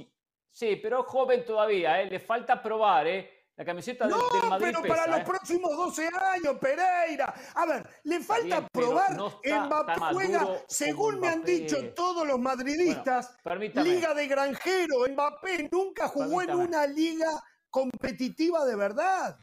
sí, 0.50 0.76
pero 0.82 1.02
joven 1.04 1.44
todavía, 1.44 2.00
¿eh? 2.00 2.06
le 2.10 2.20
falta 2.20 2.62
probar, 2.62 3.06
¿eh? 3.06 3.37
La 3.58 3.64
camiseta 3.64 4.06
del, 4.06 4.16
No, 4.16 4.40
del 4.40 4.50
Madrid 4.50 4.66
pero 4.68 4.82
pesa, 4.82 4.94
para 4.94 5.10
los 5.10 5.20
¿eh? 5.20 5.24
próximos 5.26 5.76
12 5.76 6.06
años, 6.06 6.56
Pereira. 6.60 7.34
A 7.56 7.66
ver, 7.66 7.88
le 8.04 8.20
falta 8.20 8.60
bien, 8.60 8.68
probar. 8.72 9.16
no 9.16 9.40
está 9.42 9.66
Mbappé 9.66 9.92
juega, 10.12 10.46
según 10.68 11.18
me 11.18 11.28
han 11.28 11.42
dicho 11.42 11.92
todos 11.92 12.24
los 12.24 12.38
madridistas, 12.38 13.36
Permítame. 13.42 13.90
liga 13.90 14.14
de 14.14 14.28
granjero. 14.28 15.08
Mbappé 15.10 15.68
nunca 15.72 16.06
jugó 16.06 16.40
en 16.42 16.54
una 16.54 16.86
liga 16.86 17.26
competitiva 17.68 18.64
de 18.64 18.76
verdad. 18.76 19.36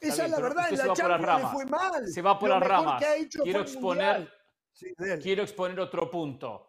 Esa 0.00 0.24
bien, 0.24 0.24
es 0.24 0.30
la 0.32 0.40
verdad, 0.40 0.72
en 0.72 0.78
la 0.78 0.92
Champions 0.92 1.42
le 1.42 1.48
fue 1.50 1.66
mal. 1.66 2.08
Se 2.08 2.22
va 2.22 2.36
por 2.36 2.50
las 2.50 2.62
ramas. 2.66 3.04
Quiero 3.44 3.60
exponer. 3.60 4.28
Sí, 4.72 4.92
quiero 5.22 5.42
exponer 5.44 5.78
otro 5.78 6.10
punto. 6.10 6.66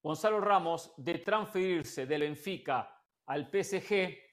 Gonzalo 0.00 0.40
Ramos, 0.40 0.92
de 0.98 1.18
transferirse 1.18 2.06
del 2.06 2.20
Benfica 2.20 3.02
al 3.26 3.50
PSG, 3.50 4.23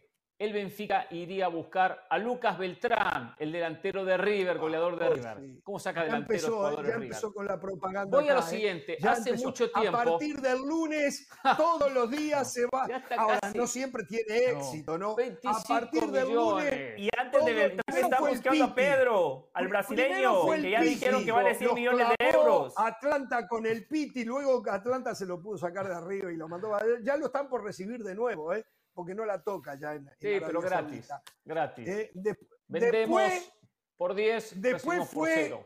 el 0.42 0.54
Benfica 0.54 1.06
iría 1.12 1.46
a 1.46 1.50
buscar 1.50 2.08
a 2.10 2.18
Lucas 2.18 2.58
Beltrán, 2.58 3.36
el 3.38 3.52
delantero 3.52 4.04
de 4.04 4.18
River, 4.18 4.58
goleador 4.58 4.98
de 4.98 5.06
Ay, 5.06 5.14
River. 5.14 5.38
sí. 5.40 5.62
¿Cómo 5.64 5.78
saca 5.80 6.00
Ya 6.00 6.06
delantero 6.06 6.34
empezó, 6.34 6.56
jugador 6.56 6.78
ya 6.78 6.82
de 6.82 6.88
River? 6.94 7.04
empezó 7.04 7.34
con 7.34 7.46
la 7.46 7.60
propaganda. 7.60 8.18
Voy 8.20 8.28
a 8.30 8.34
lo 8.34 8.40
¿eh? 8.40 8.44
siguiente. 8.44 8.98
Ya 9.00 9.12
Hace 9.12 9.30
empezó. 9.30 9.48
mucho 9.48 9.72
tiempo. 9.72 9.98
A 10.00 10.04
partir 10.04 10.42
del 10.42 10.58
lunes, 10.58 11.30
todos 11.58 11.94
los 11.94 12.10
días 12.10 12.52
se 12.52 12.66
va. 12.74 12.88
Ya 12.88 13.04
Ahora, 13.18 13.40
casi- 13.40 13.58
no 13.58 13.68
siempre 13.68 14.04
tiene 14.06 14.38
éxito, 14.52 14.98
¿no? 14.98 15.12
A 15.12 15.16
25 15.16 15.64
partir 15.68 16.06
del 16.08 16.34
lunes. 16.34 17.00
Y 17.00 17.10
antes 17.20 17.46
de 17.46 17.54
Beltrán 17.54 17.98
está 18.04 18.20
buscando 18.20 18.66
a. 18.66 18.74
Pedro, 18.76 19.50
al 19.54 19.68
brasileño, 19.68 20.50
que 20.50 20.72
ya 20.72 20.80
Piti, 20.80 20.90
dijeron 20.96 21.24
que 21.24 21.32
vale 21.32 21.54
100 21.54 21.68
los 21.68 21.76
millones 21.76 22.08
de 22.18 22.30
euros. 22.30 22.74
Atlanta 22.78 23.48
con 23.48 23.68
el 23.68 23.86
Piti, 23.88 24.26
luego 24.26 24.64
Atlanta 24.72 25.14
se 25.14 25.28
lo 25.28 25.40
pudo 25.40 25.58
sacar 25.60 25.88
de 25.88 25.94
arriba 25.94 26.32
y 26.32 26.36
lo 26.36 26.48
mandó. 26.48 26.74
a- 26.74 26.82
Ya 27.04 27.16
lo 27.16 27.28
están 27.28 27.48
por 27.48 27.64
recibir 27.64 28.04
de 28.04 28.16
nuevo, 28.16 28.54
¿eh? 28.56 28.66
Porque 28.94 29.16
no 29.16 29.26
la 29.26 29.42
toca 29.42 29.76
ya 29.80 29.94
en. 29.96 30.08
en 30.08 30.14
Sí, 30.20 30.28
Arabia 30.28 30.48
pero 30.48 30.62
gratis. 30.62 31.06
Saudita. 31.06 31.24
Gratis. 31.46 31.88
Eh, 31.88 32.12
de- 32.14 32.38
Vendemos 32.68 33.22
después, 33.22 33.54
por 33.98 34.14
10, 34.16 34.62
después 34.62 35.00
por 35.00 35.08
fue 35.08 35.66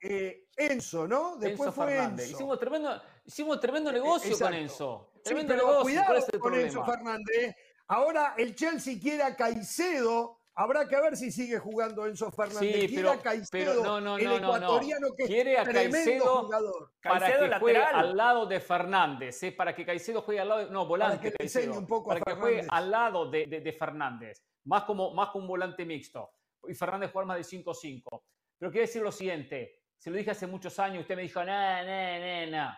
eh, 0.00 0.48
Enzo, 0.56 1.06
¿no? 1.06 1.36
Después 1.36 1.68
Enzo 1.68 1.72
fue 1.72 1.86
Fernández. 1.92 2.26
Enzo. 2.26 2.36
Hicimos 2.36 2.58
tremendo, 2.58 3.02
hicimos 3.24 3.60
tremendo 3.60 3.92
negocio 3.92 4.38
con. 4.38 4.54
Enzo. 4.54 5.10
Sí, 5.14 5.20
Tremendo 5.24 5.54
pero 5.54 5.66
negocio. 5.66 5.82
cuidado 5.84 6.06
¿Cuál 6.06 6.18
es 6.18 6.24
el 6.24 6.30
con 6.32 6.40
problema? 6.50 6.66
Enzo 6.68 6.84
Fernández. 6.84 7.56
Ahora 7.88 8.34
el 8.38 8.54
Chelsea 8.56 8.98
quiere 9.00 9.22
a 9.22 9.36
Caicedo. 9.36 10.38
Habrá 10.54 10.86
que 10.86 11.00
ver 11.00 11.16
si 11.16 11.32
sigue 11.32 11.58
jugando 11.58 12.06
Enzo 12.06 12.30
Fernández. 12.30 12.58
Sí, 12.74 12.88
quiere 12.88 12.94
pero- 12.96 13.10
a 13.12 13.22
Caicedo, 13.22 13.48
pero 13.50 13.74
no, 13.82 14.00
no, 14.02 14.18
el 14.18 14.24
no, 14.24 14.30
no, 14.32 14.38
no. 14.40 14.56
ecuatoriano 14.56 15.06
que 15.16 15.24
Quiere 15.24 15.58
a 15.58 15.64
Caicedo 15.64 16.42
jugador. 16.42 16.92
para 17.02 17.20
Caicedo 17.20 17.48
que 17.50 17.58
juegue 17.58 17.78
al 17.82 18.16
lado 18.16 18.46
de 18.46 18.60
Fernández, 18.60 19.42
¿eh? 19.44 19.52
para 19.52 19.74
que 19.74 19.86
Caicedo 19.86 20.20
juegue 20.22 20.40
al 20.40 20.48
lado 20.48 20.60
de, 20.66 20.70
no, 20.70 20.86
volante 20.86 21.18
que 21.20 21.30
le 21.30 21.36
Caicedo, 21.38 21.64
enseñe 21.64 21.78
un 21.78 21.86
poco 21.86 22.12
a 22.12 22.18
para 22.18 22.34
que 22.34 22.40
juegue 22.40 22.66
al 22.68 22.90
lado 22.90 23.30
de, 23.30 23.46
de- 23.46 23.60
de 23.60 23.72
Fernández, 23.72 24.42
más 24.64 24.84
como, 24.84 25.14
más 25.14 25.30
como 25.30 25.44
un 25.44 25.48
volante 25.48 25.86
mixto, 25.86 26.30
y 26.68 26.74
Fernández 26.74 27.10
jugar 27.12 27.26
más 27.26 27.38
de 27.38 27.44
5-5. 27.44 28.22
Pero 28.58 28.70
quiero 28.70 28.86
decir 28.86 29.00
lo 29.02 29.10
siguiente, 29.10 29.80
se 29.96 30.10
lo 30.10 30.16
dije 30.16 30.32
hace 30.32 30.46
muchos 30.46 30.78
años, 30.78 31.00
usted 31.00 31.16
me 31.16 31.22
dijo, 31.22 31.42
no, 31.42 31.82
no, 31.82 32.18
no, 32.20 32.46
no. 32.58 32.74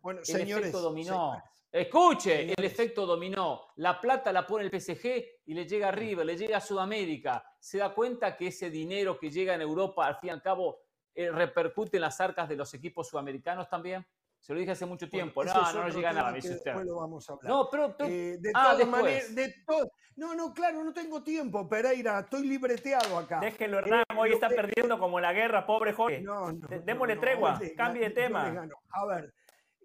Bueno, 0.00 0.18
El 0.20 0.26
señores. 0.26 0.64
efecto 0.66 0.80
dominó. 0.80 1.14
señores, 1.34 1.44
Escuche, 1.72 2.52
el 2.52 2.64
efecto 2.64 3.06
dominó. 3.06 3.62
La 3.76 3.98
plata 3.98 4.30
la 4.30 4.46
pone 4.46 4.64
el 4.66 4.70
PSG 4.80 5.24
y 5.46 5.54
le 5.54 5.66
llega 5.66 5.88
a 5.88 5.90
River, 5.90 6.26
le 6.26 6.36
llega 6.36 6.58
a 6.58 6.60
Sudamérica. 6.60 7.42
Se 7.58 7.78
da 7.78 7.94
cuenta 7.94 8.36
que 8.36 8.48
ese 8.48 8.68
dinero 8.68 9.18
que 9.18 9.30
llega 9.30 9.54
en 9.54 9.62
Europa, 9.62 10.06
al 10.06 10.16
fin 10.16 10.28
y 10.28 10.32
al 10.32 10.42
cabo, 10.42 10.80
eh, 11.14 11.30
repercute 11.30 11.96
en 11.96 12.02
las 12.02 12.20
arcas 12.20 12.46
de 12.48 12.56
los 12.56 12.72
equipos 12.74 13.08
sudamericanos 13.08 13.70
también. 13.70 14.06
Se 14.38 14.52
lo 14.52 14.58
dije 14.58 14.72
hace 14.72 14.84
mucho 14.84 15.08
tiempo. 15.08 15.34
bueno, 15.36 15.54
no, 15.54 15.72
no, 15.72 15.82
no 15.84 15.88
llega 15.88 16.12
nada, 16.12 16.32
dice 16.32 16.50
usted. 16.54 16.64
después 16.72 16.84
lo 16.86 16.96
vamos 16.96 17.30
a 17.30 17.32
hablar. 17.32 17.50
No, 17.52 17.68
pero, 17.70 17.96
pero- 17.96 18.10
Eh, 18.10 18.36
de 18.38 18.50
Ah, 18.54 18.72
todas 18.72 18.88
maneras, 18.88 19.34
de 19.34 19.54
to- 19.66 19.90
no, 20.16 20.34
no, 20.34 20.52
claro, 20.52 20.82
no 20.84 20.92
tengo 20.92 21.22
tiempo, 21.22 21.66
Pereira, 21.68 22.18
estoy 22.20 22.46
libreteado 22.48 23.16
acá. 23.18 23.38
Déjelo, 23.40 23.78
Hernán, 23.78 24.04
Eh, 24.10 24.14
hoy 24.18 24.32
está 24.32 24.48
perdiendo 24.48 24.98
como 24.98 25.20
la 25.20 25.32
guerra, 25.32 25.64
pobre 25.64 25.92
Jorge. 25.94 26.20
No, 26.20 26.52
no, 26.52 26.66
démosle 26.84 27.14
no, 27.14 27.20
tregua, 27.20 27.60
cambie 27.76 28.02
de 28.02 28.10
tema. 28.10 28.66
A 28.90 29.06
ver, 29.06 29.32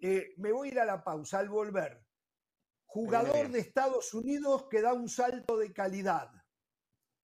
eh, 0.00 0.34
me 0.36 0.52
voy 0.52 0.68
a 0.68 0.72
ir 0.72 0.80
a 0.80 0.84
la 0.84 1.02
pausa. 1.02 1.38
Al 1.38 1.48
volver, 1.48 2.04
jugador 2.86 3.48
de 3.50 3.60
Estados 3.60 4.14
Unidos 4.14 4.66
que 4.70 4.80
da 4.80 4.92
un 4.92 5.08
salto 5.08 5.56
de 5.56 5.72
calidad. 5.72 6.30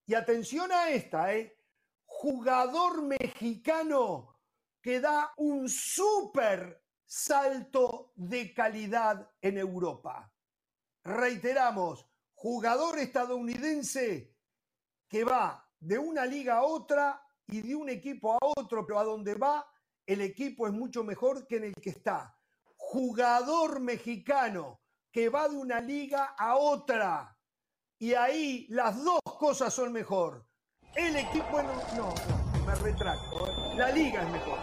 Y 0.06 0.14
atención 0.14 0.70
a 0.72 0.90
esta, 0.90 1.34
¿eh? 1.34 1.58
Jugador 2.04 3.02
mexicano 3.02 4.38
que 4.80 5.00
da 5.00 5.32
un 5.38 5.68
súper 5.68 6.84
salto 7.06 8.12
de 8.14 8.52
calidad 8.52 9.30
en 9.40 9.56
Europa. 9.56 10.30
Reiteramos, 11.04 12.06
jugador 12.34 12.98
estadounidense 12.98 14.36
que 15.08 15.24
va 15.24 15.66
de 15.80 15.98
una 15.98 16.26
liga 16.26 16.56
a 16.56 16.64
otra 16.64 17.22
y 17.46 17.62
de 17.62 17.74
un 17.74 17.88
equipo 17.88 18.34
a 18.34 18.38
otro, 18.40 18.86
pero 18.86 18.98
a 18.98 19.04
donde 19.04 19.34
va, 19.34 19.66
el 20.06 20.20
equipo 20.20 20.66
es 20.66 20.72
mucho 20.72 21.04
mejor 21.04 21.46
que 21.46 21.56
en 21.56 21.64
el 21.64 21.74
que 21.74 21.90
está. 21.90 22.38
Jugador 22.94 23.80
mexicano 23.80 24.80
que 25.10 25.28
va 25.28 25.48
de 25.48 25.56
una 25.56 25.80
liga 25.80 26.36
a 26.38 26.54
otra 26.54 27.36
y 27.98 28.14
ahí 28.14 28.68
las 28.68 29.02
dos 29.02 29.18
cosas 29.24 29.74
son 29.74 29.92
mejor. 29.92 30.46
El 30.94 31.16
equipo, 31.16 31.60
no, 31.60 31.74
no, 31.96 32.14
me 32.64 32.74
retracto. 32.76 33.48
¿eh? 33.48 33.74
La 33.74 33.90
liga 33.90 34.22
es 34.22 34.30
mejor. 34.30 34.58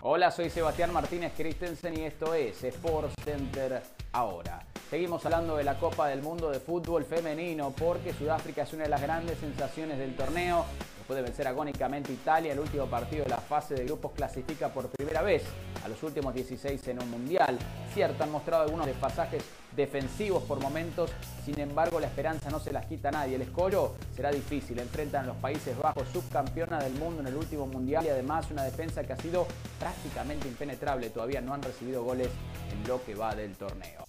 Hola, 0.00 0.32
soy 0.32 0.50
Sebastián 0.50 0.92
Martínez 0.92 1.34
Christensen 1.36 2.00
y 2.00 2.02
esto 2.02 2.34
es 2.34 2.64
Sports 2.64 3.14
Center 3.24 3.80
ahora. 4.10 4.71
Seguimos 4.92 5.24
hablando 5.24 5.56
de 5.56 5.64
la 5.64 5.78
Copa 5.78 6.08
del 6.08 6.20
Mundo 6.20 6.50
de 6.50 6.60
Fútbol 6.60 7.06
Femenino 7.06 7.70
porque 7.70 8.12
Sudáfrica 8.12 8.64
es 8.64 8.74
una 8.74 8.82
de 8.82 8.90
las 8.90 9.00
grandes 9.00 9.38
sensaciones 9.38 9.96
del 9.96 10.14
torneo. 10.14 10.66
Después 10.98 11.16
de 11.16 11.22
vencer 11.22 11.48
agónicamente 11.48 12.12
Italia, 12.12 12.52
el 12.52 12.60
último 12.60 12.84
partido 12.84 13.24
de 13.24 13.30
la 13.30 13.38
fase 13.38 13.72
de 13.72 13.86
grupos 13.86 14.12
clasifica 14.12 14.68
por 14.68 14.88
primera 14.88 15.22
vez 15.22 15.44
a 15.82 15.88
los 15.88 16.02
últimos 16.02 16.34
16 16.34 16.88
en 16.88 17.02
un 17.02 17.10
mundial. 17.10 17.58
Cierto, 17.94 18.22
han 18.22 18.30
mostrado 18.30 18.64
algunos 18.64 18.84
desfasajes 18.84 19.42
defensivos 19.74 20.42
por 20.42 20.60
momentos, 20.60 21.10
sin 21.42 21.58
embargo 21.58 21.98
la 21.98 22.08
esperanza 22.08 22.50
no 22.50 22.60
se 22.60 22.70
las 22.70 22.84
quita 22.84 23.10
nadie. 23.10 23.36
El 23.36 23.42
escollo 23.42 23.94
será 24.14 24.30
difícil, 24.30 24.78
enfrentan 24.78 25.24
a 25.24 25.28
los 25.28 25.36
Países 25.38 25.74
Bajos, 25.78 26.06
subcampeona 26.12 26.78
del 26.78 26.92
mundo 26.96 27.22
en 27.22 27.28
el 27.28 27.36
último 27.36 27.66
mundial 27.66 28.04
y 28.04 28.10
además 28.10 28.50
una 28.50 28.64
defensa 28.64 29.02
que 29.04 29.14
ha 29.14 29.16
sido 29.16 29.46
prácticamente 29.80 30.48
impenetrable. 30.48 31.08
Todavía 31.08 31.40
no 31.40 31.54
han 31.54 31.62
recibido 31.62 32.04
goles 32.04 32.28
en 32.70 32.86
lo 32.86 33.02
que 33.02 33.14
va 33.14 33.34
del 33.34 33.54
torneo. 33.56 34.04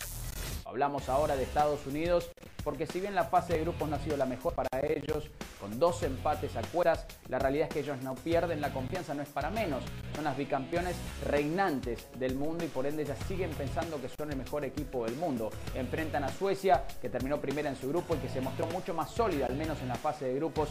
Hablamos 0.74 1.08
ahora 1.08 1.36
de 1.36 1.44
Estados 1.44 1.86
Unidos 1.86 2.32
porque 2.64 2.88
si 2.88 3.00
bien 3.00 3.14
la 3.14 3.26
fase 3.26 3.54
de 3.54 3.60
grupos 3.60 3.88
no 3.88 3.96
ha 3.96 4.00
sido 4.00 4.18
la 4.18 4.26
mejor 4.26 4.56
para 4.56 4.70
ellos, 4.82 5.30
con 5.62 5.78
dos 5.78 6.02
empates 6.02 6.56
a 6.56 6.64
cueras, 6.64 7.06
la 7.30 7.38
realidad 7.38 7.68
es 7.68 7.74
que 7.76 7.80
ellos 7.82 8.02
no 8.02 8.16
pierden 8.16 8.60
la 8.60 8.74
confianza, 8.74 9.14
no 9.14 9.22
es 9.22 9.30
para 9.30 9.52
menos. 9.52 9.84
Son 10.16 10.24
las 10.24 10.36
bicampeones 10.36 10.96
reinantes 11.28 12.08
del 12.18 12.34
mundo 12.34 12.66
y 12.66 12.70
por 12.70 12.88
ende 12.88 13.06
ya 13.06 13.16
siguen 13.28 13.52
pensando 13.52 14.02
que 14.02 14.10
son 14.10 14.32
el 14.32 14.38
mejor 14.38 14.66
equipo 14.66 15.06
del 15.06 15.16
mundo. 15.16 15.52
Enfrentan 15.76 16.24
a 16.24 16.30
Suecia, 16.30 16.86
que 17.00 17.08
terminó 17.08 17.40
primera 17.40 17.70
en 17.70 17.76
su 17.76 17.90
grupo 17.90 18.16
y 18.16 18.18
que 18.18 18.30
se 18.30 18.42
mostró 18.42 18.66
mucho 18.66 18.96
más 18.96 19.12
sólida, 19.12 19.46
al 19.46 19.56
menos 19.56 19.80
en 19.80 19.90
la 19.90 19.96
fase 19.96 20.26
de 20.26 20.34
grupos. 20.34 20.70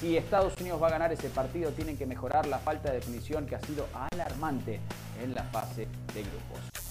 Si 0.00 0.16
Estados 0.16 0.58
Unidos 0.62 0.82
va 0.82 0.86
a 0.86 0.92
ganar 0.92 1.12
ese 1.12 1.28
partido, 1.28 1.72
tienen 1.72 1.98
que 1.98 2.06
mejorar 2.06 2.46
la 2.46 2.58
falta 2.58 2.88
de 2.88 3.00
definición 3.00 3.44
que 3.44 3.56
ha 3.56 3.60
sido 3.60 3.86
alarmante 4.12 4.80
en 5.22 5.34
la 5.34 5.42
fase 5.42 5.88
de 6.14 6.22
grupos. 6.22 6.81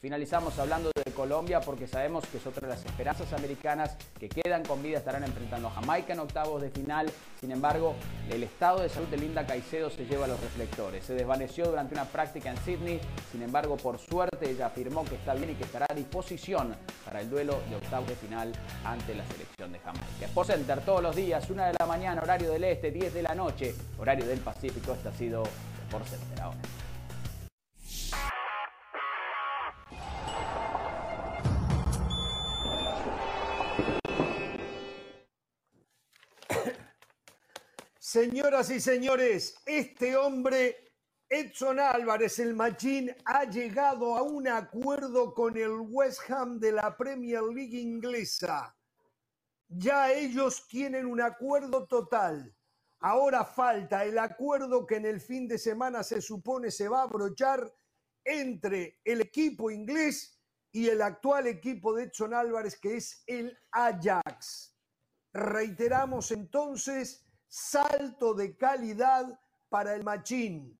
Finalizamos 0.00 0.58
hablando 0.58 0.90
de 0.94 1.12
Colombia 1.12 1.60
porque 1.60 1.86
sabemos 1.86 2.24
que 2.26 2.36
es 2.36 2.46
otra 2.46 2.68
de 2.68 2.74
las 2.74 2.84
esperanzas 2.84 3.32
americanas 3.32 3.96
que 4.18 4.28
quedan 4.28 4.62
con 4.64 4.82
vida, 4.82 4.98
estarán 4.98 5.24
enfrentando 5.24 5.68
a 5.68 5.70
Jamaica 5.70 6.12
en 6.12 6.20
octavos 6.20 6.60
de 6.60 6.70
final. 6.70 7.10
Sin 7.40 7.50
embargo, 7.50 7.94
el 8.30 8.42
estado 8.42 8.82
de 8.82 8.88
salud 8.88 9.08
de 9.08 9.16
Linda 9.16 9.46
Caicedo 9.46 9.88
se 9.90 10.04
lleva 10.04 10.26
a 10.26 10.28
los 10.28 10.40
reflectores. 10.40 11.04
Se 11.04 11.14
desvaneció 11.14 11.66
durante 11.66 11.94
una 11.94 12.04
práctica 12.04 12.50
en 12.50 12.58
Sydney, 12.58 13.00
sin 13.32 13.42
embargo, 13.42 13.76
por 13.76 13.98
suerte 13.98 14.50
ella 14.50 14.66
afirmó 14.66 15.04
que 15.04 15.14
está 15.14 15.34
bien 15.34 15.50
y 15.50 15.54
que 15.54 15.64
estará 15.64 15.86
a 15.88 15.94
disposición 15.94 16.76
para 17.04 17.20
el 17.20 17.30
duelo 17.30 17.58
de 17.70 17.76
octavos 17.76 18.08
de 18.08 18.16
final 18.16 18.52
ante 18.84 19.14
la 19.14 19.26
selección 19.26 19.72
de 19.72 19.78
Jamaica. 19.78 20.26
Sport 20.26 20.50
Center 20.50 20.80
todos 20.80 21.02
los 21.02 21.16
días, 21.16 21.48
1 21.48 21.64
de 21.64 21.72
la 21.78 21.86
mañana, 21.86 22.20
horario 22.22 22.50
del 22.50 22.64
este, 22.64 22.90
10 22.90 23.14
de 23.14 23.22
la 23.22 23.34
noche, 23.34 23.74
horario 23.98 24.26
del 24.26 24.40
Pacífico. 24.40 24.92
Este 24.92 25.08
ha 25.08 25.12
sido 25.12 25.42
Sport 25.88 26.06
Center 26.06 26.42
ahora. 26.42 26.85
Señoras 38.16 38.70
y 38.70 38.80
señores, 38.80 39.60
este 39.66 40.16
hombre, 40.16 40.94
Edson 41.28 41.78
Álvarez, 41.78 42.38
el 42.38 42.54
machín, 42.54 43.14
ha 43.26 43.44
llegado 43.44 44.16
a 44.16 44.22
un 44.22 44.48
acuerdo 44.48 45.34
con 45.34 45.54
el 45.58 45.72
West 45.80 46.22
Ham 46.30 46.58
de 46.58 46.72
la 46.72 46.96
Premier 46.96 47.42
League 47.42 47.78
inglesa. 47.78 48.74
Ya 49.68 50.10
ellos 50.10 50.66
tienen 50.66 51.04
un 51.04 51.20
acuerdo 51.20 51.86
total. 51.86 52.56
Ahora 53.00 53.44
falta 53.44 54.02
el 54.02 54.18
acuerdo 54.18 54.86
que 54.86 54.96
en 54.96 55.04
el 55.04 55.20
fin 55.20 55.46
de 55.46 55.58
semana 55.58 56.02
se 56.02 56.22
supone 56.22 56.70
se 56.70 56.88
va 56.88 57.00
a 57.00 57.02
abrochar 57.02 57.70
entre 58.24 58.98
el 59.04 59.20
equipo 59.20 59.70
inglés 59.70 60.40
y 60.72 60.88
el 60.88 61.02
actual 61.02 61.48
equipo 61.48 61.94
de 61.94 62.04
Edson 62.04 62.32
Álvarez, 62.32 62.80
que 62.80 62.96
es 62.96 63.22
el 63.26 63.54
Ajax. 63.72 64.74
Reiteramos 65.34 66.30
entonces 66.30 67.25
salto 67.48 68.34
de 68.34 68.56
calidad 68.56 69.38
para 69.68 69.94
el 69.94 70.04
Machín. 70.04 70.78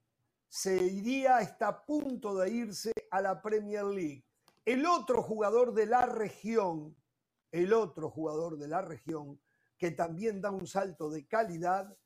Se 0.48 0.76
iría, 0.76 1.40
está 1.40 1.68
a 1.68 1.84
punto 1.84 2.36
de 2.36 2.51
irse 2.51 2.93
a 3.10 3.20
la 3.20 3.43
Premier 3.43 3.84
League. 3.84 4.24
El 4.64 4.86
otro 4.86 5.22
jugador 5.22 5.74
de 5.74 5.86
la 5.86 6.06
región, 6.06 6.97
el 7.52 7.72
otro 7.72 8.10
jugador 8.10 8.59
de 8.59 8.68
la 8.68 8.82
región 8.82 9.40
que 9.78 9.90
también 9.90 10.40
da 10.40 10.51
un 10.51 10.66
salto 10.66 11.10
de 11.10 11.26
calidad 11.26 11.97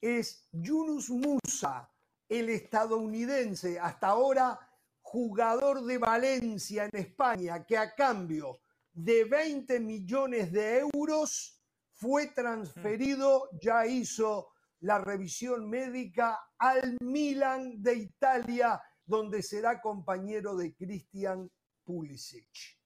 es 0.00 0.48
Yunus 0.52 1.08
Musa, 1.08 1.90
el 2.28 2.50
estadounidense, 2.50 3.78
hasta 3.80 4.08
ahora 4.08 4.58
jugador 5.00 5.84
de 5.84 5.98
Valencia 5.98 6.84
en 6.84 6.96
España, 7.00 7.64
que 7.64 7.78
a 7.78 7.94
cambio 7.94 8.60
de 8.92 9.24
20 9.24 9.80
millones 9.80 10.52
de 10.52 10.80
euros 10.80 11.58
fue 11.94 12.28
transferido, 12.28 13.48
ya 13.60 13.86
hizo 13.86 14.48
la 14.80 14.98
revisión 14.98 15.68
médica 15.68 16.38
al 16.58 16.98
Milan 17.00 17.82
de 17.82 17.94
Italia, 17.94 18.80
donde 19.06 19.42
será 19.42 19.80
compañero 19.80 20.56
de 20.56 20.74
Christian 20.74 21.50
Pulisic. 21.84 22.78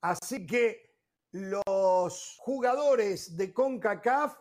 Así 0.00 0.46
que 0.46 0.96
los 1.32 2.36
jugadores 2.38 3.36
de 3.36 3.52
CONCACAF 3.52 4.36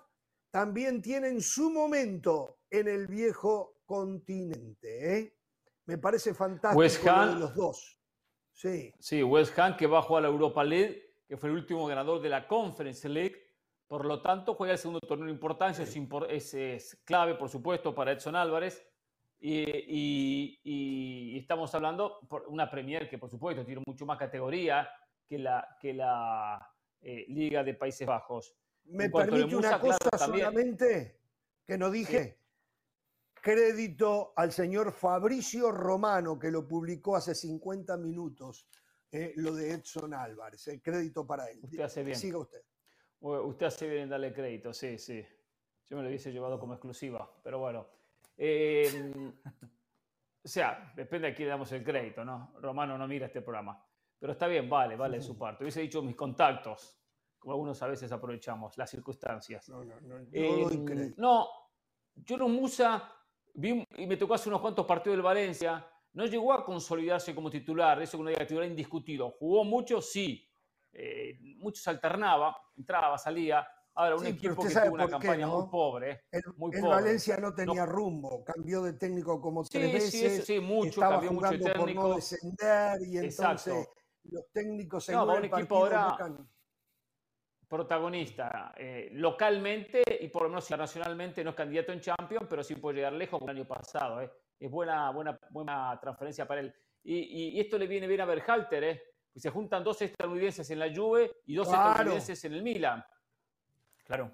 también 0.51 1.01
tienen 1.01 1.41
su 1.41 1.69
momento 1.69 2.59
en 2.69 2.87
el 2.87 3.07
viejo 3.07 3.81
continente. 3.85 5.17
¿eh? 5.17 5.37
Me 5.85 5.97
parece 5.97 6.33
fantástico 6.33 6.79
West 6.79 7.05
Ham, 7.07 7.33
de 7.33 7.39
los 7.41 7.55
dos. 7.55 7.99
Sí. 8.53 8.93
sí, 8.99 9.21
West 9.21 9.57
Ham 9.59 9.75
que 9.75 9.87
va 9.87 9.99
a 9.99 10.01
jugar 10.01 10.23
la 10.23 10.29
Europa 10.29 10.63
League, 10.63 11.13
que 11.27 11.35
fue 11.35 11.49
el 11.49 11.55
último 11.55 11.85
ganador 11.87 12.21
de 12.21 12.29
la 12.29 12.47
Conference 12.47 13.09
League 13.09 13.44
por 13.87 14.05
lo 14.05 14.21
tanto, 14.21 14.55
juega 14.55 14.73
el 14.73 14.79
segundo 14.79 14.99
torneo 14.99 15.27
de 15.27 15.33
importancia, 15.33 15.83
es, 15.83 16.53
es, 16.53 17.01
clave, 17.05 17.35
por 17.35 17.49
supuesto, 17.49 17.93
para 17.93 18.11
Edson 18.13 18.35
Álvarez. 18.35 18.83
Y, 19.39 20.57
estamos 21.37 21.73
hablando 21.75 22.19
por 22.27 22.47
una 22.47 22.69
Premier 22.69 23.07
que, 23.07 23.19
por 23.19 23.29
supuesto, 23.29 23.63
tiene 23.63 23.83
mucho 23.85 24.05
más 24.05 24.17
categoría 24.17 24.89
que 25.27 25.37
la, 25.37 25.77
que 25.79 25.93
la 25.93 26.67
eh, 27.01 27.25
Liga 27.27 27.63
de 27.63 27.75
Países 27.75 28.07
Bajos. 28.07 28.55
¿Me 28.85 29.09
permite 29.09 29.55
una 29.55 29.79
cosa 29.79 30.17
solamente 30.17 31.19
que 31.65 31.77
no 31.77 31.91
dije? 31.91 32.39
Crédito 33.33 34.33
al 34.35 34.51
señor 34.51 34.91
Fabricio 34.91 35.71
Romano, 35.71 36.39
que 36.39 36.49
lo 36.49 36.67
publicó 36.67 37.15
hace 37.15 37.35
50 37.35 37.97
minutos, 37.97 38.67
eh, 39.11 39.33
lo 39.35 39.53
de 39.53 39.73
Edson 39.73 40.15
Álvarez. 40.15 40.67
El 40.67 40.81
crédito 40.81 41.27
para 41.27 41.51
él. 41.51 41.59
Usted 41.61 41.81
hace 41.81 42.03
bien. 42.03 42.17
Siga 42.17 42.39
usted. 42.39 42.61
Usted 43.19 43.65
hace 43.65 43.87
bien 43.87 44.03
en 44.03 44.09
darle 44.09 44.33
crédito, 44.33 44.73
sí, 44.73 44.97
sí. 44.97 45.25
Yo 45.87 45.97
me 45.97 46.03
lo 46.03 46.09
hubiese 46.09 46.31
llevado 46.31 46.59
como 46.59 46.73
exclusiva, 46.73 47.29
pero 47.43 47.59
bueno. 47.59 47.87
Em, 48.37 49.33
o 50.43 50.47
sea, 50.47 50.91
depende 50.95 51.27
a 51.27 51.33
quién 51.33 51.49
damos 51.49 51.71
el 51.71 51.83
crédito, 51.83 52.25
¿no? 52.25 52.53
Romano 52.59 52.97
no 52.97 53.07
mira 53.07 53.27
este 53.27 53.41
programa. 53.41 53.83
Pero 54.19 54.33
está 54.33 54.47
bien, 54.47 54.69
vale, 54.69 54.95
vale 54.95 55.21
su 55.21 55.37
parte. 55.37 55.63
Hubiese 55.63 55.81
dicho 55.81 56.01
mis 56.01 56.15
contactos, 56.15 56.99
como 57.37 57.53
algunos 57.53 57.81
a 57.81 57.87
veces 57.87 58.11
aprovechamos, 58.11 58.77
las 58.77 58.89
circunstancias. 58.89 59.69
No, 59.69 59.83
no, 59.83 59.99
no. 60.01 60.27
Eh, 60.31 61.13
no, 61.17 61.47
yo 62.15 62.37
no 62.37 62.47
Musa, 62.47 63.11
vi, 63.53 63.85
y 63.97 64.07
me 64.07 64.17
tocó 64.17 64.33
hace 64.33 64.49
unos 64.49 64.61
cuantos 64.61 64.85
partidos 64.85 65.17
del 65.17 65.23
Valencia, 65.23 65.85
no 66.13 66.25
llegó 66.25 66.53
a 66.53 66.63
consolidarse 66.63 67.35
como 67.35 67.49
titular, 67.49 68.01
eso 68.01 68.17
que 68.17 68.23
no 68.23 68.29
diga 68.29 68.47
titular 68.47 68.67
indiscutido. 68.67 69.31
¿Jugó 69.31 69.63
mucho? 69.63 70.01
Sí, 70.01 70.47
eh, 70.97 71.37
muchos 71.57 71.85
alternaba, 71.87 72.55
entraba, 72.77 73.17
salía. 73.17 73.67
Ahora, 73.95 74.15
un 74.15 74.25
equipo 74.25 74.63
que 74.63 74.69
tuvo 74.69 74.93
una 74.93 75.07
campaña 75.07 75.47
muy 75.47 75.67
pobre. 75.69 76.25
El, 76.31 76.41
muy 76.57 76.71
Valencia 76.81 77.37
no 77.37 77.53
tenía 77.53 77.85
rumbo, 77.85 78.43
cambió 78.43 78.81
de 78.81 78.93
técnico 78.93 79.39
como 79.39 79.63
tres 79.63 79.91
veces. 79.91 80.45
Sí, 80.45 80.59
mucho, 80.59 80.89
estaba 80.89 81.13
cambió 81.13 81.29
jugando 81.29 81.57
mucho 81.57 81.73
técnico. 81.73 82.01
por 82.01 82.09
no 82.09 82.15
descender 82.15 83.01
y 83.07 83.17
entonces 83.17 83.87
los 84.23 84.51
técnicos 84.51 85.07
en 85.09 85.15
no, 85.15 85.25
un 85.25 85.45
equipo 85.45 85.77
ahora 85.77 86.17
protagonista 87.67 88.73
eh, 88.77 89.09
localmente 89.13 90.03
y 90.21 90.27
por 90.29 90.43
lo 90.43 90.49
menos 90.49 90.65
internacionalmente 90.65 91.43
no 91.43 91.49
es 91.51 91.55
candidato 91.55 91.91
en 91.91 91.99
Champions, 91.99 92.47
pero 92.49 92.63
sí 92.63 92.75
puede 92.75 92.97
llegar 92.97 93.13
lejos 93.13 93.39
como 93.39 93.51
el 93.51 93.57
año 93.57 93.67
pasado. 93.67 94.21
Eh. 94.21 94.31
Es 94.59 94.71
buena, 94.71 95.09
buena, 95.11 95.37
buena 95.49 95.97
transferencia 95.99 96.47
para 96.47 96.61
él. 96.61 96.73
Y, 97.03 97.57
y, 97.57 97.59
esto 97.59 97.77
le 97.77 97.87
viene 97.87 98.07
bien 98.07 98.21
a 98.21 98.25
Berhalter, 98.25 98.83
¿eh? 98.83 99.03
Y 99.35 99.41
se 99.41 99.49
juntan 99.49 99.83
dos 99.83 100.01
estadounidenses 100.01 100.71
en 100.71 100.79
la 100.79 100.91
Juve 100.93 101.29
y 101.45 101.55
dos 101.55 101.67
estadounidenses 101.67 102.43
en 102.45 102.53
el 102.53 102.63
Milan. 102.63 103.05
Claro. 104.05 104.31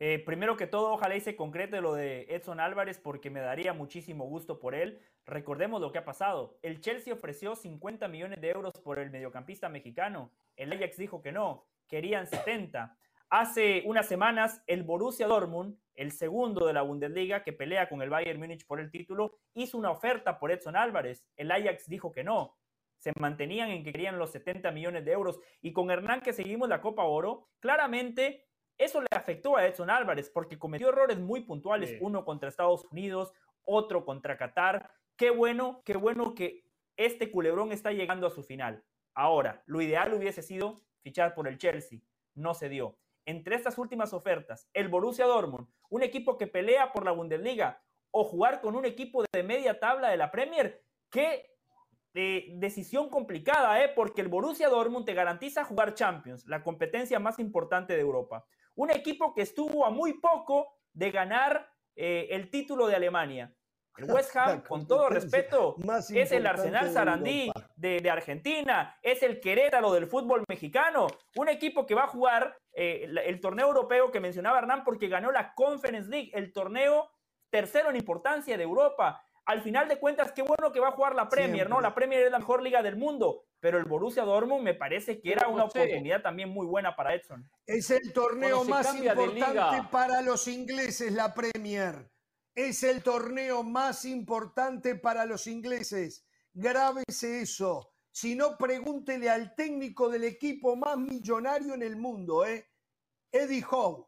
Eh, 0.00 0.18
primero 0.26 0.56
que 0.56 0.66
todo, 0.66 0.92
ojalá 0.94 1.14
y 1.14 1.20
se 1.20 1.36
concrete 1.36 1.80
lo 1.80 1.94
de 1.94 2.26
Edson 2.28 2.58
Álvarez 2.58 2.98
porque 2.98 3.30
me 3.30 3.40
daría 3.40 3.72
muchísimo 3.72 4.24
gusto 4.24 4.58
por 4.58 4.74
él. 4.74 5.00
Recordemos 5.26 5.80
lo 5.80 5.92
que 5.92 5.98
ha 5.98 6.04
pasado. 6.04 6.58
El 6.62 6.80
Chelsea 6.80 7.14
ofreció 7.14 7.54
50 7.54 8.08
millones 8.08 8.40
de 8.40 8.50
euros 8.50 8.72
por 8.82 8.98
el 8.98 9.10
mediocampista 9.10 9.68
mexicano. 9.68 10.32
El 10.56 10.72
Ajax 10.72 10.96
dijo 10.96 11.22
que 11.22 11.30
no, 11.30 11.64
querían 11.86 12.26
70. 12.26 12.96
Hace 13.30 13.84
unas 13.86 14.08
semanas, 14.08 14.60
el 14.66 14.82
Borussia 14.82 15.28
Dortmund, 15.28 15.78
el 15.94 16.10
segundo 16.10 16.66
de 16.66 16.72
la 16.72 16.82
Bundesliga 16.82 17.44
que 17.44 17.52
pelea 17.52 17.88
con 17.88 18.02
el 18.02 18.10
Bayern 18.10 18.40
Múnich 18.40 18.66
por 18.66 18.80
el 18.80 18.90
título, 18.90 19.36
hizo 19.54 19.78
una 19.78 19.92
oferta 19.92 20.40
por 20.40 20.50
Edson 20.50 20.74
Álvarez. 20.74 21.24
El 21.36 21.52
Ajax 21.52 21.88
dijo 21.88 22.10
que 22.10 22.24
no. 22.24 22.56
Se 23.02 23.12
mantenían 23.18 23.70
en 23.70 23.82
que 23.82 23.90
querían 23.90 24.16
los 24.16 24.30
70 24.30 24.70
millones 24.70 25.04
de 25.04 25.10
euros. 25.10 25.40
Y 25.60 25.72
con 25.72 25.90
Hernán 25.90 26.20
que 26.20 26.32
seguimos 26.32 26.68
la 26.68 26.80
Copa 26.80 27.02
Oro, 27.02 27.48
claramente 27.58 28.46
eso 28.78 29.00
le 29.00 29.08
afectó 29.10 29.56
a 29.56 29.66
Edson 29.66 29.90
Álvarez 29.90 30.30
porque 30.30 30.56
cometió 30.56 30.90
errores 30.90 31.18
muy 31.18 31.40
puntuales, 31.40 31.96
uno 32.00 32.24
contra 32.24 32.48
Estados 32.48 32.84
Unidos, 32.92 33.32
otro 33.64 34.04
contra 34.04 34.36
Qatar. 34.36 34.88
Qué 35.16 35.30
bueno, 35.30 35.82
qué 35.84 35.96
bueno 35.96 36.32
que 36.36 36.64
este 36.96 37.32
culebrón 37.32 37.72
está 37.72 37.90
llegando 37.90 38.28
a 38.28 38.30
su 38.30 38.44
final. 38.44 38.84
Ahora, 39.14 39.64
lo 39.66 39.80
ideal 39.80 40.14
hubiese 40.14 40.42
sido 40.42 40.76
fichar 41.02 41.34
por 41.34 41.48
el 41.48 41.58
Chelsea, 41.58 41.98
no 42.34 42.54
se 42.54 42.68
dio. 42.68 42.98
Entre 43.26 43.56
estas 43.56 43.78
últimas 43.78 44.12
ofertas, 44.12 44.68
el 44.74 44.88
Borussia 44.88 45.26
Dortmund, 45.26 45.66
un 45.90 46.04
equipo 46.04 46.38
que 46.38 46.46
pelea 46.46 46.92
por 46.92 47.04
la 47.04 47.10
Bundesliga, 47.10 47.82
o 48.12 48.22
jugar 48.24 48.60
con 48.60 48.76
un 48.76 48.84
equipo 48.84 49.24
de 49.32 49.42
media 49.42 49.80
tabla 49.80 50.10
de 50.10 50.16
la 50.18 50.30
Premier, 50.30 50.84
qué 51.10 51.51
eh, 52.14 52.50
decisión 52.56 53.08
complicada, 53.08 53.82
¿eh? 53.82 53.90
porque 53.94 54.20
el 54.20 54.28
Borussia 54.28 54.68
Dortmund 54.68 55.06
te 55.06 55.14
garantiza 55.14 55.64
jugar 55.64 55.94
Champions, 55.94 56.46
la 56.46 56.62
competencia 56.62 57.18
más 57.18 57.38
importante 57.38 57.94
de 57.94 58.00
Europa. 58.00 58.44
Un 58.74 58.90
equipo 58.90 59.34
que 59.34 59.42
estuvo 59.42 59.84
a 59.84 59.90
muy 59.90 60.20
poco 60.20 60.78
de 60.92 61.10
ganar 61.10 61.70
eh, 61.96 62.28
el 62.30 62.50
título 62.50 62.86
de 62.86 62.96
Alemania. 62.96 63.54
El 63.96 64.10
West 64.10 64.34
Ham, 64.36 64.62
con 64.62 64.86
todo 64.86 65.08
respeto, 65.08 65.76
es 66.14 66.32
el 66.32 66.46
Arsenal 66.46 66.90
Sarandí 66.90 67.50
de, 67.76 68.10
Argentina, 68.10 68.98
es 69.02 69.22
el 69.22 69.40
Querétaro 69.40 69.92
del 69.92 70.06
fútbol 70.06 70.44
mexicano, 70.48 71.06
un 71.36 71.48
equipo 71.48 71.86
que 71.86 71.94
va 71.94 72.04
a 72.04 72.08
jugar 72.08 72.56
eh, 72.72 73.10
el, 73.26 73.40
torneo 73.40 73.66
europeo 73.66 74.10
que 74.10 74.20
mencionaba 74.20 74.58
Hernán 74.58 74.84
porque 74.84 75.08
ganó 75.08 75.30
la 75.30 75.54
Conference 75.54 76.08
League, 76.08 76.30
el 76.32 76.52
torneo 76.52 77.10
tercero 77.50 77.90
en 77.90 77.96
importancia 77.96 78.56
de 78.56 78.62
Europa. 78.62 79.22
Al 79.44 79.62
final 79.62 79.88
de 79.88 79.98
cuentas, 79.98 80.32
qué 80.32 80.42
bueno 80.42 80.70
que 80.70 80.78
va 80.78 80.88
a 80.88 80.92
jugar 80.92 81.16
la 81.16 81.28
Premier, 81.28 81.68
¿no? 81.68 81.80
La 81.80 81.94
Premier 81.94 82.22
es 82.22 82.30
la 82.30 82.38
mejor 82.38 82.62
liga 82.62 82.80
del 82.80 82.96
mundo, 82.96 83.46
pero 83.58 83.78
el 83.78 83.84
Borussia 83.84 84.22
Dortmund 84.22 84.62
me 84.62 84.74
parece 84.74 85.20
que 85.20 85.32
era 85.32 85.48
una 85.48 85.64
oportunidad 85.64 86.22
también 86.22 86.50
muy 86.50 86.64
buena 86.66 86.94
para 86.94 87.14
Edson. 87.14 87.50
Es 87.66 87.90
el 87.90 88.12
torneo 88.12 88.62
más 88.64 88.94
importante 88.94 89.82
para 89.90 90.22
los 90.22 90.46
ingleses, 90.46 91.12
la 91.12 91.34
Premier. 91.34 92.08
Es 92.54 92.82
el 92.84 93.02
torneo 93.02 93.64
más 93.64 94.04
importante 94.04 94.94
para 94.94 95.26
los 95.26 95.46
ingleses. 95.48 96.24
Grábese 96.52 97.40
eso. 97.40 97.92
Si 98.12 98.36
no, 98.36 98.56
pregúntele 98.58 99.30
al 99.30 99.54
técnico 99.54 100.08
del 100.08 100.24
equipo 100.24 100.76
más 100.76 100.98
millonario 100.98 101.74
en 101.74 101.82
el 101.82 101.96
mundo, 101.96 102.44
¿eh? 102.44 102.68
Eddie 103.32 103.64
Howe, 103.68 104.06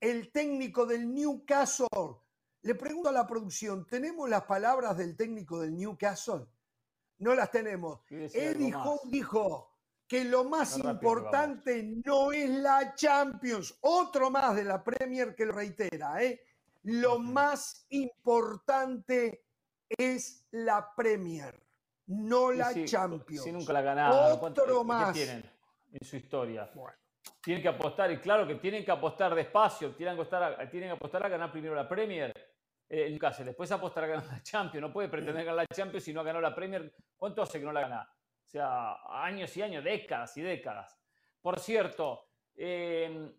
el 0.00 0.30
técnico 0.30 0.86
del 0.86 1.12
Newcastle. 1.12 2.19
Le 2.62 2.74
pregunto 2.74 3.08
a 3.08 3.12
la 3.12 3.26
producción, 3.26 3.86
¿tenemos 3.86 4.28
las 4.28 4.42
palabras 4.42 4.96
del 4.96 5.16
técnico 5.16 5.60
del 5.60 5.76
Newcastle? 5.76 6.46
No 7.18 7.34
las 7.34 7.50
tenemos. 7.50 8.00
Eddie 8.08 8.74
Howe 8.74 9.00
dijo 9.06 9.70
que 10.06 10.24
lo 10.24 10.44
más 10.44 10.76
importante 10.76 11.82
no 12.04 12.32
es 12.32 12.50
la 12.50 12.94
Champions. 12.94 13.78
Otro 13.80 14.30
más 14.30 14.56
de 14.56 14.64
la 14.64 14.82
Premier 14.82 15.34
que 15.34 15.46
lo 15.46 15.52
reitera, 15.52 16.22
¿eh? 16.22 16.42
Lo 16.82 17.18
más 17.18 17.86
importante 17.90 19.44
es 19.88 20.46
la 20.50 20.94
Premier, 20.94 21.62
no 22.06 22.52
la 22.52 22.72
Champions. 22.84 23.44
Si 23.44 23.52
nunca 23.52 23.72
la 23.72 23.82
ganaron. 23.82 24.38
Otro 24.42 24.84
más. 24.84 25.12
tienen 25.12 25.44
en 25.92 26.06
su 26.06 26.16
historia? 26.16 26.70
Tienen 27.42 27.62
que 27.62 27.68
apostar, 27.68 28.10
y 28.10 28.18
claro 28.18 28.46
que 28.46 28.56
tienen 28.56 28.84
que 28.84 28.90
apostar 28.90 29.34
despacio, 29.34 29.94
tienen 29.94 30.14
que 30.14 30.22
apostar 30.22 30.42
a, 30.42 30.70
tienen 30.70 30.90
que 30.90 30.96
apostar 30.96 31.24
a 31.24 31.28
ganar 31.28 31.52
primero 31.52 31.74
la 31.74 31.88
Premier. 31.88 32.32
Eh, 32.92 33.16
caso, 33.20 33.44
después 33.44 33.70
apostar 33.70 34.02
a 34.02 34.06
ganar 34.08 34.26
la 34.26 34.42
Champions. 34.42 34.82
No 34.82 34.92
puede 34.92 35.08
pretender 35.08 35.44
ganar 35.44 35.54
la 35.54 35.66
Champions 35.66 36.02
si 36.02 36.12
no 36.12 36.20
ha 36.20 36.24
ganado 36.24 36.42
la 36.42 36.54
Premier. 36.54 36.92
¿Cuánto 37.16 37.42
hace 37.42 37.60
que 37.60 37.64
no 37.64 37.72
la 37.72 37.82
gana? 37.82 38.02
O 38.02 38.50
sea, 38.50 38.96
años 39.08 39.56
y 39.56 39.62
años, 39.62 39.84
décadas 39.84 40.36
y 40.36 40.42
décadas. 40.42 41.00
Por 41.40 41.60
cierto, 41.60 42.30
eh, 42.56 43.30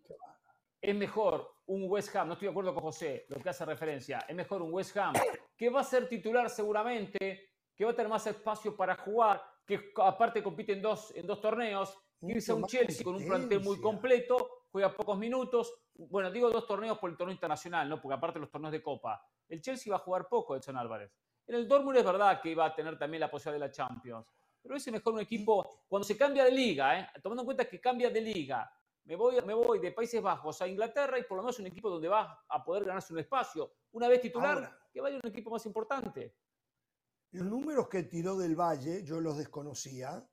es 0.80 0.94
mejor 0.94 1.56
un 1.66 1.84
West 1.88 2.16
Ham, 2.16 2.28
no 2.28 2.32
estoy 2.32 2.46
de 2.46 2.50
acuerdo 2.50 2.74
con 2.74 2.82
José, 2.82 3.26
lo 3.28 3.40
que 3.40 3.50
hace 3.50 3.64
referencia, 3.64 4.24
es 4.26 4.34
mejor 4.34 4.62
un 4.62 4.72
West 4.72 4.96
Ham 4.96 5.12
que 5.56 5.70
va 5.70 5.80
a 5.80 5.84
ser 5.84 6.08
titular 6.08 6.50
seguramente, 6.50 7.50
que 7.76 7.84
va 7.84 7.92
a 7.92 7.94
tener 7.94 8.08
más 8.08 8.26
espacio 8.26 8.76
para 8.76 8.96
jugar, 8.96 9.42
que 9.64 9.92
aparte 9.96 10.42
compite 10.42 10.72
en 10.72 10.82
dos, 10.82 11.14
en 11.14 11.26
dos 11.26 11.40
torneos, 11.40 11.96
irse 12.22 12.52
a 12.52 12.56
un 12.56 12.64
Chelsea 12.64 13.04
con 13.04 13.14
un 13.14 13.26
plantel 13.26 13.60
muy 13.60 13.80
completo, 13.80 14.61
juega 14.72 14.96
pocos 14.96 15.18
minutos, 15.18 15.74
bueno, 15.94 16.30
digo 16.30 16.50
dos 16.50 16.66
torneos 16.66 16.98
por 16.98 17.10
el 17.10 17.16
torneo 17.16 17.34
internacional, 17.34 17.88
¿no? 17.88 18.00
porque 18.00 18.14
aparte 18.14 18.38
los 18.38 18.50
torneos 18.50 18.72
de 18.72 18.82
Copa, 18.82 19.22
el 19.48 19.60
Chelsea 19.60 19.92
va 19.92 19.98
a 19.98 20.00
jugar 20.00 20.26
poco, 20.28 20.56
Edson 20.56 20.78
Álvarez. 20.78 21.12
En 21.46 21.56
el 21.56 21.68
Dortmund 21.68 21.98
es 21.98 22.04
verdad 22.04 22.40
que 22.40 22.50
iba 22.50 22.64
a 22.64 22.74
tener 22.74 22.98
también 22.98 23.20
la 23.20 23.30
posibilidad 23.30 23.60
de 23.60 23.68
la 23.68 23.72
Champions, 23.72 24.26
pero 24.62 24.74
es 24.74 24.90
mejor 24.90 25.12
un 25.12 25.20
equipo, 25.20 25.84
cuando 25.86 26.04
se 26.04 26.16
cambia 26.16 26.44
de 26.44 26.52
liga, 26.52 26.98
¿eh? 26.98 27.08
tomando 27.22 27.42
en 27.42 27.46
cuenta 27.46 27.66
que 27.66 27.80
cambia 27.80 28.08
de 28.08 28.20
liga, 28.22 28.72
me 29.04 29.16
voy, 29.16 29.36
me 29.44 29.52
voy 29.52 29.78
de 29.78 29.92
Países 29.92 30.22
Bajos 30.22 30.62
a 30.62 30.68
Inglaterra 30.68 31.18
y 31.18 31.24
por 31.24 31.36
lo 31.36 31.42
menos 31.42 31.58
un 31.58 31.66
equipo 31.66 31.90
donde 31.90 32.08
va 32.08 32.44
a 32.48 32.64
poder 32.64 32.84
ganarse 32.84 33.12
un 33.12 33.18
espacio. 33.18 33.74
Una 33.92 34.08
vez 34.08 34.20
titular, 34.20 34.78
que 34.92 35.00
vaya 35.00 35.18
un 35.22 35.28
equipo 35.28 35.50
más 35.50 35.66
importante. 35.66 36.36
Los 37.32 37.46
números 37.46 37.88
que 37.88 38.04
tiró 38.04 38.36
del 38.36 38.54
Valle, 38.54 39.02
yo 39.04 39.20
los 39.20 39.38
desconocía, 39.38 40.24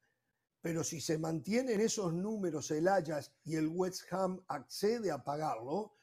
pero 0.62 0.84
si 0.84 1.00
se 1.00 1.18
mantienen 1.18 1.80
esos 1.80 2.14
números 2.14 2.72
el 2.72 2.88
Ajax 2.88 3.32
y 3.46 3.56
el 3.56 3.68
West 3.68 4.12
Ham 4.12 4.42
accede 4.48 5.12
a 5.12 5.24
pagarlo, 5.24 5.94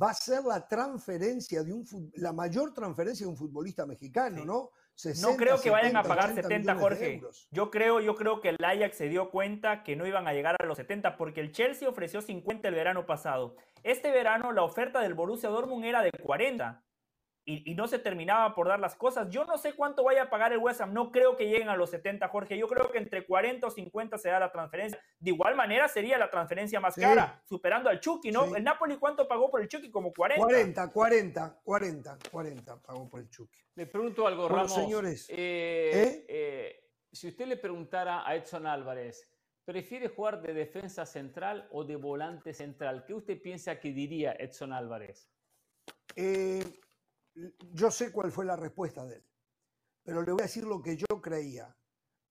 va 0.00 0.10
a 0.10 0.14
ser 0.14 0.44
la 0.44 0.66
transferencia 0.66 1.62
de 1.62 1.72
un 1.72 2.12
la 2.16 2.32
mayor 2.32 2.72
transferencia 2.72 3.26
de 3.26 3.30
un 3.30 3.36
futbolista 3.36 3.86
mexicano, 3.86 4.44
¿no? 4.44 4.70
no 5.20 5.36
creo 5.36 5.60
que 5.60 5.70
vayan 5.70 5.96
a 5.96 6.04
pagar 6.04 6.34
70, 6.34 6.76
Jorge. 6.76 7.20
Yo 7.50 7.70
creo, 7.70 8.00
yo 8.00 8.14
creo 8.14 8.40
que 8.40 8.50
el 8.50 8.64
Ajax 8.64 8.96
se 8.96 9.08
dio 9.08 9.30
cuenta 9.30 9.82
que 9.82 9.96
no 9.96 10.06
iban 10.06 10.28
a 10.28 10.32
llegar 10.32 10.56
a 10.60 10.66
los 10.66 10.76
70 10.76 11.16
porque 11.16 11.40
el 11.40 11.50
Chelsea 11.50 11.88
ofreció 11.88 12.22
50 12.22 12.68
el 12.68 12.74
verano 12.74 13.04
pasado. 13.04 13.56
Este 13.82 14.12
verano 14.12 14.52
la 14.52 14.62
oferta 14.62 15.00
del 15.00 15.14
Borussia 15.14 15.48
Dortmund 15.48 15.84
era 15.84 16.02
de 16.02 16.12
40 16.12 16.83
y, 17.46 17.74
no 17.74 17.86
se 17.86 17.98
terminaba 17.98 18.54
por 18.54 18.68
dar 18.68 18.80
las 18.80 18.94
cosas. 18.94 19.28
Yo 19.28 19.44
no 19.44 19.58
sé 19.58 19.74
cuánto 19.74 20.04
vaya 20.04 20.24
a 20.24 20.30
pagar 20.30 20.52
el 20.52 20.58
West 20.58 20.80
Ham, 20.80 20.92
no 20.92 21.10
creo 21.10 21.36
que 21.36 21.46
lleguen 21.46 21.68
a 21.68 21.76
los 21.76 21.90
70, 21.90 22.28
Jorge. 22.28 22.56
Yo 22.56 22.68
creo 22.68 22.90
que 22.90 22.98
entre 22.98 23.26
40 23.26 23.66
o 23.66 23.70
50 23.70 24.18
se 24.18 24.30
da 24.30 24.40
la 24.40 24.50
transferencia. 24.50 24.98
De 25.18 25.30
igual 25.30 25.54
manera 25.54 25.88
sería 25.88 26.16
la 26.16 26.30
transferencia 26.30 26.80
más 26.80 26.94
cara, 26.94 27.42
superando 27.44 27.90
al 27.90 28.00
Chucky, 28.00 28.30
¿no? 28.30 28.54
¿El 28.56 28.64
Napoli 28.64 28.96
cuánto 28.96 29.28
pagó 29.28 29.50
por 29.50 29.60
el 29.60 29.68
Chucky? 29.68 29.90
Como 29.90 30.12
40. 30.12 30.42
40, 30.42 30.92
40, 30.92 31.60
40, 31.62 32.18
40 32.30 32.76
pagó 32.80 33.08
por 33.08 33.20
el 33.20 33.28
Chucky. 33.28 33.58
Le 33.74 33.86
pregunto 33.86 34.26
algo, 34.26 34.48
Ramos. 34.48 34.72
señores. 34.72 35.28
Eh, 35.28 35.34
¿eh? 35.36 36.26
Eh, 36.28 36.90
si 37.12 37.28
usted 37.28 37.46
le 37.46 37.56
preguntara 37.56 38.26
a 38.26 38.34
Edson 38.36 38.66
Álvarez, 38.66 39.30
¿prefiere 39.64 40.08
jugar 40.08 40.40
de 40.40 40.54
defensa 40.54 41.04
central 41.04 41.68
o 41.72 41.84
de 41.84 41.96
volante 41.96 42.54
central? 42.54 43.04
¿Qué 43.04 43.14
usted 43.14 43.40
piensa 43.40 43.78
que 43.78 43.92
diría 43.92 44.32
Edson 44.38 44.72
Álvarez? 44.72 45.28
Eh, 46.16 46.62
yo 47.72 47.90
sé 47.90 48.12
cuál 48.12 48.30
fue 48.30 48.44
la 48.44 48.56
respuesta 48.56 49.04
de 49.04 49.16
él, 49.16 49.24
pero 50.02 50.22
le 50.22 50.32
voy 50.32 50.42
a 50.42 50.44
decir 50.44 50.64
lo 50.64 50.82
que 50.82 50.96
yo 50.96 51.20
creía. 51.20 51.76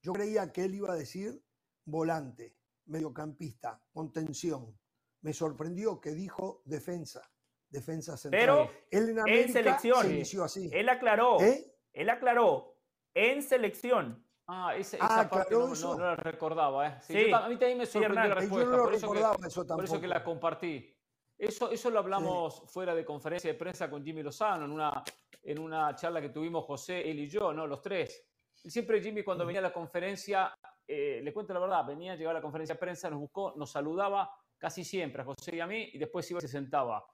Yo 0.01 0.13
creía 0.13 0.51
que 0.51 0.65
él 0.65 0.75
iba 0.75 0.91
a 0.91 0.95
decir 0.95 1.41
volante, 1.85 2.57
mediocampista, 2.85 3.81
contención. 3.91 4.77
Me 5.21 5.33
sorprendió 5.33 6.01
que 6.01 6.11
dijo 6.11 6.61
defensa, 6.65 7.21
defensa 7.69 8.17
central. 8.17 8.41
Pero 8.41 8.71
él 8.91 9.17
en, 9.25 9.51
selección 9.51 10.11
inició 10.11 10.43
así. 10.43 10.69
Él 10.73 10.89
aclaró, 10.89 11.39
¿Eh? 11.39 11.73
él 11.93 12.09
aclaró 12.09 12.77
en 13.13 13.41
selección. 13.41 14.25
Ah, 14.45 14.75
esa 14.75 14.97
ah, 14.99 15.29
parte 15.29 15.53
no, 15.55 15.73
no, 15.73 15.97
la 15.97 16.15
recordaba. 16.17 16.87
¿eh? 16.87 16.97
Sí, 17.01 17.31
a 17.31 17.47
mí 17.47 17.57
también 17.57 17.77
me 17.77 17.85
sorprendió 17.85 18.27
la 18.27 18.35
respuesta. 18.35 18.71
Yo 18.71 18.77
no 18.77 18.83
por, 18.83 18.93
eso 18.93 19.11
que, 19.11 19.47
eso 19.47 19.65
por 19.65 19.83
eso 19.85 20.01
que 20.01 20.07
la 20.07 20.23
compartí. 20.23 20.93
Eso, 21.37 21.71
eso 21.71 21.89
lo 21.89 21.99
hablamos 21.99 22.63
fuera 22.67 22.93
de 22.93 23.03
conferencia 23.03 23.51
de 23.51 23.57
prensa 23.57 23.89
con 23.89 24.03
Jimmy 24.03 24.23
Lozano, 24.23 24.65
en 24.65 24.71
una, 24.71 25.03
en 25.41 25.59
una 25.59 25.95
charla 25.95 26.21
que 26.21 26.29
tuvimos 26.29 26.65
José, 26.65 27.09
él 27.09 27.19
y 27.19 27.27
yo, 27.27 27.53
¿no? 27.53 27.67
Los 27.67 27.81
tres. 27.81 28.25
siempre 28.53 29.01
Jimmy 29.01 29.23
cuando 29.23 29.45
venía 29.45 29.59
a 29.59 29.63
la 29.63 29.73
conferencia, 29.73 30.55
eh, 30.87 31.21
le 31.23 31.33
cuento 31.33 31.53
la 31.53 31.59
verdad, 31.59 31.85
venía, 31.85 32.15
llegaba 32.15 32.31
a 32.31 32.35
la 32.35 32.41
conferencia 32.41 32.75
de 32.75 32.79
prensa, 32.79 33.09
nos 33.09 33.19
buscó, 33.19 33.53
nos 33.55 33.71
saludaba 33.71 34.29
casi 34.57 34.83
siempre 34.83 35.21
a 35.21 35.25
José 35.25 35.55
y 35.55 35.59
a 35.59 35.67
mí, 35.67 35.89
y 35.93 35.97
después 35.97 36.29
iba 36.31 36.37
y 36.37 36.41
se 36.41 36.47
sentaba. 36.47 37.05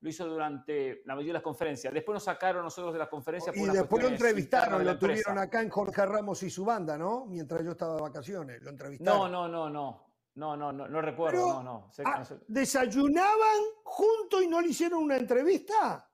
Lo 0.00 0.10
hizo 0.10 0.28
durante 0.28 1.02
la 1.06 1.14
mayoría 1.14 1.30
de 1.30 1.38
las 1.38 1.42
conferencias. 1.42 1.92
Después 1.92 2.14
nos 2.14 2.24
sacaron 2.24 2.62
nosotros 2.62 2.92
de 2.92 3.00
las 3.00 3.08
conferencias. 3.08 3.56
y 3.56 3.66
después 3.66 4.02
lo 4.02 4.10
entrevistaron, 4.10 4.84
lo 4.84 4.96
tuvieron 4.98 5.38
acá 5.38 5.60
en 5.60 5.70
Jorge 5.70 6.06
Ramos 6.06 6.42
y 6.42 6.50
su 6.50 6.64
banda, 6.64 6.96
¿no? 6.96 7.26
Mientras 7.26 7.64
yo 7.64 7.72
estaba 7.72 7.96
de 7.96 8.02
vacaciones, 8.02 8.62
lo 8.62 8.70
entrevistaron. 8.70 9.32
No, 9.32 9.48
no, 9.48 9.48
no, 9.48 9.70
no. 9.70 10.07
No, 10.38 10.56
no, 10.56 10.72
no, 10.72 10.86
no 10.86 11.02
recuerdo, 11.02 11.54
no, 11.54 11.62
no. 11.64 11.90
Ah, 12.04 12.22
¿Desayunaban 12.46 13.58
juntos 13.82 14.40
y 14.40 14.46
no 14.46 14.60
le 14.60 14.68
hicieron 14.68 15.02
una 15.02 15.16
entrevista? 15.16 16.08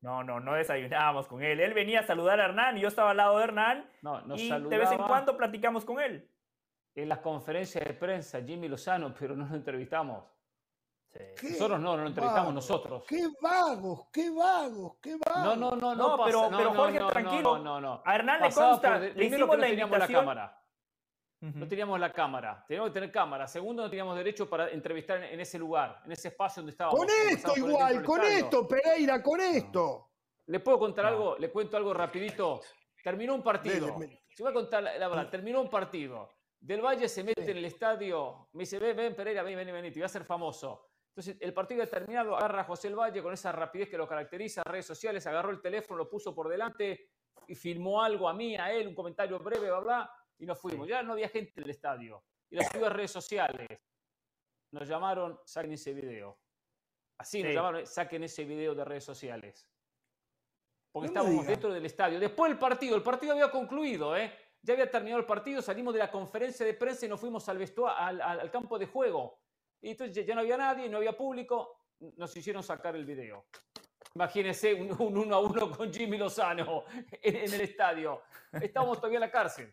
No, 0.00 0.24
no, 0.24 0.40
no 0.40 0.54
desayunábamos 0.54 1.28
con 1.28 1.44
él. 1.44 1.60
Él 1.60 1.74
venía 1.74 2.00
a 2.00 2.02
saludar 2.02 2.40
a 2.40 2.46
Hernán 2.46 2.76
y 2.76 2.80
yo 2.80 2.88
estaba 2.88 3.12
al 3.12 3.18
lado 3.18 3.38
de 3.38 3.44
Hernán. 3.44 3.88
No, 4.02 4.20
nos 4.22 4.40
y 4.40 4.50
de 4.50 4.78
vez 4.78 4.90
en 4.90 4.98
cuando 4.98 5.36
platicamos 5.36 5.84
con 5.84 6.00
él. 6.00 6.28
En 6.92 7.08
las 7.08 7.20
conferencias 7.20 7.84
de 7.84 7.94
prensa, 7.94 8.42
Jimmy 8.42 8.66
Lozano, 8.66 9.14
pero 9.18 9.36
no 9.36 9.46
lo 9.46 9.54
entrevistamos. 9.54 10.24
Nosotros 11.40 11.78
no, 11.78 11.96
no 11.96 12.02
lo 12.02 12.08
entrevistamos 12.08 12.52
nosotros. 12.52 13.04
Qué 13.06 13.28
vagos, 13.40 14.08
qué 14.12 14.28
vagos, 14.28 14.96
qué 15.00 15.16
vagos. 15.24 15.56
No, 15.56 15.70
no, 15.70 15.76
no, 15.76 15.94
no, 15.94 16.24
pero, 16.24 16.50
pero 16.50 16.74
Jorge, 16.74 16.98
tranquilo. 17.12 17.58
No, 17.58 17.80
no, 17.80 18.02
A 18.04 18.16
Hernán 18.16 18.42
le 18.42 18.50
consta, 18.50 18.98
le 18.98 19.24
hicimos 19.24 19.56
la 19.56 19.68
invitación. 19.68 20.00
La 20.00 20.08
cámara 20.08 20.58
no 21.40 21.68
teníamos 21.68 22.00
la 22.00 22.12
cámara. 22.12 22.64
Teníamos 22.66 22.90
que 22.90 22.94
tener 22.94 23.12
cámara. 23.12 23.46
Segundo, 23.46 23.82
no 23.82 23.90
teníamos 23.90 24.16
derecho 24.16 24.48
para 24.48 24.70
entrevistar 24.70 25.22
en, 25.22 25.38
ese 25.38 25.58
lugar, 25.58 26.02
en 26.04 26.12
ese 26.12 26.28
espacio 26.28 26.62
donde 26.62 26.72
estábamos. 26.72 26.98
Con 26.98 27.08
esto 27.08 27.52
igual, 27.56 28.02
con 28.02 28.22
esto, 28.22 28.66
Pereira, 28.66 29.22
con 29.22 29.40
esto. 29.40 30.10
¿Le 30.46 30.60
puedo 30.60 30.78
contar 30.78 31.06
algo? 31.06 31.36
Le 31.38 31.50
cuento 31.50 31.76
algo 31.76 31.94
rapidito. 31.94 32.60
Terminó 33.02 33.34
un 33.34 33.42
partido. 33.42 33.98
Se 34.34 34.42
voy 34.42 34.50
a 34.50 34.54
contar 34.54 34.82
la, 34.82 35.08
verdad. 35.08 35.28
Terminó 35.30 35.60
un 35.60 35.70
partido. 35.70 36.30
Del 36.60 36.80
Valle 36.80 37.08
se 37.08 37.22
mete 37.22 37.50
en 37.50 37.58
el 37.58 37.64
estadio. 37.64 38.48
Me 38.54 38.62
dice, 38.62 38.78
ven, 38.78 38.96
ven, 38.96 39.14
Pereira, 39.14 39.42
ven, 39.42 39.56
ven, 39.56 39.72
ven, 39.72 39.92
te 39.92 40.00
voy 40.00 40.04
a 40.04 40.08
ser 40.08 40.24
famoso. 40.24 40.88
Entonces, 41.10 41.36
el 41.40 41.52
partido 41.52 41.82
ha 41.82 41.86
terminado, 41.86 42.36
agarra 42.36 42.62
a 42.62 42.64
José 42.64 42.88
el 42.88 42.96
Valle 42.96 43.22
con 43.22 43.32
esa 43.32 43.52
rapidez 43.52 43.88
que 43.88 43.96
lo 43.96 44.06
caracteriza, 44.06 44.62
redes 44.64 44.86
sociales, 44.86 45.26
agarró 45.26 45.50
el 45.50 45.60
teléfono, 45.60 45.98
lo 45.98 46.08
puso 46.08 46.34
por 46.34 46.48
delante 46.48 47.10
y 47.46 47.54
filmó 47.54 48.02
algo 48.02 48.28
a 48.28 48.34
mí, 48.34 48.56
a 48.56 48.72
él, 48.72 48.86
un 48.86 48.94
comentario 48.94 49.38
breve, 49.40 49.68
bla, 49.68 49.80
bla, 49.80 50.10
y 50.38 50.46
nos 50.46 50.58
fuimos. 50.60 50.88
Ya 50.88 51.02
no 51.02 51.12
había 51.12 51.28
gente 51.28 51.52
en 51.56 51.64
el 51.64 51.70
estadio. 51.70 52.24
Y 52.50 52.56
las 52.56 52.92
redes 52.92 53.10
sociales 53.10 53.68
nos 54.70 54.88
llamaron, 54.88 55.38
saquen 55.44 55.72
ese 55.72 55.92
video. 55.92 56.38
Así 57.18 57.42
nos 57.42 57.52
llamaron, 57.52 57.86
saquen 57.86 58.24
ese 58.24 58.44
video 58.44 58.74
de 58.74 58.84
redes 58.84 59.04
sociales. 59.04 59.68
Porque 60.90 61.08
estábamos 61.08 61.46
dentro 61.46 61.72
del 61.72 61.84
estadio. 61.84 62.18
Después 62.18 62.50
del 62.50 62.58
partido, 62.58 62.96
el 62.96 63.02
partido 63.02 63.32
había 63.32 63.50
concluido, 63.50 64.16
¿eh? 64.16 64.32
Ya 64.62 64.74
había 64.74 64.90
terminado 64.90 65.20
el 65.20 65.26
partido, 65.26 65.62
salimos 65.62 65.94
de 65.94 66.00
la 66.00 66.10
conferencia 66.10 66.64
de 66.64 66.74
prensa 66.74 67.06
y 67.06 67.08
nos 67.08 67.20
fuimos 67.20 67.48
al, 67.48 67.64
al, 67.96 68.20
al 68.20 68.50
campo 68.50 68.78
de 68.78 68.86
juego. 68.86 69.40
Y 69.80 69.90
entonces 69.90 70.26
ya 70.26 70.34
no 70.34 70.40
había 70.40 70.56
nadie, 70.56 70.88
no 70.88 70.96
había 70.96 71.16
público, 71.16 71.84
nos 72.16 72.36
hicieron 72.36 72.62
sacar 72.62 72.96
el 72.96 73.04
video. 73.04 73.46
Imagínense 74.14 74.74
un, 74.74 75.16
uno 75.16 75.36
a 75.36 75.40
uno 75.40 75.70
con 75.70 75.92
Jimmy 75.92 76.18
Lozano 76.18 76.84
en, 77.22 77.54
el 77.54 77.60
estadio. 77.60 78.22
Estábamos 78.52 78.98
todavía 78.98 79.18
en 79.18 79.22
la 79.22 79.30
cárcel. 79.30 79.72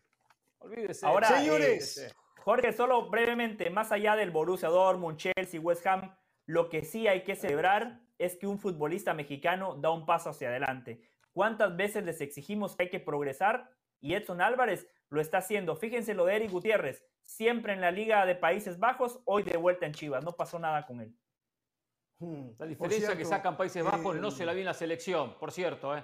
Olvídese. 0.59 1.05
Ahora, 1.05 1.27
señores. 1.27 1.97
Eh, 1.97 2.11
Jorge, 2.37 2.73
solo 2.73 3.09
brevemente, 3.09 3.69
más 3.69 3.91
allá 3.91 4.15
del 4.15 4.31
Borussia 4.31 4.69
Dortmund, 4.69 5.17
Chelsea, 5.17 5.59
West 5.59 5.85
Ham, 5.87 6.15
lo 6.45 6.69
que 6.69 6.83
sí 6.83 7.07
hay 7.07 7.23
que 7.23 7.35
celebrar 7.35 8.01
es 8.19 8.37
que 8.37 8.47
un 8.47 8.59
futbolista 8.59 9.13
mexicano 9.13 9.75
da 9.75 9.89
un 9.89 10.05
paso 10.05 10.29
hacia 10.29 10.49
adelante. 10.49 11.01
¿Cuántas 11.31 11.75
veces 11.75 12.05
les 12.05 12.21
exigimos 12.21 12.75
que 12.75 12.83
hay 12.83 12.89
que 12.89 12.99
progresar? 12.99 13.71
Y 13.99 14.13
Edson 14.13 14.41
Álvarez 14.41 14.87
lo 15.09 15.21
está 15.21 15.39
haciendo. 15.39 15.75
Fíjense 15.75 16.13
lo 16.13 16.25
de 16.25 16.35
Eric 16.35 16.51
Gutiérrez 16.51 17.03
siempre 17.25 17.73
en 17.73 17.81
la 17.81 17.91
Liga 17.91 18.25
de 18.25 18.35
Países 18.35 18.79
Bajos, 18.79 19.19
hoy 19.25 19.43
de 19.43 19.57
vuelta 19.57 19.85
en 19.85 19.93
Chivas. 19.93 20.23
No 20.23 20.35
pasó 20.35 20.59
nada 20.59 20.85
con 20.85 21.01
él. 21.01 21.13
Hmm. 22.19 22.51
La 22.57 22.65
diferencia 22.65 23.17
que 23.17 23.25
sacan 23.25 23.57
Países 23.57 23.83
Bajos 23.83 24.15
no 24.15 24.31
se 24.31 24.45
la 24.45 24.53
vi 24.53 24.61
en 24.61 24.67
la 24.67 24.73
selección, 24.73 25.37
por 25.37 25.51
cierto. 25.51 25.97
¿eh? 25.97 26.03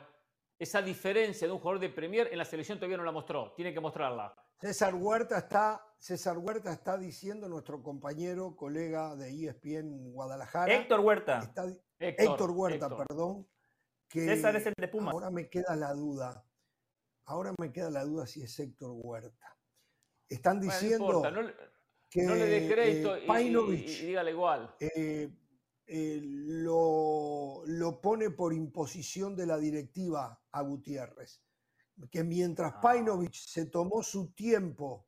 Esa 0.62 0.80
diferencia 0.80 1.48
de 1.48 1.54
un 1.54 1.58
jugador 1.58 1.82
de 1.82 1.90
Premier 1.90 2.30
en 2.32 2.38
la 2.38 2.46
selección 2.46 2.78
todavía 2.78 2.96
no 2.96 3.04
la 3.04 3.12
mostró. 3.12 3.52
Tiene 3.56 3.74
que 3.74 3.80
mostrarla. 3.80 4.32
César 4.60 4.94
Huerta 4.94 5.40
está, 5.40 5.84
César 5.98 6.38
Huerta 6.38 6.72
está 6.72 7.00
diciendo, 7.00 7.50
nuestro 7.50 7.82
compañero, 7.82 8.56
colega 8.56 9.16
de 9.16 9.32
ESPN 9.32 10.12
Guadalajara. 10.12 10.72
Héctor 10.72 11.00
Huerta. 11.00 11.52
Héctor, 11.98 12.52
Huerta, 12.52 12.96
perdón. 12.96 13.48
Que 14.08 14.20
César 14.24 14.56
es 14.56 14.68
el 14.68 14.76
de 14.78 14.88
Pumas. 14.88 15.16
Ahora 15.16 15.32
me 15.32 15.50
queda 15.50 15.76
la 15.76 15.94
duda. 15.94 16.46
Ahora 17.26 17.56
me 17.58 17.72
queda 17.72 17.90
la 17.90 18.04
duda 18.04 18.28
si 18.28 18.44
es 18.44 18.60
Héctor 18.60 18.92
Huerta. 18.94 19.58
Están 20.30 20.60
diciendo 20.60 21.24
que 22.08 22.22
no 22.22 22.36
le 22.36 22.46
dé 22.46 22.72
crédito 22.72 23.18
y, 23.18 23.84
dígale 24.06 24.30
igual. 24.30 24.76
Eh, 24.80 25.28
eh, 25.94 26.22
lo, 26.24 27.64
lo, 27.66 28.00
pone 28.00 28.30
por 28.30 28.54
imposición 28.54 29.36
de 29.36 29.46
la 29.46 29.58
directiva 29.58 30.42
a 30.54 30.62
Gutiérrez. 30.62 31.44
Que 32.10 32.24
mientras 32.24 32.76
ah. 32.82 32.94
se 33.34 33.66
tomó 33.66 34.02
su 34.02 34.32
tiempo 34.32 35.06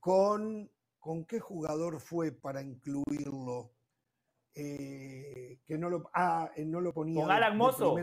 con. 0.00 0.70
¿Con 0.98 1.26
qué 1.26 1.38
jugador 1.38 2.00
fue 2.00 2.32
para 2.32 2.62
incluirlo? 2.62 3.74
Eh, 4.54 5.60
que 5.66 5.76
no 5.76 5.90
lo, 5.90 6.08
ah, 6.14 6.50
no 6.64 6.80
lo 6.80 6.94
ponía. 6.94 7.20
Con 7.20 7.30
Alan 7.30 7.58
Mozo. 7.58 7.94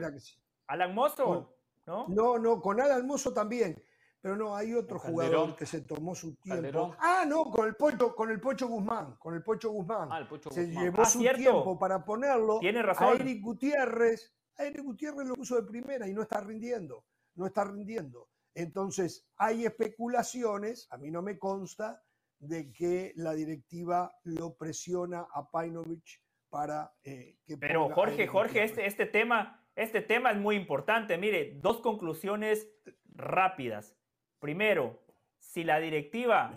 Alan 0.67 0.93
Mozo, 0.93 1.55
¿no? 1.87 2.07
No, 2.09 2.37
no, 2.37 2.61
con 2.61 2.79
Alan 2.79 3.07
Mozo 3.07 3.33
también. 3.33 3.83
Pero 4.21 4.35
no, 4.35 4.55
hay 4.55 4.73
otro 4.75 4.99
jugador 4.99 5.55
que 5.55 5.65
se 5.65 5.81
tomó 5.81 6.13
su 6.13 6.35
tiempo. 6.35 6.95
Ah, 6.99 7.25
no, 7.27 7.45
con 7.45 7.67
el 7.67 7.75
Pocho, 7.75 8.15
con 8.15 8.29
el 8.29 8.39
Pocho 8.39 8.67
Guzmán, 8.67 9.15
con 9.17 9.33
el 9.33 9.41
Pocho 9.41 9.71
Guzmán. 9.71 10.09
Ah, 10.11 10.27
se 10.51 10.67
llevó 10.67 11.01
ah, 11.01 11.05
su 11.05 11.19
tiempo 11.19 11.79
para 11.79 12.05
ponerlo. 12.05 12.59
Tiene 12.59 12.83
razón. 12.83 13.07
A 13.07 13.11
Eric 13.13 13.41
Gutiérrez, 13.41 14.31
a 14.57 14.65
Eric 14.65 14.83
Gutiérrez 14.83 15.27
lo 15.27 15.33
puso 15.33 15.55
de 15.55 15.63
primera 15.63 16.07
y 16.07 16.13
no 16.13 16.21
está 16.21 16.39
rindiendo, 16.39 17.03
no 17.33 17.47
está 17.47 17.63
rindiendo. 17.63 18.29
Entonces, 18.53 19.27
hay 19.37 19.65
especulaciones, 19.65 20.87
a 20.91 20.97
mí 20.97 21.09
no 21.09 21.23
me 21.23 21.39
consta, 21.39 22.03
de 22.37 22.71
que 22.71 23.13
la 23.15 23.33
directiva 23.33 24.15
lo 24.23 24.55
presiona 24.55 25.25
a 25.33 25.49
Painovich 25.49 26.21
para 26.49 26.93
eh, 27.03 27.37
que 27.45 27.57
Pero 27.57 27.89
Jorge, 27.89 28.27
Jorge, 28.27 28.63
este, 28.63 28.85
este 28.85 29.05
tema, 29.07 29.65
este 29.75 30.01
tema 30.01 30.31
es 30.31 30.37
muy 30.37 30.55
importante. 30.55 31.17
Mire, 31.17 31.57
dos 31.61 31.79
conclusiones 31.81 32.67
rápidas. 33.13 33.95
Primero, 34.41 34.99
si 35.37 35.63
la 35.63 35.79
directiva 35.79 36.51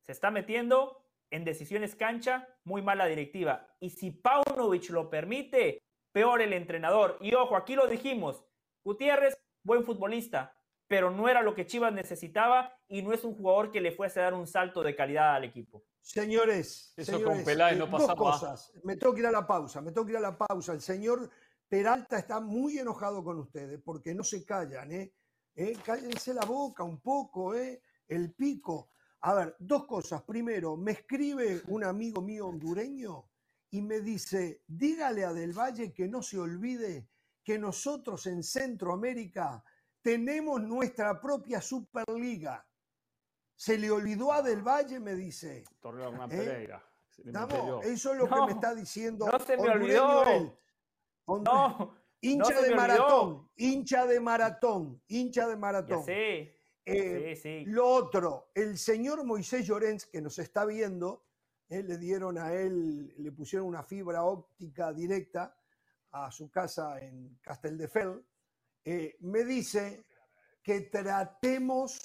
se 0.00 0.12
está 0.12 0.30
metiendo 0.30 1.04
en 1.30 1.44
decisiones 1.44 1.94
cancha, 1.94 2.48
muy 2.64 2.80
mala 2.80 3.04
directiva. 3.04 3.68
Y 3.80 3.90
si 3.90 4.10
Paunovic 4.10 4.88
lo 4.88 5.10
permite, 5.10 5.82
peor 6.10 6.40
el 6.40 6.54
entrenador. 6.54 7.18
Y 7.20 7.34
ojo, 7.34 7.54
aquí 7.54 7.74
lo 7.74 7.86
dijimos, 7.86 8.42
Gutiérrez, 8.82 9.36
buen 9.62 9.84
futbolista, 9.84 10.56
pero 10.88 11.10
no 11.10 11.28
era 11.28 11.42
lo 11.42 11.54
que 11.54 11.66
Chivas 11.66 11.92
necesitaba 11.92 12.74
y 12.88 13.02
no 13.02 13.12
es 13.12 13.24
un 13.24 13.34
jugador 13.34 13.70
que 13.70 13.82
le 13.82 13.92
fuese 13.92 14.20
a 14.20 14.24
dar 14.24 14.34
un 14.34 14.46
salto 14.46 14.82
de 14.82 14.96
calidad 14.96 15.34
al 15.34 15.44
equipo. 15.44 15.84
Señores, 16.00 16.94
Eso 16.96 17.22
con 17.22 17.44
Peláez 17.44 17.76
no 17.76 17.84
eh, 17.84 17.90
dos 17.90 18.14
cosas. 18.14 18.72
Me 18.84 18.96
tengo 18.96 19.12
que 19.12 19.20
ir 19.20 19.26
a 19.26 19.30
la 19.30 19.46
pausa, 19.46 19.82
me 19.82 19.92
tengo 19.92 20.06
que 20.06 20.12
ir 20.12 20.18
a 20.18 20.20
la 20.20 20.38
pausa. 20.38 20.72
El 20.72 20.80
señor 20.80 21.30
Peralta 21.68 22.18
está 22.18 22.40
muy 22.40 22.78
enojado 22.78 23.22
con 23.22 23.38
ustedes 23.38 23.78
porque 23.84 24.14
no 24.14 24.24
se 24.24 24.46
callan, 24.46 24.92
¿eh? 24.92 25.12
¿Eh? 25.54 25.76
cállense 25.84 26.34
la 26.34 26.44
boca 26.44 26.82
un 26.82 27.00
poco, 27.00 27.54
¿eh? 27.54 27.82
el 28.08 28.32
pico. 28.32 28.90
A 29.20 29.34
ver, 29.34 29.56
dos 29.58 29.86
cosas. 29.86 30.22
Primero, 30.22 30.76
me 30.76 30.92
escribe 30.92 31.62
un 31.68 31.84
amigo 31.84 32.20
mío 32.20 32.48
hondureño 32.48 33.28
y 33.70 33.80
me 33.82 34.00
dice, 34.00 34.62
dígale 34.66 35.24
a 35.24 35.32
Del 35.32 35.56
Valle 35.56 35.92
que 35.92 36.08
no 36.08 36.22
se 36.22 36.38
olvide 36.38 37.08
que 37.44 37.58
nosotros 37.58 38.26
en 38.26 38.42
Centroamérica 38.42 39.64
tenemos 40.00 40.60
nuestra 40.62 41.20
propia 41.20 41.60
Superliga. 41.60 42.66
Se 43.54 43.78
le 43.78 43.90
olvidó 43.90 44.32
a 44.32 44.42
Del 44.42 44.62
Valle, 44.62 44.98
me 44.98 45.14
dice. 45.14 45.64
Torreón 45.80 46.16
¿Eh? 46.30 46.36
Pereira. 46.36 46.84
eso 47.84 48.12
es 48.12 48.18
lo 48.18 48.28
que 48.28 48.40
me 48.46 48.52
está 48.52 48.74
diciendo. 48.74 49.26
No 49.30 49.38
se 49.38 49.56
me 49.56 49.68
olvidó. 49.68 50.58
No, 51.26 51.94
Hincha 52.24 52.62
de 52.62 52.74
maratón, 52.76 53.50
hincha 53.56 54.06
de 54.06 54.20
maratón, 54.20 55.02
hincha 55.08 55.48
de 55.48 55.56
maratón. 55.56 56.04
Sí, 56.04 56.52
eh, 56.84 57.36
sí, 57.40 57.64
Lo 57.66 57.88
otro, 57.88 58.52
el 58.54 58.78
señor 58.78 59.24
Moisés 59.24 59.66
Llorens, 59.66 60.06
que 60.06 60.20
nos 60.22 60.38
está 60.38 60.64
viendo, 60.64 61.26
eh, 61.68 61.82
le 61.82 61.98
dieron 61.98 62.38
a 62.38 62.52
él, 62.54 63.12
le 63.18 63.32
pusieron 63.32 63.66
una 63.66 63.82
fibra 63.82 64.22
óptica 64.22 64.92
directa 64.92 65.56
a 66.12 66.30
su 66.30 66.48
casa 66.48 67.00
en 67.00 67.38
Casteldefels, 67.42 68.22
eh, 68.84 69.16
me 69.20 69.44
dice 69.44 70.04
que 70.62 70.82
tratemos 70.82 71.98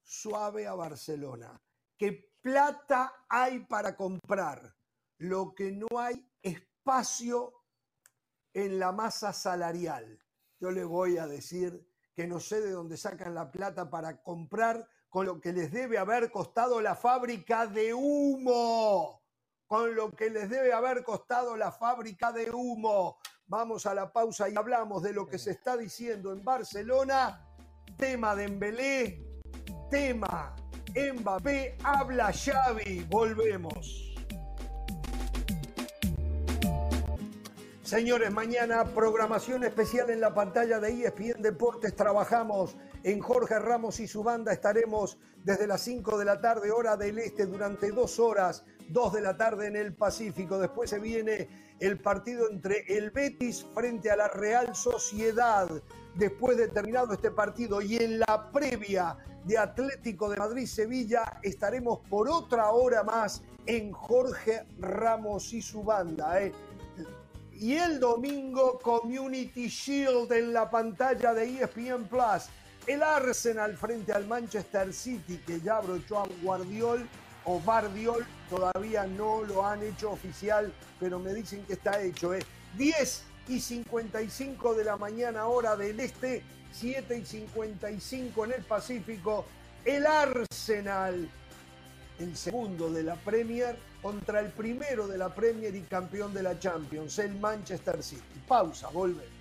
suave 0.00 0.68
a 0.68 0.74
Barcelona, 0.74 1.60
que 1.98 2.30
plata 2.40 3.24
hay 3.28 3.64
para 3.64 3.96
comprar, 3.96 4.76
lo 5.18 5.52
que 5.54 5.72
no 5.72 5.98
hay 5.98 6.24
espacio 6.40 7.55
en 8.56 8.78
la 8.78 8.90
masa 8.90 9.34
salarial. 9.34 10.18
Yo 10.58 10.70
le 10.70 10.82
voy 10.82 11.18
a 11.18 11.26
decir 11.26 11.86
que 12.14 12.26
no 12.26 12.40
sé 12.40 12.62
de 12.62 12.70
dónde 12.70 12.96
sacan 12.96 13.34
la 13.34 13.50
plata 13.50 13.90
para 13.90 14.22
comprar 14.22 14.88
con 15.10 15.26
lo 15.26 15.38
que 15.42 15.52
les 15.52 15.70
debe 15.70 15.98
haber 15.98 16.30
costado 16.30 16.80
la 16.80 16.94
fábrica 16.94 17.66
de 17.66 17.92
humo, 17.92 19.22
con 19.66 19.94
lo 19.94 20.10
que 20.10 20.30
les 20.30 20.48
debe 20.48 20.72
haber 20.72 21.04
costado 21.04 21.54
la 21.54 21.70
fábrica 21.70 22.32
de 22.32 22.50
humo. 22.50 23.18
Vamos 23.46 23.84
a 23.84 23.92
la 23.92 24.10
pausa 24.10 24.48
y 24.48 24.56
hablamos 24.56 25.02
de 25.02 25.12
lo 25.12 25.26
que 25.26 25.38
se 25.38 25.50
está 25.50 25.76
diciendo 25.76 26.32
en 26.32 26.42
Barcelona. 26.42 27.46
Tema 27.98 28.34
de 28.34 28.44
Embelé, 28.44 29.22
tema 29.90 30.56
Mbappé, 30.94 31.76
habla 31.84 32.32
Xavi. 32.32 33.06
Volvemos. 33.10 34.05
Señores, 37.86 38.32
mañana 38.32 38.84
programación 38.84 39.62
especial 39.62 40.10
en 40.10 40.20
la 40.20 40.34
pantalla 40.34 40.80
de 40.80 40.88
ESPN 40.88 41.40
Deportes. 41.40 41.94
Trabajamos 41.94 42.76
en 43.04 43.20
Jorge 43.20 43.60
Ramos 43.60 44.00
y 44.00 44.08
su 44.08 44.24
banda. 44.24 44.52
Estaremos 44.52 45.18
desde 45.44 45.68
las 45.68 45.82
5 45.82 46.18
de 46.18 46.24
la 46.24 46.40
tarde, 46.40 46.72
hora 46.72 46.96
del 46.96 47.20
este, 47.20 47.46
durante 47.46 47.92
dos 47.92 48.18
horas, 48.18 48.64
2 48.88 49.12
de 49.12 49.20
la 49.20 49.36
tarde 49.36 49.68
en 49.68 49.76
el 49.76 49.94
Pacífico. 49.94 50.58
Después 50.58 50.90
se 50.90 50.98
viene 50.98 51.48
el 51.78 52.00
partido 52.00 52.50
entre 52.50 52.84
el 52.88 53.12
Betis 53.12 53.64
frente 53.72 54.10
a 54.10 54.16
la 54.16 54.26
Real 54.26 54.74
Sociedad. 54.74 55.68
Después 56.16 56.56
de 56.56 56.66
terminado 56.66 57.12
este 57.12 57.30
partido 57.30 57.80
y 57.80 57.98
en 57.98 58.18
la 58.18 58.50
previa 58.50 59.16
de 59.46 59.58
Atlético 59.58 60.28
de 60.28 60.38
Madrid-Sevilla. 60.38 61.38
Estaremos 61.40 62.00
por 62.10 62.28
otra 62.28 62.70
hora 62.70 63.04
más 63.04 63.44
en 63.66 63.92
Jorge 63.92 64.66
Ramos 64.78 65.52
y 65.52 65.62
su 65.62 65.84
banda. 65.84 66.42
¿eh? 66.42 66.52
Y 67.58 67.74
el 67.74 67.98
domingo, 67.98 68.78
Community 68.78 69.68
Shield 69.68 70.30
en 70.32 70.52
la 70.52 70.70
pantalla 70.70 71.32
de 71.32 71.62
ESPN 71.62 72.04
Plus. 72.04 72.48
El 72.86 73.02
Arsenal 73.02 73.76
frente 73.76 74.12
al 74.12 74.26
Manchester 74.26 74.92
City, 74.92 75.40
que 75.46 75.60
ya 75.60 75.80
brochó 75.80 76.20
a 76.20 76.28
Guardiol 76.42 77.08
o 77.44 77.58
Bardiol, 77.60 78.26
todavía 78.50 79.06
no 79.06 79.42
lo 79.42 79.64
han 79.64 79.82
hecho 79.82 80.10
oficial, 80.10 80.72
pero 81.00 81.18
me 81.18 81.32
dicen 81.32 81.64
que 81.64 81.74
está 81.74 82.02
hecho. 82.02 82.34
¿eh? 82.34 82.44
10 82.76 83.22
y 83.48 83.60
55 83.60 84.74
de 84.74 84.84
la 84.84 84.96
mañana, 84.96 85.46
hora 85.46 85.76
del 85.76 85.98
este, 86.00 86.42
7 86.72 87.18
y 87.18 87.24
55 87.24 88.44
en 88.44 88.52
el 88.52 88.64
Pacífico. 88.64 89.46
El 89.84 90.06
Arsenal, 90.06 91.30
el 92.18 92.36
segundo 92.36 92.90
de 92.90 93.02
la 93.02 93.16
Premier, 93.16 93.76
contra 94.02 94.40
el 94.40 94.50
primero 94.52 95.06
de 95.06 95.18
la 95.18 95.34
Premier 95.34 95.74
y 95.74 95.82
campeón 95.82 96.32
de 96.32 96.42
la 96.42 96.58
Champions, 96.58 97.18
el 97.18 97.34
Manchester 97.38 98.02
City. 98.02 98.40
Pausa, 98.46 98.88
volvemos. 98.88 99.36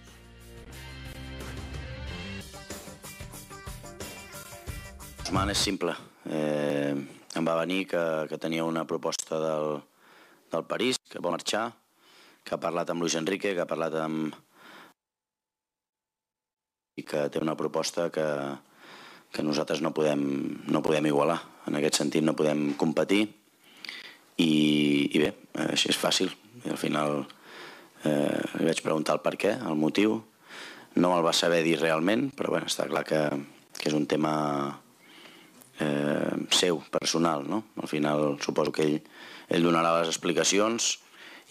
Usman 5.26 5.50
és 5.50 5.58
simple. 5.58 5.92
Eh, 6.30 6.94
em 7.36 7.48
va 7.48 7.56
venir 7.58 7.88
que, 7.90 8.02
que 8.30 8.38
tenia 8.38 8.64
una 8.64 8.86
proposta 8.86 9.40
del, 9.42 9.82
del 10.54 10.66
París, 10.70 11.00
que 11.10 11.20
vol 11.20 11.34
marxar, 11.34 11.72
que 12.46 12.54
ha 12.54 12.62
parlat 12.62 12.92
amb 12.94 13.02
Luis 13.02 13.16
Enrique, 13.18 13.56
que 13.56 13.64
ha 13.64 13.70
parlat 13.70 13.98
amb... 14.04 14.36
i 16.96 17.04
que 17.04 17.26
té 17.28 17.42
una 17.44 17.58
proposta 17.60 18.06
que, 18.14 18.24
que 19.34 19.44
nosaltres 19.44 19.82
no 19.82 19.94
podem, 19.94 20.22
no 20.72 20.84
podem 20.84 21.10
igualar. 21.10 21.40
En 21.68 21.78
aquest 21.80 22.00
sentit 22.02 22.24
no 22.24 22.36
podem 22.38 22.74
competir 22.80 23.24
i, 24.38 24.52
i 25.12 25.22
bé, 25.22 25.32
així 25.72 25.92
és 25.92 26.00
fàcil. 26.00 26.32
I 26.66 26.72
al 26.74 26.80
final 26.80 27.22
eh, 28.06 28.42
li 28.60 28.68
vaig 28.68 28.82
preguntar 28.84 29.18
el 29.18 29.24
per 29.26 29.36
què, 29.40 29.56
el 29.58 29.78
motiu. 29.80 30.20
No 30.96 31.12
me'l 31.12 31.26
va 31.26 31.36
saber 31.36 31.62
dir 31.66 31.78
realment, 31.82 32.30
però 32.36 32.54
bueno, 32.56 32.72
està 32.72 32.88
clar 32.88 33.04
que, 33.08 33.22
que 33.76 33.90
és 33.90 33.96
un 33.98 34.08
tema 34.08 34.34
eh, 35.80 36.36
seu, 36.52 36.82
personal. 36.92 37.48
No? 37.48 37.64
Al 37.82 37.92
final 37.92 38.38
suposo 38.44 38.74
que 38.76 38.88
ell, 38.88 39.00
ell 39.50 39.66
donarà 39.68 39.98
les 40.00 40.12
explicacions 40.14 40.96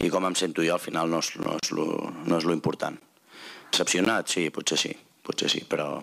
i 0.02 0.10
com 0.10 0.24
em 0.26 0.34
sento 0.38 0.64
jo 0.64 0.74
al 0.74 0.82
final 0.82 1.10
no 1.10 1.20
és, 1.22 1.34
no 1.38 1.58
és, 1.60 1.72
lo, 1.76 1.88
no 2.26 2.38
és 2.38 2.46
lo 2.48 2.56
important. 2.56 2.96
Decepcionat? 3.70 4.30
Sí, 4.30 4.48
potser 4.54 4.78
sí, 4.80 4.94
potser 5.24 5.48
sí, 5.48 5.64
però 5.64 6.02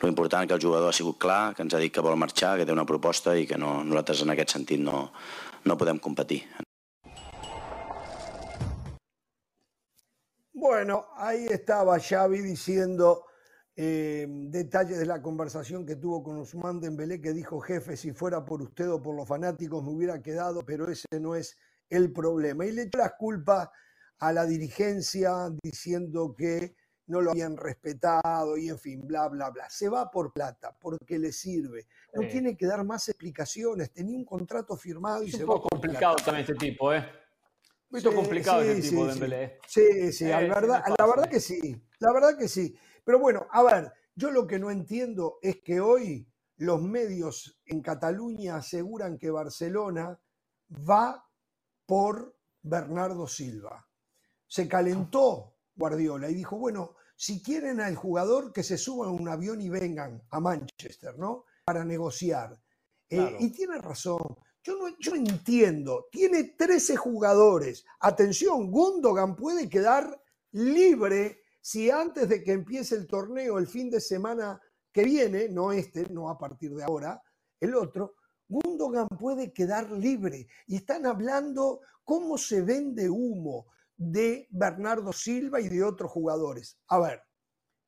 lo 0.00 0.08
important 0.08 0.48
que 0.48 0.56
el 0.56 0.62
jugador 0.62 0.88
ha 0.88 0.96
sigut 0.96 1.18
clar, 1.20 1.54
que 1.54 1.62
ens 1.62 1.74
ha 1.74 1.82
dit 1.82 1.92
que 1.92 2.04
vol 2.04 2.16
marxar, 2.16 2.56
que 2.58 2.66
té 2.66 2.72
una 2.72 2.88
proposta 2.88 3.36
i 3.36 3.46
que 3.46 3.58
no, 3.60 3.82
nosaltres 3.84 4.24
en 4.24 4.32
aquest 4.32 4.56
sentit 4.56 4.80
no, 4.80 5.10
no 5.64 5.76
podem 5.76 6.00
competir. 6.00 6.42
Bueno, 10.54 11.04
ahí 11.16 11.44
estaba 11.50 11.98
Xavi 12.00 12.40
diciendo 12.40 13.26
eh, 13.76 14.26
detalles 14.28 14.98
de 14.98 15.04
la 15.04 15.20
conversación 15.20 15.84
que 15.84 15.96
tuvo 15.96 16.22
con 16.22 16.38
Usman 16.38 16.80
Dembélé, 16.80 17.20
que 17.20 17.34
dijo, 17.34 17.60
jefe, 17.60 17.96
si 17.96 18.12
fuera 18.12 18.44
por 18.44 18.62
usted 18.62 18.88
o 18.90 19.02
por 19.02 19.14
los 19.14 19.28
fanáticos 19.28 19.84
me 19.84 19.90
hubiera 19.90 20.22
quedado, 20.22 20.64
pero 20.64 20.88
ese 20.88 21.20
no 21.20 21.34
es 21.34 21.58
el 21.90 22.12
problema. 22.12 22.64
Y 22.64 22.72
le 22.72 22.82
echó 22.82 22.98
las 22.98 23.12
culpas 23.18 23.68
a 24.20 24.32
la 24.32 24.46
dirigencia 24.46 25.50
diciendo 25.62 26.34
que 26.36 26.76
no 27.06 27.20
lo 27.20 27.30
habían 27.32 27.56
respetado 27.56 28.56
y 28.56 28.68
en 28.68 28.78
fin, 28.78 29.00
bla, 29.06 29.28
bla, 29.28 29.50
bla. 29.50 29.68
Se 29.68 29.88
va 29.88 30.10
por 30.10 30.32
plata, 30.32 30.76
porque 30.80 31.18
le 31.18 31.32
sirve. 31.32 31.86
No 32.14 32.22
Sí. 32.22 32.28
tiene 32.30 32.56
que 32.56 32.66
dar 32.66 32.84
más 32.84 33.08
explicaciones. 33.08 33.92
Tenía 33.92 34.16
un 34.16 34.24
contrato 34.24 34.76
firmado 34.76 35.22
y 35.22 35.28
Es 35.28 35.36
se 35.36 35.44
un 35.44 35.50
va 35.50 35.54
poco 35.54 35.68
por 35.68 35.80
complicado 35.80 36.14
plata. 36.16 36.24
también 36.24 36.46
este 36.50 36.66
tipo, 36.66 36.92
¿eh? 36.92 37.04
Un 37.90 38.00
Sí, 38.00 38.08
complicado 38.12 38.62
sí, 38.62 38.68
este 38.68 38.82
sí, 38.82 38.88
tipo 38.90 39.06
de 39.06 39.12
sí. 39.12 39.20
Dembélé. 39.20 39.58
Sí, 39.66 40.12
sí, 40.12 40.24
la 40.24 40.42
Eh, 40.42 40.48
verdad, 40.48 40.82
sí, 40.84 40.88
no 40.88 40.94
es 40.94 40.98
la 40.98 41.06
verdad 41.06 41.30
que 41.30 41.40
sí, 41.40 41.82
la 42.00 42.12
verdad 42.12 42.36
que 42.38 42.48
sí. 42.48 42.76
Pero 43.04 43.18
bueno, 43.18 43.46
a 43.50 43.62
ver, 43.62 43.92
yo 44.16 44.30
lo 44.30 44.46
que 44.46 44.58
no 44.58 44.70
entiendo 44.70 45.38
es 45.42 45.60
que 45.62 45.80
hoy 45.80 46.26
los 46.56 46.80
medios 46.82 47.60
en 47.66 47.82
Cataluña 47.82 48.56
aseguran 48.56 49.18
que 49.18 49.30
Barcelona 49.30 50.18
va 50.88 51.28
por 51.86 52.34
Bernardo 52.62 53.26
Silva. 53.28 53.86
Se 54.46 54.66
calentó 54.66 55.53
Guardiola 55.74 56.30
y 56.30 56.34
dijo, 56.34 56.56
bueno, 56.58 56.94
si 57.16 57.42
quieren 57.42 57.80
al 57.80 57.96
jugador 57.96 58.52
que 58.52 58.62
se 58.62 58.78
suban 58.78 59.08
a 59.08 59.12
un 59.12 59.28
avión 59.28 59.60
y 59.60 59.68
vengan 59.68 60.22
a 60.30 60.40
Manchester, 60.40 61.18
¿no? 61.18 61.44
Para 61.64 61.84
negociar. 61.84 62.60
Eh, 63.08 63.36
y 63.40 63.50
tiene 63.50 63.78
razón. 63.78 64.22
Yo 64.62 64.76
no, 64.76 64.96
yo 64.98 65.14
entiendo. 65.14 66.08
Tiene 66.10 66.54
13 66.56 66.96
jugadores. 66.96 67.84
Atención, 68.00 68.70
Gundogan 68.70 69.36
puede 69.36 69.68
quedar 69.68 70.20
libre 70.52 71.42
si 71.60 71.90
antes 71.90 72.28
de 72.28 72.42
que 72.42 72.52
empiece 72.52 72.94
el 72.94 73.06
torneo 73.06 73.58
el 73.58 73.66
fin 73.66 73.88
de 73.90 74.00
semana 74.00 74.60
que 74.92 75.02
viene, 75.02 75.48
no 75.48 75.72
este, 75.72 76.06
no 76.10 76.28
a 76.28 76.36
partir 76.36 76.74
de 76.74 76.84
ahora, 76.84 77.22
el 77.58 77.74
otro, 77.74 78.16
Gundogan 78.46 79.08
puede 79.08 79.52
quedar 79.52 79.90
libre. 79.90 80.46
Y 80.66 80.76
están 80.76 81.06
hablando 81.06 81.80
cómo 82.04 82.36
se 82.36 82.60
vende 82.60 83.08
humo 83.08 83.68
de 83.96 84.48
Bernardo 84.50 85.12
Silva 85.12 85.60
y 85.60 85.68
de 85.68 85.82
otros 85.82 86.10
jugadores. 86.10 86.78
A 86.88 86.98
ver, 86.98 87.22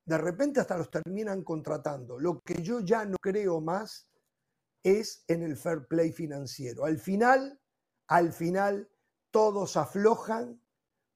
de 0.04 0.18
repente 0.18 0.60
hasta 0.60 0.78
los 0.78 0.90
terminan 0.90 1.42
contratando. 1.42 2.18
Lo 2.18 2.40
que 2.40 2.62
yo 2.62 2.80
ya 2.80 3.04
no 3.04 3.16
creo 3.20 3.60
más 3.60 4.08
es 4.82 5.24
en 5.26 5.42
el 5.42 5.56
fair 5.56 5.86
play 5.88 6.12
financiero. 6.12 6.84
Al 6.84 6.98
final, 6.98 7.60
al 8.06 8.32
final, 8.32 8.88
todos 9.32 9.76
aflojan 9.76 10.60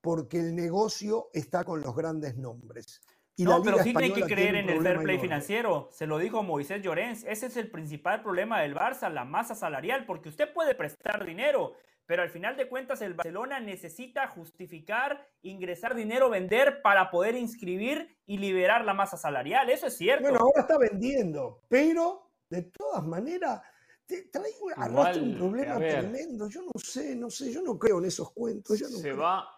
porque 0.00 0.38
el 0.40 0.56
negocio 0.56 1.30
está 1.32 1.62
con 1.62 1.80
los 1.80 1.94
grandes 1.94 2.36
nombres. 2.36 3.00
Y 3.36 3.44
No, 3.44 3.62
pero 3.62 3.78
sí 3.78 3.94
tiene 3.94 4.12
que 4.12 4.22
creer 4.24 4.52
tiene 4.52 4.60
en 4.60 4.68
el 4.70 4.82
fair 4.82 4.96
play 4.96 5.14
enorme. 5.14 5.20
financiero. 5.20 5.88
Se 5.92 6.06
lo 6.06 6.18
dijo 6.18 6.42
Moisés 6.42 6.82
Llorens. 6.82 7.24
Ese 7.24 7.46
es 7.46 7.56
el 7.56 7.70
principal 7.70 8.22
problema 8.22 8.60
del 8.60 8.74
Barça, 8.74 9.10
la 9.10 9.24
masa 9.24 9.54
salarial, 9.54 10.04
porque 10.04 10.28
usted 10.28 10.52
puede 10.52 10.74
prestar 10.74 11.24
dinero, 11.24 11.74
pero 12.10 12.24
al 12.24 12.30
final 12.30 12.56
de 12.56 12.68
cuentas 12.68 13.02
el 13.02 13.14
Barcelona 13.14 13.60
necesita 13.60 14.26
justificar, 14.26 15.24
ingresar 15.42 15.94
dinero, 15.94 16.28
vender 16.28 16.82
para 16.82 17.08
poder 17.08 17.36
inscribir 17.36 18.18
y 18.26 18.38
liberar 18.38 18.84
la 18.84 18.94
masa 18.94 19.16
salarial. 19.16 19.70
Eso 19.70 19.86
es 19.86 19.96
cierto. 19.96 20.24
Bueno, 20.24 20.40
ahora 20.40 20.62
está 20.62 20.76
vendiendo, 20.76 21.62
pero 21.68 22.32
de 22.48 22.62
todas 22.62 23.06
maneras 23.06 23.62
te 24.06 24.22
trae 24.22 24.50
un, 24.60 24.72
arrastra 24.72 25.22
un 25.22 25.36
problema 25.36 25.78
tremendo. 25.78 26.48
Yo 26.48 26.62
no 26.62 26.72
sé, 26.80 27.14
no 27.14 27.30
sé, 27.30 27.52
yo 27.52 27.62
no 27.62 27.78
creo 27.78 28.00
en 28.00 28.06
esos 28.06 28.32
cuentos. 28.32 28.76
Yo 28.76 28.88
no 28.88 28.96
se 28.96 29.02
creo. 29.02 29.18
va, 29.18 29.48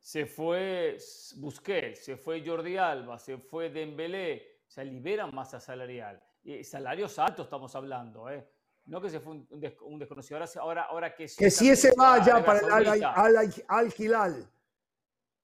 se 0.00 0.24
fue 0.24 0.96
Busquets, 1.36 2.02
se 2.02 2.16
fue 2.16 2.42
Jordi 2.42 2.78
Alba, 2.78 3.18
se 3.18 3.36
fue 3.36 3.68
Dembélé, 3.68 4.62
o 4.66 4.70
sea, 4.70 4.84
liberan 4.84 5.34
masa 5.34 5.60
salarial. 5.60 6.18
Y 6.42 6.64
salarios 6.64 7.18
altos 7.18 7.44
estamos 7.44 7.76
hablando, 7.76 8.30
¿eh? 8.30 8.48
No 8.88 9.00
que 9.00 9.10
se 9.10 9.20
fue 9.20 9.32
un, 9.34 9.46
un 9.50 9.60
des- 9.60 9.76
un 9.82 9.98
desconocido, 9.98 10.38
ahora, 10.38 10.50
ahora, 10.60 10.82
ahora 10.84 11.14
que 11.14 11.28
sí 11.28 11.36
Que 11.38 11.50
si 11.50 11.68
ese 11.70 11.90
se 11.90 11.96
va 11.96 12.14
a 12.14 12.24
ya 12.24 12.36
Arabia 12.36 12.46
para 12.46 12.58
el 12.60 12.72
Al, 12.72 12.84
Saudita. 12.86 13.12
Al- 13.12 13.36
Al 13.68 13.94
Hilal. 13.96 14.50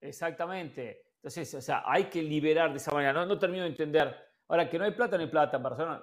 Exactamente. 0.00 1.02
Entonces, 1.16 1.54
o 1.54 1.60
sea, 1.60 1.82
hay 1.86 2.04
que 2.04 2.22
liberar 2.22 2.70
de 2.70 2.76
esa 2.78 2.90
manera. 2.92 3.12
No, 3.12 3.24
no 3.26 3.38
termino 3.38 3.62
de 3.64 3.70
entender. 3.70 4.14
Ahora, 4.48 4.68
que 4.68 4.78
no 4.78 4.84
hay 4.84 4.90
plata, 4.92 5.16
no 5.16 5.22
hay 5.22 5.30
plata 5.30 5.56
en 5.56 5.62
Barcelona, 5.62 6.02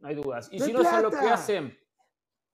no 0.00 0.08
hay 0.08 0.14
dudas. 0.14 0.48
Y 0.52 0.58
¡No 0.58 0.64
si 0.66 0.72
no 0.72 0.82
saben 0.82 1.02
lo 1.04 1.10
que 1.10 1.16
plata! 1.18 1.34
hacen, 1.34 1.78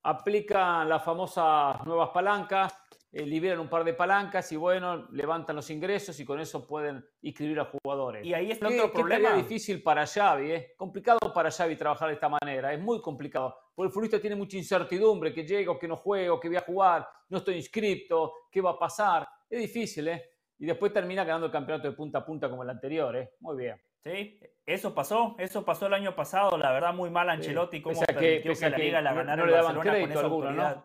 aplican 0.06 0.88
las 0.88 1.02
famosas 1.02 1.84
nuevas 1.84 2.10
palancas, 2.10 2.78
eh, 3.10 3.26
liberan 3.26 3.58
un 3.58 3.68
par 3.68 3.82
de 3.82 3.92
palancas 3.92 4.50
y 4.52 4.56
bueno, 4.56 5.08
levantan 5.10 5.56
los 5.56 5.68
ingresos 5.70 6.18
y 6.20 6.24
con 6.24 6.38
eso 6.38 6.64
pueden 6.64 7.04
inscribir 7.22 7.58
a 7.58 7.64
jugadores. 7.64 8.24
Y 8.24 8.32
ahí 8.32 8.52
está 8.52 8.68
¿Qué, 8.68 8.80
otro 8.80 8.92
problema. 8.92 9.34
difícil 9.34 9.82
para 9.82 10.06
Xavi, 10.06 10.52
¿eh? 10.52 10.74
Complicado 10.76 11.18
para 11.34 11.50
Xavi 11.50 11.74
trabajar 11.74 12.08
de 12.08 12.14
esta 12.14 12.28
manera, 12.28 12.72
es 12.72 12.80
muy 12.80 13.00
complicado. 13.00 13.56
Porque 13.74 13.88
el 13.88 13.92
futbolista 13.92 14.20
tiene 14.20 14.36
mucha 14.36 14.56
incertidumbre, 14.56 15.34
que 15.34 15.44
llega 15.44 15.72
o 15.72 15.78
que 15.78 15.88
no 15.88 15.96
juega, 15.96 16.32
o 16.32 16.38
que 16.38 16.48
voy 16.48 16.56
a 16.56 16.62
jugar, 16.62 17.08
no 17.28 17.38
estoy 17.38 17.56
inscripto, 17.56 18.32
qué 18.50 18.60
va 18.60 18.70
a 18.70 18.78
pasar. 18.78 19.26
Es 19.50 19.60
difícil, 19.60 20.06
¿eh? 20.06 20.30
Y 20.58 20.66
después 20.66 20.92
termina 20.92 21.24
ganando 21.24 21.46
el 21.46 21.52
campeonato 21.52 21.88
de 21.88 21.96
punta 21.96 22.18
a 22.18 22.24
punta 22.24 22.48
como 22.48 22.62
el 22.62 22.70
anterior, 22.70 23.16
¿eh? 23.16 23.32
Muy 23.40 23.56
bien. 23.56 23.76
Sí, 24.06 24.38
eso 24.64 24.94
pasó, 24.94 25.34
eso 25.38 25.64
pasó 25.64 25.86
el 25.86 25.94
año 25.94 26.14
pasado, 26.14 26.56
la 26.56 26.70
verdad 26.70 26.94
muy 26.94 27.10
mal 27.10 27.28
Ancelotti, 27.28 27.82
cómo 27.82 27.98
Pese 27.98 28.06
que- 28.14 28.40
permitió 28.40 28.54
que, 28.54 28.64
a 28.64 28.70
la 28.70 28.76
que 28.76 28.82
liga 28.84 29.00
la 29.02 29.10
no- 29.10 29.16
ganara 29.16 29.36
no 29.42 29.46
le 29.46 29.52
daban 29.52 29.74
Barcelona 29.76 30.00
con 30.00 30.10
esa 30.12 30.20
alguno, 30.20 30.50
¿no? 30.52 30.62
autoridad. 30.62 30.84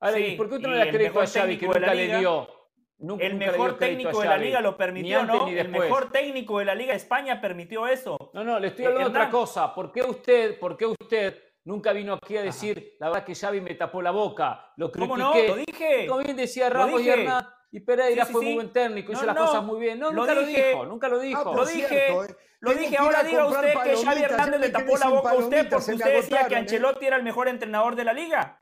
Ahora, 0.00 0.16
Sí, 0.16 0.22
¿y 0.24 0.36
por 0.36 0.48
qué 0.48 0.54
usted 0.54 0.68
no 0.68 0.74
le 0.74 0.84
da 0.84 0.90
crédito 0.92 1.20
a 1.20 1.26
Xavi 1.26 1.58
que 1.58 1.66
nunca 1.66 1.94
le 1.94 2.18
dio? 2.18 2.48
Nunca, 2.98 3.24
El 3.24 3.32
nunca 3.32 3.46
mejor 3.52 3.78
técnico 3.78 4.20
de 4.20 4.28
la 4.28 4.36
liga 4.38 4.60
lo 4.60 4.76
permitió, 4.76 5.20
antes 5.20 5.36
¿no? 5.40 5.48
El 5.48 5.68
mejor 5.70 6.12
técnico 6.12 6.58
de 6.58 6.64
la 6.66 6.74
Liga 6.74 6.90
de 6.92 6.98
España 6.98 7.40
permitió 7.40 7.86
eso. 7.88 8.16
No, 8.34 8.44
no, 8.44 8.60
le 8.60 8.68
estoy 8.68 8.84
Eh, 8.84 8.88
hablando 8.88 9.08
de 9.10 9.16
otra 9.18 9.30
cosa. 9.30 9.74
¿Por 9.74 9.90
qué 9.90 10.02
usted, 10.02 10.58
por 10.58 10.76
qué 10.76 10.84
usted 10.86 11.42
nunca 11.64 11.92
vino 11.94 12.12
aquí 12.14 12.36
a 12.36 12.42
decir, 12.42 12.96
la 13.00 13.08
verdad 13.08 13.24
que 13.24 13.34
Xavi 13.34 13.60
me 13.62 13.74
tapó 13.74 14.02
la 14.02 14.10
boca, 14.10 14.72
lo 14.76 14.90
critiqué? 14.92 15.08
¿Cómo 15.12 15.16
no? 15.16 15.34
Lo 15.34 15.56
dije. 15.56 16.06
Como 16.06 16.20
bien 16.22 16.36
decía 16.36 16.68
Ramos 16.68 17.00
y. 17.00 17.08
Hernán, 17.08 17.46
Y 17.72 17.80
Pereira 17.80 18.24
Sí, 18.24 18.28
sí, 18.28 18.32
fue 18.32 18.40
sí. 18.42 18.46
muy 18.46 18.54
buen 18.56 18.72
técnico, 18.72 19.12
hizo 19.12 19.20
No, 19.20 19.26
las 19.28 19.36
no, 19.36 19.46
cosas 19.46 19.64
muy 19.64 19.78
bien. 19.80 19.98
No, 20.00 20.10
lo 20.10 20.20
nunca 20.22 20.34
lo 20.34 20.44
dije. 20.46 20.68
dijo, 20.70 20.86
nunca 20.86 21.08
lo 21.08 21.18
dijo. 21.20 21.40
Ah, 21.40 21.44
por 21.44 21.56
Lo 21.56 21.66
dije, 21.66 21.88
cierto, 21.88 22.24
eh. 22.24 22.36
Lo 22.60 22.70
Tengo 22.72 22.82
dije, 22.82 22.96
ahora 22.98 23.18
a 23.20 23.22
diga 23.22 23.46
usted 23.46 23.72
que 23.84 23.96
Xavi 23.96 24.22
Hernández 24.22 24.60
ya 24.60 24.66
le 24.66 24.68
tapó 24.70 24.98
la 24.98 25.08
boca 25.08 25.30
a 25.30 25.34
usted 25.34 25.68
porque 25.70 25.92
usted 25.92 26.14
decía 26.16 26.46
que 26.46 26.54
¿eh? 26.54 26.58
Ancelotti 26.58 27.06
era 27.06 27.16
el 27.16 27.22
mejor 27.22 27.48
entrenador 27.48 27.94
de 27.96 28.04
la 28.04 28.12
liga. 28.12 28.60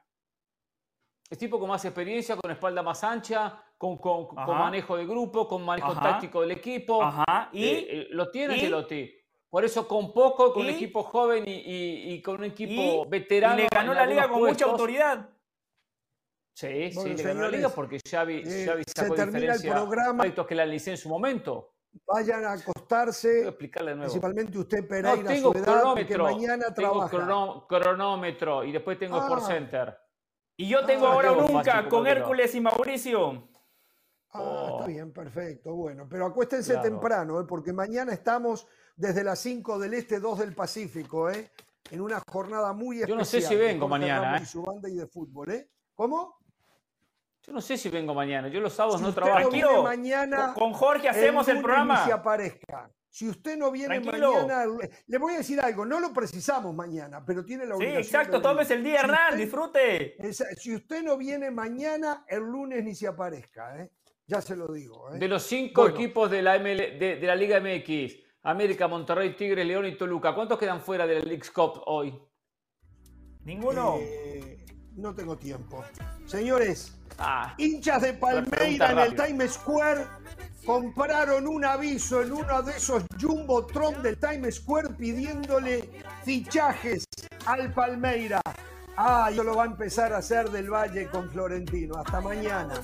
Es 1.30 1.36
tipo 1.38 1.58
con 1.58 1.68
más 1.68 1.84
experiencia, 1.84 2.36
con 2.36 2.50
espalda 2.50 2.82
más 2.82 3.02
ancha, 3.04 3.60
con, 3.76 3.98
con- 3.98 4.34
manejo 4.46 4.96
de 4.96 5.04
grupo, 5.06 5.48
con 5.48 5.64
manejo 5.64 5.92
Ajá. 5.92 6.00
táctico 6.02 6.40
del 6.42 6.52
equipo. 6.52 7.02
Ajá, 7.02 7.48
y- 7.52 7.64
Eh, 7.64 7.86
eh, 7.90 8.06
lo 8.10 8.30
tiene 8.30 8.54
y- 8.54 8.60
Ancelotti. 8.60 9.14
Por 9.50 9.64
eso 9.64 9.88
con 9.88 10.12
poco, 10.12 10.52
con 10.52 10.62
un 10.62 10.68
y- 10.70 10.74
equipo 10.74 11.02
joven 11.02 11.44
y, 11.48 11.52
y- 11.52 12.12
y 12.14 12.22
con 12.22 12.36
un 12.36 12.44
equipo 12.44 13.04
Y, 13.06 13.08
veterano. 13.08 13.54
y 13.58 13.62
le 13.62 13.68
ganó 13.70 13.94
la 13.94 14.06
liga 14.06 14.28
con 14.28 14.42
mucha 14.42 14.66
autoridad. 14.66 15.28
Sí, 16.58 16.90
Bueno, 16.92 17.10
sí, 17.16 17.16
le 17.16 17.22
ganó 17.22 17.42
la 17.42 17.50
liga 17.50 17.68
porque 17.68 18.00
Xavi, 18.04 18.42
eh, 18.44 18.64
Xavi 18.66 18.82
se 18.84 18.92
sacó 19.02 19.14
termina 19.14 19.54
el 19.54 19.62
programa. 19.62 20.24
que 20.44 20.54
le 20.56 20.62
analicé 20.62 20.90
en 20.90 20.96
su 20.96 21.08
momento. 21.08 21.74
Vayan 22.04 22.44
a 22.44 22.48
Voy 22.48 22.58
a 22.58 22.60
acostarse, 22.62 23.46
explicarle 23.46 23.90
de 23.92 23.96
nuevo. 23.98 24.10
principalmente 24.12 24.58
usted, 24.58 24.82
No, 24.82 24.88
Pereira, 24.88 25.30
a 25.30 25.34
tengo 25.34 25.52
su 25.52 25.58
edad, 25.58 25.82
porque 25.84 26.06
cronómetro. 26.06 26.24
mañana 26.24 26.74
tengo 26.74 26.90
trabaja. 27.08 27.10
crono- 27.16 27.66
cronómetro 27.68 28.64
y 28.64 28.72
después 28.72 28.98
tengo 28.98 29.16
Ah. 29.18 29.22
Sport 29.22 29.42
Center. 29.46 29.98
Y 30.56 30.68
yo 30.68 30.84
tengo 30.84 31.06
Ah, 31.06 31.12
ahora 31.12 31.32
fácil 31.32 31.54
nunca 31.54 31.88
con 31.88 32.02
no. 32.02 32.10
Hércules 32.10 32.54
y 32.56 32.60
Mauricio. 32.60 33.48
Ah, 34.32 34.42
Oh. 34.42 34.68
está 34.78 34.86
bien, 34.88 35.12
perfecto. 35.12 35.76
Bueno, 35.76 36.08
pero 36.10 36.26
acuéstense 36.26 36.72
Claro. 36.72 36.88
temprano, 36.88 37.40
¿eh? 37.40 37.44
porque 37.48 37.72
mañana 37.72 38.12
estamos 38.12 38.66
desde 38.96 39.22
las 39.22 39.38
5 39.38 39.78
del 39.78 39.94
Este, 39.94 40.18
2 40.18 40.40
del 40.40 40.56
Pacífico, 40.56 41.30
¿eh? 41.30 41.52
en 41.92 42.00
una 42.00 42.20
jornada 42.28 42.72
muy 42.72 42.96
especial. 42.96 43.16
Yo 43.16 43.18
no 43.20 43.24
sé 43.24 43.40
si 43.42 43.54
vengo 43.54 43.86
mañana, 43.86 44.38
¿eh? 44.38 44.40
Y 44.42 44.46
su 44.46 44.60
banda 44.62 44.88
y 44.90 44.96
de 44.96 45.06
fútbol, 45.06 45.52
¿eh? 45.52 45.70
¿Cómo? 45.94 46.37
Yo 47.48 47.54
no 47.54 47.62
sé 47.62 47.78
si 47.78 47.88
vengo 47.88 48.12
mañana. 48.12 48.48
Yo 48.48 48.60
los 48.60 48.74
sábados 48.74 48.98
Si 48.98 49.04
no 49.04 49.08
usted 49.08 49.22
trabajo. 49.22 49.44
no 49.44 49.48
Tranquilo, 49.48 49.82
mañana, 49.82 50.52
Con 50.52 50.74
Jorge 50.74 51.08
hacemos 51.08 51.48
el, 51.48 51.54
lunes 51.54 51.64
programa. 51.64 52.00
ni 52.00 52.06
se 52.08 52.12
aparezca. 52.12 52.90
Si 53.08 53.26
usted 53.26 53.56
no 53.56 53.70
viene 53.70 54.00
Tranquilo. 54.02 54.32
mañana, 54.34 54.64
le 55.06 55.18
voy 55.18 55.32
a 55.32 55.38
decir 55.38 55.58
algo, 55.58 55.86
no 55.86 55.98
lo 55.98 56.12
precisamos 56.12 56.74
mañana, 56.74 57.24
pero 57.24 57.46
tiene 57.46 57.64
la 57.64 57.70
Sí, 57.76 57.76
obligación. 57.78 58.02
exacto, 58.02 58.32
de 58.32 58.38
venir. 58.38 58.42
tómese 58.50 58.74
el 58.74 58.84
día, 58.84 58.98
Si 58.98 59.04
Hernán, 59.06 59.18
usted- 59.32 59.38
disfrute. 59.38 60.16
Si 60.58 60.74
usted 60.74 61.02
no 61.02 61.16
viene 61.16 61.50
mañana, 61.50 62.22
el 62.28 62.40
lunes 62.40 62.84
ni 62.84 62.94
se 62.94 63.06
aparezca, 63.06 63.80
¿eh? 63.80 63.90
Ya 64.26 64.42
se 64.42 64.54
lo 64.54 64.70
digo. 64.70 65.14
¿eh? 65.14 65.18
De 65.18 65.26
los 65.26 65.42
cinco 65.44 65.80
Bueno. 65.84 65.96
equipos 65.96 66.30
de 66.30 66.42
la, 66.42 66.56
ML 66.58 66.98
de, 66.98 67.16
de 67.16 67.26
la 67.26 67.34
Liga 67.34 67.58
MX, 67.60 68.14
América, 68.42 68.86
Monterrey, 68.88 69.34
Tigres, 69.34 69.66
León 69.66 69.86
y 69.86 69.96
Toluca, 69.96 70.34
¿cuántos 70.34 70.58
quedan 70.58 70.82
fuera 70.82 71.06
del 71.06 71.26
League 71.26 71.48
Cup 71.54 71.80
hoy? 71.86 72.12
Ninguno. 73.44 73.96
Eh, 73.98 74.66
no 74.98 75.14
tengo 75.14 75.36
tiempo. 75.36 75.84
Señores, 76.26 76.92
Ah, 77.18 77.52
hinchas 77.58 78.02
de 78.02 78.14
Palmeira 78.14 78.92
en 78.92 78.98
el. 78.98 79.16
Times 79.16 79.54
Square 79.54 80.06
compraron 80.64 81.48
un 81.48 81.64
aviso 81.64 82.22
en 82.22 82.32
uno 82.32 82.62
de 82.62 82.76
esos 82.76 83.02
Jumbotron 83.20 84.02
del 84.02 84.18
Times 84.18 84.56
Square 84.56 84.90
pidiéndole 84.90 85.90
fichajes 86.24 87.04
al 87.46 87.72
Palmeira. 87.72 88.40
Ah, 88.96 89.30
yo 89.32 89.42
lo 89.42 89.56
va 89.56 89.64
a 89.64 89.66
empezar 89.66 90.12
a 90.12 90.18
hacer 90.18 90.50
del 90.50 90.70
Valle 90.70 91.08
con 91.08 91.28
Florentino. 91.30 91.96
Hasta 91.96 92.20
mañana. 92.20 92.74